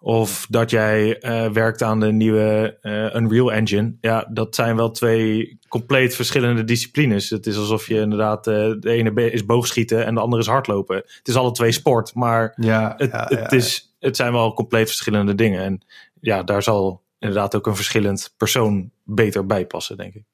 of 0.01 0.47
dat 0.51 0.71
jij 0.71 1.19
eh, 1.19 1.51
werkt 1.51 1.83
aan 1.83 2.01
de 2.01 2.13
nieuwe 2.13 2.79
Unreal 3.15 3.53
Engine. 3.53 3.97
Ja, 4.01 4.29
dat 4.33 4.55
zijn 4.55 4.77
wel 4.77 4.91
twee 4.91 5.59
compleet 5.69 6.15
verschillende 6.15 6.65
disciplines. 6.65 7.31
Het 7.31 7.47
is 7.47 7.57
alsof 7.57 7.87
je 7.87 8.01
inderdaad, 8.01 8.45
de 8.45 8.79
ene 8.83 9.31
is 9.31 9.45
boogschieten 9.45 10.07
en 10.07 10.15
de 10.15 10.21
andere 10.21 10.43
is 10.43 10.49
hardlopen. 10.49 10.97
Het 10.97 11.29
is 11.29 11.37
alle 11.37 11.53
twee 11.53 11.73
sport, 11.73 12.15
maar 12.15 12.53
Ja, 12.57 12.95
het, 12.97 13.11
ja, 13.11 13.25
het, 13.29 13.39
ja, 13.39 13.51
is, 13.51 13.95
het 13.99 14.17
zijn 14.17 14.33
wel 14.33 14.55
compleet 14.55 14.87
verschillende 14.87 15.35
dingen. 15.35 15.63
En 15.63 15.85
ja, 16.21 16.43
daar 16.43 16.63
zal 16.63 17.07
inderdaad 17.19 17.55
ook 17.55 17.67
een 17.67 17.77
verschillend 17.77 18.35
persoon 18.37 18.91
beter 19.05 19.47
bij 19.47 19.67
passen, 19.67 19.97
denk 19.97 20.15
ik. 20.15 20.25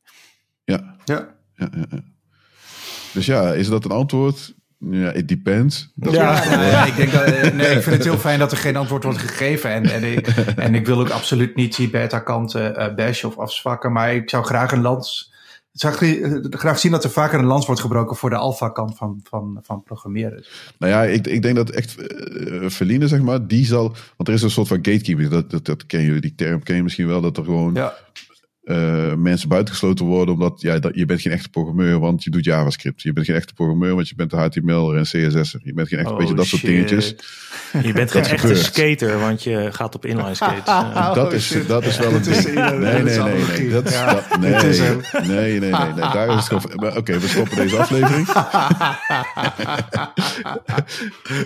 Ja, 0.64 0.96
ja. 1.04 1.34
ja, 1.54 1.68
ja, 1.72 1.84
ja. 1.90 2.02
Dus 3.12 3.26
ja, 3.26 3.52
is 3.52 3.68
dat 3.68 3.84
een 3.84 3.90
antwoord? 3.90 4.54
Ja, 4.78 5.12
it 5.12 5.28
depends. 5.28 5.92
Dat 5.94 6.12
Ja. 6.12 6.42
Ja, 6.42 6.56
nou 6.56 6.62
ja, 6.62 6.84
ik, 6.84 6.96
denk 6.96 7.12
dat, 7.12 7.26
nee, 7.52 7.76
ik 7.76 7.82
vind 7.82 7.96
het 7.96 8.04
heel 8.04 8.18
fijn 8.18 8.38
dat 8.38 8.52
er 8.52 8.58
geen 8.58 8.76
antwoord 8.76 9.04
wordt 9.04 9.18
gegeven. 9.18 9.70
En, 9.70 9.84
en, 9.84 10.12
ik, 10.12 10.26
en 10.56 10.74
ik 10.74 10.86
wil 10.86 11.00
ook 11.00 11.10
absoluut 11.10 11.56
niet 11.56 11.76
die 11.76 11.90
beta-kanten 11.90 12.76
eh 12.76 12.94
bashen 12.94 13.28
of 13.28 13.38
afzwakken. 13.38 13.92
Maar 13.92 14.14
ik 14.14 14.30
zou 14.30 14.44
graag 14.44 14.72
een 14.72 14.80
lans. 14.80 15.32
Ik 15.74 15.80
zou 15.80 15.94
gra- 15.94 16.40
graag 16.50 16.78
zien 16.78 16.92
dat 16.92 17.04
er 17.04 17.10
vaker 17.10 17.38
een 17.38 17.44
lans 17.44 17.66
wordt 17.66 17.80
gebroken 17.80 18.16
voor 18.16 18.30
de 18.30 18.36
alpha-kant 18.36 18.96
van, 18.96 19.20
van, 19.22 19.58
van 19.62 19.82
programmeren. 19.82 20.44
Nou 20.78 20.92
ja, 20.92 21.02
ik, 21.04 21.26
ik 21.26 21.42
denk 21.42 21.56
dat 21.56 21.70
echt 21.70 21.96
uh, 21.98 22.68
Feline, 22.68 23.08
zeg 23.08 23.20
maar, 23.20 23.46
die 23.46 23.66
zal... 23.66 23.88
Want 24.16 24.28
er 24.28 24.34
is 24.34 24.42
een 24.42 24.50
soort 24.50 24.68
van 24.68 24.76
gatekeeping, 24.76 25.28
dat, 25.28 25.50
dat, 25.50 25.64
dat 25.64 25.86
ken 25.86 26.00
je, 26.00 26.20
die 26.20 26.34
term 26.34 26.62
ken 26.62 26.76
je 26.76 26.82
misschien 26.82 27.06
wel, 27.06 27.20
dat 27.20 27.36
er 27.36 27.44
gewoon 27.44 27.74
Ja, 27.74 27.94
eh, 28.64 29.14
mensen 29.14 29.48
buitengesloten 29.48 30.04
worden 30.06 30.34
omdat 30.34 30.60
ja, 30.60 30.78
dat, 30.78 30.94
je 30.94 31.04
bent 31.04 31.20
geen 31.20 31.32
echte 31.32 31.48
programmeur, 31.48 31.98
want 31.98 32.24
je 32.24 32.30
doet 32.30 32.44
JavaScript. 32.44 33.02
Je 33.02 33.12
bent 33.12 33.26
geen 33.26 33.36
echte 33.36 33.54
programmeur, 33.54 33.94
want 33.94 34.08
je 34.08 34.14
bent 34.14 34.32
een 34.32 34.38
HTML 34.38 34.94
en 34.96 35.02
CSS'er. 35.02 35.60
Je 35.62 35.72
bent 35.74 35.88
geen 35.88 35.98
echt, 35.98 36.10
Oh, 36.10 36.18
weet 36.18 36.28
je, 36.28 36.34
dat 36.34 36.46
soort 36.46 36.60
shit. 36.60 36.70
dingetjes. 36.70 37.14
Je 37.82 37.92
bent 37.92 38.10
geen 38.12 38.22
echte 38.22 38.38
gebeurt. 38.38 38.58
skater, 38.58 39.18
want 39.18 39.42
je 39.42 39.68
gaat 39.72 39.94
op 39.94 40.04
inline 40.06 40.34
skates. 40.34 40.62
Ja. 40.94 41.12
dat, 41.14 41.26
Oh, 41.26 41.32
is, 41.32 41.46
shit. 41.46 41.68
dat 41.68 41.84
is 41.86 41.98
wel 41.98 42.12
een 42.12 42.22
Dit 42.22 42.36
is 42.36 42.44
ding. 42.44 42.56
een- 42.58 42.80
Nee, 42.80 43.02
nee, 43.02 43.18
nee. 43.18 43.70
Dat, 43.70 43.84
is- 43.86 43.92
Ja, 43.92 44.12
dat- 44.14 44.38
nee, 44.40 44.50
nee, 44.50 44.80
nee, 45.28 45.60
nee, 45.60 45.70
nee. 45.70 45.94
Daar 45.94 46.28
is 46.38 46.48
het 46.48 46.62
gewoon. 46.62 46.96
Oké, 46.96 47.18
we 47.18 47.28
stoppen 47.28 47.56
deze 47.56 47.76
aflevering. 47.78 48.26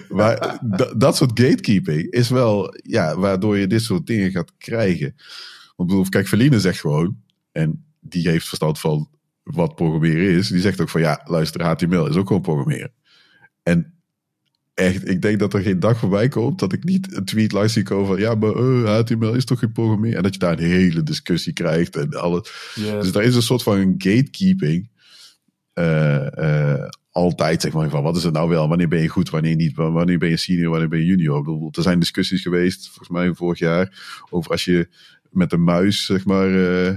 maar 0.09 0.59
d- 0.77 0.93
dat 0.97 1.17
soort 1.17 1.41
gatekeeping 1.41 2.11
is 2.11 2.29
wel, 2.29 2.75
ja, 2.83 3.17
waardoor 3.17 3.59
je 3.59 3.67
dit 3.67 3.83
soort 3.83 4.07
dingen 4.07 4.31
gaat 4.31 4.53
krijgen. 4.59 5.15
Want 5.79 5.91
bedoel, 5.91 6.09
kijk, 6.09 6.27
Verline 6.29 6.61
zegt 6.61 6.81
gewoon, 6.81 7.17
en 7.53 7.85
die 8.01 8.29
heeft 8.29 8.47
verstand 8.47 8.79
van 8.79 9.09
wat 9.43 9.75
programmeren 9.75 10.37
is. 10.37 10.49
Die 10.49 10.61
zegt 10.61 10.81
ook 10.81 10.89
van, 10.89 11.01
ja, 11.01 11.21
luister, 11.25 11.63
HTML 11.65 12.07
is 12.07 12.17
ook 12.17 12.27
gewoon 12.27 12.43
programmeren. 12.43 12.93
En 13.63 13.95
echt, 14.75 15.09
ik 15.09 15.23
denk 15.23 15.39
dat 15.39 15.55
er 15.55 15.63
geen 15.63 15.81
dag 15.81 15.99
voorbij 15.99 16.29
komt 16.29 16.59
dat 16.59 16.73
ik 16.73 16.85
niet 16.85 17.17
een 17.17 17.25
tweet 17.25 17.53
langs 17.53 17.73
zie 17.73 17.83
komen 17.83 18.07
van, 18.07 18.19
ja, 18.19 18.35
maar 18.35 18.55
eh, 18.55 18.99
HTML 18.99 19.35
is 19.35 19.45
toch 19.45 19.59
geen 19.59 19.73
programmeren? 19.73 20.17
En 20.17 20.23
dat 20.23 20.33
je 20.35 20.39
daar 20.41 20.53
een 20.59 20.65
hele 20.65 21.03
discussie 21.03 21.53
krijgt 21.53 21.97
en 21.97 22.11
alles. 22.11 22.73
Dus 23.01 23.13
daar 23.13 23.23
is 23.23 23.35
een 23.35 23.43
soort 23.43 23.63
van 23.63 23.95
gatekeeping. 23.99 24.91
eh, 25.73 26.73
eh, 26.83 26.89
altijd 27.11 27.61
zeg 27.61 27.73
maar 27.73 27.89
van 27.91 28.03
wat 28.03 28.17
is 28.17 28.23
het 28.23 28.33
nou 28.33 28.49
wel? 28.49 28.69
Wanneer 28.69 28.89
ben 28.89 29.03
je 29.03 29.09
goed? 29.09 29.31
Wanneer 29.31 29.57
niet? 29.57 29.77
Wanneer 29.77 30.19
ben 30.19 30.29
je 30.29 30.37
senior? 30.37 30.71
Wanneer 30.71 30.89
ben 30.89 30.99
je 30.99 31.05
junior? 31.05 31.39
Ik 31.39 31.45
bedoel, 31.45 31.69
er 31.73 31.83
zijn 31.83 31.99
discussies 31.99 32.43
geweest, 32.43 32.87
volgens 32.87 33.09
mij 33.09 33.35
vorig 33.35 33.59
jaar, 33.59 34.19
over 34.31 34.51
als 34.51 34.65
je 34.65 34.89
met 35.31 35.53
een 35.53 35.65
muis 35.65 36.05
zeg 36.05 36.25
maar 36.25 36.47
eh, 36.47 36.95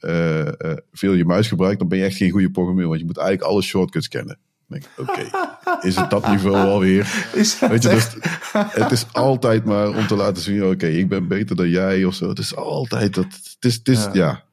eh, 0.00 0.46
eh, 0.46 0.76
veel 0.92 1.12
je 1.12 1.24
muis 1.24 1.48
gebruikt, 1.48 1.78
dan 1.78 1.88
ben 1.88 1.98
je 1.98 2.04
echt 2.04 2.16
geen 2.16 2.30
goede 2.30 2.50
programmeur, 2.50 2.86
want 2.88 3.00
je 3.00 3.06
moet 3.06 3.18
eigenlijk 3.18 3.50
alle 3.50 3.62
shortcuts 3.62 4.08
kennen. 4.08 4.38
Dan 4.68 4.78
denk 4.78 4.84
ik, 4.84 5.08
oké, 5.08 5.30
is 5.88 5.96
het 5.96 6.10
dat 6.10 6.28
niveau 6.28 6.56
alweer? 6.56 7.30
Is 7.34 7.58
dat 7.58 7.70
Weet 7.70 7.82
je, 7.82 7.88
dus, 7.88 8.16
het 8.52 8.90
is 8.90 9.12
altijd 9.12 9.64
maar 9.64 9.88
om 9.88 10.06
te 10.06 10.16
laten 10.16 10.42
zien, 10.42 10.64
oké, 10.64 10.86
ik 10.86 11.08
ben 11.08 11.28
beter 11.28 11.56
dan 11.56 11.68
jij 11.68 12.04
of 12.04 12.14
zo. 12.14 12.28
Het 12.28 12.38
is 12.38 12.56
altijd 12.56 13.14
dat, 13.14 13.24
het 13.24 13.56
is, 13.60 13.74
het 13.74 13.88
is 13.88 14.04
Ja. 14.04 14.10
ja. 14.12 14.44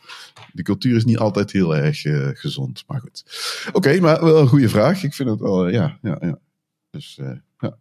De 0.51 0.63
cultuur 0.63 0.95
is 0.95 1.05
niet 1.05 1.17
altijd 1.17 1.51
heel 1.51 1.75
erg 1.75 2.01
gezond, 2.39 2.83
maar 2.87 2.99
goed. 2.99 3.23
Oké, 3.71 3.99
maar 3.99 4.23
wel 4.23 4.39
een 4.41 4.47
goede 4.47 4.69
vraag. 4.69 5.03
Ik 5.03 5.13
vind 5.13 5.29
het 5.29 5.39
wel, 5.39 5.67
ja, 5.67 5.97
ja, 6.01 6.17
ja. 6.21 6.39
Dus, 6.89 7.19
ja. 7.59 7.77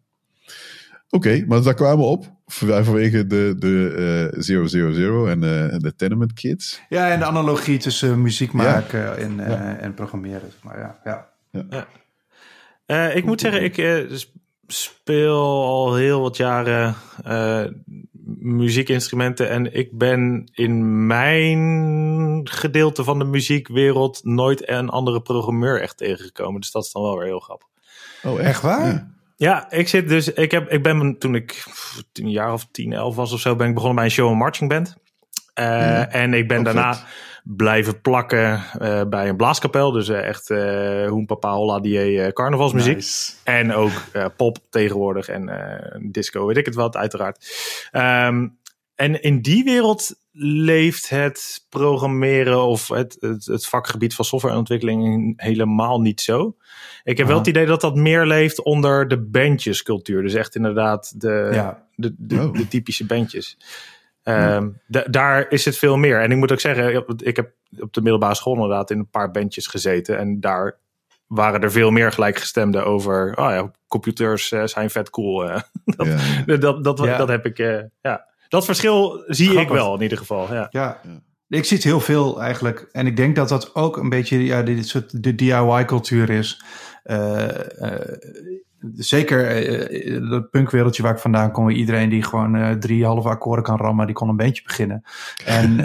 Oké, 1.11 1.45
maar 1.49 1.63
daar 1.63 1.75
kwamen 1.75 1.99
we 1.99 2.05
op. 2.05 2.25
Van- 2.47 2.85
Vanwege 2.85 3.27
de, 3.27 3.55
de 3.59 4.33
eh 4.37 4.47
000 4.71 5.29
en 5.29 5.43
eh, 5.43 5.79
de 5.79 5.95
Tenement 5.97 6.33
Kids. 6.33 6.83
Ja, 6.89 7.11
en 7.11 7.19
de 7.19 7.25
analogie 7.25 7.79
tussen 7.79 8.23
muziek 8.23 8.53
maken 8.53 9.19
en, 9.19 9.41
eh, 9.41 9.83
en 9.85 9.95
programmeren. 9.95 10.51
zeg 10.51 10.63
Maar 10.63 10.79
ja, 10.79 10.99
ja. 11.05 11.87
Eh, 12.87 13.17
ik 13.17 13.25
moet 13.25 13.41
zeggen, 13.41 13.63
ik 13.63 13.79
eh, 13.79 14.11
s- 14.13 14.33
speel 14.67 15.65
al 15.65 15.95
heel 15.95 16.21
wat 16.21 16.37
jaren 16.37 16.95
eh, 17.25 17.65
muziekinstrumenten. 18.39 19.49
En 19.51 19.75
ik 19.75 19.99
ben 19.99 20.51
in 20.53 21.07
mijn 21.07 22.41
gedeelte 22.49 23.05
van 23.05 23.19
de 23.19 23.25
muziekwereld 23.25 24.21
nooit 24.25 24.69
een 24.69 24.89
andere 24.89 25.21
programmeur 25.21 25.81
echt 25.81 25.97
tegengekomen. 25.97 26.61
Dus 26.61 26.71
dat 26.71 26.85
is 26.85 26.93
dan 26.93 27.03
wel 27.03 27.17
weer 27.19 27.27
heel 27.27 27.41
grappig. 27.41 27.69
Oh, 28.23 28.41
Echt 28.41 28.63
waar? 28.63 29.15
Ja. 29.37 29.71
Ik 29.71 29.89
zit 29.89 30.09
dus. 30.09 30.33
Ik, 30.33 30.51
heb, 30.51 30.71
ik 30.71 30.83
ben 30.83 31.19
toen 31.19 31.35
ik 31.35 31.65
een 32.13 32.31
jaar 32.31 32.53
of 32.53 32.67
10, 32.71 32.93
11 32.93 33.17
was 33.17 33.33
of 33.33 33.41
zo, 33.41 33.57
ben 33.57 33.69
ik 33.69 33.75
begonnen 33.75 33.97
bij 33.97 34.05
een 34.05 34.11
show 34.11 34.31
en 34.31 34.37
marching 34.37 34.71
band. 34.71 34.97
Eh, 35.55 35.65
Ja. 35.65 36.09
En 36.09 36.35
ik 36.35 36.49
ben 36.49 36.59
Oh, 36.59 36.65
daarna 36.65 36.99
blijven 37.45 38.01
plakken 38.01 38.63
eh, 38.79 39.03
bij 39.09 39.29
een 39.29 39.37
blaaskapel. 39.37 39.91
Dus 39.91 40.09
eh, 40.09 40.27
echt 40.29 40.51
eh 40.51 41.09
Hoen 41.09 41.27
Papa 41.27 41.53
Holla 41.53 41.81
die 41.81 42.33
carnavalsmuziek. 42.33 42.95
Nice. 42.95 43.33
En 43.45 43.73
ook 43.73 43.93
pop 44.37 44.59
tegenwoordig 44.71 45.29
en 45.29 45.51
disco, 46.11 46.47
weet 46.47 46.57
ik 46.57 46.67
het 46.67 46.75
wel, 46.75 46.95
uiteraard. 46.95 47.47
Ehm, 47.91 48.49
en 48.95 49.23
in 49.23 49.43
die 49.43 49.65
wereld 49.65 50.15
leeft 50.39 51.09
het 51.09 51.67
programmeren 51.69 52.63
of 52.63 52.89
het, 52.89 53.17
het, 53.21 53.45
het 53.47 53.67
vakgebied 53.67 54.15
van 54.15 54.25
softwareontwikkeling 54.25 55.33
helemaal 55.43 56.01
niet 56.01 56.21
zo. 56.21 56.57
Ik 57.05 57.19
heb 57.19 57.27
wel 57.27 57.39
het 57.39 57.47
idee 57.47 57.67
dat 57.67 57.81
dat 57.81 57.95
meer 57.95 58.27
leeft 58.27 58.63
onder 58.63 59.09
de 59.09 59.19
bandjescultuur. 59.21 60.23
Dus 60.23 60.35
echt 60.35 60.55
inderdaad 60.55 61.21
de, 61.21 61.49
Ja. 61.53 61.87
de, 61.95 62.15
de, 62.19 62.37
Oh. 62.41 62.53
de 62.53 62.69
typische 62.69 63.07
bandjes. 63.07 63.59
Ehm, 64.23 64.69
da- 64.87 65.05
daar 65.11 65.47
is 65.51 65.65
het 65.65 65.79
veel 65.79 65.97
meer. 65.97 66.21
En 66.21 66.31
ik 66.31 66.37
moet 66.37 66.53
ook 66.53 66.61
zeggen, 66.61 67.05
ik 67.23 67.37
heb 67.37 67.53
op 67.79 67.93
de 67.93 68.01
middelbare 68.03 68.35
school 68.35 68.55
inderdaad 68.55 68.91
in 68.91 68.99
een 68.99 69.11
paar 69.11 69.31
bandjes 69.31 69.67
gezeten. 69.67 70.19
En 70.19 70.41
daar 70.41 70.79
waren 71.27 71.61
er 71.63 71.73
veel 71.73 71.91
meer 71.91 72.13
gelijkgestemden 72.13 72.85
over. 72.87 73.31
Oh 73.39 73.51
ja, 73.51 73.71
computers 73.89 74.53
eh, 74.53 74.65
zijn 74.65 74.91
vet 74.91 75.11
cool. 75.11 75.45
eh. 75.51 75.61
dat, 75.97 76.07
Ja, 76.47 76.57
dat, 76.57 76.85
dat, 76.85 76.97
dat 76.97 77.29
heb 77.29 77.47
ik. 77.47 77.59
eh, 77.59 77.83
ja. 78.03 78.35
Dat 78.49 78.65
verschil 78.65 79.25
zie 79.27 79.61
ik 79.61 79.69
wel 79.69 79.95
in 79.95 80.03
ieder 80.03 80.19
geval. 80.19 80.55
Ja. 80.55 80.67
Ja. 80.71 81.01
Ik 81.49 81.65
zie 81.65 81.77
het 81.77 81.87
heel 81.87 82.01
veel 82.01 82.43
eigenlijk. 82.43 82.89
En 82.93 83.07
ik 83.07 83.17
denk 83.17 83.37
dat 83.37 83.49
dat 83.49 83.75
ook 83.75 83.97
een 83.97 84.09
beetje 84.09 84.45
ja, 84.45 84.63
dit 84.63 84.89
soort 84.89 85.23
de 85.23 85.35
DIY-cultuur 85.35 86.31
is. 86.31 86.63
Eh, 87.03 87.83
eh, 87.83 88.19
zeker 88.95 89.47
eh, 89.47 90.31
dat 90.31 90.51
punkwereldje 90.51 91.03
waar 91.03 91.13
ik 91.13 91.19
vandaan 91.19 91.53
kom, 91.53 91.71
iedereen 91.71 92.09
die 92.09 92.23
gewoon 92.23 92.79
drie 92.81 93.05
halve 93.05 93.29
akkoorden 93.29 93.65
kan 93.65 93.77
rammen, 93.77 94.07
die 94.07 94.15
kon 94.15 94.29
een 94.29 94.37
bandje 94.37 94.63
beginnen. 94.63 95.03
En, 95.45 95.85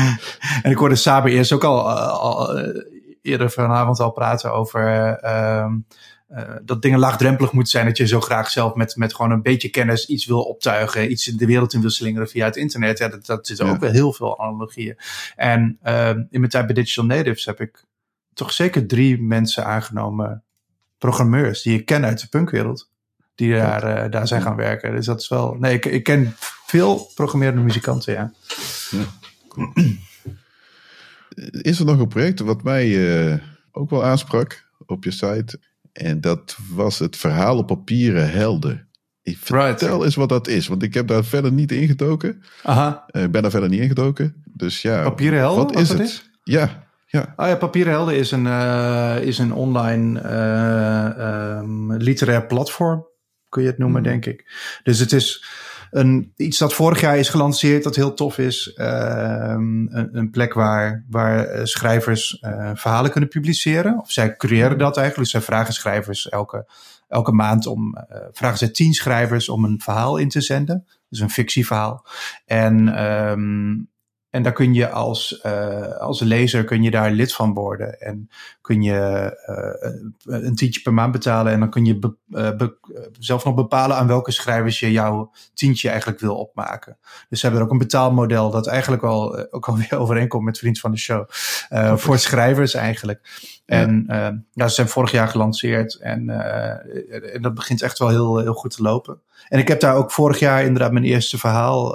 en 0.62 0.70
ik 0.70 0.76
hoorde 0.76 0.94
Saber 0.94 1.30
eerst 1.30 1.52
ook 1.52 1.64
al, 1.64 1.90
al, 1.90 2.56
eerder 3.26 3.50
vanavond 3.50 4.00
al 4.00 4.10
praten 4.10 4.52
over 4.52 5.16
ehm, 5.20 5.64
eh, 5.64 5.74
dat 6.62 6.82
dingen 6.82 6.98
laagdrempelig 6.98 7.52
moeten 7.52 7.72
zijn. 7.72 7.86
Dat 7.86 7.96
je 7.96 8.06
zo 8.06 8.20
graag 8.20 8.50
zelf 8.50 8.74
met, 8.74 8.96
met 8.96 9.14
gewoon 9.14 9.30
een 9.30 9.42
beetje 9.42 9.68
kennis 9.68 10.06
iets 10.06 10.26
wil 10.26 10.42
optuigen, 10.42 11.10
iets 11.10 11.24
de 11.24 11.46
wereld 11.46 11.72
in 11.72 11.80
wil 11.80 11.90
slingeren 11.90 12.28
via 12.28 12.44
het 12.44 12.56
internet. 12.56 12.98
Ja, 12.98 13.08
dat, 13.08 13.26
dat 13.26 13.46
zit 13.46 13.60
ook 13.60 13.80
wel 13.80 13.90
heel 13.90 14.12
veel 14.12 14.40
analogieën. 14.40 14.96
En 15.36 15.78
ehm, 15.82 16.18
in 16.30 16.40
mijn 16.40 16.50
tijd 16.50 16.66
bij 16.66 16.74
Digital 16.74 17.04
Natives 17.04 17.44
heb 17.44 17.60
ik 17.60 17.84
toch 18.34 18.52
zeker 18.52 18.86
drie 18.86 19.22
mensen 19.22 19.64
aangenomen, 19.64 20.42
programmeurs, 20.98 21.62
die 21.62 21.78
ik 21.78 21.86
ken 21.86 22.04
uit 22.04 22.20
de 22.20 22.28
punkwereld. 22.28 22.90
Die 23.34 23.52
daar, 23.52 23.82
eh, 23.82 24.10
daar 24.10 24.26
zijn 24.26 24.42
gaan 24.42 24.56
werken. 24.56 24.94
Dus 24.94 25.06
dat 25.06 25.20
is 25.20 25.28
wel. 25.28 25.54
Nee, 25.54 25.74
ik, 25.74 25.84
ik 25.84 26.02
ken 26.02 26.34
veel 26.66 27.10
programmerende 27.14 27.62
muzikanten, 27.62 28.12
ja. 28.12 28.32
Is 31.50 31.78
er 31.78 31.84
nog 31.84 31.98
een 31.98 32.08
project 32.08 32.40
wat 32.40 32.62
mij 32.62 32.84
eh, 33.30 33.38
ook 33.72 33.90
wel 33.90 34.04
aansprak 34.04 34.64
op 34.86 35.04
je 35.04 35.10
site? 35.10 35.58
En 35.96 36.20
dat 36.20 36.56
was 36.74 36.98
het 36.98 37.16
verhaal 37.16 37.56
op 37.58 37.66
papieren 37.66 38.30
helden. 38.30 38.88
Ik 39.22 39.36
vertel 39.38 39.88
Right. 39.88 40.04
eens 40.04 40.14
wat 40.14 40.28
dat 40.28 40.48
is, 40.48 40.66
want 40.66 40.82
ik 40.82 40.94
heb 40.94 41.06
daar 41.06 41.24
verder 41.24 41.52
niet 41.52 41.72
ingedoken. 41.72 42.42
Aha. 42.62 43.04
Eh, 43.06 43.22
Ik 43.22 43.30
ben 43.30 43.42
daar 43.42 43.50
verder 43.50 43.68
niet 43.68 43.80
ingedoken. 43.80 44.42
Dus 44.44 44.82
ja, 44.82 45.02
Papieren 45.02 45.38
helden, 45.38 45.64
wat 45.64 45.72
wat 45.74 45.82
is 45.82 45.88
het? 45.88 46.00
is? 46.00 46.30
Ja, 46.44 46.88
ja. 47.06 47.32
Ah 47.36 47.48
ja, 47.48 47.56
Papieren 47.56 47.92
Helden 47.92 48.16
is 48.16 48.30
een, 48.30 48.46
eh, 48.46 49.16
is 49.20 49.38
een 49.38 49.52
online 49.52 50.20
ehm, 50.20 51.92
literair 51.92 52.46
platform, 52.46 53.06
kun 53.48 53.62
je 53.62 53.68
het 53.68 53.78
noemen, 53.78 54.00
Mhm. 54.02 54.10
denk 54.10 54.26
ik. 54.26 54.50
Dus 54.82 54.98
het 54.98 55.12
is 55.12 55.44
een, 55.90 56.32
iets 56.36 56.58
dat 56.58 56.74
vorig 56.74 57.00
jaar 57.00 57.18
is 57.18 57.28
gelanceerd, 57.28 57.82
dat 57.82 57.96
heel 57.96 58.14
tof 58.14 58.38
is. 58.38 58.72
Ehm, 58.72 59.86
een, 59.86 60.08
een 60.12 60.30
plek 60.30 60.54
waar, 60.54 61.04
waar 61.08 61.44
eh, 61.46 61.64
schrijvers 61.64 62.38
eh, 62.38 62.70
verhalen 62.74 63.10
kunnen 63.10 63.28
publiceren. 63.28 63.98
Of 64.00 64.10
zij 64.10 64.36
creëren 64.36 64.78
dat 64.78 64.96
eigenlijk. 64.96 65.30
Dus 65.30 65.30
zij 65.30 65.54
vragen 65.54 65.74
schrijvers 65.74 66.28
elke, 66.28 66.66
elke 67.08 67.32
maand 67.32 67.66
om, 67.66 67.96
eh, 67.96 68.20
vragen 68.32 68.58
zij 68.58 68.68
tien 68.68 68.94
schrijvers 68.94 69.48
om 69.48 69.64
een 69.64 69.80
verhaal 69.80 70.16
in 70.16 70.28
te 70.28 70.40
zenden. 70.40 70.86
Dus 71.08 71.20
een 71.20 71.30
fictieverhaal. 71.30 72.06
En 72.44 72.88
ehm, 72.96 73.74
en 74.36 74.42
daar 74.42 74.52
kun 74.52 74.74
je 74.74 74.88
als, 74.88 75.40
eh, 75.40 75.92
als 75.92 76.20
lezer 76.20 76.64
kun 76.64 76.82
je 76.82 76.90
daar 76.90 77.10
lid 77.10 77.34
van 77.34 77.54
worden. 77.54 78.00
En 78.00 78.30
kun 78.60 78.82
je 78.82 78.98
eh, 79.46 80.42
een 80.42 80.54
tientje 80.54 80.80
per 80.80 80.94
maand 80.94 81.12
betalen. 81.12 81.52
En 81.52 81.60
dan 81.60 81.70
kun 81.70 81.84
je 81.84 81.98
be- 81.98 82.16
eh, 82.30 82.56
be- 82.56 82.76
zelf 83.18 83.44
nog 83.44 83.54
bepalen 83.54 83.96
aan 83.96 84.06
welke 84.06 84.30
schrijvers 84.30 84.80
je 84.80 84.92
jouw 84.92 85.32
tientje 85.54 85.88
eigenlijk 85.88 86.20
wil 86.20 86.36
opmaken. 86.36 86.98
Dus 87.28 87.40
ze 87.40 87.46
hebben 87.46 87.60
er 87.60 87.66
ook 87.66 87.72
een 87.72 87.86
betaalmodel 87.86 88.50
dat 88.50 88.66
eigenlijk 88.66 89.02
wel, 89.02 89.50
ook 89.50 89.68
alweer 89.68 89.98
overeenkomt 90.02 90.44
met 90.44 90.58
Vriend 90.58 90.80
van 90.80 90.90
de 90.90 90.98
Show. 90.98 91.24
Voor 91.98 92.18
schrijvers 92.18 92.74
eigenlijk. 92.74 93.20
En 93.66 94.04
ja, 94.52 94.68
ze 94.68 94.74
zijn 94.74 94.88
vorig 94.88 95.10
jaar 95.10 95.28
gelanceerd. 95.28 95.94
En, 95.94 96.30
en 97.32 97.42
dat 97.42 97.54
begint 97.54 97.82
echt 97.82 97.98
wel 97.98 98.08
heel, 98.08 98.38
heel 98.38 98.54
goed 98.54 98.76
te 98.76 98.82
lopen. 98.82 99.20
En 99.48 99.58
ik 99.58 99.68
heb 99.68 99.80
daar 99.80 99.94
ook 99.94 100.10
vorig 100.12 100.38
jaar 100.38 100.64
inderdaad 100.64 100.92
mijn 100.92 101.04
eerste 101.04 101.38
verhaal 101.38 101.90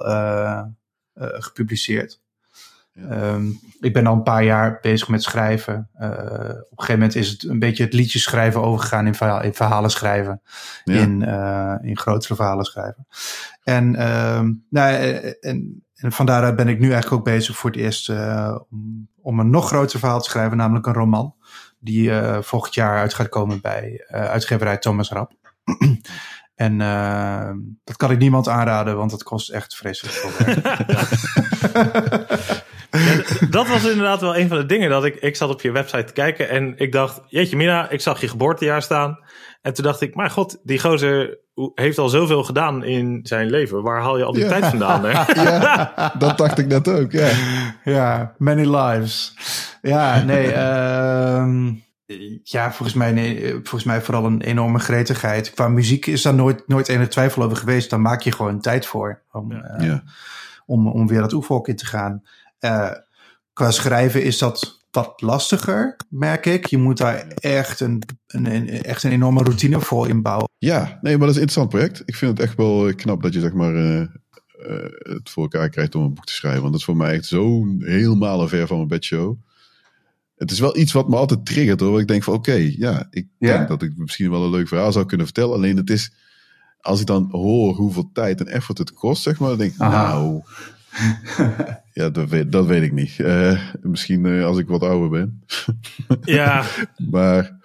gepubliceerd. 1.16 2.22
Ehm, 2.94 3.46
ik 3.80 3.94
ben 3.94 4.08
al 4.08 4.14
een 4.14 4.24
paar 4.24 4.44
jaar 4.44 4.78
bezig 4.82 5.08
met 5.08 5.24
schrijven. 5.24 5.90
Eh, 5.94 6.10
op 6.10 6.18
een 6.18 6.66
gegeven 6.76 6.94
moment 6.94 7.16
is 7.16 7.30
het 7.30 7.44
een 7.44 7.60
beetje 7.60 7.84
het 7.84 7.94
liedje 7.94 8.20
schrijven 8.20 8.62
overgegaan 8.62 9.08
in, 9.08 9.16
verha- 9.16 9.42
in 9.42 9.54
verhalen 9.54 9.92
schrijven. 9.92 10.42
Ja. 10.84 11.00
In, 11.00 11.26
eh, 11.26 11.76
in 11.82 11.98
grotere 11.98 12.36
verhalen 12.36 12.66
schrijven. 12.66 13.08
En, 13.64 13.96
ehm, 13.96 14.52
nou, 14.70 14.94
eh, 14.94 15.34
en, 15.40 15.84
en 15.96 16.12
van 16.12 16.26
daaruit 16.26 16.56
ben 16.56 16.68
ik 16.68 16.80
nu 16.80 16.92
eigenlijk 16.92 17.14
ook 17.14 17.34
bezig 17.34 17.58
voor 17.58 17.70
het 17.70 17.80
eerst 17.80 18.10
eh, 18.10 18.60
om, 18.70 19.08
om 19.22 19.40
een 19.40 19.50
nog 19.50 19.68
groter 19.68 20.00
verhaal 20.00 20.22
te 20.22 20.30
schrijven, 20.30 20.58
namelijk 20.58 20.86
een 20.86 20.94
roman. 20.94 21.36
Die 21.80 22.12
eh, 22.12 22.42
volgend 22.42 22.74
jaar 22.74 23.00
uit 23.00 23.14
gaat 23.14 23.30
komen 23.30 23.62
bij 23.62 24.06
eh, 24.08 24.26
uitgeverij 24.26 24.78
Thomas 24.78 25.10
Rap. 25.10 25.32
En 26.56 26.82
eh, 26.82 27.52
dat 27.84 27.98
kan 27.98 28.12
ik 28.12 28.18
niemand 28.18 28.48
aanraden, 28.48 28.98
want 28.98 29.12
het 29.12 29.24
kost 29.24 29.50
echt 29.50 29.76
vreselijk 29.76 30.16
veel 30.16 30.46
werk. 30.46 30.66
Ja, 32.92 33.24
dat 33.50 33.68
was 33.68 33.84
inderdaad 33.86 34.22
wel 34.22 34.38
een 34.38 34.48
van 34.48 34.58
de 34.58 34.66
dingen 34.66 34.90
dat 34.90 35.06
ik, 35.06 35.16
ik 35.16 35.36
zat 35.36 35.50
op 35.50 35.62
je 35.62 35.72
website 35.72 36.04
te 36.04 36.14
kijken 36.14 36.50
en 36.50 36.74
ik 36.78 36.92
dacht, 36.92 37.22
jeetje 37.28 37.56
Mina, 37.56 37.90
ik 37.90 38.02
zag 38.02 38.22
je 38.22 38.28
geboortejaar 38.28 38.82
staan. 38.82 39.20
En 39.62 39.74
toen 39.74 39.84
dacht 39.84 40.02
ik, 40.02 40.16
maar 40.16 40.30
god, 40.30 40.60
die 40.64 40.80
gozer 40.80 41.40
heeft 41.76 41.98
al 41.98 42.10
zoveel 42.10 42.44
gedaan 42.44 42.84
in 42.84 43.20
zijn 43.24 43.50
leven. 43.50 43.82
Waar 43.84 44.02
haal 44.02 44.18
je 44.18 44.24
al 44.24 44.34
die 44.34 44.44
Ja. 44.44 44.50
tijd 44.50 44.66
vandaan? 44.66 45.04
Hè? 45.06 45.12
ja, 45.44 46.14
dat 46.18 46.38
dacht 46.38 46.58
ik 46.58 46.68
net 46.68 46.88
ook. 46.88 47.12
Ja. 47.12 47.30
Ja, 47.84 48.36
many 48.38 48.76
lives. 48.76 49.34
Ja, 49.82 50.24
nee. 50.24 50.52
ehm, 50.52 51.72
ja, 52.44 52.72
volgens 52.72 52.94
mij, 52.98 53.12
nee, 53.12 53.52
volgens 53.54 53.84
mij 53.84 54.02
vooral 54.02 54.26
een 54.26 54.42
enorme 54.42 54.80
gretigheid. 54.80 55.52
Qua 55.54 55.68
muziek 55.68 56.06
is 56.06 56.22
daar 56.22 56.34
nooit, 56.34 56.68
nooit 56.68 56.88
enige 56.90 57.10
twijfel 57.10 57.44
over 57.44 57.58
geweest. 57.58 57.90
Dan 57.90 58.02
maak 58.02 58.22
je 58.22 58.32
gewoon 58.32 58.62
tijd 58.62 58.86
voor 58.86 59.22
om, 59.32 59.52
Ja. 59.52 59.62
eh, 59.62 59.86
Ja. 59.88 60.04
om, 60.66 60.88
om 60.88 61.08
weer 61.08 61.22
dat 61.22 61.34
oefenhok 61.34 61.68
in 61.68 61.76
te 61.76 61.86
gaan. 61.86 62.24
Eh, 62.62 62.92
qua 63.54 63.72
schrijven 63.72 64.24
is 64.24 64.38
dat 64.38 64.80
wat 64.92 65.22
lastiger, 65.22 65.96
merk 66.10 66.46
ik. 66.46 66.66
Je 66.66 66.78
moet 66.78 66.98
daar 66.98 67.28
echt 67.28 67.80
een, 67.80 68.02
een, 68.28 68.46
een- 68.56 68.68
echt 68.70 69.04
een 69.04 69.12
enorme 69.12 69.44
routine 69.44 69.80
voor 69.80 70.08
inbouwen. 70.10 70.50
ja, 70.58 71.00
nee, 71.02 71.18
maar 71.18 71.28
dat 71.28 71.36
is 71.36 71.42
een 71.42 71.48
interessant 71.48 71.70
project. 71.70 72.02
Ik 72.06 72.16
vind 72.16 72.38
het 72.38 72.48
echt 72.48 72.58
wel 72.58 72.88
eh, 72.88 72.96
knap 72.96 73.22
dat 73.22 73.34
je 73.34 73.40
zeg 73.40 73.54
maar 73.54 73.76
eh, 73.76 74.06
het 75.00 75.30
voor 75.30 75.44
elkaar 75.44 75.70
krijgt 75.70 75.96
om 75.96 76.04
een 76.04 76.14
boek 76.14 76.26
te 76.26 76.34
schrijven. 76.34 76.60
Want 76.62 76.72
dat 76.72 76.80
is 76.82 76.86
voor 76.88 76.98
mij 76.98 77.14
echt 77.14 77.26
zo'n 77.26 77.82
helemaal 77.86 78.48
ver 78.48 78.68
van 78.68 78.76
mijn 78.76 78.88
bedshow. 78.88 79.36
Het 80.36 80.52
is 80.52 80.60
wel 80.60 80.78
iets 80.78 80.92
wat 80.92 81.10
me 81.10 81.16
altijd 81.16 81.46
triggert 81.46 81.80
hoor. 81.80 82.00
Ik 82.00 82.08
denk 82.08 82.24
van 82.24 82.34
oké, 82.34 82.54
ja, 82.78 83.08
ik 83.10 83.28
Ja? 83.38 83.56
denk 83.58 83.68
dat 83.68 83.82
ik 83.82 83.92
misschien 83.96 84.30
wel 84.32 84.44
een 84.44 84.50
leuk 84.50 84.68
verhaal 84.68 84.92
zou 84.92 85.06
kunnen 85.06 85.26
vertellen. 85.26 85.56
Alleen 85.56 85.78
het 85.78 85.90
is, 85.90 86.12
als 86.80 87.00
ik 87.00 87.06
dan 87.06 87.28
hoor 87.32 87.76
hoeveel 87.76 88.10
tijd 88.14 88.40
en 88.40 88.48
effort 88.48 88.78
het 88.78 88.94
kost, 88.94 89.22
zeg 89.24 89.40
maar, 89.40 89.50
dan 89.50 89.58
denk 89.58 89.74
ik, 89.74 89.80
Aha. 89.80 90.08
nou, 90.08 90.42
ja, 91.94 92.10
dat 92.10 92.30
weet, 92.30 92.52
dat 92.52 92.66
weet 92.66 92.84
ik 92.84 92.92
niet. 92.92 93.20
Eh, 93.20 93.62
misschien 93.82 94.26
eh, 94.26 94.46
als 94.46 94.58
ik 94.58 94.68
wat 94.68 94.84
ouder 94.84 95.10
ben. 95.10 95.44
Ja, 96.22 96.66
Maar 97.10 97.60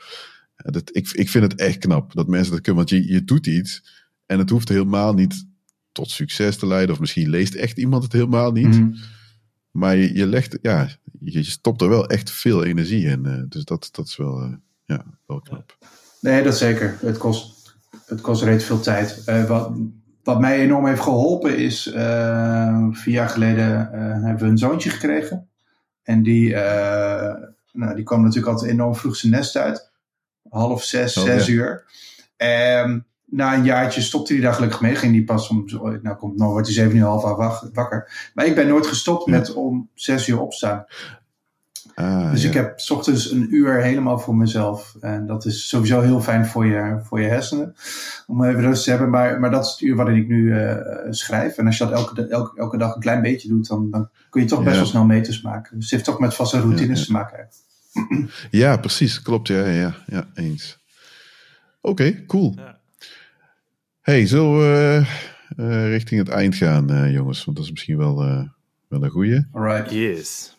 dat, 0.56 0.96
ik, 0.96 1.10
ik 1.10 1.28
vind 1.28 1.44
het 1.52 1.60
echt 1.60 1.78
knap 1.78 2.14
dat 2.14 2.26
mensen 2.28 2.52
dat 2.52 2.60
kunnen. 2.60 2.84
Want 2.86 2.90
je, 3.04 3.12
je 3.12 3.24
doet 3.24 3.46
iets 3.46 3.84
en 4.26 4.38
het 4.38 4.50
hoeft 4.50 4.68
helemaal 4.68 5.14
niet 5.14 5.46
tot 5.92 6.10
succes 6.10 6.56
te 6.56 6.66
leiden. 6.66 6.94
Of 6.94 7.00
misschien 7.00 7.28
leest 7.28 7.54
echt 7.54 7.78
iemand 7.78 8.02
het 8.02 8.12
helemaal 8.12 8.52
niet. 8.52 8.80
Mhm. 8.80 8.94
Maar 9.70 9.96
je, 9.96 10.14
je 10.14 10.26
legt, 10.26 10.58
ja, 10.62 10.88
je, 11.20 11.32
je 11.32 11.42
stopt 11.42 11.80
er 11.80 11.88
wel 11.88 12.06
echt 12.08 12.30
veel 12.30 12.64
energie 12.64 13.04
in. 13.06 13.26
eh, 13.26 13.42
dus 13.48 13.64
dat, 13.64 13.88
dat 13.92 14.06
is 14.06 14.16
wel, 14.16 14.40
eh, 14.42 14.52
ja, 14.84 15.04
wel 15.26 15.40
knap. 15.40 15.78
Nee, 16.20 16.42
dat 16.42 16.56
zeker. 16.58 16.96
Het 17.00 17.18
kost, 17.18 17.74
het 18.06 18.20
kost 18.20 18.42
reeds 18.42 18.64
veel 18.64 18.80
tijd. 18.80 19.22
Eh, 19.24 19.44
wat, 19.48 19.72
wat 20.26 20.40
mij 20.40 20.58
enorm 20.60 20.86
heeft 20.86 21.00
geholpen 21.00 21.58
is, 21.58 21.86
eh, 21.86 22.86
vier 22.90 23.14
jaar 23.14 23.28
geleden 23.28 23.92
eh, 23.92 24.00
hebben 24.00 24.38
we 24.38 24.50
een 24.50 24.58
zoontje 24.58 24.90
gekregen. 24.90 25.48
En 26.02 26.22
die, 26.22 26.54
eh, 26.54 27.34
nou, 27.72 27.94
die 27.94 28.04
kwam 28.04 28.20
natuurlijk 28.22 28.52
altijd 28.52 28.70
enorm 28.70 28.94
vroeg 28.94 29.16
zijn 29.16 29.32
nest 29.32 29.56
uit. 29.56 29.90
Half 30.48 30.82
zes, 30.82 31.16
Oh, 31.16 31.24
zes 31.24 31.46
ja. 31.46 31.52
uur. 31.52 31.84
En 32.36 33.06
na 33.24 33.54
een 33.54 33.64
jaartje 33.64 34.00
stopte 34.00 34.32
hij 34.32 34.42
daar 34.42 34.52
gelukkig 34.52 34.80
mee. 34.80 34.94
Ging 34.94 35.12
die 35.12 35.24
pas 35.24 35.48
om, 35.48 35.64
nou, 36.02 36.16
komt, 36.16 36.36
nou 36.36 36.50
wordt 36.50 36.66
hij 36.66 36.76
zeven 36.76 36.96
uur 36.96 37.04
half 37.04 37.22
wakker. 37.72 38.30
Maar 38.34 38.46
ik 38.46 38.54
ben 38.54 38.68
nooit 38.68 38.86
gestopt 38.86 39.24
Ja. 39.24 39.30
met 39.30 39.52
om 39.54 39.90
zes 39.94 40.28
uur 40.28 40.40
opstaan. 40.40 40.84
Ah, 41.98 42.30
Dus 42.30 42.42
ja. 42.42 42.48
ik 42.48 42.54
heb 42.54 42.80
's 42.80 42.90
ochtends 42.90 43.30
een 43.30 43.54
uur 43.54 43.82
helemaal 43.82 44.18
voor 44.18 44.36
mezelf. 44.36 44.96
En 45.00 45.26
dat 45.26 45.44
is 45.44 45.68
sowieso 45.68 46.00
heel 46.00 46.20
fijn 46.20 46.46
voor 46.46 46.66
je, 46.66 46.98
voor 47.02 47.20
je 47.20 47.28
hersenen. 47.28 47.74
Om 48.26 48.44
even 48.44 48.60
rust 48.60 48.84
te 48.84 48.90
hebben. 48.90 49.10
Maar, 49.10 49.40
maar 49.40 49.50
dat 49.50 49.64
is 49.64 49.70
het 49.70 49.80
uur 49.80 49.96
waarin 49.96 50.16
ik 50.16 50.28
nu 50.28 50.58
eh, 50.58 50.76
schrijf. 51.10 51.56
En 51.56 51.66
als 51.66 51.78
je 51.78 51.84
dat 51.84 51.92
elke, 51.92 52.26
elke, 52.26 52.58
elke 52.60 52.78
dag 52.78 52.94
een 52.94 53.00
klein 53.00 53.22
beetje 53.22 53.48
doet, 53.48 53.68
dan, 53.68 53.90
dan 53.90 54.08
kun 54.30 54.40
je 54.42 54.46
toch 54.48 54.58
best 54.58 54.70
Ja. 54.72 54.76
wel 54.80 54.86
snel 54.90 55.04
meters 55.04 55.42
maken. 55.42 55.74
Dus 55.74 55.84
het 55.84 55.90
heeft 55.90 56.04
toch 56.04 56.18
met 56.18 56.34
vaste 56.34 56.60
routines 56.60 56.98
ja. 57.00 57.04
te 57.06 57.12
maken. 57.12 57.48
ja, 58.50 58.76
precies. 58.76 59.22
Klopt, 59.22 59.48
ja, 59.48 59.66
ja, 59.66 59.94
ja 60.06 60.28
eens. 60.34 60.78
Oké, 61.80 62.24
cool. 62.26 62.52
Ja. 62.56 62.78
Hey, 64.00 64.26
zullen 64.26 64.58
we 64.58 65.06
eh, 65.56 65.88
richting 65.88 66.20
het 66.20 66.28
eind 66.28 66.54
gaan, 66.54 66.90
eh, 66.90 67.12
jongens? 67.12 67.44
Want 67.44 67.56
dat 67.56 67.66
is 67.66 67.72
misschien 67.72 67.96
wel, 67.98 68.22
eh, 68.22 68.42
wel 68.88 69.02
een 69.04 69.10
goeie. 69.10 69.46
Alright. 69.52 69.90
yes. 69.90 70.55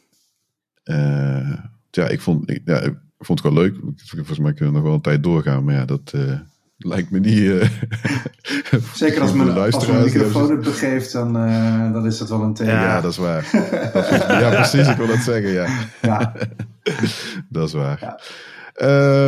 Eh, 0.87 1.53
ja, 1.91 2.07
ik 2.07 2.21
vond, 2.21 2.49
ik, 2.49 2.61
ja, 2.65 2.79
ik 2.79 2.93
vond 3.19 3.43
het 3.43 3.53
wel 3.53 3.63
leuk. 3.63 3.75
Volgens 4.05 4.39
mij 4.39 4.53
kunnen 4.53 4.73
we 4.73 4.79
nog 4.79 4.87
wel 4.87 4.93
een 4.95 5.01
tijd 5.01 5.23
doorgaan. 5.23 5.63
Maar 5.63 5.75
ja, 5.75 5.85
dat 5.85 6.11
eh, 6.15 6.39
lijkt 6.77 7.11
me 7.11 7.19
niet... 7.19 7.39
eh, 7.49 7.69
Zeker 8.93 9.21
als 9.21 9.29
als 9.29 9.33
mijn 9.33 9.53
luisteraars. 9.57 10.13
microfoon 10.13 10.51
het 10.51 10.61
begeeft, 10.61 11.11
dan, 11.11 11.33
dan 11.93 12.05
is 12.05 12.17
dat 12.17 12.29
wel 12.29 12.41
een 12.41 12.53
thema. 12.53 12.71
Ja, 12.71 13.01
dat 13.01 13.11
is 13.11 13.17
waar. 13.17 13.49
Dat 13.93 14.11
is- 14.11 14.17
ja, 14.43 14.49
precies. 14.49 14.87
Ik 14.87 14.97
wil 14.97 15.07
dat 15.07 15.17
zeggen, 15.19 15.51
ja. 15.51 15.67
Ja. 16.01 16.33
Dat 17.49 17.67
is 17.67 17.73
waar. 17.73 17.97
Ja. 18.01 18.19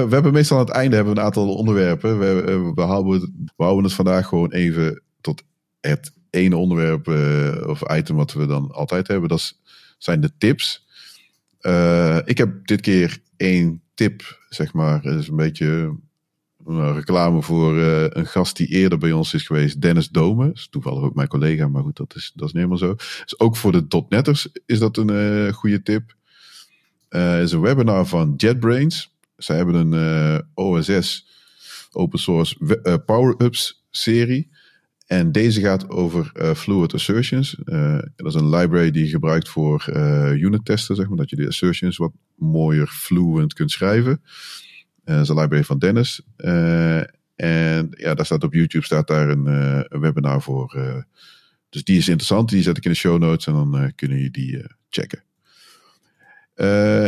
We 0.05 0.07
hebben 0.09 0.33
meestal 0.33 0.57
aan 0.59 0.65
het 0.65 0.73
einde 0.75 0.95
hebben 0.95 1.13
we 1.13 1.19
een 1.19 1.25
aantal 1.25 1.55
onderwerpen. 1.55 2.19
We, 2.19 2.43
eh, 2.47 2.69
we, 2.75 2.81
houden, 2.81 3.13
het- 3.13 3.29
we 3.55 3.63
houden 3.63 3.83
het 3.83 3.93
vandaag 3.93 4.27
gewoon 4.27 4.51
even 4.51 5.01
tot 5.21 5.43
het 5.79 6.11
ene 6.29 6.57
onderwerp 6.57 7.07
of 7.67 7.81
item 7.97 8.15
wat 8.15 8.33
we 8.33 8.45
dan 8.45 8.71
altijd 8.71 9.07
hebben. 9.07 9.29
Dat 9.29 9.53
zijn 9.97 10.21
de 10.21 10.31
tips. 10.37 10.87
Eh, 11.59 12.17
ik 12.25 12.37
heb 12.37 12.67
dit 12.67 12.81
keer 12.81 13.19
één 13.37 13.81
tip, 13.93 14.39
zeg 14.49 14.73
maar. 14.73 15.03
Het 15.03 15.19
is 15.19 15.27
een 15.27 15.35
beetje 15.35 15.97
een 16.65 16.93
reclame 16.93 17.41
voor 17.41 17.75
uh, 17.75 18.03
een 18.09 18.25
gast 18.25 18.57
die 18.57 18.67
eerder 18.67 18.97
bij 18.97 19.11
ons 19.11 19.33
is 19.33 19.45
geweest, 19.45 19.81
Dennis 19.81 20.09
Dome. 20.09 20.51
Is 20.53 20.67
toevallig 20.69 21.03
ook 21.03 21.15
mijn 21.15 21.27
collega, 21.27 21.67
maar 21.67 21.83
goed, 21.83 21.97
dat 21.97 22.15
is, 22.15 22.31
dat 22.35 22.47
is 22.47 22.53
niet 22.53 22.63
helemaal 22.63 22.77
zo. 22.77 22.95
Ook 23.37 23.55
voor 23.55 23.71
de 23.71 24.05
.netters 24.09 24.47
is 24.65 24.79
dat 24.79 24.97
een 24.97 25.11
uh, 25.11 25.53
goede 25.53 25.81
tip. 25.81 26.15
Uh, 27.09 27.41
is 27.41 27.51
een 27.51 27.61
webinar 27.61 28.05
van 28.05 28.33
JetBrains. 28.37 29.13
Zij 29.37 29.55
hebben 29.55 29.91
een 29.91 30.43
OSS 30.53 31.27
open 31.91 32.19
source 32.19 32.55
power-ups 33.05 33.85
serie. 33.89 34.49
En 35.09 35.31
deze 35.31 35.61
gaat 35.61 35.89
over 35.89 36.31
uh, 36.35 36.53
fluid 36.53 36.93
assertions. 36.93 37.57
Uh, 37.65 37.99
dat 38.15 38.27
is 38.27 38.33
een 38.33 38.49
library 38.49 38.91
die 38.91 39.03
je 39.03 39.09
gebruikt 39.09 39.49
voor 39.49 39.85
uh, 39.89 40.31
unit 40.31 40.65
testen, 40.65 40.95
zeg 40.95 41.07
maar, 41.07 41.17
dat 41.17 41.29
je 41.29 41.35
de 41.35 41.47
assertions 41.47 41.97
wat 41.97 42.11
mooier 42.35 42.87
fluent 42.87 43.53
kunt 43.53 43.71
schrijven. 43.71 44.21
dat 45.03 45.21
is 45.21 45.29
een 45.29 45.39
library 45.39 45.63
van 45.63 45.79
Dennis. 45.79 46.21
en 47.35 47.87
ja, 47.91 48.13
daar 48.13 48.25
staat 48.25 48.43
op 48.43 48.53
YouTube 48.53 48.85
staat 48.85 49.07
daar 49.07 49.29
een, 49.29 49.85
webinar 50.01 50.41
voor. 50.41 50.77
dus 51.69 51.83
die 51.83 51.97
is 51.97 52.07
interessant, 52.07 52.49
die 52.49 52.61
zet 52.61 52.77
ik 52.77 52.85
in 52.85 52.91
de 52.91 52.97
show 52.97 53.19
notes 53.19 53.47
en 53.47 53.53
dan 53.53 53.91
kunnen 53.95 54.19
je 54.19 54.31
die 54.31 54.65
checken. 54.89 55.23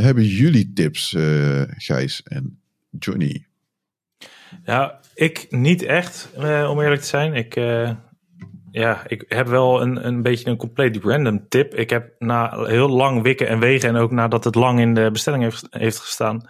hebben 0.02 0.26
jullie 0.26 0.74
tips, 0.74 1.16
Gijs 1.78 2.24
en 2.24 2.60
Johnny? 3.00 3.46
Ja, 4.64 5.00
ik 5.14 5.48
niet 5.50 5.84
echt, 5.84 6.30
uh, 6.40 6.70
om 6.70 6.82
eerlijk 6.82 7.02
te 7.02 7.08
zijn. 7.08 7.34
Ik, 7.34 7.56
uh, 7.56 7.92
ja, 8.72 9.02
ik 9.08 9.26
heb 9.28 9.48
wel 9.48 9.82
een, 9.82 10.08
een 10.08 10.22
beetje 10.22 10.50
een 10.50 10.58
compleet 10.58 11.04
random 11.04 11.48
tip. 11.48 11.74
Ik 11.76 11.90
heb 11.90 12.16
na 12.20 12.66
heel 12.66 12.90
lang 12.90 13.22
wikken 13.22 13.48
en 13.48 13.60
wegen 13.60 13.90
en 13.90 13.96
ook 13.96 14.12
nadat 14.12 14.44
het 14.44 14.56
lang 14.56 14.80
in 14.80 14.94
de 14.94 15.10
bestelling 15.12 15.44
heeft, 15.44 15.68
heeft 15.70 16.00
gestaan, 16.00 16.50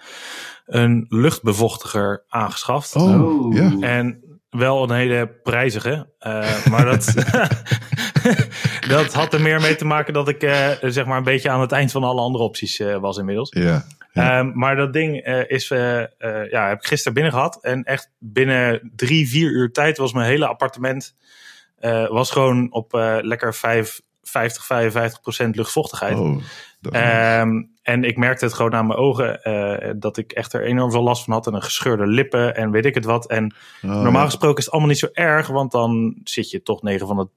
een 0.66 1.06
luchtbevochtiger 1.10 2.24
aangeschaft. 2.28 2.96
Oh, 2.96 3.56
ja. 3.56 3.78
En 3.80 4.31
wel 4.52 4.84
een 4.84 4.96
hele 4.96 5.28
prijzige. 5.28 6.10
Uh, 6.20 6.66
maar 6.66 6.86
dat, 6.86 7.14
dat 8.96 9.14
had 9.14 9.34
er 9.34 9.42
meer 9.42 9.62
mee 9.62 9.76
te 9.76 9.86
maken 9.86 10.14
dat 10.14 10.28
ik 10.28 10.42
zeg 10.82 11.06
maar 11.06 11.18
een 11.18 11.24
beetje 11.24 11.50
aan 11.50 11.62
het 11.62 11.72
eind 11.72 11.92
van 11.92 12.04
alle 12.04 12.22
andere 12.22 12.44
opties 12.44 12.78
was 13.00 13.18
inmiddels. 13.18 13.50
Ja. 13.50 13.86
Ja. 14.14 14.40
Um, 14.40 14.52
maar 14.56 14.76
dat 14.76 14.94
ding 14.94 15.26
is, 15.48 15.68
ja, 15.68 16.68
heb 16.68 16.78
ik 16.78 16.86
gisteren 16.86 17.14
binnen 17.14 17.32
gehad. 17.32 17.64
En 17.64 17.84
echt 17.84 18.12
binnen 18.20 18.92
drie, 18.96 19.30
vier 19.30 19.52
uur 19.52 19.72
tijd 19.72 19.98
was 19.98 20.14
mijn 20.14 20.30
hele 20.30 20.48
appartement 20.48 21.16
was 22.10 22.32
gewoon 22.32 22.72
op 22.72 22.94
lekker 23.22 23.54
5, 23.54 24.02
50, 24.22 24.66
55 24.66 25.22
procent 25.22 25.56
luchtvochtigheid. 25.56 26.18
Oh, 26.18 26.42
um, 27.42 27.71
en 27.92 28.04
ik 28.04 28.18
merkte 28.18 28.46
het 28.46 28.54
gewoon 28.54 28.74
aan 28.74 28.88
mijn 28.88 29.00
ogen 29.00 29.40
dat 30.00 30.18
ik 30.18 30.32
echt 30.32 30.54
er 30.54 30.64
enorm 30.64 30.92
veel 30.92 31.04
last 31.04 31.24
van 31.24 31.34
had. 31.34 31.48
En 31.48 31.54
een 31.54 31.62
gescheurde 31.62 32.08
lippen 32.08 32.56
en 32.56 32.72
weet 32.72 32.86
ik 32.86 32.96
het 32.96 33.06
wat. 33.06 33.28
En 33.28 33.54
oh, 33.82 33.90
normaal 34.02 34.26
gesproken 34.26 34.58
is 34.58 34.64
het 34.64 34.74
allemaal 34.74 34.92
niet 34.92 35.00
zo 35.00 35.10
erg. 35.14 35.48
Want 35.48 35.72
dan 35.72 36.20
zit 36.24 36.50
je 36.50 36.62
toch 36.62 36.82
9 36.82 37.08
van 37.08 37.18
de 37.18 37.28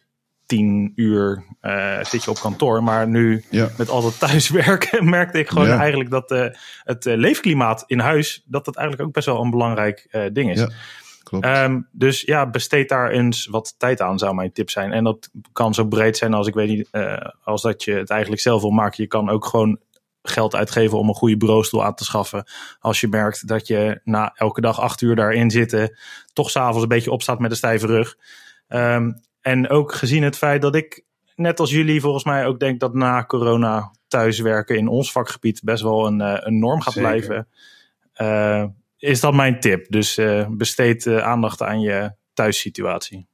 10 0.47 0.93
uur 0.95 1.45
uh, 1.63 2.05
zit 2.05 2.25
je 2.25 2.31
op 2.31 2.39
kantoor. 2.41 2.83
Maar 2.83 3.09
nu 3.09 3.45
Ja. 3.51 3.69
met 3.79 3.89
al 3.89 4.03
dat 4.03 4.19
thuiswerken 4.19 5.09
merkte 5.11 5.39
ik 5.39 5.49
gewoon 5.49 5.67
Ja. 5.67 5.79
eigenlijk 5.79 6.11
dat 6.11 6.31
uh, 6.31 6.47
het 6.83 7.05
leefklimaat 7.05 7.85
in 7.87 7.99
huis, 7.99 8.43
dat 8.47 8.65
dat 8.65 8.77
eigenlijk 8.77 9.09
ook 9.09 9.15
best 9.15 9.27
wel 9.27 9.41
een 9.41 9.51
belangrijk 9.51 10.29
ding 10.33 10.51
is. 10.51 10.61
Ja. 10.61 10.69
Um, 11.65 11.89
dus 11.93 12.21
ja, 12.21 12.51
besteed 12.51 12.89
daar 12.89 13.11
eens 13.11 13.47
wat 13.47 13.75
tijd 13.79 14.01
aan, 14.01 14.19
zou 14.19 14.35
mijn 14.35 14.53
tip 14.53 14.71
zijn. 14.71 14.93
En 14.93 15.05
dat 15.05 15.31
kan 15.53 15.75
zo 15.75 15.85
breed 15.85 16.17
zijn 16.17 16.35
als 16.35 16.47
ik 16.47 16.55
weet 16.55 16.69
niet, 16.69 16.89
uh, 16.93 17.17
als 17.45 17.63
dat 17.63 17.85
je 17.85 17.93
het 17.93 18.11
eigenlijk 18.11 18.43
zelf 18.43 18.61
wil 18.61 18.71
maken. 18.71 19.03
Je 19.03 19.09
kan 19.09 19.29
ook 19.31 19.47
gewoon 19.47 19.79
geld 20.29 20.55
uitgeven 20.55 20.99
om 20.99 21.09
een 21.09 21.15
goede 21.15 21.37
bureaustoel 21.37 21.85
aan 21.85 21.95
te 21.95 22.05
schaffen. 22.05 22.45
Als 22.81 23.01
je 23.01 23.09
merkt 23.09 23.49
dat 23.49 23.67
je 23.67 24.01
na 24.05 24.33
elke 24.35 24.61
dag 24.61 24.81
acht 24.81 25.01
uur 25.01 25.17
daarin 25.17 25.51
zitten, 25.51 25.99
toch 26.33 26.51
s'avonds 26.51 26.83
een 26.83 26.89
beetje 26.89 27.11
opstaat 27.11 27.39
met 27.39 27.51
een 27.51 27.57
stijve 27.57 27.87
rug. 27.87 28.17
Um, 28.69 29.21
en 29.41 29.69
ook 29.69 29.95
gezien 29.95 30.23
het 30.23 30.37
feit 30.37 30.63
dat 30.63 30.75
ik, 30.75 31.05
net 31.35 31.61
als 31.61 31.71
jullie, 31.71 32.01
volgens 32.01 32.25
mij 32.25 32.47
ook 32.47 32.61
denk 32.61 32.81
dat 32.81 32.95
na 32.95 33.25
corona 33.25 33.93
thuiswerken 34.09 34.77
in 34.77 34.89
ons 34.89 35.13
vakgebied 35.13 35.61
best 35.65 35.83
wel 35.83 36.07
een, 36.07 36.21
uh, 36.21 36.37
een 36.39 36.59
norm 36.59 36.81
gaat 36.81 36.93
Zeker. 36.93 37.11
blijven. 37.11 37.49
Uh, 38.21 38.65
is 38.99 39.21
dat 39.21 39.35
mijn 39.35 39.61
tip. 39.61 39.87
Dus 39.89 40.19
uh, 40.19 40.47
besteed 40.49 41.07
aandacht 41.07 41.63
aan 41.63 41.81
je 41.81 42.13
thuissituatie. 42.33 43.27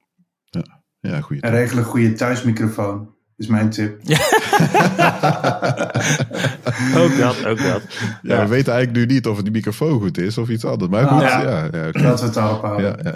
Ja, 1.01 1.21
goeie 1.21 1.43
En 1.43 1.51
regel 1.51 1.79
een 1.79 1.85
goede 1.85 2.13
thuismicrofoon, 2.13 3.15
is 3.37 3.47
mijn 3.47 3.71
tip. 3.71 4.01
Ja. 4.03 4.19
ook 7.03 7.17
dat, 7.19 7.45
ook 7.47 7.59
dat. 7.63 7.83
Ja, 8.23 8.37
Ja. 8.37 8.43
we 8.43 8.49
weten 8.49 8.73
eigenlijk 8.73 9.07
nu 9.07 9.15
niet 9.15 9.27
of 9.27 9.43
die 9.43 9.53
microfoon 9.53 10.01
goed 10.01 10.19
is 10.19 10.39
of 10.39 10.49
iets 10.49 10.65
anders. 10.65 10.91
Maar 10.91 11.07
goed, 11.07 11.23
Ah, 11.23 11.29
ja. 11.29 11.41
ja. 11.43 11.69
Ja, 11.73 11.89
oké. 11.89 11.99
Laten 12.01 12.19
we 12.19 12.25
het 12.25 12.35
daarop 12.35 12.63
houden. 12.63 13.15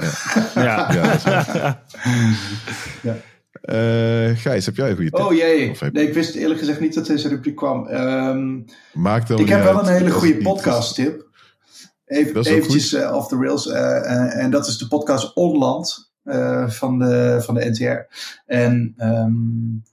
ja, 0.54 0.92
ja, 0.92 1.16
dat. 1.24 1.76
Eh, 3.64 4.30
Gijs, 4.36 4.66
heb 4.66 4.76
jij 4.76 4.90
een 4.90 4.96
goede 4.96 5.10
tip? 5.10 5.24
Oh 5.26 5.34
jee, 5.34 5.76
heb- 5.78 5.92
nee, 5.92 6.06
ik 6.08 6.14
wist 6.14 6.34
eerlijk 6.34 6.58
gezegd 6.60 6.80
niet 6.80 6.94
dat 6.94 7.06
deze 7.06 7.28
rubriek 7.28 7.56
kwam. 7.56 7.86
Ehm, 7.86 8.58
Maakt 8.92 9.30
ik 9.30 9.48
heb 9.48 9.62
wel 9.62 9.76
uit 9.78 9.86
een 9.86 9.92
hele 9.92 10.10
goede 10.10 10.34
het 10.34 10.42
podcast 10.42 10.94
tip. 10.94 11.26
Even, 12.06 12.34
Dat 12.34 12.46
eventjes 12.46 12.92
eh, 12.92 13.14
off 13.14 13.28
the 13.28 13.36
rails. 13.36 13.68
eh, 13.68 14.42
en 14.42 14.50
dat 14.50 14.66
is 14.66 14.78
de 14.78 14.88
podcast 14.88 15.34
Onland 15.34 16.12
eh, 16.24 16.68
van, 16.70 16.98
de, 16.98 17.40
van 17.44 17.54
de 17.54 17.64
NTR. 17.70 18.14
En 18.46 18.94
ehm, 18.96 19.32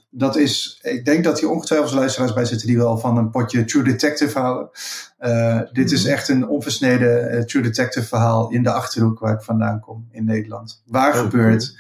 dat 0.10 0.36
is, 0.38 0.80
ik 0.82 1.06
denk 1.06 1.24
dat 1.24 1.40
hier 1.40 1.50
ongetwijfeld 1.50 1.92
luisteraars 1.94 2.34
bij 2.34 2.46
zitten 2.46 2.68
die 2.68 2.78
wel 2.78 2.98
van 2.98 3.18
een 3.18 3.30
potje 3.30 3.66
True 3.66 3.84
Detective 3.84 4.40
houden. 4.40 4.70
Eh, 5.18 5.60
dit 5.72 5.92
is 5.92 6.04
Mhm. 6.04 6.12
echt 6.14 6.30
een 6.30 6.48
onversneden 6.48 7.30
eh, 7.30 7.44
True 7.44 7.64
Detective 7.64 8.06
verhaal 8.08 8.50
in 8.52 8.64
de 8.64 8.72
Achterhoek 8.72 9.20
waar 9.20 9.34
ik 9.34 9.42
vandaan 9.42 9.80
kom 9.80 10.08
in 10.12 10.26
Nederland. 10.26 10.84
Waar 10.86 11.14
Oh, 11.14 11.20
gebeurt. 11.20 11.76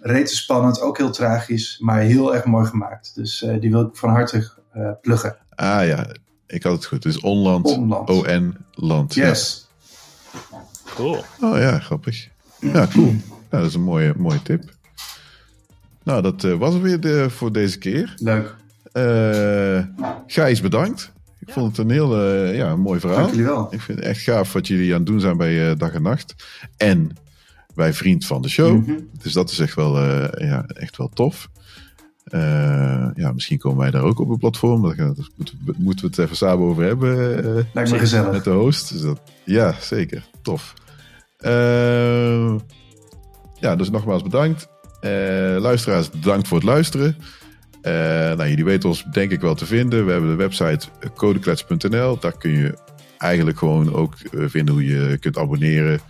Rete 0.00 0.36
spannend, 0.36 0.80
ook 0.80 0.96
heel 0.96 1.10
tragisch, 1.10 1.78
maar 1.80 2.00
heel 2.00 2.34
erg 2.34 2.44
mooi 2.44 2.66
gemaakt. 2.66 3.14
Dus 3.14 3.42
eh, 3.42 3.60
die 3.60 3.70
wil 3.70 3.80
ik 3.80 3.96
van 3.96 4.10
harte 4.10 4.50
eh 4.72 4.90
pluggen. 5.00 5.36
Ah 5.54 5.86
ja, 5.86 6.06
ik 6.46 6.62
had 6.62 6.72
het 6.72 6.84
goed. 6.86 7.04
Is 7.04 7.20
Onland. 7.20 7.66
Onland. 7.66 8.08
O-N 8.08 8.56
Land. 8.72 9.14
Ja. 9.14 9.26
Yes. 9.26 9.68
Cool. 10.94 11.24
Oh 11.40 11.58
ja, 11.58 11.78
grappig. 11.78 12.28
Ja, 12.60 12.86
cool. 12.92 13.14
Nou, 13.56 13.68
dat 13.68 13.68
is 13.70 13.74
een 13.74 13.84
mooie, 13.84 14.14
mooie 14.16 14.42
tip. 14.42 14.62
Nou, 16.02 16.22
dat 16.22 16.44
eh, 16.44 16.52
was 16.54 16.72
het 16.74 16.82
weer 16.82 17.00
de, 17.00 17.30
voor 17.30 17.52
deze 17.52 17.78
keer. 17.78 18.14
Leuk. 18.16 18.54
Eh 18.92 19.78
Gijs, 20.26 20.60
bedankt. 20.60 21.12
Ik 21.38 21.52
vond 21.52 21.66
het 21.76 21.78
een 21.86 21.90
heel 21.92 22.20
eh, 22.22 22.56
ja, 22.56 22.70
een 22.70 22.80
mooi 22.80 23.00
verhaal. 23.00 23.18
Dank 23.18 23.30
jullie 23.30 23.44
wel. 23.46 23.66
Ik 23.70 23.80
vind 23.80 23.98
het 23.98 24.06
echt 24.06 24.20
gaaf 24.20 24.52
wat 24.52 24.66
jullie 24.66 24.92
aan 24.92 24.98
het 24.98 25.06
doen 25.06 25.20
zijn 25.20 25.36
bij 25.36 25.70
eh, 25.70 25.76
Dag 25.78 25.92
en 25.92 26.02
Nacht. 26.02 26.34
En 26.76 27.16
bij 27.74 27.92
Vriend 27.92 28.26
van 28.26 28.42
de 28.42 28.48
Show. 28.48 28.76
Mhm. 28.86 28.92
Dus 29.22 29.32
dat 29.32 29.50
is 29.50 29.58
echt 29.58 29.74
wel, 29.74 29.98
eh, 29.98 30.48
ja, 30.48 30.64
echt 30.66 30.96
wel 30.96 31.08
tof. 31.08 31.48
Eh, 32.24 33.08
ja, 33.14 33.32
misschien 33.32 33.58
komen 33.58 33.78
wij 33.78 33.90
daar 33.90 34.02
ook 34.02 34.20
op 34.20 34.28
een 34.28 34.38
platform. 34.38 34.82
Daar 34.82 35.06
moeten, 35.36 35.58
we- 35.64 35.74
moeten 35.76 36.04
we 36.04 36.10
het 36.10 36.18
even 36.18 36.36
samen 36.36 36.66
over 36.66 36.84
hebben. 36.84 37.44
eh, 37.44 37.64
Lijkt 37.72 37.90
me 37.90 37.98
gezellig. 37.98 38.32
met 38.32 38.44
de 38.44 38.50
host. 38.50 38.92
Dus 38.92 39.00
dat, 39.00 39.20
ja, 39.44 39.74
zeker. 39.80 40.24
Tof. 40.42 40.74
Eh, 41.38 42.54
ja, 43.60 43.76
dus 43.76 43.90
nogmaals 43.90 44.22
bedankt. 44.22 44.68
Eh, 45.00 45.56
luisteraars, 45.58 46.10
bedankt 46.10 46.48
voor 46.48 46.56
het 46.56 46.66
luisteren. 46.66 47.16
Eh, 47.82 47.92
nou, 48.36 48.48
jullie 48.48 48.64
weten 48.64 48.88
ons 48.88 49.04
denk 49.12 49.30
ik 49.30 49.40
wel 49.40 49.54
te 49.54 49.66
vinden. 49.66 50.06
We 50.06 50.12
hebben 50.12 50.30
de 50.30 50.36
website 50.36 50.86
codeklets.nl. 51.14 52.18
Daar 52.18 52.36
kun 52.38 52.50
je 52.50 52.78
eigenlijk 53.18 53.58
gewoon 53.58 53.94
ook 53.94 54.14
eh, 54.14 54.44
vinden 54.46 54.74
hoe 54.74 54.84
je 54.84 55.18
kunt 55.18 55.38
abonneren. 55.38 56.00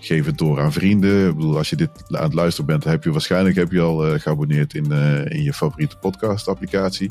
Geef 0.00 0.26
het 0.26 0.38
door 0.38 0.60
aan 0.60 0.72
vrienden. 0.72 1.28
Ik 1.28 1.34
bedoel, 1.34 1.56
als 1.56 1.70
je 1.70 1.76
dit 1.76 1.90
aan 2.08 2.22
het 2.22 2.34
luisteren 2.34 2.66
bent, 2.66 2.84
heb 2.84 3.04
je 3.04 3.12
waarschijnlijk 3.12 3.56
heb 3.56 3.72
je 3.72 3.80
al 3.80 4.18
geabonneerd 4.18 4.74
in, 4.74 4.92
in 5.28 5.42
je 5.42 5.52
favoriete 5.52 5.96
podcast 5.96 6.48
applicatie. 6.48 7.10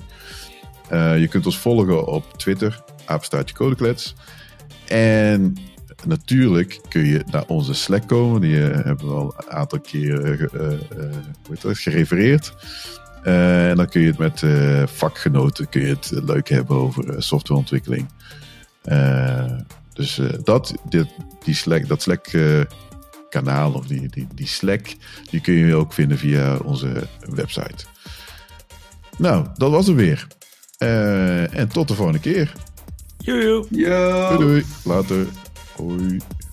Je 0.89 1.27
kunt 1.29 1.45
ons 1.45 1.57
volgen 1.57 2.07
op 2.07 2.37
Twitter, 2.37 2.83
apenstaartje 3.05 3.55
codeklets. 3.55 4.15
En 4.87 5.57
natuurlijk 6.06 6.80
kun 6.90 7.06
je 7.06 7.23
naar 7.32 7.44
onze 7.48 7.73
Slack 7.73 8.07
komen. 8.07 8.41
Die 8.41 8.69
eh, 8.69 8.84
hebben 8.86 9.07
we 9.07 9.14
al 9.14 9.34
een 9.38 9.52
aantal 9.52 9.80
keer 9.80 10.23
eh, 10.23 10.38
ge- 10.38 10.49
eh, 10.98 11.03
eh, 11.06 11.14
dat, 11.61 11.77
gerefereerd. 11.77 12.53
Eh, 13.23 13.69
en 13.69 13.76
dan 13.76 13.90
kun 13.90 14.02
je 14.02 14.07
het 14.07 14.18
met 14.18 14.44
eh, 14.44 14.84
vakgenoten 14.86 15.69
kun 15.69 15.82
je 15.82 15.88
het 15.88 16.11
leuk 16.26 16.49
hebben 16.49 16.76
over 16.77 17.10
eh, 17.10 17.15
softwareontwikkeling. 17.19 18.07
Eh, 18.82 19.52
dus 19.94 20.18
eh, 20.19 20.26
dat, 20.44 20.73
dit, 20.90 21.07
die 21.44 21.56
Slack, 21.56 21.88
dat 21.88 22.02
Slack 22.02 22.26
eh, 22.27 22.61
kanaal 23.30 23.72
of 23.73 23.88
die, 23.88 24.10
die, 24.10 24.27
die 24.36 24.48
Slack, 24.48 24.86
die 25.30 25.41
kun 25.41 25.53
je 25.53 25.76
ook 25.76 25.94
vinden 25.94 26.18
via 26.18 26.57
onze 26.57 27.07
website. 27.30 27.86
Nou, 29.18 29.45
dat 29.56 29.72
was 29.72 29.88
het 29.88 29.95
weer. 29.95 30.27
Eh, 30.77 31.57
en 31.57 31.68
tot 31.68 31.88
de 31.88 31.94
volgende 31.94 32.19
keer. 32.19 32.53
Yo. 33.18 33.65
Doei 33.69 34.38
doei. 34.38 34.65
Later. 34.84 35.26
어. 35.80 36.44